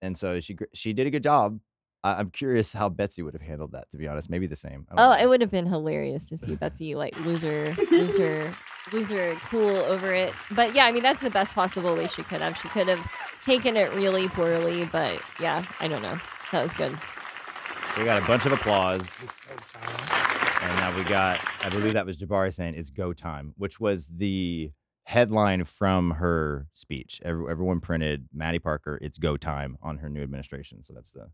and 0.01 0.16
so 0.16 0.41
she 0.41 0.57
she 0.74 0.93
did 0.93 1.07
a 1.07 1.11
good 1.11 1.22
job. 1.22 1.59
I, 2.05 2.15
I'm 2.15 2.31
curious 2.31 2.73
how 2.73 2.89
Betsy 2.89 3.23
would 3.23 3.35
have 3.35 3.43
handled 3.43 3.73
that. 3.73 3.91
To 3.91 3.97
be 3.97 4.09
honest, 4.09 4.31
maybe 4.31 4.47
the 4.47 4.57
same. 4.57 4.87
Oh, 4.93 5.11
know. 5.11 5.17
it 5.17 5.29
would 5.29 5.41
have 5.41 5.51
been 5.51 5.67
hilarious 5.67 6.25
to 6.27 6.37
see 6.37 6.55
Betsy 6.55 6.95
like 6.95 7.19
loser, 7.21 7.77
loser, 7.91 8.55
loser, 8.93 9.35
cool 9.45 9.71
over 9.71 10.13
it. 10.13 10.33
But 10.51 10.75
yeah, 10.75 10.87
I 10.87 10.93
mean 10.93 11.03
that's 11.03 11.23
the 11.23 11.31
best 11.31 11.55
possible 11.55 11.95
way 11.95 12.07
she 12.07 12.23
could 12.23 12.41
have. 12.41 12.57
She 12.57 12.69
could 12.69 12.89
have 12.89 13.01
taken 13.45 13.77
it 13.77 13.93
really 13.93 14.29
poorly, 14.29 14.85
but 14.85 15.21
yeah, 15.41 15.63
I 15.81 15.89
don't 15.89 16.03
know. 16.03 16.19
That 16.53 16.63
was 16.63 16.75
good. 16.75 16.99
We 17.99 18.05
got 18.05 18.23
a 18.23 18.27
bunch 18.27 18.47
of 18.47 18.53
applause. 18.53 19.07
And 20.63 20.77
now 20.77 20.97
we 20.97 21.05
got, 21.05 21.41
I 21.63 21.69
believe 21.69 21.93
that 21.95 22.07
was 22.07 22.17
Jabari 22.17 22.55
saying 22.55 22.75
it's 22.77 22.91
go 22.91 23.13
time, 23.13 23.53
which 23.59 23.81
was 23.81 24.09
the 24.09 24.71
headline 25.05 25.65
from 25.65 26.13
her 26.13 26.69
speech. 26.73 27.21
Every, 27.25 27.51
everyone 27.51 27.81
printed 27.81 28.29
Mattie 28.33 28.61
Parker, 28.61 28.99
it's 29.03 29.19
go 29.19 29.37
time 29.37 29.77
on 29.83 29.99
her 29.99 30.09
new 30.09 30.23
administration. 30.23 30.83
So 30.83 30.95
that's 30.95 31.13
the, 31.13 31.31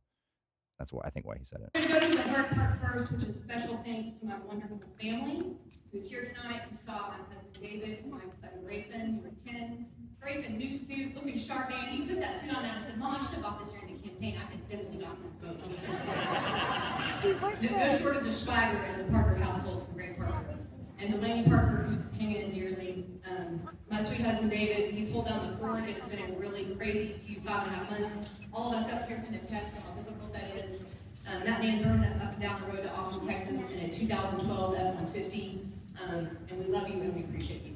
that's 0.78 0.92
why 0.92 1.02
I 1.04 1.10
think 1.10 1.26
why 1.26 1.36
he 1.36 1.44
said 1.44 1.60
it. 1.60 1.70
We're 1.74 1.88
going 1.88 2.00
to 2.00 2.16
go 2.16 2.22
to 2.22 2.28
the 2.28 2.30
hard 2.30 2.50
part 2.50 2.80
first, 2.80 3.12
which 3.12 3.24
is 3.24 3.36
special 3.36 3.80
thanks 3.84 4.16
to 4.20 4.26
my 4.26 4.36
wonderful 4.46 4.80
family 5.00 5.56
who's 5.92 6.08
here 6.08 6.22
tonight. 6.22 6.62
You 6.70 6.76
saw 6.76 7.08
my 7.08 7.16
husband 7.16 7.40
David, 7.60 8.06
my 8.06 8.20
son 8.40 8.50
Grayson, 8.64 9.20
who 9.20 9.28
was 9.28 9.34
10. 9.44 9.86
Grayson, 10.20 10.56
new 10.56 10.76
suit, 10.76 11.14
looking 11.14 11.38
sharp, 11.38 11.70
man. 11.70 11.88
He 11.88 12.06
put 12.06 12.20
that 12.20 12.40
suit 12.40 12.54
on 12.54 12.64
and 12.64 12.78
I 12.78 12.86
said, 12.86 12.96
Mom, 12.98 13.16
I 13.16 13.18
should 13.18 13.34
have 13.34 13.42
bought 13.42 13.64
this 13.64 13.74
during 13.74 13.96
the 13.96 14.08
campaign. 14.08 14.38
I 14.38 14.50
could 14.50 14.68
definitely 14.68 14.98
got 14.98 15.16
some 15.18 15.32
votes. 15.42 15.68
No, 17.62 17.70
no 17.70 17.98
shortage 17.98 18.26
of 18.26 18.34
swagger 18.34 18.84
in 18.84 19.06
the 19.06 19.12
Parker 19.12 19.36
household 19.36 19.86
from 19.86 19.94
Greg 19.94 20.16
Parker. 20.16 20.58
And 21.00 21.12
Delaney 21.12 21.48
Parker, 21.48 21.88
who's 21.88 22.04
hanging 22.18 22.42
in 22.42 22.50
dearly. 22.52 23.06
Um, 23.28 23.68
my 23.90 24.02
sweet 24.02 24.20
husband 24.20 24.50
David, 24.50 24.94
he's 24.94 25.10
pulled 25.10 25.26
down 25.26 25.50
the 25.50 25.56
fort. 25.58 25.84
It's 25.88 26.04
been 26.06 26.18
a 26.18 26.38
really 26.38 26.74
crazy 26.76 27.20
few 27.26 27.40
five 27.46 27.68
and 27.68 27.76
a 27.76 27.78
half 27.78 27.90
months. 27.90 28.28
All 28.52 28.74
of 28.74 28.82
us 28.82 28.92
up 28.92 29.06
here 29.06 29.22
can 29.24 29.34
attest 29.34 29.74
to 29.76 29.80
how 29.80 29.90
difficult 29.92 30.07
that 30.38 30.64
is. 30.64 30.82
Um, 31.26 31.44
that 31.44 31.60
man 31.60 31.82
burned 31.82 32.04
up 32.22 32.32
and 32.32 32.42
down 32.42 32.62
the 32.62 32.68
road 32.72 32.82
to 32.82 32.90
Austin, 32.90 33.26
Texas 33.26 33.60
in 33.70 33.80
a 33.80 33.90
2012 33.90 34.74
F-150. 34.74 35.58
Um, 36.02 36.28
and 36.48 36.64
we 36.64 36.72
love 36.72 36.88
you 36.88 36.94
and 36.94 37.14
we 37.14 37.22
appreciate 37.22 37.64
you. 37.64 37.74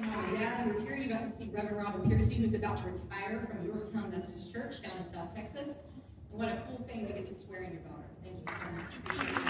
And 0.00 0.70
are 0.70 0.80
here, 0.80 0.96
you 0.96 1.08
got 1.08 1.28
to 1.28 1.36
see 1.36 1.50
Reverend 1.52 1.76
Robin 1.76 2.08
Piercy, 2.08 2.34
who's 2.34 2.54
about 2.54 2.76
to 2.78 2.84
retire 2.84 3.48
from 3.50 3.66
Yorktown 3.66 4.10
Methodist 4.10 4.52
Church 4.52 4.80
down 4.80 4.92
in 5.04 5.12
South 5.12 5.34
Texas. 5.34 5.82
And 6.30 6.40
what 6.40 6.48
a 6.48 6.62
cool 6.68 6.86
thing 6.86 7.06
to 7.06 7.12
get 7.12 7.26
to 7.26 7.34
swear 7.34 7.64
in 7.64 7.72
your 7.72 7.82
daughter. 7.82 8.04
Thank 8.22 8.38
you 8.38 8.44
so 8.46 8.64
much. 8.76 8.94
Appreciate 9.04 9.38
it. 9.38 9.44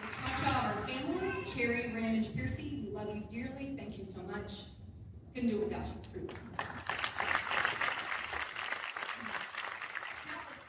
The 0.00 0.06
cha-cha 0.14 0.70
of 0.70 0.76
our 0.76 0.86
family, 0.86 1.44
Cherry 1.54 1.92
Ramage 1.94 2.34
Piercy, 2.34 2.84
we 2.84 2.87
love 2.98 3.14
you 3.14 3.22
dearly. 3.30 3.76
Thank 3.76 3.96
you 3.96 4.04
so 4.04 4.20
much. 4.22 4.64
Couldn't 5.32 5.50
do 5.50 5.58
it 5.58 5.64
without 5.68 5.86
you, 5.86 5.94
truly. 6.12 6.34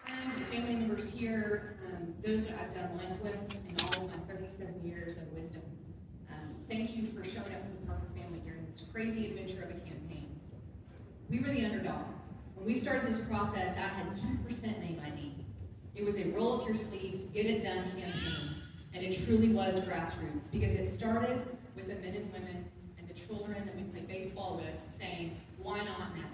Friends 0.06 0.34
and 0.36 0.48
family 0.48 0.76
members 0.76 1.10
here, 1.12 1.78
um, 1.88 2.14
those 2.24 2.44
that 2.44 2.54
I've 2.62 2.76
done 2.76 2.98
life 2.98 3.20
with, 3.24 3.34
and 3.68 3.82
all 3.82 4.06
of 4.06 4.16
my 4.16 4.34
37 4.36 4.86
years 4.86 5.18
of 5.18 5.24
wisdom. 5.34 5.64
Um, 6.30 6.54
thank 6.70 6.96
you 6.96 7.08
for 7.08 7.24
showing 7.24 7.52
up 7.52 7.64
for 7.64 7.82
the 7.82 7.88
Parker 7.88 8.10
family 8.16 8.42
during 8.46 8.64
this 8.70 8.84
crazy 8.94 9.26
adventure 9.26 9.64
of 9.64 9.72
a 9.72 9.80
campaign. 9.80 10.40
We 11.32 11.40
were 11.40 11.50
the 11.50 11.66
underdog. 11.66 12.06
When 12.54 12.68
we 12.68 12.76
started 12.76 13.12
this 13.12 13.22
process, 13.22 13.76
I 13.76 13.88
had 13.88 14.06
2% 14.16 14.64
name 14.82 15.02
ID. 15.04 15.34
It 15.96 16.06
was 16.06 16.18
a 16.18 16.26
roll 16.26 16.62
up 16.62 16.68
your 16.68 16.76
sleeves, 16.76 17.22
get 17.34 17.48
it 17.48 17.64
done 17.64 17.86
campaign. 18.00 18.56
And 18.94 19.04
it 19.04 19.26
truly 19.26 19.50
was 19.50 19.80
grassroots 19.82 20.52
because 20.52 20.74
it 20.74 20.92
started 20.92 21.42
with 21.80 21.96
the 21.96 22.02
men 22.06 22.16
and 22.16 22.32
women 22.32 22.66
and 22.98 23.08
the 23.08 23.14
children 23.14 23.66
that 23.66 23.76
we 23.76 23.84
play 23.84 24.02
baseball 24.02 24.58
with 24.58 24.76
saying, 25.00 25.40
why 25.62 25.78
not 25.80 26.00
Madeline? 26.00 26.26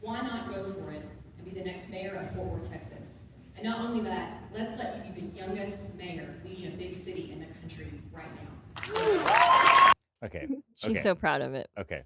Why 0.00 0.20
not 0.20 0.52
go 0.54 0.72
for 0.74 0.90
it 0.92 1.02
and 1.38 1.44
be 1.44 1.58
the 1.58 1.64
next 1.64 1.88
mayor 1.88 2.14
of 2.16 2.34
Fort 2.36 2.48
Worth, 2.48 2.70
Texas? 2.70 3.20
And 3.56 3.64
not 3.64 3.80
only 3.80 4.00
that, 4.02 4.44
let's 4.54 4.76
let 4.78 5.04
you 5.06 5.12
be 5.12 5.28
the 5.28 5.36
youngest 5.38 5.94
mayor 5.94 6.34
leading 6.44 6.72
a 6.72 6.76
big 6.76 6.94
city 6.94 7.30
in 7.32 7.40
the 7.40 7.46
country 7.60 8.00
right 8.12 8.26
now. 8.36 9.92
Okay. 10.24 10.46
She's 10.74 10.92
okay. 10.92 11.02
so 11.02 11.14
proud 11.14 11.40
of 11.42 11.54
it. 11.54 11.68
Okay. 11.78 12.02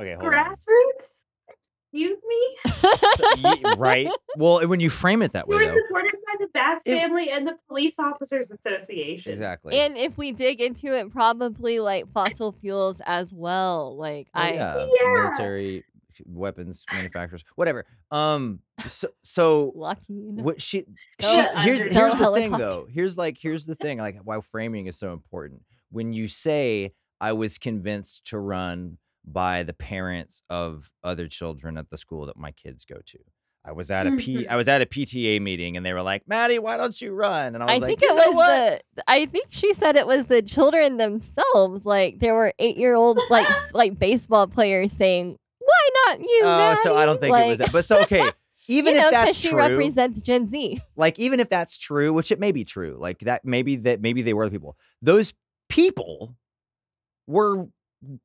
Okay. 0.00 0.14
Hold 0.14 0.32
on. 0.32 0.32
Grassroots? 0.32 1.08
Excuse 1.92 2.18
me? 2.26 2.56
So, 3.16 3.76
right. 3.76 4.08
Well, 4.36 4.66
when 4.68 4.80
you 4.80 4.90
frame 4.90 5.22
it 5.22 5.32
that 5.32 5.46
You 5.48 5.56
way, 5.56 5.62
were 5.64 5.68
though. 5.68 5.78
supported 5.86 6.12
by 6.12 6.15
the 6.15 6.15
Bass 6.56 6.82
It- 6.84 6.94
family 6.94 7.30
and 7.30 7.46
the 7.46 7.56
Police 7.68 7.94
Officers 7.98 8.50
Association. 8.50 9.32
Exactly. 9.32 9.78
And 9.78 9.96
if 9.96 10.16
we 10.18 10.32
dig 10.32 10.60
into 10.60 10.96
it, 10.98 11.10
probably 11.10 11.78
like 11.80 12.10
fossil 12.12 12.52
fuels 12.52 13.00
as 13.06 13.32
well. 13.32 13.96
Like 13.96 14.28
Oh, 14.34 14.40
I, 14.40 14.52
yeah, 14.54 14.86
Yeah. 15.02 15.12
military 15.22 15.84
weapons 16.24 16.84
manufacturers, 16.92 17.44
whatever. 17.56 17.84
Um, 18.10 18.60
so, 18.88 19.08
so 19.22 19.72
lucky. 19.76 20.02
what 20.14 20.62
she, 20.62 20.84
she 21.20 21.26
here's 21.58 21.82
here's 21.82 22.16
the 22.18 22.32
thing 22.34 22.52
though. 22.52 22.86
Here's 22.90 23.18
like 23.18 23.36
here's 23.38 23.66
the 23.66 23.74
thing. 23.74 23.98
Like 23.98 24.18
why 24.24 24.40
framing 24.40 24.86
is 24.86 24.98
so 24.98 25.12
important. 25.12 25.62
When 25.90 26.12
you 26.12 26.26
say 26.26 26.92
I 27.20 27.32
was 27.32 27.58
convinced 27.58 28.26
to 28.28 28.38
run 28.38 28.98
by 29.26 29.62
the 29.62 29.72
parents 29.72 30.42
of 30.48 30.90
other 31.04 31.28
children 31.28 31.76
at 31.76 31.90
the 31.90 31.98
school 31.98 32.26
that 32.26 32.36
my 32.36 32.52
kids 32.52 32.84
go 32.84 32.96
to. 33.04 33.18
I 33.66 33.72
was 33.72 33.90
at 33.90 34.06
a 34.06 34.12
P 34.12 34.44
Mhm. 34.44 34.56
Was 34.56 34.68
at 34.68 34.80
a 34.80 34.86
PTA 34.86 35.40
meeting 35.40 35.76
and 35.76 35.84
they 35.84 35.92
were 35.92 36.02
like, 36.02 36.28
Mattie, 36.28 36.58
why 36.60 36.76
don't 36.76 36.98
you 37.00 37.12
run? 37.12 37.54
And 37.54 37.62
I 37.64 37.66
was 37.66 37.74
I 37.74 37.78
like, 37.78 37.88
think 37.98 38.02
"You 38.02 38.10
it 38.10 38.14
was 38.14 38.34
what?" 38.36 38.82
the. 38.94 39.04
I 39.08 39.26
think 39.26 39.46
she 39.50 39.74
said 39.74 39.96
it 39.96 40.06
was 40.06 40.26
the 40.28 40.40
children 40.42 40.98
themselves. 40.98 41.84
Like 41.84 42.20
there 42.20 42.34
were 42.34 42.52
eight-year-old 42.60 43.18
like 43.28 43.48
like 43.74 43.98
baseball 43.98 44.46
players 44.46 44.92
saying, 44.92 45.36
"Why 45.58 45.88
not 46.06 46.20
you?" 46.20 46.40
Oh, 46.44 46.74
so 46.82 46.94
I 46.96 47.06
don't 47.06 47.20
Mattie?" 47.20 47.32
think 47.32 47.44
it 47.44 47.48
was 47.48 47.58
Like, 47.60 47.66
that. 47.66 47.72
But 47.72 47.84
so 47.84 48.02
okay, 48.02 48.30
even 48.68 48.94
you 48.94 49.00
know, 49.00 49.06
if 49.08 49.12
that's 49.12 49.36
she 49.36 49.48
true, 49.48 49.58
represents 49.58 50.22
Gen 50.22 50.46
Z. 50.46 50.80
like 50.96 51.18
even 51.18 51.40
if 51.40 51.48
that's 51.48 51.76
true, 51.78 52.12
which 52.12 52.30
it 52.30 52.38
may 52.38 52.52
be 52.52 52.64
true, 52.64 52.96
like 53.00 53.18
that 53.20 53.44
maybe 53.44 53.76
that 53.76 54.00
maybe 54.00 54.22
they 54.22 54.32
were 54.34 54.44
the 54.44 54.52
people. 54.52 54.76
Those 55.02 55.34
people 55.68 56.36
were 57.26 57.66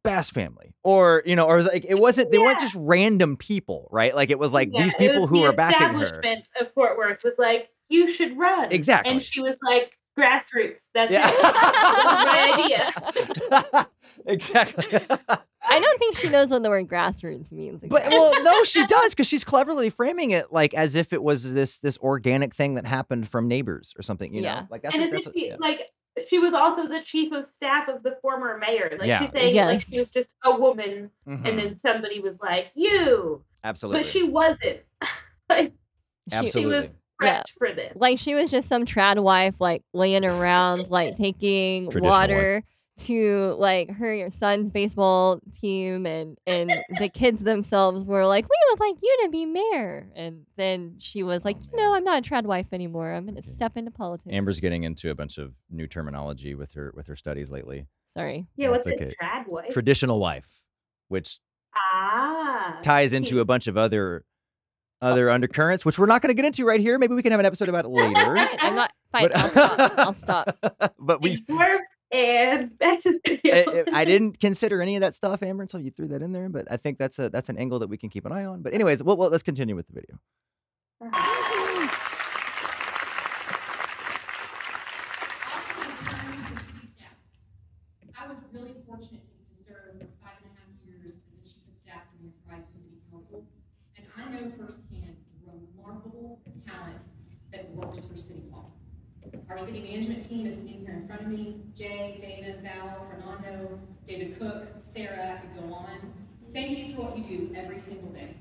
Bass 0.04 0.30
family, 0.30 0.76
or 0.84 1.24
you 1.26 1.36
know, 1.36 1.46
or 1.46 1.54
it 1.56 1.58
was 1.58 1.68
like 1.68 1.86
it 1.88 2.00
wasn't. 2.00 2.32
They 2.32 2.38
weren't 2.38 2.60
just 2.60 2.76
random 2.78 3.38
people, 3.38 3.88
right? 3.92 4.16
Like 4.16 4.30
it 4.30 4.38
was 4.40 4.54
like 4.54 4.70
Yeah, 4.72 4.84
these 4.84 4.94
people 4.96 5.28
who 5.28 5.42
the 5.42 5.48
are 5.50 5.54
backing 5.54 5.88
her. 5.98 6.04
establishment 6.06 6.48
of 6.60 6.72
Fort 6.74 6.98
Worth 6.98 7.24
was 7.24 7.36
like, 7.38 7.70
you 7.90 8.08
should 8.12 8.38
run. 8.38 8.72
Exactly. 8.72 9.12
And 9.12 9.24
she 9.24 9.42
was 9.42 9.56
like, 9.66 9.98
grassroots. 10.18 10.80
That's 10.94 11.12
Yeah. 11.12 11.28
it. 11.30 11.36
That 11.42 12.94
was 13.48 13.48
my 13.48 13.64
idea. 13.74 13.88
exactly. 14.26 15.00
I 15.64 15.80
don't 15.80 16.00
think 16.00 16.18
she 16.18 16.30
knows 16.30 16.50
what 16.52 16.64
the 16.64 16.70
word 16.70 16.88
grassroots 16.88 17.52
means. 17.52 17.82
But 17.82 17.98
exactly. 18.04 18.18
well, 18.18 18.44
no, 18.44 18.64
she 18.64 18.86
does 18.86 19.14
because 19.14 19.28
she's 19.28 19.44
cleverly 19.44 19.90
framing 19.90 20.32
it 20.32 20.52
like 20.52 20.74
as 20.74 20.96
if 20.96 21.14
it 21.14 21.24
was 21.24 21.54
this 21.54 21.80
this 21.80 21.98
organic 22.00 22.54
thing 22.56 22.76
that 22.76 22.86
happened 22.86 23.30
from 23.30 23.48
neighbors 23.48 23.94
or 23.98 24.02
something. 24.02 24.34
You 24.34 24.42
Yeah. 24.44 24.62
know, 24.62 24.68
like 24.70 24.82
that's 24.84 24.96
and 24.96 25.04
what, 25.06 25.12
that's 25.12 25.26
what, 25.28 25.36
she, 25.36 25.48
yeah. 25.50 25.56
like 25.60 25.82
she 26.28 26.40
was 26.40 26.54
also 26.54 26.88
the 26.88 27.02
chief 27.02 27.32
of 27.32 27.46
staff 27.54 27.88
of 27.88 28.04
the 28.04 28.18
former 28.22 28.58
mayor. 28.58 28.96
Like 29.00 29.08
Yeah. 29.08 29.20
she's 29.22 29.32
saying 29.32 29.56
like 29.56 29.82
she 29.82 30.00
was 30.00 30.10
just 30.10 30.30
a 30.44 30.54
woman 30.60 31.10
Mhm. 31.28 31.48
and 31.48 31.58
then 31.60 31.80
somebody 31.80 32.20
was 32.20 32.40
like, 32.42 32.68
You 32.76 33.44
absolutely, 33.64 34.02
but 34.02 34.06
she 34.10 34.24
wasn't. 34.24 34.80
like 35.50 35.74
She- 36.30 36.36
absolutely. 36.36 36.62
she 36.62 36.66
was 36.82 36.92
prepped 37.22 37.52
for 37.58 37.72
this. 37.74 37.94
like 37.96 38.18
she 38.20 38.34
was 38.34 38.50
just 38.52 38.68
some 38.68 38.84
trad 38.86 39.22
wife 39.22 39.56
like 39.60 39.84
laying 39.94 40.26
around 40.26 40.90
like 40.90 41.16
taking 41.16 41.86
Traditional 41.90 42.10
water 42.10 42.64
to 43.06 43.56
like 43.60 43.92
her 43.92 44.30
son's 44.30 44.70
baseball 44.72 45.40
team 45.60 46.06
and 46.06 46.38
and 46.46 46.72
the 47.00 47.10
kids 47.10 47.42
themselves 47.42 48.04
were 48.06 48.26
like 48.26 48.46
we 48.46 48.58
would 48.70 48.80
like 48.80 48.96
you 49.02 49.18
to 49.24 49.30
be 49.30 49.46
mayor 49.46 50.10
and 50.16 50.46
then 50.58 50.96
she 51.00 51.24
was 51.24 51.44
like 51.46 51.58
you 51.72 51.78
know 51.78 51.94
i'm 51.94 52.04
not 52.04 52.26
a 52.26 52.30
trad 52.30 52.44
wife 52.44 52.68
anymore 52.72 53.12
i'm 53.14 53.26
gonna 53.26 53.42
step 53.42 53.76
into 53.78 53.92
politics 53.92 54.34
Amber's 54.34 54.60
getting 54.60 54.84
into 54.84 55.10
a 55.10 55.16
bunch 55.16 55.38
of 55.38 55.56
new 55.70 55.88
terminology 55.88 56.56
with 56.56 56.74
her 56.74 56.92
with 56.96 57.08
her 57.08 57.16
studies 57.16 57.52
lately. 57.52 57.88
sorry 58.14 58.48
Yeah, 58.56 58.70
what's 58.70 58.86
That's 58.86 59.02
it? 59.02 59.04
okay. 59.04 59.16
Trad 59.22 59.48
wife? 59.48 59.70
Traditional 59.72 60.20
wife, 60.20 60.50
which 61.08 61.40
ah. 61.76 62.78
ties 62.82 63.14
into 63.14 63.40
a 63.40 63.46
bunch 63.46 63.68
of 63.68 63.78
other 63.78 64.26
other 65.02 65.30
undercurrents, 65.30 65.84
which 65.84 65.98
we're 65.98 66.06
not 66.06 66.22
going 66.22 66.30
to 66.30 66.36
get 66.36 66.46
into 66.46 66.64
right 66.64 66.80
here. 66.80 67.00
Maybe 67.00 67.16
we 67.16 67.24
can 67.24 67.32
have 67.32 67.40
an 67.40 67.46
episode 67.48 67.70
about 67.70 67.86
it 67.86 67.90
later. 67.90 68.38
i'm 68.38 68.76
not 68.76 68.92
fine 69.12 69.30
But- 69.30 69.36
i'll 69.36 69.50
stop 69.50 69.92
i'll 69.98 70.14
stop 70.14 70.94
but 71.00 71.22
we 71.24 71.32
Informed 71.32 71.82
and 72.12 72.72
the 72.80 73.40
I, 73.46 73.64
video. 73.66 73.86
I 73.94 74.06
didn't 74.06 74.40
consider 74.40 74.82
any 74.82 74.96
of 74.96 75.02
that 75.02 75.14
stuff, 75.14 75.44
Amber, 75.44 75.64
until 75.64 75.80
you 75.80 75.92
threw 75.92 76.08
that 76.10 76.22
in 76.22 76.32
there. 76.32 76.50
But 76.50 76.68
I 76.70 76.78
think 76.78 76.98
that's 76.98 77.20
a 77.20 77.30
that's 77.30 77.50
an 77.50 77.58
angle 77.58 77.80
that 77.80 77.88
we 77.88 77.98
can 77.98 78.10
keep 78.10 78.26
an 78.26 78.32
eye 78.32 78.46
on. 78.46 78.62
But 78.62 78.74
anyways, 78.74 79.04
well, 79.04 79.18
well 79.18 79.30
let's 79.30 79.44
continue 79.44 79.76
with 79.76 79.88
the 79.88 79.94
video. 79.94 80.20
Also, 81.02 81.12
in 85.82 85.98
terms 86.06 86.40
of 86.40 86.50
the 86.52 86.60
city 86.60 86.88
staff, 86.96 87.16
I 88.20 88.28
was 88.28 88.38
really 88.52 88.76
fortunate 88.86 89.24
to 89.24 89.32
get 89.32 89.48
to 89.48 89.56
serve 89.66 89.98
for 89.98 90.08
five 90.22 90.38
and 90.44 90.52
a 90.52 90.56
half 90.60 90.72
years 90.86 91.16
as 91.16 91.16
the 91.32 91.42
chief 91.48 91.64
of 91.68 91.76
staff 91.82 92.04
for 92.12 92.18
the 92.22 92.30
Enterprise 92.30 92.68
City 92.76 93.00
Council, 93.10 93.46
and 93.96 94.06
I 94.20 94.30
know 94.30 94.52
firsthand 94.60 95.16
the 95.46 95.52
remarkable 95.76 96.42
talent 96.68 97.02
that 97.52 97.72
works 97.72 98.06
for 98.06 98.18
City 98.18 98.44
Hall. 98.52 98.76
Our 99.52 99.60
city 99.60 99.82
management 99.82 100.30
team 100.30 100.48
is 100.48 100.56
sitting 100.56 100.80
here 100.86 100.94
in 100.94 101.08
front 101.08 101.24
of 101.24 101.28
me, 101.28 101.58
Jay, 101.78 102.18
Dana, 102.22 102.56
Val, 102.64 103.06
Fernando, 103.10 103.78
David 104.08 104.40
Cook, 104.40 104.66
Sarah, 104.82 105.34
I 105.34 105.42
could 105.42 105.68
go 105.68 105.74
on. 105.74 106.14
Thank 106.54 106.78
you 106.78 106.96
for 106.96 107.02
what 107.02 107.18
you 107.18 107.24
do 107.26 107.54
every 107.54 107.82
single 107.82 108.12
day. 108.12 108.34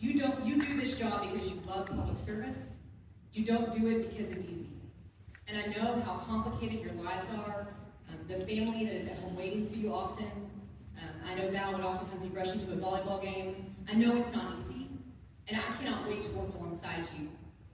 You 0.00 0.18
don't, 0.18 0.46
you 0.46 0.58
do 0.58 0.80
this 0.80 0.94
job 0.96 1.30
because 1.30 1.46
you 1.46 1.60
love 1.66 1.88
public 1.88 2.18
service. 2.24 2.72
You 3.34 3.44
don't 3.44 3.70
do 3.70 3.86
it 3.88 4.10
because 4.10 4.30
it's 4.30 4.46
easy. 4.46 4.70
And 5.46 5.58
I 5.58 5.66
know 5.76 6.00
how 6.00 6.14
complicated 6.26 6.80
your 6.80 6.94
lives 7.04 7.26
are. 7.36 7.68
Um, 8.08 8.16
the 8.28 8.46
family 8.46 8.86
that 8.86 8.94
is 8.94 9.06
at 9.08 9.18
home 9.18 9.36
waiting 9.36 9.68
for 9.68 9.76
you 9.76 9.92
often. 9.92 10.32
Um, 10.96 11.28
I 11.28 11.34
know 11.34 11.50
Val 11.50 11.74
would 11.74 11.82
oftentimes 11.82 12.22
be 12.22 12.30
rushing 12.30 12.64
to 12.64 12.72
a 12.72 12.76
volleyball 12.76 13.22
game. 13.22 13.74
I 13.86 13.92
know 13.92 14.16
it's 14.16 14.32
not 14.32 14.54
easy. 14.58 14.88
And 15.48 15.60
I 15.60 15.76
cannot 15.76 16.08
wait 16.08 16.22
to 16.22 16.30
work 16.30 16.54
alongside 16.54 17.06
you. 17.18 17.28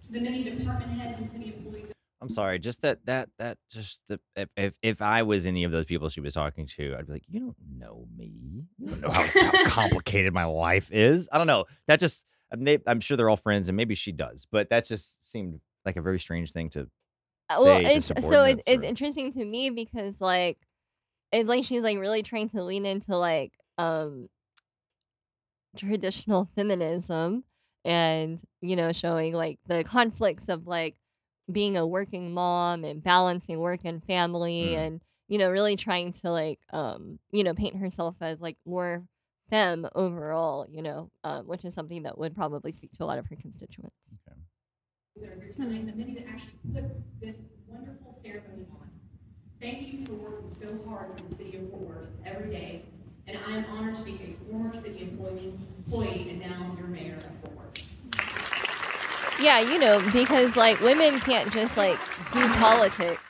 To 0.07 0.13
the 0.13 0.21
many 0.21 0.43
department 0.43 1.01
heads 1.01 1.21
and 1.21 1.31
city 1.31 1.55
employees 1.57 1.94
I'm 2.25 2.31
sorry, 2.31 2.59
just 2.59 2.81
that 2.81 3.05
that 3.05 3.29
that 3.39 3.59
just 3.71 4.01
the, 4.09 4.19
if, 4.35 4.49
if 4.57 4.79
if 4.83 5.03
I 5.03 5.23
was 5.25 5.45
any 5.45 5.65
of 5.65 5.73
those 5.73 5.85
people 5.85 6.09
she 6.09 6.23
was 6.23 6.33
talking 6.33 6.67
to, 6.69 6.97
I'd 6.97 7.07
be 7.07 7.13
like, 7.13 7.25
you 7.29 7.41
don't 7.41 7.57
know 7.79 8.07
me. 8.17 8.65
You 8.79 8.89
don't 8.89 9.01
know 9.03 9.11
how, 9.11 9.27
how 9.27 9.65
complicated 9.67 10.33
my 10.33 10.45
life 10.45 10.91
is. 10.91 11.29
I 11.31 11.37
don't 11.37 11.47
know. 11.47 11.67
That 11.87 12.01
just 12.01 12.25
I'm, 12.51 12.65
they, 12.65 12.79
I'm 12.87 13.01
sure 13.01 13.19
they're 13.19 13.29
all 13.29 13.37
friends, 13.37 13.69
and 13.69 13.77
maybe 13.77 13.95
she 13.95 14.11
does, 14.11 14.47
but 14.51 14.71
that 14.71 14.87
just 14.87 15.31
seemed 15.31 15.61
like 15.85 15.97
a 15.97 16.03
very 16.03 16.19
strange 16.19 16.53
thing 16.53 16.71
to 16.71 16.89
Uh, 17.51 17.57
say 17.59 17.65
well 17.65 17.81
to 17.81 17.85
so 17.85 17.95
it's, 17.97 18.07
subordinates 18.07 18.63
it's 18.67 18.85
interesting 18.85 19.31
to 19.33 19.45
me 19.45 19.69
because 19.69 20.19
like 20.19 20.57
it's 21.31 21.47
like 21.49 21.65
she's 21.65 21.83
like 21.83 21.99
really 21.99 22.23
trying 22.23 22.49
to 22.49 22.63
lean 22.63 22.87
into 22.87 23.17
like 23.19 23.53
um 23.77 24.29
traditional 25.77 26.49
feminism 26.57 27.45
and 27.85 28.41
you 28.63 28.77
know 28.77 28.93
showing 28.93 29.35
like 29.35 29.59
the 29.67 29.85
conflicts 29.85 30.49
of 30.49 30.67
like 30.67 30.95
being 31.51 31.77
a 31.77 31.87
working 31.87 32.33
mom 32.33 32.85
and 32.85 33.03
balancing 33.03 33.59
work 33.59 33.81
and 33.85 34.03
family 34.05 34.71
Mm. 34.75 34.77
and 34.79 35.01
you 35.29 35.39
know 35.39 35.51
really 35.51 35.77
trying 35.77 36.13
to 36.13 36.31
like 36.31 36.61
um 36.73 37.19
you 37.33 37.45
know 37.45 37.55
paint 37.55 37.77
herself 37.77 38.17
as 38.21 38.41
like 38.41 38.57
more 38.67 39.05
femme 39.51 39.87
overall 39.95 40.67
you 40.71 40.83
know 40.83 41.11
um, 41.23 41.47
which 41.47 41.65
is 41.65 41.75
something 41.75 42.03
that 42.05 42.17
would 42.19 42.35
probably 42.35 42.73
speak 42.73 42.93
to 42.93 43.05
a 43.05 43.07
lot 43.07 43.19
of 43.19 43.27
her 43.27 43.37
constituents 43.37 43.95
that 45.17 45.29
are 45.29 45.41
here 45.41 45.53
tonight, 45.55 45.81
and 45.81 45.89
the 45.89 45.93
many 45.95 46.15
that 46.15 46.27
actually 46.29 46.55
put 46.73 46.85
this 47.21 47.37
wonderful 47.69 48.19
ceremony 48.23 48.67
on. 48.73 48.89
Thank 49.61 49.83
you 49.93 50.05
for 50.07 50.15
working 50.15 50.51
so 50.53 50.79
hard 50.89 51.17
for 51.19 51.29
the 51.29 51.35
city 51.37 51.57
of 51.57 51.71
Fort 51.71 51.83
Worth 51.83 52.09
every 52.27 52.51
day, 52.51 52.83
and 53.27 53.39
I 53.47 53.57
am 53.57 53.65
honored 53.67 53.95
to 53.97 54.03
be 54.03 54.13
a 54.13 54.51
former 54.51 54.75
city 54.75 55.03
employee, 55.03 55.55
employee 55.87 56.29
and 56.31 56.41
now 56.41 56.75
your 56.77 56.89
mayor 56.89 57.17
of 57.17 57.23
Fort 57.41 57.57
Worth. 57.57 57.83
Yeah, 59.45 59.61
you 59.61 59.79
know, 59.79 60.01
because 60.11 60.57
like 60.57 60.81
women 60.81 61.21
can't 61.21 61.53
just 61.53 61.77
like 61.77 61.99
do 62.33 62.49
politics. 62.55 63.21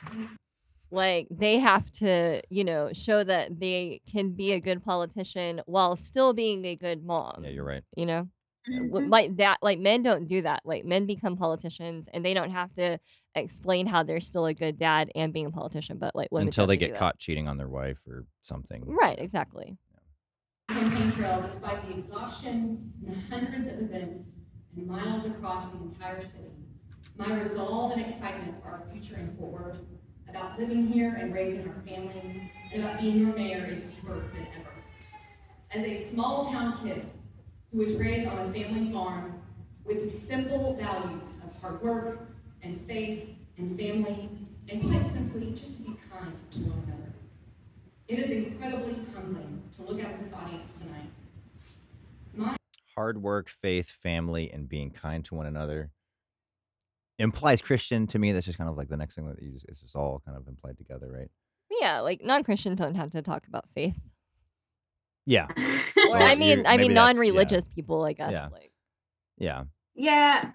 Like 0.89 1.27
they 1.29 1.59
have 1.59 1.91
to, 1.93 2.41
you 2.49 2.63
know, 2.63 2.91
show 2.93 3.23
that 3.23 3.59
they 3.59 4.01
can 4.09 4.31
be 4.31 4.53
a 4.53 4.61
good 4.61 4.83
politician 4.83 5.61
while 5.65 5.97
still 5.97 6.33
being 6.33 6.63
a 6.65 6.77
good 6.77 7.03
mom. 7.03 7.41
Yeah, 7.43 7.49
you're 7.49 7.65
right. 7.65 7.83
You 7.97 8.05
know, 8.05 8.29
Mm-hmm. 8.69 9.09
Like 9.09 9.37
that. 9.37 9.59
Like 9.61 9.79
men 9.79 10.01
don't 10.01 10.25
do 10.25 10.41
that. 10.41 10.61
Like 10.65 10.85
men 10.85 11.05
become 11.05 11.37
politicians 11.37 12.09
and 12.11 12.25
they 12.25 12.33
don't 12.33 12.49
have 12.49 12.73
to 12.75 12.97
explain 13.35 13.85
how 13.85 14.01
they're 14.03 14.21
still 14.21 14.45
a 14.45 14.53
good 14.53 14.79
dad 14.79 15.11
and 15.13 15.31
being 15.31 15.45
a 15.45 15.51
politician. 15.51 15.97
But 15.99 16.15
like 16.15 16.29
women 16.31 16.47
Until 16.47 16.65
they 16.65 16.77
get 16.77 16.93
do 16.93 16.97
caught 16.97 17.19
cheating 17.19 17.47
on 17.47 17.57
their 17.57 17.67
wife 17.67 17.99
or 18.07 18.25
something. 18.41 18.83
Right. 18.87 19.19
Exactly. 19.19 19.77
Campaign 20.69 21.11
trail, 21.11 21.47
despite 21.47 21.87
the 21.87 21.99
exhaustion 21.99 22.91
and 23.05 23.15
the 23.15 23.35
hundreds 23.35 23.67
of 23.67 23.81
events 23.81 24.29
and 24.75 24.87
miles 24.87 25.25
across 25.25 25.71
the 25.71 25.77
entire 25.77 26.21
city, 26.21 26.51
my 27.17 27.33
resolve 27.33 27.93
and 27.93 28.01
excitement 28.01 28.61
for 28.61 28.69
our 28.69 28.83
future 28.91 29.15
in 29.15 29.35
Fort 29.37 29.51
Worth, 29.51 29.79
about 30.29 30.59
living 30.59 30.87
here 30.87 31.15
and 31.19 31.33
raising 31.33 31.67
our 31.67 31.81
family, 31.87 32.51
and 32.73 32.83
about 32.83 32.99
being 32.99 33.19
your 33.19 33.33
mayor 33.35 33.65
is 33.65 33.91
deeper 33.91 34.15
than 34.15 34.47
ever. 34.59 34.69
As 35.71 35.83
a 35.83 36.09
small 36.09 36.45
town 36.45 36.77
kid 36.83 37.05
who 37.71 37.77
was 37.79 37.93
raised 37.93 38.27
on 38.27 38.37
a 38.39 38.53
family 38.53 38.91
farm 38.91 39.41
with 39.85 40.03
the 40.03 40.09
simple 40.09 40.75
values 40.75 41.37
of 41.43 41.61
hard 41.61 41.81
work 41.81 42.29
and 42.61 42.85
faith 42.87 43.29
and 43.57 43.77
family, 43.79 44.29
and 44.67 44.81
quite 44.81 45.09
simply, 45.11 45.51
just 45.51 45.77
to 45.77 45.83
be 45.83 45.97
kind 46.11 46.33
to 46.51 46.59
one 46.59 46.83
another. 46.87 47.13
It 48.07 48.19
is 48.19 48.31
incredibly 48.31 48.95
humbling 49.13 49.63
to 49.77 49.83
look 49.83 49.99
out 50.03 50.11
at 50.11 50.23
this 50.23 50.33
audience 50.33 50.73
tonight. 50.73 51.09
My 52.95 53.01
Hard 53.01 53.21
work, 53.21 53.49
faith, 53.49 53.89
family, 53.89 54.51
and 54.51 54.67
being 54.69 54.91
kind 54.91 55.23
to 55.25 55.35
one 55.35 55.45
another 55.45 55.91
implies 57.19 57.61
Christian 57.61 58.07
to 58.07 58.19
me. 58.19 58.31
That's 58.31 58.45
just 58.45 58.57
kind 58.57 58.69
of 58.69 58.77
like 58.77 58.89
the 58.89 58.97
next 58.97 59.15
thing 59.15 59.27
that 59.27 59.41
you 59.41 59.51
just, 59.51 59.65
it's 59.67 59.81
just 59.81 59.95
all 59.95 60.21
kind 60.25 60.37
of 60.37 60.47
implied 60.47 60.77
together, 60.77 61.11
right? 61.11 61.29
Yeah, 61.81 61.99
like 61.99 62.23
non-Christians 62.23 62.77
don't 62.79 62.95
have 62.95 63.11
to 63.11 63.21
talk 63.21 63.47
about 63.47 63.67
faith. 63.69 63.99
Yeah. 65.25 65.47
Or 65.97 66.09
Well, 66.11 66.21
I 66.21 66.35
mean, 66.35 66.63
I 66.67 66.75
mean 66.77 66.93
non-religious 66.93 67.69
people, 67.69 68.03
I 68.03 68.11
guess. 68.13 68.31
Yeah. 68.31 68.49
Like 68.51 68.71
Yeah. 69.37 69.63
Yeah, 69.95 70.51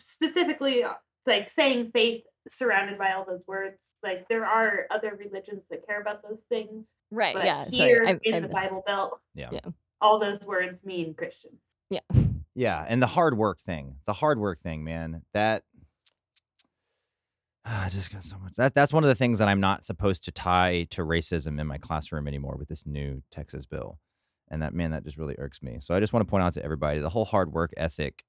specifically 0.00 0.82
uh, 0.82 0.94
like 1.26 1.50
saying 1.50 1.90
faith 1.92 2.22
surrounded 2.48 2.98
by 2.98 3.12
all 3.12 3.24
those 3.26 3.46
words. 3.46 3.76
Like 4.02 4.26
there 4.28 4.44
are 4.46 4.86
other 4.90 5.14
religions 5.16 5.62
that 5.70 5.86
care 5.86 6.00
about 6.00 6.22
those 6.22 6.40
things. 6.48 6.92
Right, 7.10 7.34
But 7.34 7.44
yeah, 7.44 7.64
sorry, 7.68 7.76
Here 7.90 8.04
I- 8.06 8.18
in 8.24 8.34
I 8.34 8.40
the 8.40 8.46
mis- 8.48 8.54
Bible 8.54 8.82
Belt, 8.86 9.20
Yeah. 9.34 9.50
Yeah. 9.52 9.60
all 10.00 10.18
those 10.18 10.40
words 10.40 10.82
mean 10.82 11.12
Christian. 11.14 11.50
Yeah. 11.90 12.00
Yeah, 12.54 12.84
and 12.88 13.02
the 13.02 13.06
hard 13.06 13.36
work 13.36 13.60
thing, 13.60 13.96
the 14.06 14.12
hard 14.12 14.38
work 14.38 14.60
thing, 14.60 14.84
man, 14.84 15.22
that 15.32 15.62
I 17.64 17.88
just 17.88 18.12
got 18.12 18.24
so 18.24 18.38
much. 18.38 18.54
That 18.56 18.74
that's 18.74 18.92
one 18.92 19.04
of 19.04 19.08
the 19.08 19.14
things 19.14 19.38
that 19.38 19.48
I'm 19.48 19.60
not 19.60 19.84
supposed 19.84 20.24
to 20.24 20.32
tie 20.32 20.86
to 20.90 21.02
racism 21.02 21.60
in 21.60 21.66
my 21.66 21.78
classroom 21.78 22.26
anymore 22.26 22.56
with 22.58 22.68
this 22.68 22.86
new 22.86 23.22
Texas 23.30 23.66
bill, 23.66 23.98
and 24.50 24.62
that 24.62 24.74
man, 24.74 24.90
that 24.92 25.04
just 25.04 25.16
really 25.16 25.36
irks 25.38 25.62
me. 25.62 25.78
So 25.80 25.94
I 25.94 26.00
just 26.00 26.12
want 26.12 26.26
to 26.26 26.30
point 26.30 26.42
out 26.42 26.54
to 26.54 26.64
everybody, 26.64 27.00
the 27.00 27.10
whole 27.10 27.24
hard 27.24 27.52
work 27.52 27.72
ethic 27.76 28.24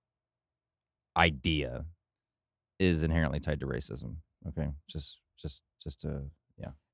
idea 1.17 1.85
is 2.79 3.03
inherently 3.03 3.39
tied 3.39 3.59
to 3.61 3.65
racism. 3.65 4.17
Okay, 4.47 4.69
just 4.89 5.19
just 5.39 5.63
just 5.81 6.01
to. 6.01 6.23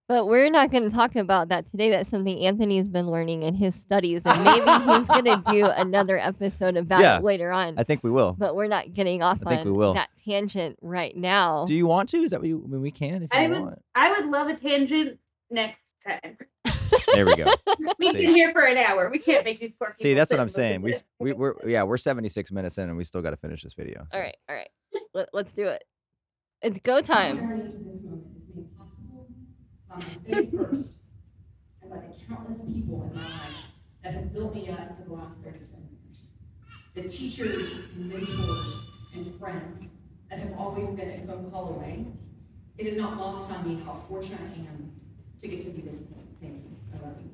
But 0.07 0.27
we're 0.27 0.49
not 0.49 0.71
going 0.71 0.83
to 0.83 0.89
talk 0.89 1.17
about 1.17 1.49
that 1.49 1.69
today. 1.69 1.89
That's 1.89 2.09
something 2.09 2.39
Anthony's 2.39 2.87
been 2.87 3.07
learning 3.11 3.43
in 3.43 3.55
his 3.55 3.75
studies, 3.75 4.21
and 4.23 4.41
maybe 4.41 4.61
he's 4.85 5.05
going 5.07 5.25
to 5.25 5.41
do 5.51 5.65
another 5.65 6.17
episode 6.17 6.77
about 6.77 7.01
Yeah, 7.01 7.17
it 7.17 7.23
later 7.25 7.51
on. 7.51 7.77
I 7.77 7.83
think 7.83 8.03
we 8.05 8.09
will. 8.11 8.33
But 8.37 8.55
we're 8.55 8.67
not 8.67 8.93
getting 8.93 9.21
off 9.21 9.39
I 9.45 9.55
think 9.55 9.65
we 9.65 9.71
will. 9.71 9.93
that 9.95 10.09
tangent 10.25 10.79
right 10.81 11.15
now. 11.15 11.65
Do 11.65 11.75
you 11.75 11.87
want 11.87 12.07
to? 12.09 12.19
Is 12.19 12.31
that 12.31 12.39
what 12.39 12.47
you? 12.47 12.63
I 12.65 12.69
mean, 12.71 12.81
we 12.81 12.91
can 12.91 13.15
if 13.23 13.33
you 13.33 13.39
I 13.39 13.47
would 13.49 13.59
want. 13.59 13.81
I 13.95 14.11
would 14.17 14.29
love 14.29 14.47
a 14.47 14.55
tangent 14.55 15.19
next 15.51 15.91
time. 16.05 16.37
There 17.13 17.25
we 17.25 17.35
go. 17.35 17.45
We've 17.99 18.11
See. 18.11 18.25
been 18.25 18.35
here 18.35 18.51
for 18.51 18.61
an 18.61 18.77
hour. 18.77 19.09
We 19.09 19.17
can't 19.19 19.43
make 19.43 19.59
these 19.59 19.71
poor 19.79 19.87
people 19.89 19.97
See, 19.99 20.13
that's 20.13 20.29
what 20.31 20.39
I'm 20.39 20.49
saying. 20.49 20.81
We, 20.81 20.93
we 21.19 21.33
we're 21.33 21.55
yeah, 21.65 21.83
we're 21.83 21.97
76 21.97 22.51
minutes 22.51 22.77
in 22.77 22.87
and 22.89 22.97
we 22.97 23.03
still 23.05 23.21
got 23.21 23.31
to 23.31 23.37
finish 23.37 23.63
this 23.63 23.73
video. 23.73 24.05
all 24.13 24.19
right, 24.19 24.35
all 24.47 24.55
right. 24.55 24.69
Let, 25.13 25.29
let's 25.33 25.51
do 25.51 25.67
it. 25.67 25.83
It's 26.61 26.79
go 26.79 27.01
time. 27.01 28.23
My 29.97 30.33
faith 30.33 30.51
first 30.51 30.91
and 31.81 31.89
by 31.89 31.97
the 31.97 32.13
countless 32.27 32.59
people 32.59 33.09
in 33.09 33.15
my 33.15 33.23
life 33.23 33.55
that 34.03 34.13
have 34.13 34.33
built 34.33 34.53
me 34.53 34.69
up 34.69 34.97
for 34.97 35.03
the 35.09 35.13
last 35.13 35.39
37 35.39 35.67
years. 36.05 36.21
The 36.93 37.03
teachers, 37.03 37.71
and 37.95 38.09
mentors, 38.09 38.83
and 39.13 39.39
friends 39.39 39.81
that 40.29 40.39
have 40.39 40.53
always 40.57 40.89
been 40.89 41.09
a 41.09 41.25
phone 41.25 41.49
call 41.51 41.69
away. 41.69 42.05
It 42.77 42.87
is 42.87 42.97
not 42.97 43.17
lost 43.17 43.49
on 43.49 43.67
me 43.67 43.81
how 43.83 44.03
fortunate 44.07 44.39
I 44.39 44.59
am 44.59 44.91
to 45.41 45.47
get 45.47 45.63
to 45.63 45.69
be 45.69 45.81
this 45.81 45.99
point. 45.99 46.27
Thank 46.39 46.63
you. 46.63 46.75
I 46.93 47.05
love 47.05 47.15
you. 47.19 47.31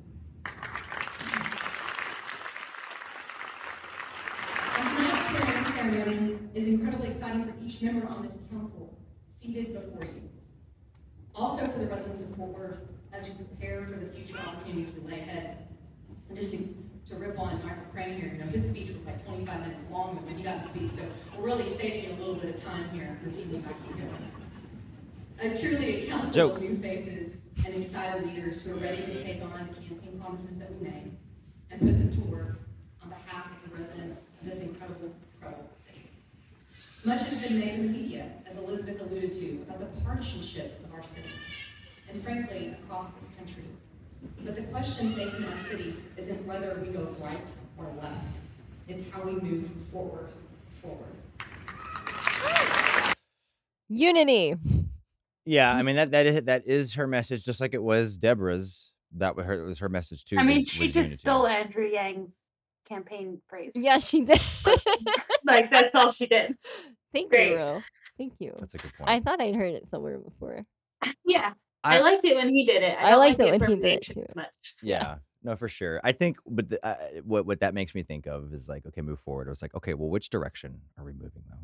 Tonight's 4.96 5.28
swearing 5.28 5.64
ceremony 5.74 6.38
is 6.54 6.66
incredibly 6.68 7.08
exciting 7.08 7.44
for 7.44 7.54
each 7.62 7.82
member 7.82 8.06
on 8.08 8.26
this 8.26 8.36
council 8.50 8.96
seated 9.40 9.74
before 9.74 10.04
you. 10.04 10.33
Also 11.34 11.66
for 11.66 11.78
the 11.80 11.86
residents 11.86 12.22
of 12.22 12.36
Fort 12.36 12.50
Worth 12.50 12.78
as 13.12 13.28
we 13.28 13.34
prepare 13.34 13.86
for 13.86 13.98
the 13.98 14.06
future 14.06 14.38
opportunities 14.38 14.94
we 14.94 15.10
lay 15.10 15.20
ahead. 15.20 15.66
And 16.28 16.38
just 16.38 16.52
to, 16.52 16.58
to 17.08 17.16
rip 17.16 17.38
on 17.38 17.60
Michael 17.64 17.82
Crain 17.92 18.20
here, 18.20 18.30
you 18.32 18.38
know, 18.38 18.50
his 18.50 18.68
speech 18.68 18.90
was 18.90 19.04
like 19.04 19.24
25 19.24 19.60
minutes 19.60 19.84
long 19.90 20.24
when 20.24 20.36
he 20.36 20.44
got 20.44 20.62
to 20.62 20.68
speak, 20.68 20.90
so 20.90 21.02
we're 21.36 21.44
really 21.44 21.66
saving 21.76 22.12
a 22.12 22.18
little 22.18 22.36
bit 22.36 22.54
of 22.54 22.64
time 22.64 22.88
here 22.90 23.18
this 23.24 23.38
evening. 23.38 23.64
I 23.68 23.72
keep 23.86 23.96
going. 23.98 24.30
A 25.40 25.58
truly 25.60 26.04
a 26.04 26.08
council 26.08 26.30
Joke. 26.30 26.56
of 26.58 26.62
new 26.62 26.78
faces 26.78 27.38
and 27.66 27.74
excited 27.74 28.26
leaders 28.26 28.62
who 28.62 28.72
are 28.72 28.76
ready 28.76 29.02
to 29.02 29.24
take 29.24 29.42
on 29.42 29.68
the 29.68 29.80
campaign 29.80 30.20
promises 30.20 30.56
that 30.58 30.72
we 30.72 30.86
made 30.88 31.16
and 31.70 31.80
put 31.80 31.98
them 31.98 32.12
to 32.12 32.20
work 32.30 32.58
on 33.02 33.08
behalf 33.08 33.46
of 33.46 33.70
the 33.70 33.76
residents 33.76 34.20
of 34.40 34.48
this 34.48 34.60
incredible, 34.60 35.12
incredible. 35.34 35.68
Much 37.04 37.20
has 37.20 37.38
been 37.38 37.60
made 37.60 37.74
in 37.74 37.86
the 37.92 37.98
media, 37.98 38.30
as 38.48 38.56
Elizabeth 38.56 39.00
alluded 39.00 39.32
to, 39.32 39.62
about 39.68 39.78
the 39.80 40.00
partisanship 40.02 40.82
of 40.84 40.94
our 40.94 41.02
city, 41.02 41.28
and 42.10 42.22
frankly, 42.22 42.74
across 42.82 43.08
this 43.20 43.28
country. 43.36 43.64
But 44.42 44.56
the 44.56 44.62
question 44.62 45.14
facing 45.14 45.44
our 45.44 45.58
city 45.58 45.96
isn't 46.16 46.46
whether 46.46 46.80
we 46.80 46.88
go 46.92 47.14
right 47.20 47.46
or 47.76 47.92
left. 48.00 48.36
It's 48.88 49.02
how 49.10 49.22
we 49.22 49.32
move 49.32 49.70
Fort 49.92 50.12
Worth 50.14 50.30
forward. 50.80 51.10
Unity. 53.88 54.56
Yeah, 55.44 55.74
I 55.74 55.82
mean 55.82 55.96
that 55.96 56.10
that 56.12 56.24
is 56.26 56.42
that 56.44 56.66
is 56.66 56.94
her 56.94 57.06
message, 57.06 57.44
just 57.44 57.60
like 57.60 57.74
it 57.74 57.82
was 57.82 58.16
Deborah's. 58.16 58.92
That 59.16 59.36
was 59.36 59.44
her 59.46 59.62
was 59.64 59.78
her 59.80 59.90
message 59.90 60.24
too. 60.24 60.38
I 60.38 60.42
mean, 60.42 60.56
was- 60.60 60.68
she 60.68 60.84
was 60.84 60.92
just 60.94 60.96
unity. 61.10 61.16
stole 61.16 61.46
Andrew 61.46 61.86
Yang's 61.86 62.32
campaign 62.88 63.40
phrase. 63.48 63.72
Yeah, 63.74 63.98
she 63.98 64.22
did. 64.24 64.40
like 65.44 65.70
that's 65.70 65.94
all 65.94 66.10
she 66.12 66.26
did. 66.26 66.56
Thank 67.12 67.30
Great. 67.30 67.50
you, 67.50 67.56
Ro. 67.56 67.82
Thank 68.18 68.34
you. 68.38 68.54
That's 68.58 68.74
a 68.74 68.78
good 68.78 68.92
point. 68.94 69.08
I 69.10 69.20
thought 69.20 69.40
I'd 69.40 69.54
heard 69.54 69.74
it 69.74 69.88
somewhere 69.88 70.18
before. 70.18 70.64
Yeah, 71.26 71.52
I, 71.82 71.98
I- 71.98 72.00
liked 72.00 72.24
it 72.24 72.34
when 72.36 72.48
he 72.48 72.64
did 72.64 72.82
it. 72.82 72.96
I, 72.98 73.10
I 73.10 73.14
liked 73.16 73.38
like 73.38 73.48
it 73.48 73.60
when 73.60 73.70
he 73.70 73.76
did 73.76 73.98
it 73.98 74.04
too. 74.06 74.24
as 74.28 74.34
much. 74.36 74.74
Yeah, 74.82 75.16
no, 75.42 75.54
for 75.56 75.68
sure. 75.68 76.00
I 76.02 76.12
think, 76.12 76.38
but 76.46 76.70
the, 76.70 76.84
uh, 76.86 76.96
what 77.24 77.44
what 77.46 77.60
that 77.60 77.74
makes 77.74 77.94
me 77.94 78.02
think 78.02 78.26
of 78.26 78.54
is 78.54 78.68
like, 78.68 78.86
okay, 78.86 79.02
move 79.02 79.20
forward. 79.20 79.48
I 79.48 79.50
was 79.50 79.60
like, 79.62 79.74
okay, 79.74 79.92
well, 79.94 80.08
which 80.08 80.30
direction 80.30 80.80
are 80.98 81.04
we 81.04 81.12
moving 81.12 81.42
though? 81.50 81.58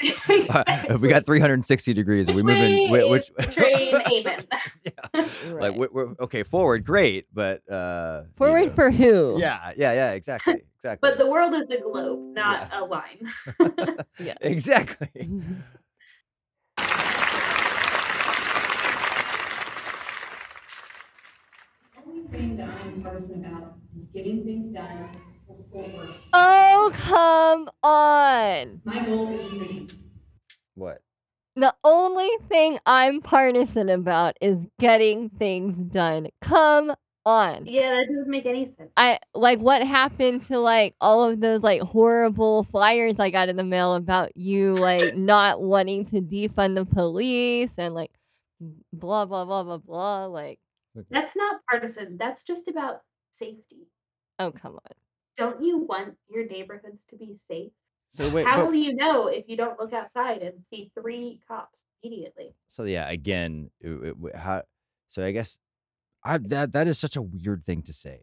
If 0.00 1.00
we 1.00 1.08
got 1.08 1.26
360 1.26 1.92
degrees, 1.94 2.28
are 2.28 2.34
we 2.34 2.42
move 2.42 2.60
in 2.60 2.90
way 2.90 3.04
Which 3.04 3.30
is 3.38 3.46
the 3.46 3.52
train 3.52 3.94
aiming? 4.10 4.46
like 5.60 5.74
we're, 5.74 5.88
we're, 5.90 6.14
okay, 6.20 6.42
forward, 6.42 6.84
great, 6.84 7.26
but 7.32 7.62
uh, 7.70 8.22
you 8.24 8.30
Forward 8.36 8.68
know, 8.68 8.74
for 8.74 8.90
who? 8.90 9.36
yeah, 9.40 9.72
yeah, 9.76 9.92
yeah, 9.92 10.12
exactly, 10.12 10.54
exactly, 10.76 11.08
But 11.08 11.18
the 11.18 11.28
world 11.30 11.54
is 11.54 11.70
a 11.70 11.80
globe, 11.80 12.34
not 12.34 12.68
a 12.72 12.84
line. 12.84 13.28
Yeah. 14.18 14.34
exactly. 14.40 15.30
The 16.76 16.84
only 22.06 22.28
thing 22.30 22.56
that 22.56 22.68
I 22.68 22.80
am 22.88 23.02
partisan 23.02 23.44
about 23.44 23.74
is 23.96 24.06
getting 24.06 24.44
things 24.44 24.68
done 24.68 25.10
for 25.72 26.08
Oh, 26.32 26.90
come 26.94 27.68
on. 27.82 28.80
My 28.84 29.04
goal 29.04 29.34
is 29.34 29.52
unity. 29.52 29.88
What? 30.74 31.02
The 31.56 31.74
only 31.82 32.30
thing 32.48 32.78
I'm 32.86 33.20
partisan 33.20 33.88
about 33.88 34.36
is 34.40 34.58
getting 34.78 35.28
things 35.30 35.74
done. 35.74 36.28
Come 36.40 36.94
on. 37.26 37.66
Yeah, 37.66 37.96
that 37.96 38.06
doesn't 38.08 38.28
make 38.30 38.46
any 38.46 38.66
sense. 38.66 38.90
I 38.96 39.18
like 39.34 39.58
what 39.60 39.82
happened 39.82 40.42
to 40.42 40.58
like 40.58 40.94
all 41.00 41.24
of 41.24 41.40
those 41.40 41.62
like 41.62 41.82
horrible 41.82 42.64
flyers 42.64 43.18
I 43.18 43.30
got 43.30 43.48
in 43.48 43.56
the 43.56 43.64
mail 43.64 43.94
about 43.94 44.36
you 44.36 44.76
like 44.76 45.14
not 45.16 45.60
wanting 45.60 46.04
to 46.06 46.20
defund 46.20 46.76
the 46.76 46.86
police 46.86 47.72
and 47.76 47.92
like 47.94 48.12
blah 48.92 49.24
blah 49.26 49.44
blah 49.44 49.64
blah 49.64 49.78
blah 49.78 50.26
like 50.26 50.60
That's 51.10 51.34
not 51.34 51.60
partisan. 51.68 52.16
That's 52.18 52.44
just 52.44 52.68
about 52.68 53.02
safety. 53.32 53.88
oh 54.38 54.52
come 54.52 54.74
on. 54.74 54.92
Don't 55.38 55.62
you 55.62 55.78
want 55.78 56.14
your 56.28 56.46
neighborhoods 56.46 56.98
to 57.10 57.16
be 57.16 57.38
safe? 57.48 57.70
So 58.10 58.28
wait, 58.30 58.46
How 58.46 58.56
but- 58.58 58.66
will 58.66 58.74
you 58.74 58.94
know 58.94 59.28
if 59.28 59.44
you 59.48 59.56
don't 59.56 59.78
look 59.78 59.92
outside 59.92 60.42
and 60.42 60.54
see 60.70 60.90
three 61.00 61.40
cops 61.46 61.80
immediately? 62.02 62.54
so 62.66 62.84
yeah, 62.84 63.08
again, 63.08 63.70
it, 63.80 63.90
it, 63.90 64.14
w- 64.16 64.36
how? 64.36 64.62
So 65.08 65.24
I 65.24 65.30
guess 65.32 65.58
I 66.24 66.38
that 66.38 66.72
that 66.72 66.86
is 66.86 66.98
such 66.98 67.16
a 67.16 67.22
weird 67.22 67.64
thing 67.64 67.82
to 67.82 67.92
say 67.92 68.22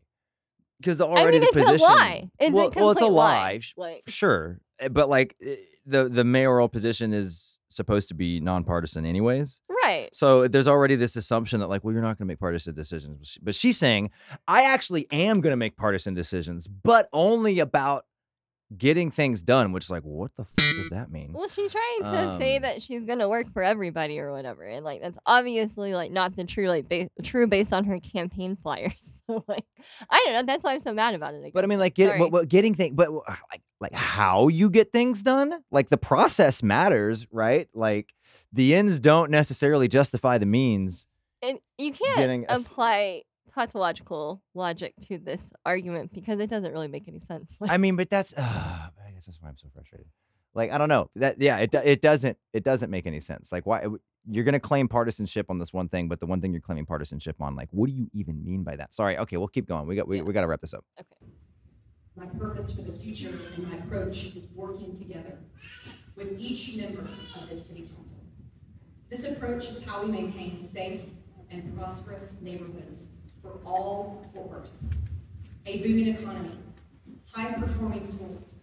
because 0.79 0.99
I 1.01 1.05
already 1.05 1.39
mean 1.39 1.49
the 1.53 1.59
it's 1.59 1.67
position. 1.69 1.87
a 1.87 1.93
lie. 1.93 2.29
It's 2.39 2.53
well, 2.53 2.67
a 2.67 2.69
well, 2.75 2.91
it's 2.91 3.01
a 3.01 3.05
complete 3.05 3.15
lie, 3.15 3.59
Like 3.77 4.01
sure, 4.07 4.59
eh, 4.79 4.87
but 4.89 5.07
like 5.07 5.35
eh, 5.45 5.55
the 5.85 6.09
the 6.09 6.23
mayoral 6.23 6.67
position 6.67 7.13
is 7.13 7.59
supposed 7.69 8.07
to 8.09 8.13
be 8.15 8.39
nonpartisan, 8.39 9.05
anyways. 9.05 9.61
Right. 9.85 10.09
So 10.13 10.47
there's 10.47 10.67
already 10.67 10.95
this 10.95 11.15
assumption 11.15 11.59
that 11.59 11.67
like, 11.67 11.83
well, 11.83 11.93
you're 11.93 12.01
not 12.01 12.17
going 12.17 12.27
to 12.27 12.31
make 12.31 12.39
partisan 12.39 12.75
decisions. 12.75 13.37
But 13.41 13.55
she's 13.55 13.77
saying, 13.77 14.11
I 14.47 14.63
actually 14.63 15.07
am 15.11 15.41
going 15.41 15.51
to 15.51 15.57
make 15.57 15.77
partisan 15.77 16.13
decisions, 16.13 16.67
but 16.67 17.09
only 17.13 17.59
about 17.59 18.05
getting 18.75 19.11
things 19.11 19.41
done. 19.41 19.71
Which 19.71 19.85
is 19.85 19.89
like, 19.89 20.03
what 20.03 20.31
the 20.37 20.45
fuck 20.45 20.75
does 20.75 20.89
that 20.89 21.11
mean? 21.11 21.33
Well, 21.33 21.47
she's 21.47 21.71
trying 21.71 22.13
to 22.13 22.37
say 22.39 22.55
Um, 22.57 22.61
that 22.63 22.81
she's 22.81 23.03
gonna 23.05 23.29
work 23.29 23.51
for 23.53 23.63
everybody 23.63 24.19
or 24.19 24.31
whatever, 24.31 24.63
and 24.63 24.83
like 24.83 25.01
that's 25.01 25.17
obviously 25.25 25.93
like 25.93 26.11
not 26.11 26.35
the 26.35 26.43
true 26.43 26.67
like 26.67 26.89
ba- 26.89 27.09
true 27.23 27.47
based 27.47 27.73
on 27.73 27.85
her 27.85 27.99
campaign 27.99 28.55
flyers. 28.55 28.93
Like 29.27 29.65
I 30.07 30.21
don't 30.23 30.33
know. 30.33 30.43
That's 30.43 30.63
why 30.63 30.73
I'm 30.73 30.81
so 30.81 30.93
mad 30.93 31.15
about 31.15 31.33
it. 31.33 31.41
I 31.43 31.49
But 31.51 31.63
I 31.63 31.67
mean, 31.67 31.79
like, 31.79 31.95
get, 31.95 32.19
but, 32.19 32.29
but 32.29 32.47
getting 32.47 32.75
things, 32.75 32.93
but 32.93 33.11
like, 33.11 33.63
like 33.79 33.93
how 33.95 34.49
you 34.49 34.69
get 34.69 34.93
things 34.93 35.23
done, 35.23 35.51
like 35.71 35.89
the 35.89 35.97
process 35.97 36.61
matters, 36.61 37.25
right? 37.31 37.67
Like, 37.73 38.13
the 38.51 38.75
ends 38.75 38.99
don't 38.99 39.31
necessarily 39.31 39.87
justify 39.87 40.37
the 40.37 40.45
means. 40.45 41.07
And 41.41 41.59
you 41.77 41.91
can't 41.91 42.17
Getting 42.17 42.45
a 42.49 42.53
s- 42.53 42.67
apply 42.67 43.23
tautological 43.53 44.41
logic 44.53 44.93
to 45.07 45.17
this 45.17 45.51
argument 45.65 46.11
because 46.13 46.39
it 46.39 46.49
doesn't 46.49 46.71
really 46.71 46.87
make 46.87 47.07
any 47.07 47.19
sense. 47.19 47.55
I 47.61 47.77
mean, 47.77 47.95
but 47.95 48.09
that's 48.09 48.33
uh, 48.33 48.41
I 49.07 49.11
guess 49.13 49.25
that's 49.25 49.41
why 49.41 49.49
I'm 49.49 49.57
so 49.57 49.67
frustrated. 49.73 50.07
Like 50.53 50.71
I 50.71 50.77
don't 50.77 50.89
know 50.89 51.09
that 51.17 51.41
yeah 51.41 51.57
it 51.57 51.73
it 51.73 52.01
doesn't 52.01 52.37
it 52.53 52.63
doesn't 52.63 52.89
make 52.89 53.05
any 53.05 53.19
sense. 53.19 53.51
Like 53.51 53.65
why 53.65 53.85
you're 54.29 54.43
gonna 54.45 54.59
claim 54.59 54.87
partisanship 54.87 55.49
on 55.49 55.59
this 55.59 55.73
one 55.73 55.89
thing, 55.89 56.07
but 56.07 56.19
the 56.19 56.25
one 56.25 56.39
thing 56.41 56.51
you're 56.53 56.61
claiming 56.61 56.85
partisanship 56.85 57.41
on, 57.41 57.55
like 57.55 57.67
what 57.71 57.87
do 57.87 57.93
you 57.93 58.09
even 58.13 58.43
mean 58.43 58.63
by 58.63 58.75
that? 58.77 58.93
Sorry. 58.93 59.17
Okay, 59.17 59.35
we'll 59.37 59.49
keep 59.49 59.67
going. 59.67 59.85
We 59.85 59.95
got 59.95 60.07
we, 60.07 60.21
we 60.21 60.33
got 60.33 60.41
to 60.41 60.47
wrap 60.47 60.61
this 60.61 60.73
up. 60.73 60.85
Okay. 60.99 61.31
My 62.15 62.25
purpose 62.27 62.71
for 62.71 62.81
the 62.83 62.93
future 62.93 63.37
and 63.55 63.69
my 63.69 63.75
approach 63.77 64.27
is 64.35 64.45
working 64.55 64.97
together 64.97 65.37
with 66.15 66.39
each 66.39 66.73
member 66.77 67.01
of 67.01 67.49
this 67.49 67.67
city 67.67 67.81
council. 67.93 68.14
This 69.09 69.23
approach 69.23 69.65
is 69.65 69.83
how 69.83 70.03
we 70.03 70.11
maintain 70.11 70.67
safe 70.67 71.01
and 71.51 71.77
prosperous 71.77 72.33
neighborhoods 72.41 73.03
for 73.41 73.59
all 73.65 74.25
Fort 74.33 74.49
Worth. 74.49 74.69
A 75.67 75.77
booming 75.79 76.07
economy, 76.07 76.57
high-performing 77.31 78.07
schools, 78.07 78.55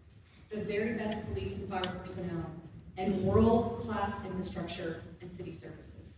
the 0.50 0.60
very 0.62 0.94
best 0.94 1.24
police 1.26 1.52
and 1.54 1.68
fire 1.68 1.80
personnel, 1.80 2.50
and 2.98 3.22
world-class 3.24 4.24
infrastructure 4.26 5.02
and 5.20 5.30
city 5.30 5.52
services. 5.52 6.14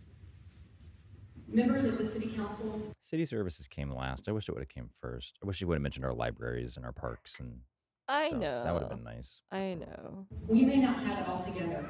Members 1.47 1.85
of 1.85 1.97
the 1.97 2.05
city 2.05 2.33
council 2.35 2.81
City 3.01 3.23
services 3.23 3.67
came 3.67 3.91
last. 3.93 4.27
I 4.27 4.31
wish 4.31 4.49
it 4.49 4.53
would 4.53 4.61
have 4.61 4.69
came 4.69 4.89
first. 4.99 5.37
I 5.43 5.45
wish 5.45 5.61
you 5.61 5.67
would 5.67 5.75
have 5.75 5.83
mentioned 5.83 6.03
our 6.03 6.13
libraries 6.13 6.75
and 6.75 6.85
our 6.85 6.91
parks 6.91 7.39
and 7.39 7.59
I 8.07 8.29
stuff. 8.29 8.39
know. 8.41 8.63
that 8.63 8.73
would 8.73 8.81
have 8.81 8.89
been 8.91 9.03
nice. 9.03 9.41
I 9.51 9.75
know. 9.75 10.25
We 10.47 10.63
may 10.65 10.77
not 10.77 11.03
have 11.03 11.19
it 11.19 11.27
all 11.27 11.43
together, 11.45 11.87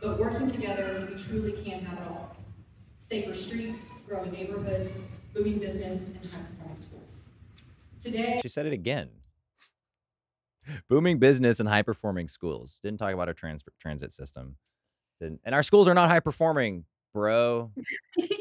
but 0.00 0.18
working 0.18 0.50
together, 0.50 1.08
we 1.10 1.22
truly 1.22 1.52
can 1.62 1.84
have 1.84 1.98
it 1.98 2.08
all. 2.08 2.36
Safer 3.00 3.34
streets, 3.34 3.88
growing 4.06 4.30
neighborhoods, 4.32 4.92
booming 5.34 5.58
business, 5.58 6.06
and 6.06 6.16
high-performing 6.30 6.76
schools. 6.76 7.20
Today, 8.02 8.36
She 8.40 8.48
said 8.48 8.66
it 8.66 8.72
again. 8.72 9.10
Booming 10.88 11.18
business 11.18 11.58
and 11.58 11.68
high 11.68 11.82
performing 11.82 12.28
schools. 12.28 12.78
Didn't 12.82 12.98
talk 12.98 13.12
about 13.14 13.28
our 13.28 13.34
trans- 13.34 13.64
transit 13.80 14.12
system. 14.12 14.56
Didn't, 15.20 15.40
and 15.44 15.54
our 15.54 15.62
schools 15.62 15.88
are 15.88 15.94
not 15.94 16.08
high 16.08 16.20
performing, 16.20 16.84
bro. 17.14 17.72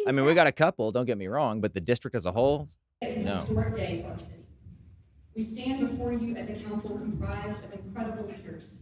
I 0.07 0.11
mean, 0.11 0.26
we 0.26 0.34
got 0.34 0.48
a 0.48 0.52
couple, 0.52 0.91
don't 0.91 1.06
get 1.06 1.18
me 1.18 1.27
wrong, 1.27 1.61
but 1.61 1.73
the 1.73 1.81
district 1.81 2.15
as 2.15 2.26
a 2.26 2.31
whole, 2.31 2.68
is 3.02 3.15
a 3.15 3.19
no. 3.19 3.38
historic 3.40 3.76
day 3.76 4.02
for 4.03 4.11
our 4.11 4.19
city. 4.19 4.34
We 5.36 5.44
stand 5.44 5.90
before 5.90 6.14
you 6.14 6.36
as 6.36 6.49
a 6.49 6.53
council 6.53 6.98
comprised 6.98 7.64
of 7.65 7.73
incredible 7.73 8.27
leaders, 8.27 8.77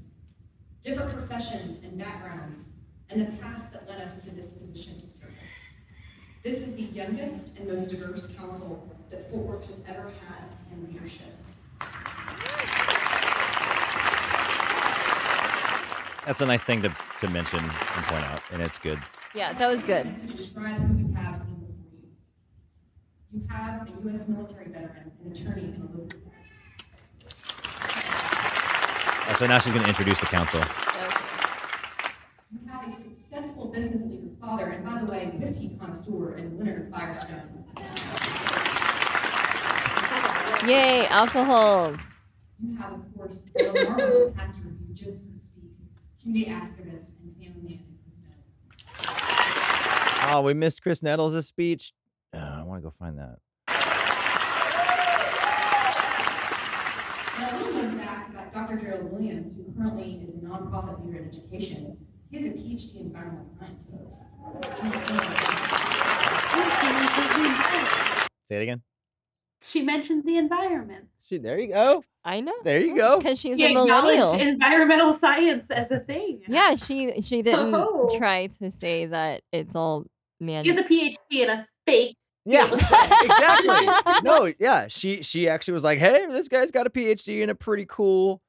different 0.84 1.12
professions 1.12 1.84
and 1.84 1.98
backgrounds, 1.98 2.70
and 3.10 3.22
the 3.22 3.38
paths 3.38 3.66
that 3.74 3.88
led 3.88 4.02
us 4.02 4.24
to 4.26 4.32
this 4.32 4.52
position 4.52 5.04
of 5.04 5.22
service. 5.22 5.38
This 6.44 6.60
is 6.60 6.74
the 6.76 6.84
youngest 6.84 7.58
and 7.58 7.68
most 7.68 7.90
diverse 7.90 8.28
council 8.38 8.90
that 9.10 9.30
Fort 9.32 9.46
Worth 9.46 9.68
has 9.68 9.78
ever 9.88 10.12
had 10.28 10.44
in 10.72 10.88
leadership. 10.88 11.34
That's 16.26 16.42
a 16.42 16.46
nice 16.46 16.64
thing 16.64 16.82
to, 16.82 16.94
to 17.22 17.30
mention 17.30 17.60
and 17.60 17.72
point 18.06 18.24
out, 18.26 18.42
and 18.52 18.62
it's 18.62 18.78
good. 18.78 19.00
Yeah, 19.34 19.54
that 19.54 19.68
was 19.70 19.82
good. 19.82 20.14
To 20.28 20.34
describe 20.34 20.78
who 20.82 21.08
you 21.08 21.14
have 21.14 21.36
standing 21.36 21.68
before 21.68 22.00
you. 23.32 23.42
You 23.42 23.48
have 23.50 23.88
a 23.88 23.92
U.S. 24.10 24.28
military 24.28 24.66
veteran, 24.66 25.12
an 25.24 25.32
attorney, 25.32 25.66
and 25.66 25.84
a 25.84 25.98
lawyer. 25.98 26.10
Uh, 27.80 29.12
so 29.36 29.46
now 29.46 29.60
she's 29.60 29.74
going 29.74 29.84
to 29.84 29.90
introduce 29.90 30.20
the 30.20 30.26
council. 30.26 30.60
You 32.52 32.60
have 32.72 32.88
a 32.88 32.92
successful 32.92 33.68
business 33.68 34.06
leader, 34.08 34.30
father, 34.40 34.66
and 34.68 34.86
by 34.86 35.00
the 35.04 35.12
way, 35.12 35.26
whiskey 35.38 35.78
connoisseur 35.80 36.38
in 36.38 36.58
Leonard 36.58 36.90
Firestone. 36.92 37.66
Yay, 40.68 41.06
alcohols. 41.08 42.00
You 42.60 42.76
have, 42.78 42.94
of 42.94 43.16
course, 43.16 43.44
a 43.60 43.64
remarkable 43.72 44.32
pastor 44.38 44.62
who 44.62 44.94
just 44.94 45.20
heard 45.20 45.42
speak, 45.42 45.72
community 46.22 46.52
activist 46.52 47.12
and 47.22 47.36
family 47.40 47.62
man. 47.70 47.84
Oh, 50.30 50.42
we 50.42 50.54
missed 50.54 50.82
Chris 50.82 51.04
Nettles' 51.04 51.46
speech. 51.48 51.94
Uh, 52.34 52.38
I 52.60 52.64
want 52.64 52.82
to 52.82 52.84
go 52.84 52.90
find 52.90 53.18
that. 53.20 53.38
And 57.40 57.52
a 57.56 57.58
little 57.58 57.74
known 57.74 57.98
fact 58.00 58.32
about 58.32 58.54
Dr. 58.54 58.78
Gerald 58.82 59.12
Williams, 59.12 59.54
who 59.56 59.72
currently 59.78 60.26
is 60.28 60.36
a 60.36 60.46
nonprofit 60.46 61.06
leader 61.06 61.20
in 61.20 61.28
education, 61.30 61.98
he 62.32 62.38
has 62.38 62.46
a 62.46 62.50
PhD 62.50 62.96
in 63.00 63.06
environmental 63.08 63.50
science, 63.60 63.84
folks. 63.92 64.18
Say 68.46 68.58
it 68.58 68.62
again. 68.64 68.82
She 69.62 69.82
mentioned 69.82 70.24
the 70.26 70.38
environment. 70.38 71.06
See, 71.20 71.38
there 71.38 71.60
you 71.60 71.74
go. 71.74 72.04
I 72.24 72.40
know. 72.42 72.54
There 72.64 72.80
you 72.80 72.96
go. 72.96 73.18
Because 73.18 73.40
she's 73.40 73.58
She 73.58 73.66
a 73.66 73.74
millennial. 73.74 74.34
environmental 74.34 75.14
science 75.14 75.66
as 75.70 75.92
a 75.92 76.00
thing. 76.00 76.42
Yeah, 76.48 76.76
she 76.76 77.22
she 77.22 77.42
didn't 77.42 77.74
Oh. 77.76 78.10
try 78.18 78.48
to 78.62 78.72
say 78.72 79.06
that 79.08 79.42
it's 79.52 79.76
all 79.76 80.06
man. 80.40 80.64
She 80.64 80.70
has 80.72 80.78
a 80.78 80.84
PhD 80.84 81.44
in 81.44 81.50
a 81.50 81.68
fake. 81.86 82.16
Yeah, 82.50 82.64
exactly. 83.24 84.22
no, 84.24 84.52
yeah, 84.60 84.88
she 84.88 85.22
she 85.22 85.50
actually 85.50 85.74
was 85.74 85.84
like, 85.84 86.00
"Hey, 86.00 86.26
this 86.28 86.48
guy's 86.48 86.72
got 86.72 86.88
a 86.88 86.90
PhD 86.90 87.42
in 87.42 87.50
a 87.50 87.56
pretty 87.56 87.86
cool 87.88 88.42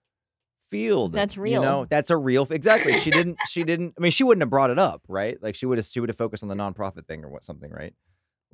field. 0.70 1.12
That's 1.14 1.34
You 1.36 1.42
real. 1.42 1.62
know, 1.62 1.86
that's 1.90 2.10
a 2.10 2.16
real. 2.16 2.46
Exactly. 2.50 2.98
She 3.00 3.10
didn't. 3.10 3.38
She 3.48 3.64
didn't. 3.64 3.94
I 3.98 4.00
mean, 4.00 4.12
she 4.12 4.22
wouldn't 4.22 4.42
have 4.42 4.50
brought 4.50 4.70
it 4.70 4.78
up, 4.78 5.02
right? 5.08 5.36
Like 5.42 5.54
she 5.56 5.66
would 5.66 5.78
have. 5.78 5.86
She 5.86 5.98
would 6.00 6.10
have 6.10 6.16
focused 6.16 6.42
on 6.44 6.48
the 6.48 6.54
nonprofit 6.54 7.06
thing 7.08 7.24
or 7.24 7.28
what 7.28 7.42
something, 7.42 7.70
right? 7.72 7.92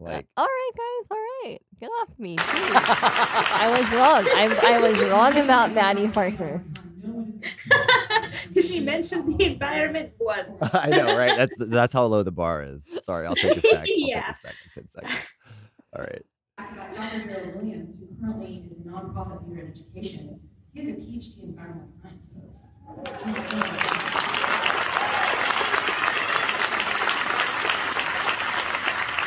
Uh, 0.01 0.05
like, 0.05 0.27
all 0.37 0.47
right, 0.47 0.71
guys, 0.77 1.07
all 1.11 1.17
right, 1.45 1.59
get 1.79 1.87
off 2.01 2.09
me. 2.19 2.37
I 2.39 3.69
was 3.71 3.89
wrong. 3.93 4.27
I 4.35 4.75
I 4.77 4.79
was 4.81 5.05
wrong 5.11 5.37
about 5.39 5.73
Mattie 5.75 6.09
Parker. 6.09 6.63
she 8.61 8.81
mentioned 8.81 9.39
the 9.39 9.45
environment 9.45 10.13
once. 10.19 10.49
I 10.73 10.89
know, 10.91 11.17
right? 11.17 11.37
That's 11.37 11.57
the, 11.59 11.67
that's 11.67 11.93
how 11.93 12.07
low 12.07 12.23
the 12.23 12.33
bar 12.33 12.63
is. 12.63 12.89
Sorry, 13.03 13.27
I'll 13.27 13.35
take 13.35 13.55
this 13.61 13.71
back. 13.71 13.81
I'll 13.81 13.87
Yeah. 13.87 14.21
take 14.21 14.27
this 14.29 14.39
back 14.43 14.55
in 14.65 14.71
ten 14.83 14.89
seconds. 14.89 15.13
All 15.97 16.03
right. 16.03 16.23
About 16.59 16.95
Dr. 16.97 17.25
Gerald 17.25 17.55
Williams, 17.55 17.95
who 18.01 18.07
currently 18.21 18.65
is 18.69 18.73
a 18.73 18.81
nonprofit 18.89 19.49
leader 19.49 19.63
in 19.63 19.71
education, 19.71 20.41
he 20.73 20.81
has 20.81 20.89
a 20.89 20.93
PhD 20.93 21.43
in 21.43 21.51
environmental 21.51 21.93
science, 22.03 22.27
folks. 22.35 22.61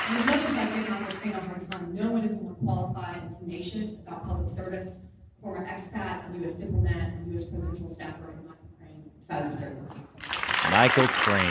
And 0.10 0.18
as 0.20 0.26
much 0.26 0.36
as 0.36 0.56
I 0.56 0.66
give 0.76 0.90
Michael 0.90 1.20
Crain 1.20 1.34
a 1.34 1.42
hard 1.42 1.72
time, 1.72 1.96
no 1.96 2.12
one 2.12 2.24
is 2.24 2.32
more 2.42 2.56
qualified 2.56 3.22
and 3.24 3.38
tenacious 3.38 3.96
about 4.00 4.26
public 4.28 4.50
service. 4.50 5.00
Former 5.42 5.66
expat, 5.66 6.34
a 6.34 6.38
U.S. 6.40 6.56
diplomat, 6.56 7.14
and 7.14 7.32
U.S. 7.32 7.46
presidential 7.46 7.90
staffer, 7.90 8.32
and 8.32 8.46
Michael 8.46 8.70
Crain. 8.78 9.12
Excited 9.22 9.52
to 9.52 9.58
serve 9.58 9.78
with 9.78 9.98
you. 9.98 10.04
Michael 10.72 11.08
Crain. 11.08 11.44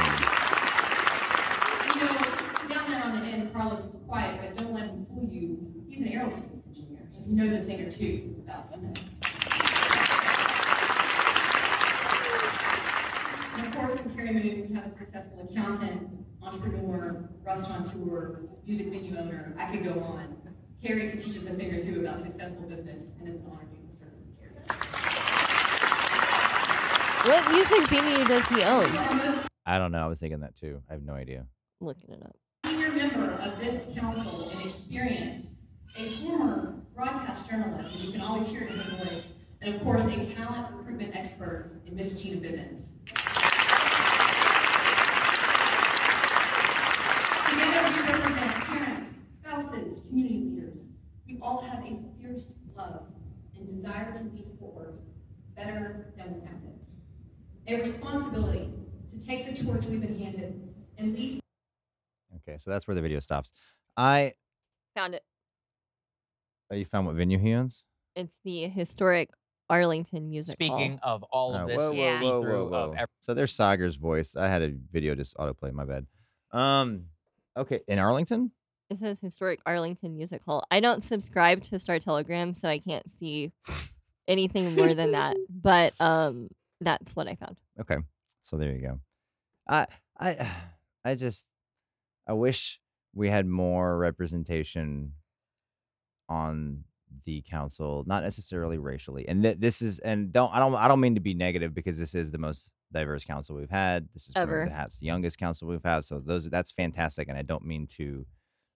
You 1.95 2.01
know, 2.05 2.13
down 2.69 2.91
there 2.91 3.03
on 3.05 3.21
the 3.21 3.27
end, 3.27 3.53
Carlos 3.55 3.85
is 3.85 3.97
quiet, 4.07 4.41
but 4.41 4.57
don't 4.57 4.66
let 5.17 5.25
fool 5.25 5.35
you. 5.35 5.73
He's 5.89 6.01
an 6.01 6.09
aerospace 6.09 6.67
engineer, 6.67 7.09
so 7.11 7.21
he 7.27 7.33
knows 7.33 7.53
a 7.53 7.61
thing 7.61 7.81
or 7.83 7.91
two 7.91 8.37
about 8.45 8.69
something. 8.69 8.97
And 13.57 13.67
of 13.67 13.75
course, 13.75 13.95
in 14.01 14.15
Cary 14.15 14.33
Moon, 14.35 14.67
we 14.69 14.75
have 14.75 14.87
a 14.87 14.91
successful 14.97 15.49
accountant, 15.49 16.27
entrepreneur, 16.43 17.29
restaurateur, 17.45 18.43
music 18.67 18.89
venue 18.89 19.19
owner. 19.19 19.55
I 19.59 19.71
could 19.71 19.85
go 19.85 20.01
on. 20.01 20.37
Cary 20.83 21.11
could 21.11 21.21
teach 21.21 21.37
us 21.39 21.47
a 21.47 21.55
thing 21.55 21.73
or 21.75 21.83
two 21.83 22.01
about 22.01 22.19
successful 22.19 22.63
business, 22.69 23.13
and 23.19 23.29
it's 23.29 23.39
an 23.39 23.47
honor 23.51 23.67
being 23.71 23.89
served 23.99 24.17
with 24.19 24.39
Cary. 24.39 24.53
What 27.27 27.51
music 27.51 27.89
venue 27.89 28.25
does 28.27 28.47
he 28.49 28.63
own? 28.63 29.49
I 29.65 29.79
don't 29.79 29.91
know. 29.91 30.05
I 30.05 30.07
was 30.07 30.21
thinking 30.21 30.41
that 30.41 30.55
too. 30.55 30.83
I 30.89 30.93
have 30.93 31.03
no 31.03 31.15
idea. 31.15 31.47
Looking 31.81 32.11
it 32.13 32.23
up. 32.23 32.37
Member 32.97 33.33
of 33.43 33.59
this 33.59 33.87
council 33.95 34.49
in 34.49 34.63
experience, 34.63 35.49
a 35.99 36.09
former 36.23 36.77
broadcast 36.95 37.47
journalist, 37.47 37.95
and 37.95 38.05
you 38.05 38.13
can 38.13 38.23
always 38.23 38.49
hear 38.49 38.63
it 38.63 38.73
in 38.73 38.79
her 38.79 39.05
voice, 39.05 39.33
and 39.61 39.75
of 39.75 39.83
course, 39.83 40.05
a 40.05 40.35
talent 40.35 40.75
recruitment 40.75 41.15
expert 41.15 41.83
in 41.87 41.95
Miss 41.95 42.15
Gyna 42.15 42.41
Bivens. 42.41 42.89
Together, 47.51 47.83
we 47.93 48.13
represent 48.13 48.65
parents, 48.65 49.11
spouses, 49.35 50.01
community 50.09 50.39
leaders. 50.39 50.81
We 51.27 51.39
all 51.43 51.61
have 51.61 51.85
a 51.85 51.99
fierce 52.19 52.47
love 52.75 53.09
and 53.59 53.69
desire 53.77 54.11
to 54.15 54.21
leave 54.21 54.47
Fort 54.59 54.75
Worth 54.75 54.95
better 55.55 56.15
than 56.17 56.33
we 56.33 56.41
found 56.47 56.63
it. 56.65 57.75
A 57.75 57.79
responsibility 57.79 58.71
to 59.13 59.27
take 59.27 59.55
the 59.55 59.63
torch 59.63 59.85
we've 59.85 60.01
been 60.01 60.19
handed 60.19 60.67
and 60.97 61.15
lead 61.15 61.43
Okay, 62.49 62.59
so 62.59 62.71
that's 62.71 62.87
where 62.87 62.95
the 62.95 63.03
video 63.03 63.21
stops. 63.21 63.53
I 63.97 64.33
Found 64.95 65.15
it. 65.15 65.23
oh, 66.71 66.75
you 66.77 66.85
found 66.85 67.07
what 67.07 67.17
venue 67.17 67.39
he 67.39 67.53
owns? 67.53 67.85
It's 68.15 68.39
the 68.45 68.69
historic 68.69 69.31
Arlington 69.69 70.31
Music 70.31 70.53
Speaking 70.53 70.99
Hall. 71.03 71.17
of 71.17 71.23
all 71.25 71.55
of 71.55 71.63
Oh, 71.65 71.67
this 71.67 71.83
whoa, 71.91 71.93
whoa, 71.93 72.05
whoa, 72.07 72.13
see-through 72.19 72.69
whoa, 72.71 72.77
of 72.85 72.91
whoa. 72.91 72.97
ev- 73.03 73.09
So 73.21 73.35
there's 73.35 73.53
Saagar's 73.53 73.97
voice. 73.97 74.37
I 74.37 74.49
had 74.49 74.63
a 74.63 74.73
video 74.93 75.15
just 75.15 75.37
autoplay. 75.37 75.73
My 75.73 75.85
bad. 75.85 76.07
Um. 76.53 77.07
Okay, 77.57 77.81
in 77.89 77.99
Arlington. 77.99 78.53
It 78.89 78.99
says 78.99 79.19
historic 79.21 79.61
Arlington 79.67 80.17
Music 80.17 80.43
Hall. 80.45 80.65
I 80.71 80.79
don't 80.81 81.03
subscribe 81.03 81.63
to 81.65 81.79
Star 81.81 81.99
Telegram, 81.99 82.55
so 82.55 82.69
I 82.69 82.79
can't 82.79 83.11
see 83.11 83.51
anything 84.29 84.75
more 84.77 84.95
than 84.95 85.13
that. 85.13 85.37
But 85.51 85.95
um, 86.01 86.49
that's 86.81 87.17
what 87.17 87.27
I 87.27 87.35
found. 87.35 87.57
Okay, 87.81 87.97
so 88.43 88.57
there 88.57 88.73
you 88.73 88.81
go. 88.83 89.01
I 89.69 89.87
I 90.19 90.49
I 91.05 91.15
just 91.17 91.49
I 92.27 92.33
wish 92.33 92.81
we 93.15 93.31
had 93.31 93.47
more 93.47 93.97
representation 93.97 95.13
on 96.29 96.85
the 97.25 97.43
council, 97.49 98.05
not 98.07 98.21
mm. 98.21 98.25
necessarily 98.25 98.79
racially. 98.79 99.29
And 99.29 99.43
th- 99.43 99.59
this 99.59 99.81
is 99.81 99.99
and 100.01 100.33
don't 100.33 100.53
I 100.55 100.59
don't 100.59 100.75
I 100.75 100.89
don't 100.89 101.01
mean 101.01 101.15
to 101.15 101.21
be 101.21 101.35
negative 101.35 101.75
because 101.75 101.99
this 101.99 102.15
is 102.15 102.31
the 102.31 102.39
most 102.39 102.71
diverse 102.93 103.25
council 103.25 103.57
we've 103.57 103.71
had. 103.71 104.09
This 104.13 104.29
is 104.29 104.33
Ever. 104.37 104.65
the 104.65 104.99
the 105.01 105.07
youngest 105.07 105.39
council 105.39 105.69
we've 105.69 105.83
had. 105.83 106.05
So 106.05 106.21
those 106.21 106.49
that's 106.51 106.73
fantastic, 106.73 107.29
and 107.29 107.39
I 107.39 107.43
don't 107.43 107.65
mean 107.65 107.87
to 107.99 108.27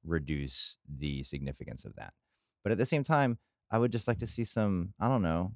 reduce 0.04 0.76
the 0.88 1.22
significance 1.22 1.84
of 1.84 1.94
that. 1.96 2.12
But 2.62 2.72
at 2.72 2.78
the 2.78 2.86
same 2.86 3.04
time, 3.04 3.38
I 3.70 3.78
would 3.78 3.92
just 3.92 4.08
like 4.08 4.18
to 4.20 4.26
mm. 4.26 4.30
see 4.30 4.44
some 4.44 4.94
I 5.00 5.08
don't 5.08 5.22
know 5.22 5.52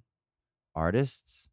artists 0.74 1.48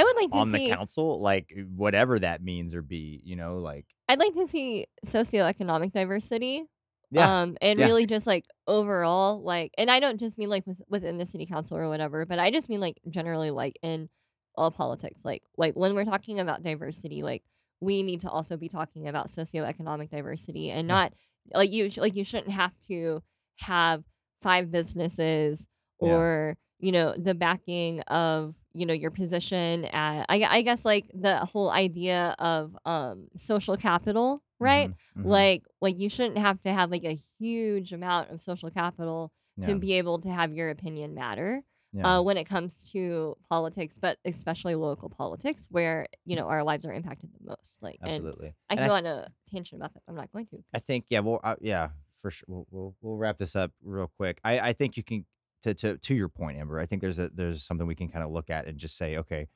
I 0.00 0.04
would 0.04 0.16
like 0.16 0.30
to 0.32 0.36
on 0.38 0.52
see. 0.52 0.68
the 0.70 0.74
council, 0.76 1.20
like 1.20 1.52
whatever 1.74 2.18
that 2.18 2.42
means 2.42 2.74
or 2.74 2.82
be, 2.82 3.20
you 3.24 3.36
know, 3.36 3.58
like 3.58 3.86
I'd 4.08 4.18
like 4.18 4.34
to 4.34 4.46
see 4.46 4.86
socioeconomic 5.04 5.92
diversity. 5.92 6.64
Yeah, 7.10 7.40
Um, 7.42 7.56
and 7.62 7.78
yeah. 7.78 7.86
really 7.86 8.04
just 8.04 8.26
like 8.26 8.44
overall, 8.66 9.42
like, 9.42 9.72
and 9.78 9.90
I 9.90 9.98
don't 9.98 10.20
just 10.20 10.36
mean 10.36 10.50
like 10.50 10.66
with, 10.66 10.82
within 10.88 11.16
the 11.16 11.24
city 11.24 11.46
council 11.46 11.78
or 11.78 11.88
whatever, 11.88 12.26
but 12.26 12.38
I 12.38 12.50
just 12.50 12.68
mean 12.68 12.80
like 12.80 13.00
generally 13.08 13.50
like 13.50 13.78
in 13.82 14.10
all 14.54 14.70
politics. 14.70 15.24
Like, 15.24 15.42
like 15.56 15.74
when 15.74 15.94
we're 15.94 16.04
talking 16.04 16.38
about 16.38 16.62
diversity, 16.62 17.22
like 17.22 17.44
we 17.80 18.02
need 18.02 18.20
to 18.22 18.28
also 18.28 18.56
be 18.58 18.68
talking 18.68 19.08
about 19.08 19.28
socioeconomic 19.28 20.10
diversity 20.10 20.70
and 20.70 20.86
Yeah. 20.86 20.94
not 20.94 21.12
like 21.54 21.72
you 21.72 21.88
sh- 21.88 21.96
like 21.98 22.14
you 22.14 22.24
shouldn't 22.24 22.50
have 22.52 22.78
to 22.88 23.22
have 23.60 24.04
five 24.42 24.70
businesses 24.70 25.66
Yeah. 26.02 26.08
or 26.12 26.56
you 26.78 26.92
know 26.92 27.14
the 27.16 27.34
backing 27.34 28.00
of 28.02 28.54
you 28.78 28.86
know 28.86 28.94
your 28.94 29.10
position 29.10 29.84
at 29.86 30.24
I, 30.28 30.42
I 30.58 30.62
guess 30.62 30.84
like 30.84 31.06
the 31.14 31.36
whole 31.52 31.70
idea 31.70 32.34
of 32.38 32.76
um 32.84 33.28
social 33.36 33.76
capital 33.76 34.42
right 34.60 34.90
Mhm, 34.90 35.22
mhm. 35.22 35.24
like 35.36 35.62
like 35.80 35.98
you 35.98 36.08
shouldn't 36.08 36.38
have 36.38 36.60
to 36.62 36.72
have 36.72 36.90
like 36.90 37.04
a 37.04 37.18
huge 37.38 37.92
amount 37.92 38.30
of 38.30 38.40
social 38.42 38.70
capital 38.70 39.32
to 39.62 39.74
be 39.74 39.94
able 39.94 40.18
to 40.20 40.28
have 40.28 40.52
your 40.52 40.70
opinion 40.70 41.14
matter 41.14 41.62
Yeah. 41.92 42.18
uh, 42.18 42.22
when 42.22 42.36
it 42.36 42.44
comes 42.44 42.90
to 42.92 43.36
politics 43.48 43.98
but 44.00 44.18
especially 44.24 44.74
local 44.76 45.08
politics 45.08 45.66
where 45.70 46.06
you 46.24 46.36
know 46.36 46.46
our 46.46 46.62
lives 46.62 46.84
are 46.86 46.92
impacted 46.92 47.30
the 47.32 47.44
most 47.50 47.78
like 47.80 47.98
and 48.02 48.10
Absolutely. 48.12 48.50
i 48.70 48.74
And 48.74 48.78
could 48.78 48.84
I 48.84 48.88
go 48.88 48.94
on 48.94 49.06
a 49.06 49.28
tangent 49.50 49.80
about 49.80 49.94
that 49.94 50.02
i'm 50.08 50.14
not 50.14 50.30
going 50.32 50.46
to 50.52 50.58
I 50.74 50.78
think 50.78 51.06
yeah, 51.10 51.20
well, 51.20 51.40
uh, 51.42 51.56
yeah, 51.60 51.88
for 52.20 52.30
sure. 52.30 52.44
We'll, 52.48 52.66
we'll 52.70 52.94
we'll 53.00 53.16
wrap 53.16 53.38
this 53.38 53.54
up 53.56 53.70
real 53.82 54.10
quick. 54.18 54.40
I 54.44 54.54
I 54.70 54.72
think 54.78 54.96
you 54.98 55.02
can 55.02 55.24
to 55.62 55.74
to 55.74 55.98
to 55.98 56.14
your 56.14 56.28
point, 56.28 56.58
Amber. 56.58 56.78
I 56.78 56.86
think 56.86 57.02
there's 57.02 57.18
a 57.18 57.30
there's 57.34 57.64
something 57.64 57.86
we 57.86 57.94
can 57.94 58.08
kind 58.08 58.24
of 58.24 58.30
look 58.30 58.50
at 58.50 58.66
and 58.66 58.78
just 58.78 58.96
say, 58.96 59.16
okay, 59.18 59.48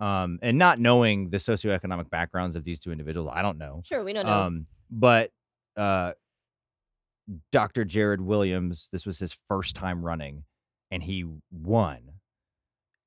um, 0.00 0.38
and 0.42 0.58
not 0.58 0.78
knowing 0.78 1.30
the 1.30 1.38
socioeconomic 1.38 2.10
backgrounds 2.10 2.56
of 2.56 2.64
these 2.64 2.78
two 2.80 2.92
individuals, 2.92 3.30
I 3.32 3.42
don't 3.42 3.58
know. 3.58 3.82
Sure, 3.84 4.04
we 4.04 4.12
don't 4.12 4.26
know. 4.26 4.32
Um, 4.42 4.66
but 4.90 5.30
uh, 5.76 6.12
Dr. 7.52 7.84
Jared 7.84 8.20
Williams, 8.20 8.88
this 8.92 9.04
was 9.04 9.18
his 9.18 9.32
first 9.48 9.76
time 9.76 10.04
running, 10.04 10.44
and 10.90 11.02
he 11.02 11.24
won, 11.50 12.00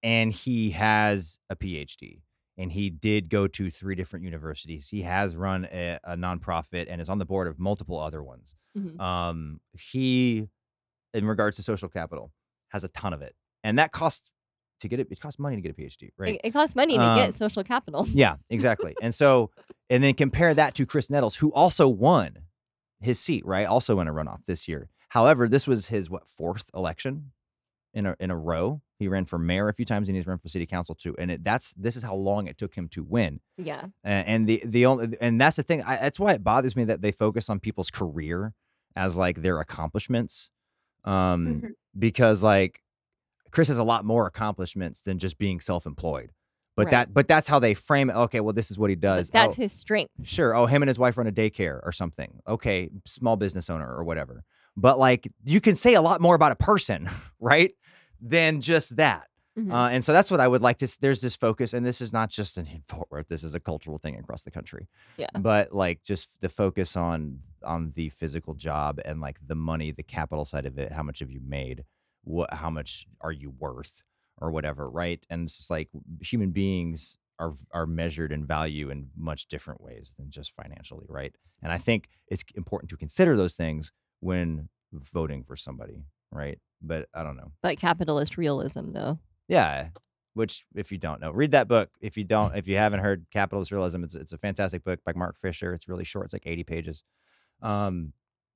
and 0.03 0.31
he 0.31 0.71
has 0.71 1.39
a 1.49 1.55
PhD. 1.55 2.21
And 2.57 2.71
he 2.71 2.89
did 2.91 3.29
go 3.29 3.47
to 3.47 3.71
three 3.71 3.95
different 3.95 4.25
universities. 4.25 4.89
He 4.89 5.01
has 5.03 5.35
run 5.35 5.65
a, 5.71 5.97
a 6.03 6.15
nonprofit 6.15 6.87
and 6.89 7.01
is 7.01 7.09
on 7.09 7.17
the 7.17 7.25
board 7.25 7.47
of 7.47 7.57
multiple 7.57 7.97
other 7.97 8.21
ones. 8.21 8.55
Mhm. 8.77 8.99
Um, 8.99 9.61
he, 9.71 10.47
in 11.13 11.25
regards 11.25 11.55
to 11.57 11.63
social 11.63 11.89
capital, 11.89 12.31
has 12.72 12.84
a 12.84 12.88
ton 12.89 13.14
of 13.14 13.22
it, 13.22 13.34
and 13.64 13.77
that 13.80 13.91
costs 13.91 14.30
to 14.81 14.88
get 14.88 14.99
it. 14.99 15.07
It 15.11 15.19
costs 15.19 15.39
money 15.39 15.56
to 15.56 15.61
get 15.61 15.72
a 15.72 15.76
PhD, 15.76 16.10
right? 16.18 16.35
it, 16.35 16.41
it 16.45 16.52
costs 16.52 16.76
money 16.76 16.98
to 16.98 17.03
Um, 17.03 17.15
get 17.15 17.35
social 17.35 17.64
capital 17.64 18.06
Yeah, 18.14 18.35
exactly. 18.49 18.95
and 19.02 19.14
so, 19.14 19.52
and 19.89 20.03
then 20.03 20.14
compare 20.15 20.53
that 20.53 20.73
to 20.76 20.85
Chris 20.85 21.10
Nettles, 21.10 21.35
who 21.35 21.52
also 21.53 21.88
won 21.88 22.38
his 22.99 23.19
seat, 23.19 23.45
right? 23.45 23.65
Also 23.68 23.99
in 23.99 24.07
a 24.07 24.14
runoff 24.14 24.45
this 24.45 24.68
year. 24.68 24.89
However, 25.10 25.48
this 25.48 25.68
was 25.68 25.88
his 25.88 26.10
what 26.10 26.27
fourth 26.27 26.69
election 26.73 27.31
in 27.93 28.06
a 28.06 28.15
in 28.19 28.31
a 28.31 28.38
row. 28.38 28.81
He 28.99 29.07
ran 29.07 29.26
for 29.26 29.38
mayor 29.39 29.68
a 29.68 29.73
few 29.73 29.85
times, 29.85 30.07
and 30.07 30.15
he's 30.15 30.27
run 30.27 30.38
for 30.38 30.48
city 30.48 30.65
council 30.65 30.95
too. 30.95 31.15
And 31.19 31.30
it, 31.31 31.43
that's 31.43 31.73
this 31.73 31.95
is 31.95 32.03
how 32.03 32.15
long 32.15 32.48
it 32.48 32.57
took 32.57 32.76
him 32.76 32.88
to 32.89 33.03
win. 33.03 33.41
yeah 33.57 33.88
A- 34.06 34.07
And 34.10 34.48
the 34.48 34.61
the 34.65 34.85
only 34.85 35.18
and 35.19 35.41
that's 35.41 35.57
the 35.57 35.64
thing. 35.64 35.81
I, 35.84 35.98
that's 35.98 36.19
why 36.19 36.34
it 36.34 36.43
bothers 36.43 36.76
me 36.76 36.84
that 36.85 37.02
they 37.02 37.11
focus 37.11 37.49
on 37.49 37.60
people's 37.60 37.91
career 37.91 38.53
as 38.95 39.18
like 39.18 39.41
their 39.41 39.60
accomplishments, 39.60 40.49
um, 41.03 41.48
Mhm. 41.64 41.73
Because 41.97 42.41
like 42.43 42.81
Chris 43.51 43.68
has 43.68 43.77
a 43.77 43.84
lot 43.84 44.05
more 44.05 44.27
accomplishments 44.27 45.01
than 45.01 45.19
just 45.19 45.38
being 45.38 45.59
self-employed. 45.59 46.31
But 46.77 46.85
Right. 46.85 46.91
that 46.91 47.13
but 47.13 47.27
that's 47.27 47.47
how 47.49 47.59
they 47.59 47.73
frame 47.73 48.09
it. 48.09 48.13
Okay, 48.15 48.39
well 48.39 48.53
this 48.53 48.72
is 48.72 48.77
what 48.80 48.89
he 48.89 48.95
But 48.95 49.01
does. 49.18 49.30
that's 49.30 49.57
Oh, 49.57 49.61
his 49.61 49.73
strength 49.73 50.09
Sure. 50.23 50.55
Oh, 50.55 50.65
him 50.68 50.81
and 50.81 50.88
his 50.88 50.97
wife 50.97 51.18
run 51.18 51.27
a 51.27 51.31
daycare 51.31 51.80
or 51.84 51.91
something. 51.91 52.39
Okay, 52.47 52.89
small 53.05 53.35
business 53.35 53.69
owner 53.69 53.88
or 53.93 54.03
whatever. 54.03 54.43
But 54.77 54.97
like 54.97 55.27
you 55.43 55.59
can 55.59 55.76
say 55.76 55.95
a 55.95 56.01
lot 56.01 56.22
more 56.22 56.34
about 56.35 56.53
a 56.53 56.55
person, 56.55 57.09
right? 57.39 57.73
Than 58.22 58.61
just 58.61 58.95
that. 58.97 59.27
Mhm. 59.57 59.71
Uh, 59.71 59.89
and 59.89 60.03
so 60.03 60.13
that's 60.13 60.31
what 60.31 60.39
I 60.39 60.47
would 60.47 60.61
like 60.61 60.77
to. 60.77 60.97
There's 61.01 61.19
this 61.21 61.35
focus, 61.35 61.73
and 61.73 61.85
this 61.85 61.99
is 61.99 62.13
not 62.13 62.29
just 62.29 62.57
an 62.57 62.67
in 62.67 62.83
Fort 62.87 63.07
Worth. 63.11 63.27
This 63.27 63.43
is 63.43 63.53
a 63.53 63.59
cultural 63.59 63.97
thing 63.97 64.17
across 64.17 64.43
the 64.43 64.51
country. 64.51 64.87
Yeah. 65.17 65.27
But 65.37 65.73
like 65.73 66.03
just 66.03 66.39
the 66.41 66.49
focus 66.49 66.95
on 66.95 67.39
on 67.63 67.91
the 67.95 68.09
physical 68.09 68.53
job 68.53 68.99
and 69.05 69.19
like 69.21 69.37
the 69.45 69.55
money, 69.55 69.91
the 69.91 70.03
capital 70.03 70.45
side 70.45 70.65
of 70.65 70.77
it. 70.77 70.91
How 70.91 71.03
much 71.03 71.19
have 71.19 71.29
you 71.31 71.41
made? 71.45 71.83
What? 72.23 72.53
How 72.53 72.69
much 72.69 73.07
are 73.21 73.31
you 73.33 73.51
worth? 73.59 74.03
Or 74.37 74.49
whatever, 74.51 74.89
right? 74.89 75.23
And 75.29 75.43
it's 75.47 75.57
just 75.57 75.69
like 75.69 75.89
human 76.21 76.51
beings 76.51 77.17
are 77.37 77.53
are 77.71 77.85
measured 77.85 78.31
in 78.31 78.45
value 78.45 78.89
in 78.89 79.09
much 79.15 79.47
different 79.47 79.81
ways 79.81 80.13
than 80.17 80.29
just 80.31 80.51
financially, 80.51 81.05
right? 81.09 81.35
And 81.61 81.71
I 81.71 81.77
think 81.77 82.07
it's 82.27 82.43
important 82.55 82.89
to 82.91 82.97
consider 82.97 83.37
those 83.37 83.53
things 83.55 83.91
when 84.21 84.69
voting 84.93 85.43
for 85.43 85.55
somebody, 85.55 86.05
right? 86.31 86.57
But 86.81 87.07
I 87.13 87.21
don't 87.21 87.37
know. 87.37 87.51
but 87.61 87.77
capitalist 87.77 88.35
realism 88.37 88.93
though 88.93 89.19
Yeah. 89.51 89.89
Which, 90.33 90.65
if 90.75 90.91
you 90.91 90.97
don't 90.97 91.19
know, 91.19 91.31
read 91.31 91.51
that 91.51 91.67
book. 91.67 91.89
If 91.99 92.17
you 92.17 92.23
don't, 92.23 92.55
if 92.55 92.67
you 92.67 92.77
haven't 92.77 93.01
heard 93.01 93.25
Capitalist 93.31 93.69
Realism, 93.71 94.03
it's 94.03 94.15
it's 94.15 94.31
a 94.31 94.37
fantastic 94.37 94.83
book 94.83 95.01
by 95.05 95.11
Mark 95.13 95.37
Fisher. 95.37 95.73
It's 95.73 95.89
really 95.89 96.05
short. 96.05 96.25
It's 96.25 96.33
like 96.33 96.47
eighty 96.47 96.63
pages. 96.63 97.03
Um, 97.61 98.13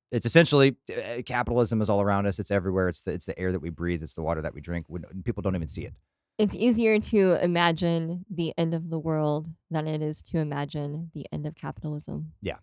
it's 0.09 0.25
essentially 0.25 0.77
uh, 0.89 1.21
capitalism 1.25 1.81
is 1.81 1.89
all 1.89 2.01
around 2.01 2.27
us. 2.27 2.39
It's 2.39 2.49
everywhere. 2.51 2.87
It's 2.87 3.01
the 3.01 3.11
it's 3.11 3.25
the 3.25 3.37
air 3.37 3.51
that 3.51 3.59
we 3.59 3.71
breathe. 3.71 4.03
It's 4.03 4.13
the 4.15 4.21
water 4.21 4.41
that 4.41 4.53
we 4.53 4.61
drink. 4.61 4.85
We, 4.87 5.01
people 5.25 5.41
don't 5.41 5.55
even 5.55 5.67
see 5.67 5.83
it. 5.83 5.93
it's 6.37 6.55
easier 6.55 6.97
to 6.99 7.43
imagine 7.43 8.25
the 8.29 8.53
end 8.57 8.73
of 8.73 8.89
the 8.89 8.99
world 8.99 9.47
than 9.69 9.87
it 9.87 10.01
is 10.01 10.21
to 10.21 10.37
imagine 10.37 11.11
the 11.13 11.25
end 11.33 11.45
of 11.45 11.55
capitalism 11.55 12.31
Yeah. 12.41 12.57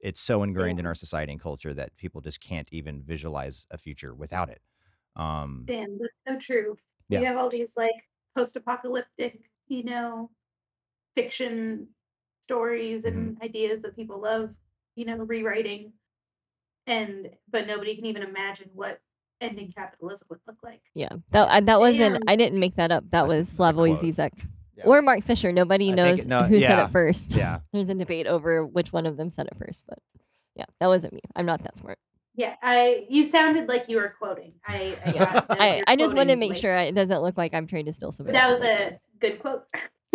It's 0.00 0.20
so 0.20 0.42
ingrained 0.42 0.78
in 0.80 0.86
our 0.86 0.94
society 0.94 1.32
and 1.32 1.40
culture 1.40 1.74
that 1.74 1.94
people 1.96 2.20
just 2.22 2.40
can't 2.40 2.68
even 2.72 3.02
visualize 3.02 3.66
a 3.70 3.76
future 3.78 4.14
without 4.14 4.48
it. 4.48 4.60
Um, 5.16 5.64
Dan, 5.66 5.98
that's 6.00 6.12
so 6.26 6.52
true. 6.54 6.76
Yeah. 7.10 7.20
You 7.20 7.26
have 7.26 7.36
all 7.36 7.50
these 7.50 7.68
like 7.76 7.94
post-apocalyptic, 8.36 9.40
you 9.68 9.84
know, 9.84 10.30
fiction 11.14 11.88
stories 12.42 13.04
and 13.04 13.34
Mm-hmm. 13.36 13.42
ideas 13.44 13.82
that 13.82 13.96
people 13.96 14.20
love, 14.20 14.50
you 14.96 15.04
know, 15.04 15.16
rewriting. 15.16 15.92
And 16.86 17.28
but 17.50 17.66
nobody 17.66 17.94
can 17.94 18.06
even 18.06 18.22
imagine 18.22 18.70
what 18.74 19.00
ending 19.40 19.72
capitalism 19.76 20.26
would 20.30 20.40
look 20.46 20.56
like. 20.62 20.80
Yeah, 20.94 21.10
that 21.30 21.66
that 21.66 21.78
wasn't. 21.80 22.14
Damn. 22.14 22.22
I 22.26 22.36
didn't 22.36 22.58
make 22.58 22.76
that 22.76 22.90
up. 22.90 23.04
That 23.10 23.28
was 23.28 23.50
Slavoj 23.50 23.96
quote. 23.96 24.00
Zizek 24.00 24.46
Yeah. 24.76 24.84
or 24.86 25.02
Mark 25.02 25.22
Fisher. 25.24 25.52
Nobody 25.52 25.92
I 25.92 25.94
knows 25.94 26.20
it- 26.20 26.26
no, 26.26 26.42
who 26.42 26.60
said 26.60 26.78
it 26.84 26.90
first. 26.90 27.32
yeah. 27.32 27.60
there's 27.72 27.88
a 27.88 27.94
debate 27.94 28.26
over 28.26 28.64
which 28.66 28.92
one 28.92 29.06
of 29.06 29.16
them 29.16 29.30
said 29.30 29.46
it 29.46 29.56
first, 29.58 29.84
but 29.88 29.98
yeah, 30.56 30.64
that 30.80 30.86
wasn't 30.88 31.12
me. 31.12 31.20
I'm 31.36 31.46
not 31.46 31.62
that 31.62 31.76
smart. 31.78 31.98
Yeah, 32.34 32.54
I 32.62 33.06
you 33.08 33.26
sounded 33.28 33.68
like 33.68 33.88
you 33.88 33.96
were 33.96 34.14
quoting. 34.18 34.52
I 34.66 34.96
I, 35.04 35.10
Yeah. 35.14 35.44
I, 35.50 35.82
I 35.86 35.96
just 35.96 36.14
want 36.16 36.28
to 36.30 36.36
make 36.36 36.50
like- 36.52 36.60
sure 36.60 36.74
it 36.76 36.94
doesn't 36.94 37.22
look 37.22 37.36
like 37.36 37.52
I'm 37.54 37.66
trying 37.66 37.86
to 37.86 37.92
steal 37.92 38.10
But 38.10 38.14
somebody. 38.16 38.38
that 38.38 38.60
was 38.60 38.98
a 38.98 39.18
good 39.20 39.40
quote. 39.40 39.64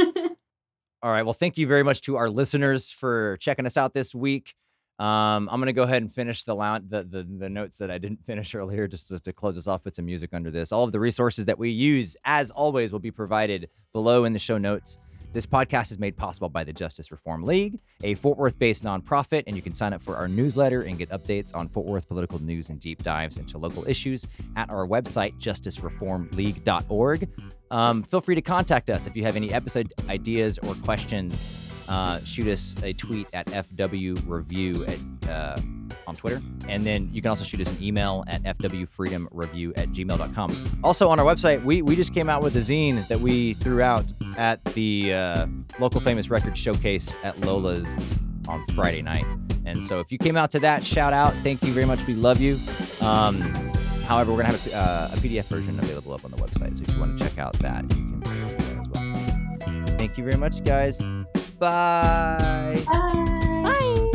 All 1.04 1.12
right. 1.12 1.24
Well, 1.24 1.34
thank 1.34 1.58
you 1.58 1.68
very 1.68 1.84
much 1.84 2.02
to 2.02 2.16
our 2.18 2.30
listeners 2.30 2.92
for 2.92 3.38
checking 3.38 3.66
us 3.66 3.78
out 3.78 3.94
this 3.94 4.16
week. 4.16 4.56
Um, 4.98 5.50
I'm 5.52 5.60
gonna 5.60 5.74
go 5.74 5.84
ahead 5.84 6.02
and 6.02 6.12
finish 6.12 6.44
the, 6.46 6.56
lou- 6.56 6.80
the 6.88 7.04
the 7.04 7.24
the 7.24 7.50
notes 7.50 7.78
that 7.80 7.92
I 7.92 7.98
didn't 7.98 8.26
finish 8.26 8.56
earlier, 8.56 8.88
just 8.88 9.10
to, 9.10 9.20
to 9.20 9.34
close 9.34 9.58
us 9.58 9.68
off. 9.68 9.84
Put 9.84 9.96
some 9.98 10.06
music 10.06 10.30
under 10.34 10.50
this. 10.50 10.72
All 10.72 10.86
of 10.86 10.94
the 10.94 11.00
resources 11.02 11.46
that 11.46 11.60
we 11.60 11.70
use, 11.70 12.16
as 12.24 12.50
always, 12.50 12.92
will 12.94 13.00
be 13.00 13.12
provided 13.12 13.70
below 13.94 14.24
in 14.24 14.32
the 14.34 14.40
show 14.40 14.58
notes. 14.58 14.98
This 15.36 15.46
podcast 15.46 15.92
is 15.92 16.00
made 16.00 16.16
possible 16.16 16.48
by 16.48 16.64
the 16.64 16.72
Justice 16.72 17.12
Reform 17.12 17.44
League, 17.44 17.82
a 18.06 18.16
Fort 18.16 18.38
Worth 18.38 18.58
based 18.58 18.86
nonprofit, 18.86 19.44
and 19.48 19.56
you 19.58 19.62
can 19.62 19.74
sign 19.74 19.92
up 19.92 20.02
for 20.02 20.16
our 20.16 20.30
newsletter 20.30 20.84
and 20.84 20.98
get 20.98 21.10
updates 21.10 21.54
on 21.54 21.68
Fort 21.68 21.88
Worth 21.88 22.08
political 22.08 22.40
news 22.40 22.70
and 22.70 22.80
deep 22.80 23.04
dives 23.04 23.36
into 23.36 23.58
local 23.58 23.86
issues 23.86 24.26
at 24.56 24.70
our 24.70 24.88
website, 24.88 25.38
justicereformleague.org. 25.38 27.30
Um, 27.70 28.04
feel 28.04 28.22
free 28.22 28.36
to 28.36 28.42
contact 28.42 28.90
us 28.90 29.08
if 29.08 29.18
you 29.18 29.24
have 29.24 29.36
any 29.36 29.52
episode 29.52 29.94
ideas 30.08 30.58
or 30.60 30.74
questions. 30.76 31.50
Uh, 31.88 32.20
shoot 32.24 32.48
us 32.48 32.76
a 32.84 32.94
tweet 32.94 33.28
at 33.34 33.46
FW 33.48 34.22
Review 34.26 34.86
at, 34.86 35.30
uh, 35.30 35.60
on 36.08 36.16
Twitter. 36.16 36.42
And 36.68 36.86
then 36.86 37.10
you 37.12 37.22
can 37.22 37.30
also 37.30 37.44
shoot 37.44 37.62
us 37.62 37.72
an 37.72 37.82
email 37.82 38.24
at 38.28 38.44
fwfreedomreview 38.44 39.78
at 39.78 39.90
gmail.com. 39.90 40.80
Also, 40.84 41.10
on 41.10 41.20
our 41.20 41.26
website, 41.26 41.64
we, 41.64 41.82
we 41.82 41.96
just 41.96 42.14
came 42.14 42.30
out 42.30 42.42
with 42.42 42.56
a 42.56 42.60
zine 42.60 43.08
that 43.08 43.20
we 43.20 43.54
threw 43.56 43.82
out 43.82 44.06
at 44.38 44.64
the 44.66 45.14
uh, 45.14 45.48
local 45.80 46.00
famous 46.00 46.30
record 46.30 46.58
showcase 46.58 47.18
at 47.24 47.40
Lola's 47.40 48.00
on 48.48 48.66
Friday 48.68 49.02
night. 49.02 49.26
And 49.66 49.84
so 49.84 50.00
if 50.00 50.12
you 50.12 50.18
came 50.18 50.38
out 50.38 50.52
to 50.52 50.60
that, 50.60 50.84
shout 50.84 51.14
out. 51.14 51.34
Thank 51.36 51.64
you 51.64 51.72
very 51.72 51.86
much. 51.86 52.06
We 52.08 52.14
love 52.14 52.40
you. 52.40 52.60
Um, 53.02 53.42
however, 54.06 54.32
we're 54.32 54.44
going 54.44 54.54
to 54.54 54.60
have 54.60 54.68
a, 54.68 54.76
uh, 54.76 55.10
a 55.14 55.18
PDF 55.18 55.46
version 55.46 55.80
available 55.80 56.14
up 56.14 56.24
on 56.24 56.32
the 56.32 56.38
website. 56.38 56.78
So 56.78 56.84
if 56.84 56.90
you 56.90 57.00
want 57.00 57.18
to 57.18 57.24
check 57.24 57.38
out 57.38 57.54
that, 57.60 57.84
you 57.84 57.90
can 57.90 58.24
as 58.26 58.58
well. 58.58 59.98
Thank 59.98 60.18
you 60.18 60.24
very 60.24 60.38
much, 60.38 60.64
guys. 60.64 61.02
Bye. 61.66 62.84
Bye. 62.86 63.64
Bye. 63.64 64.15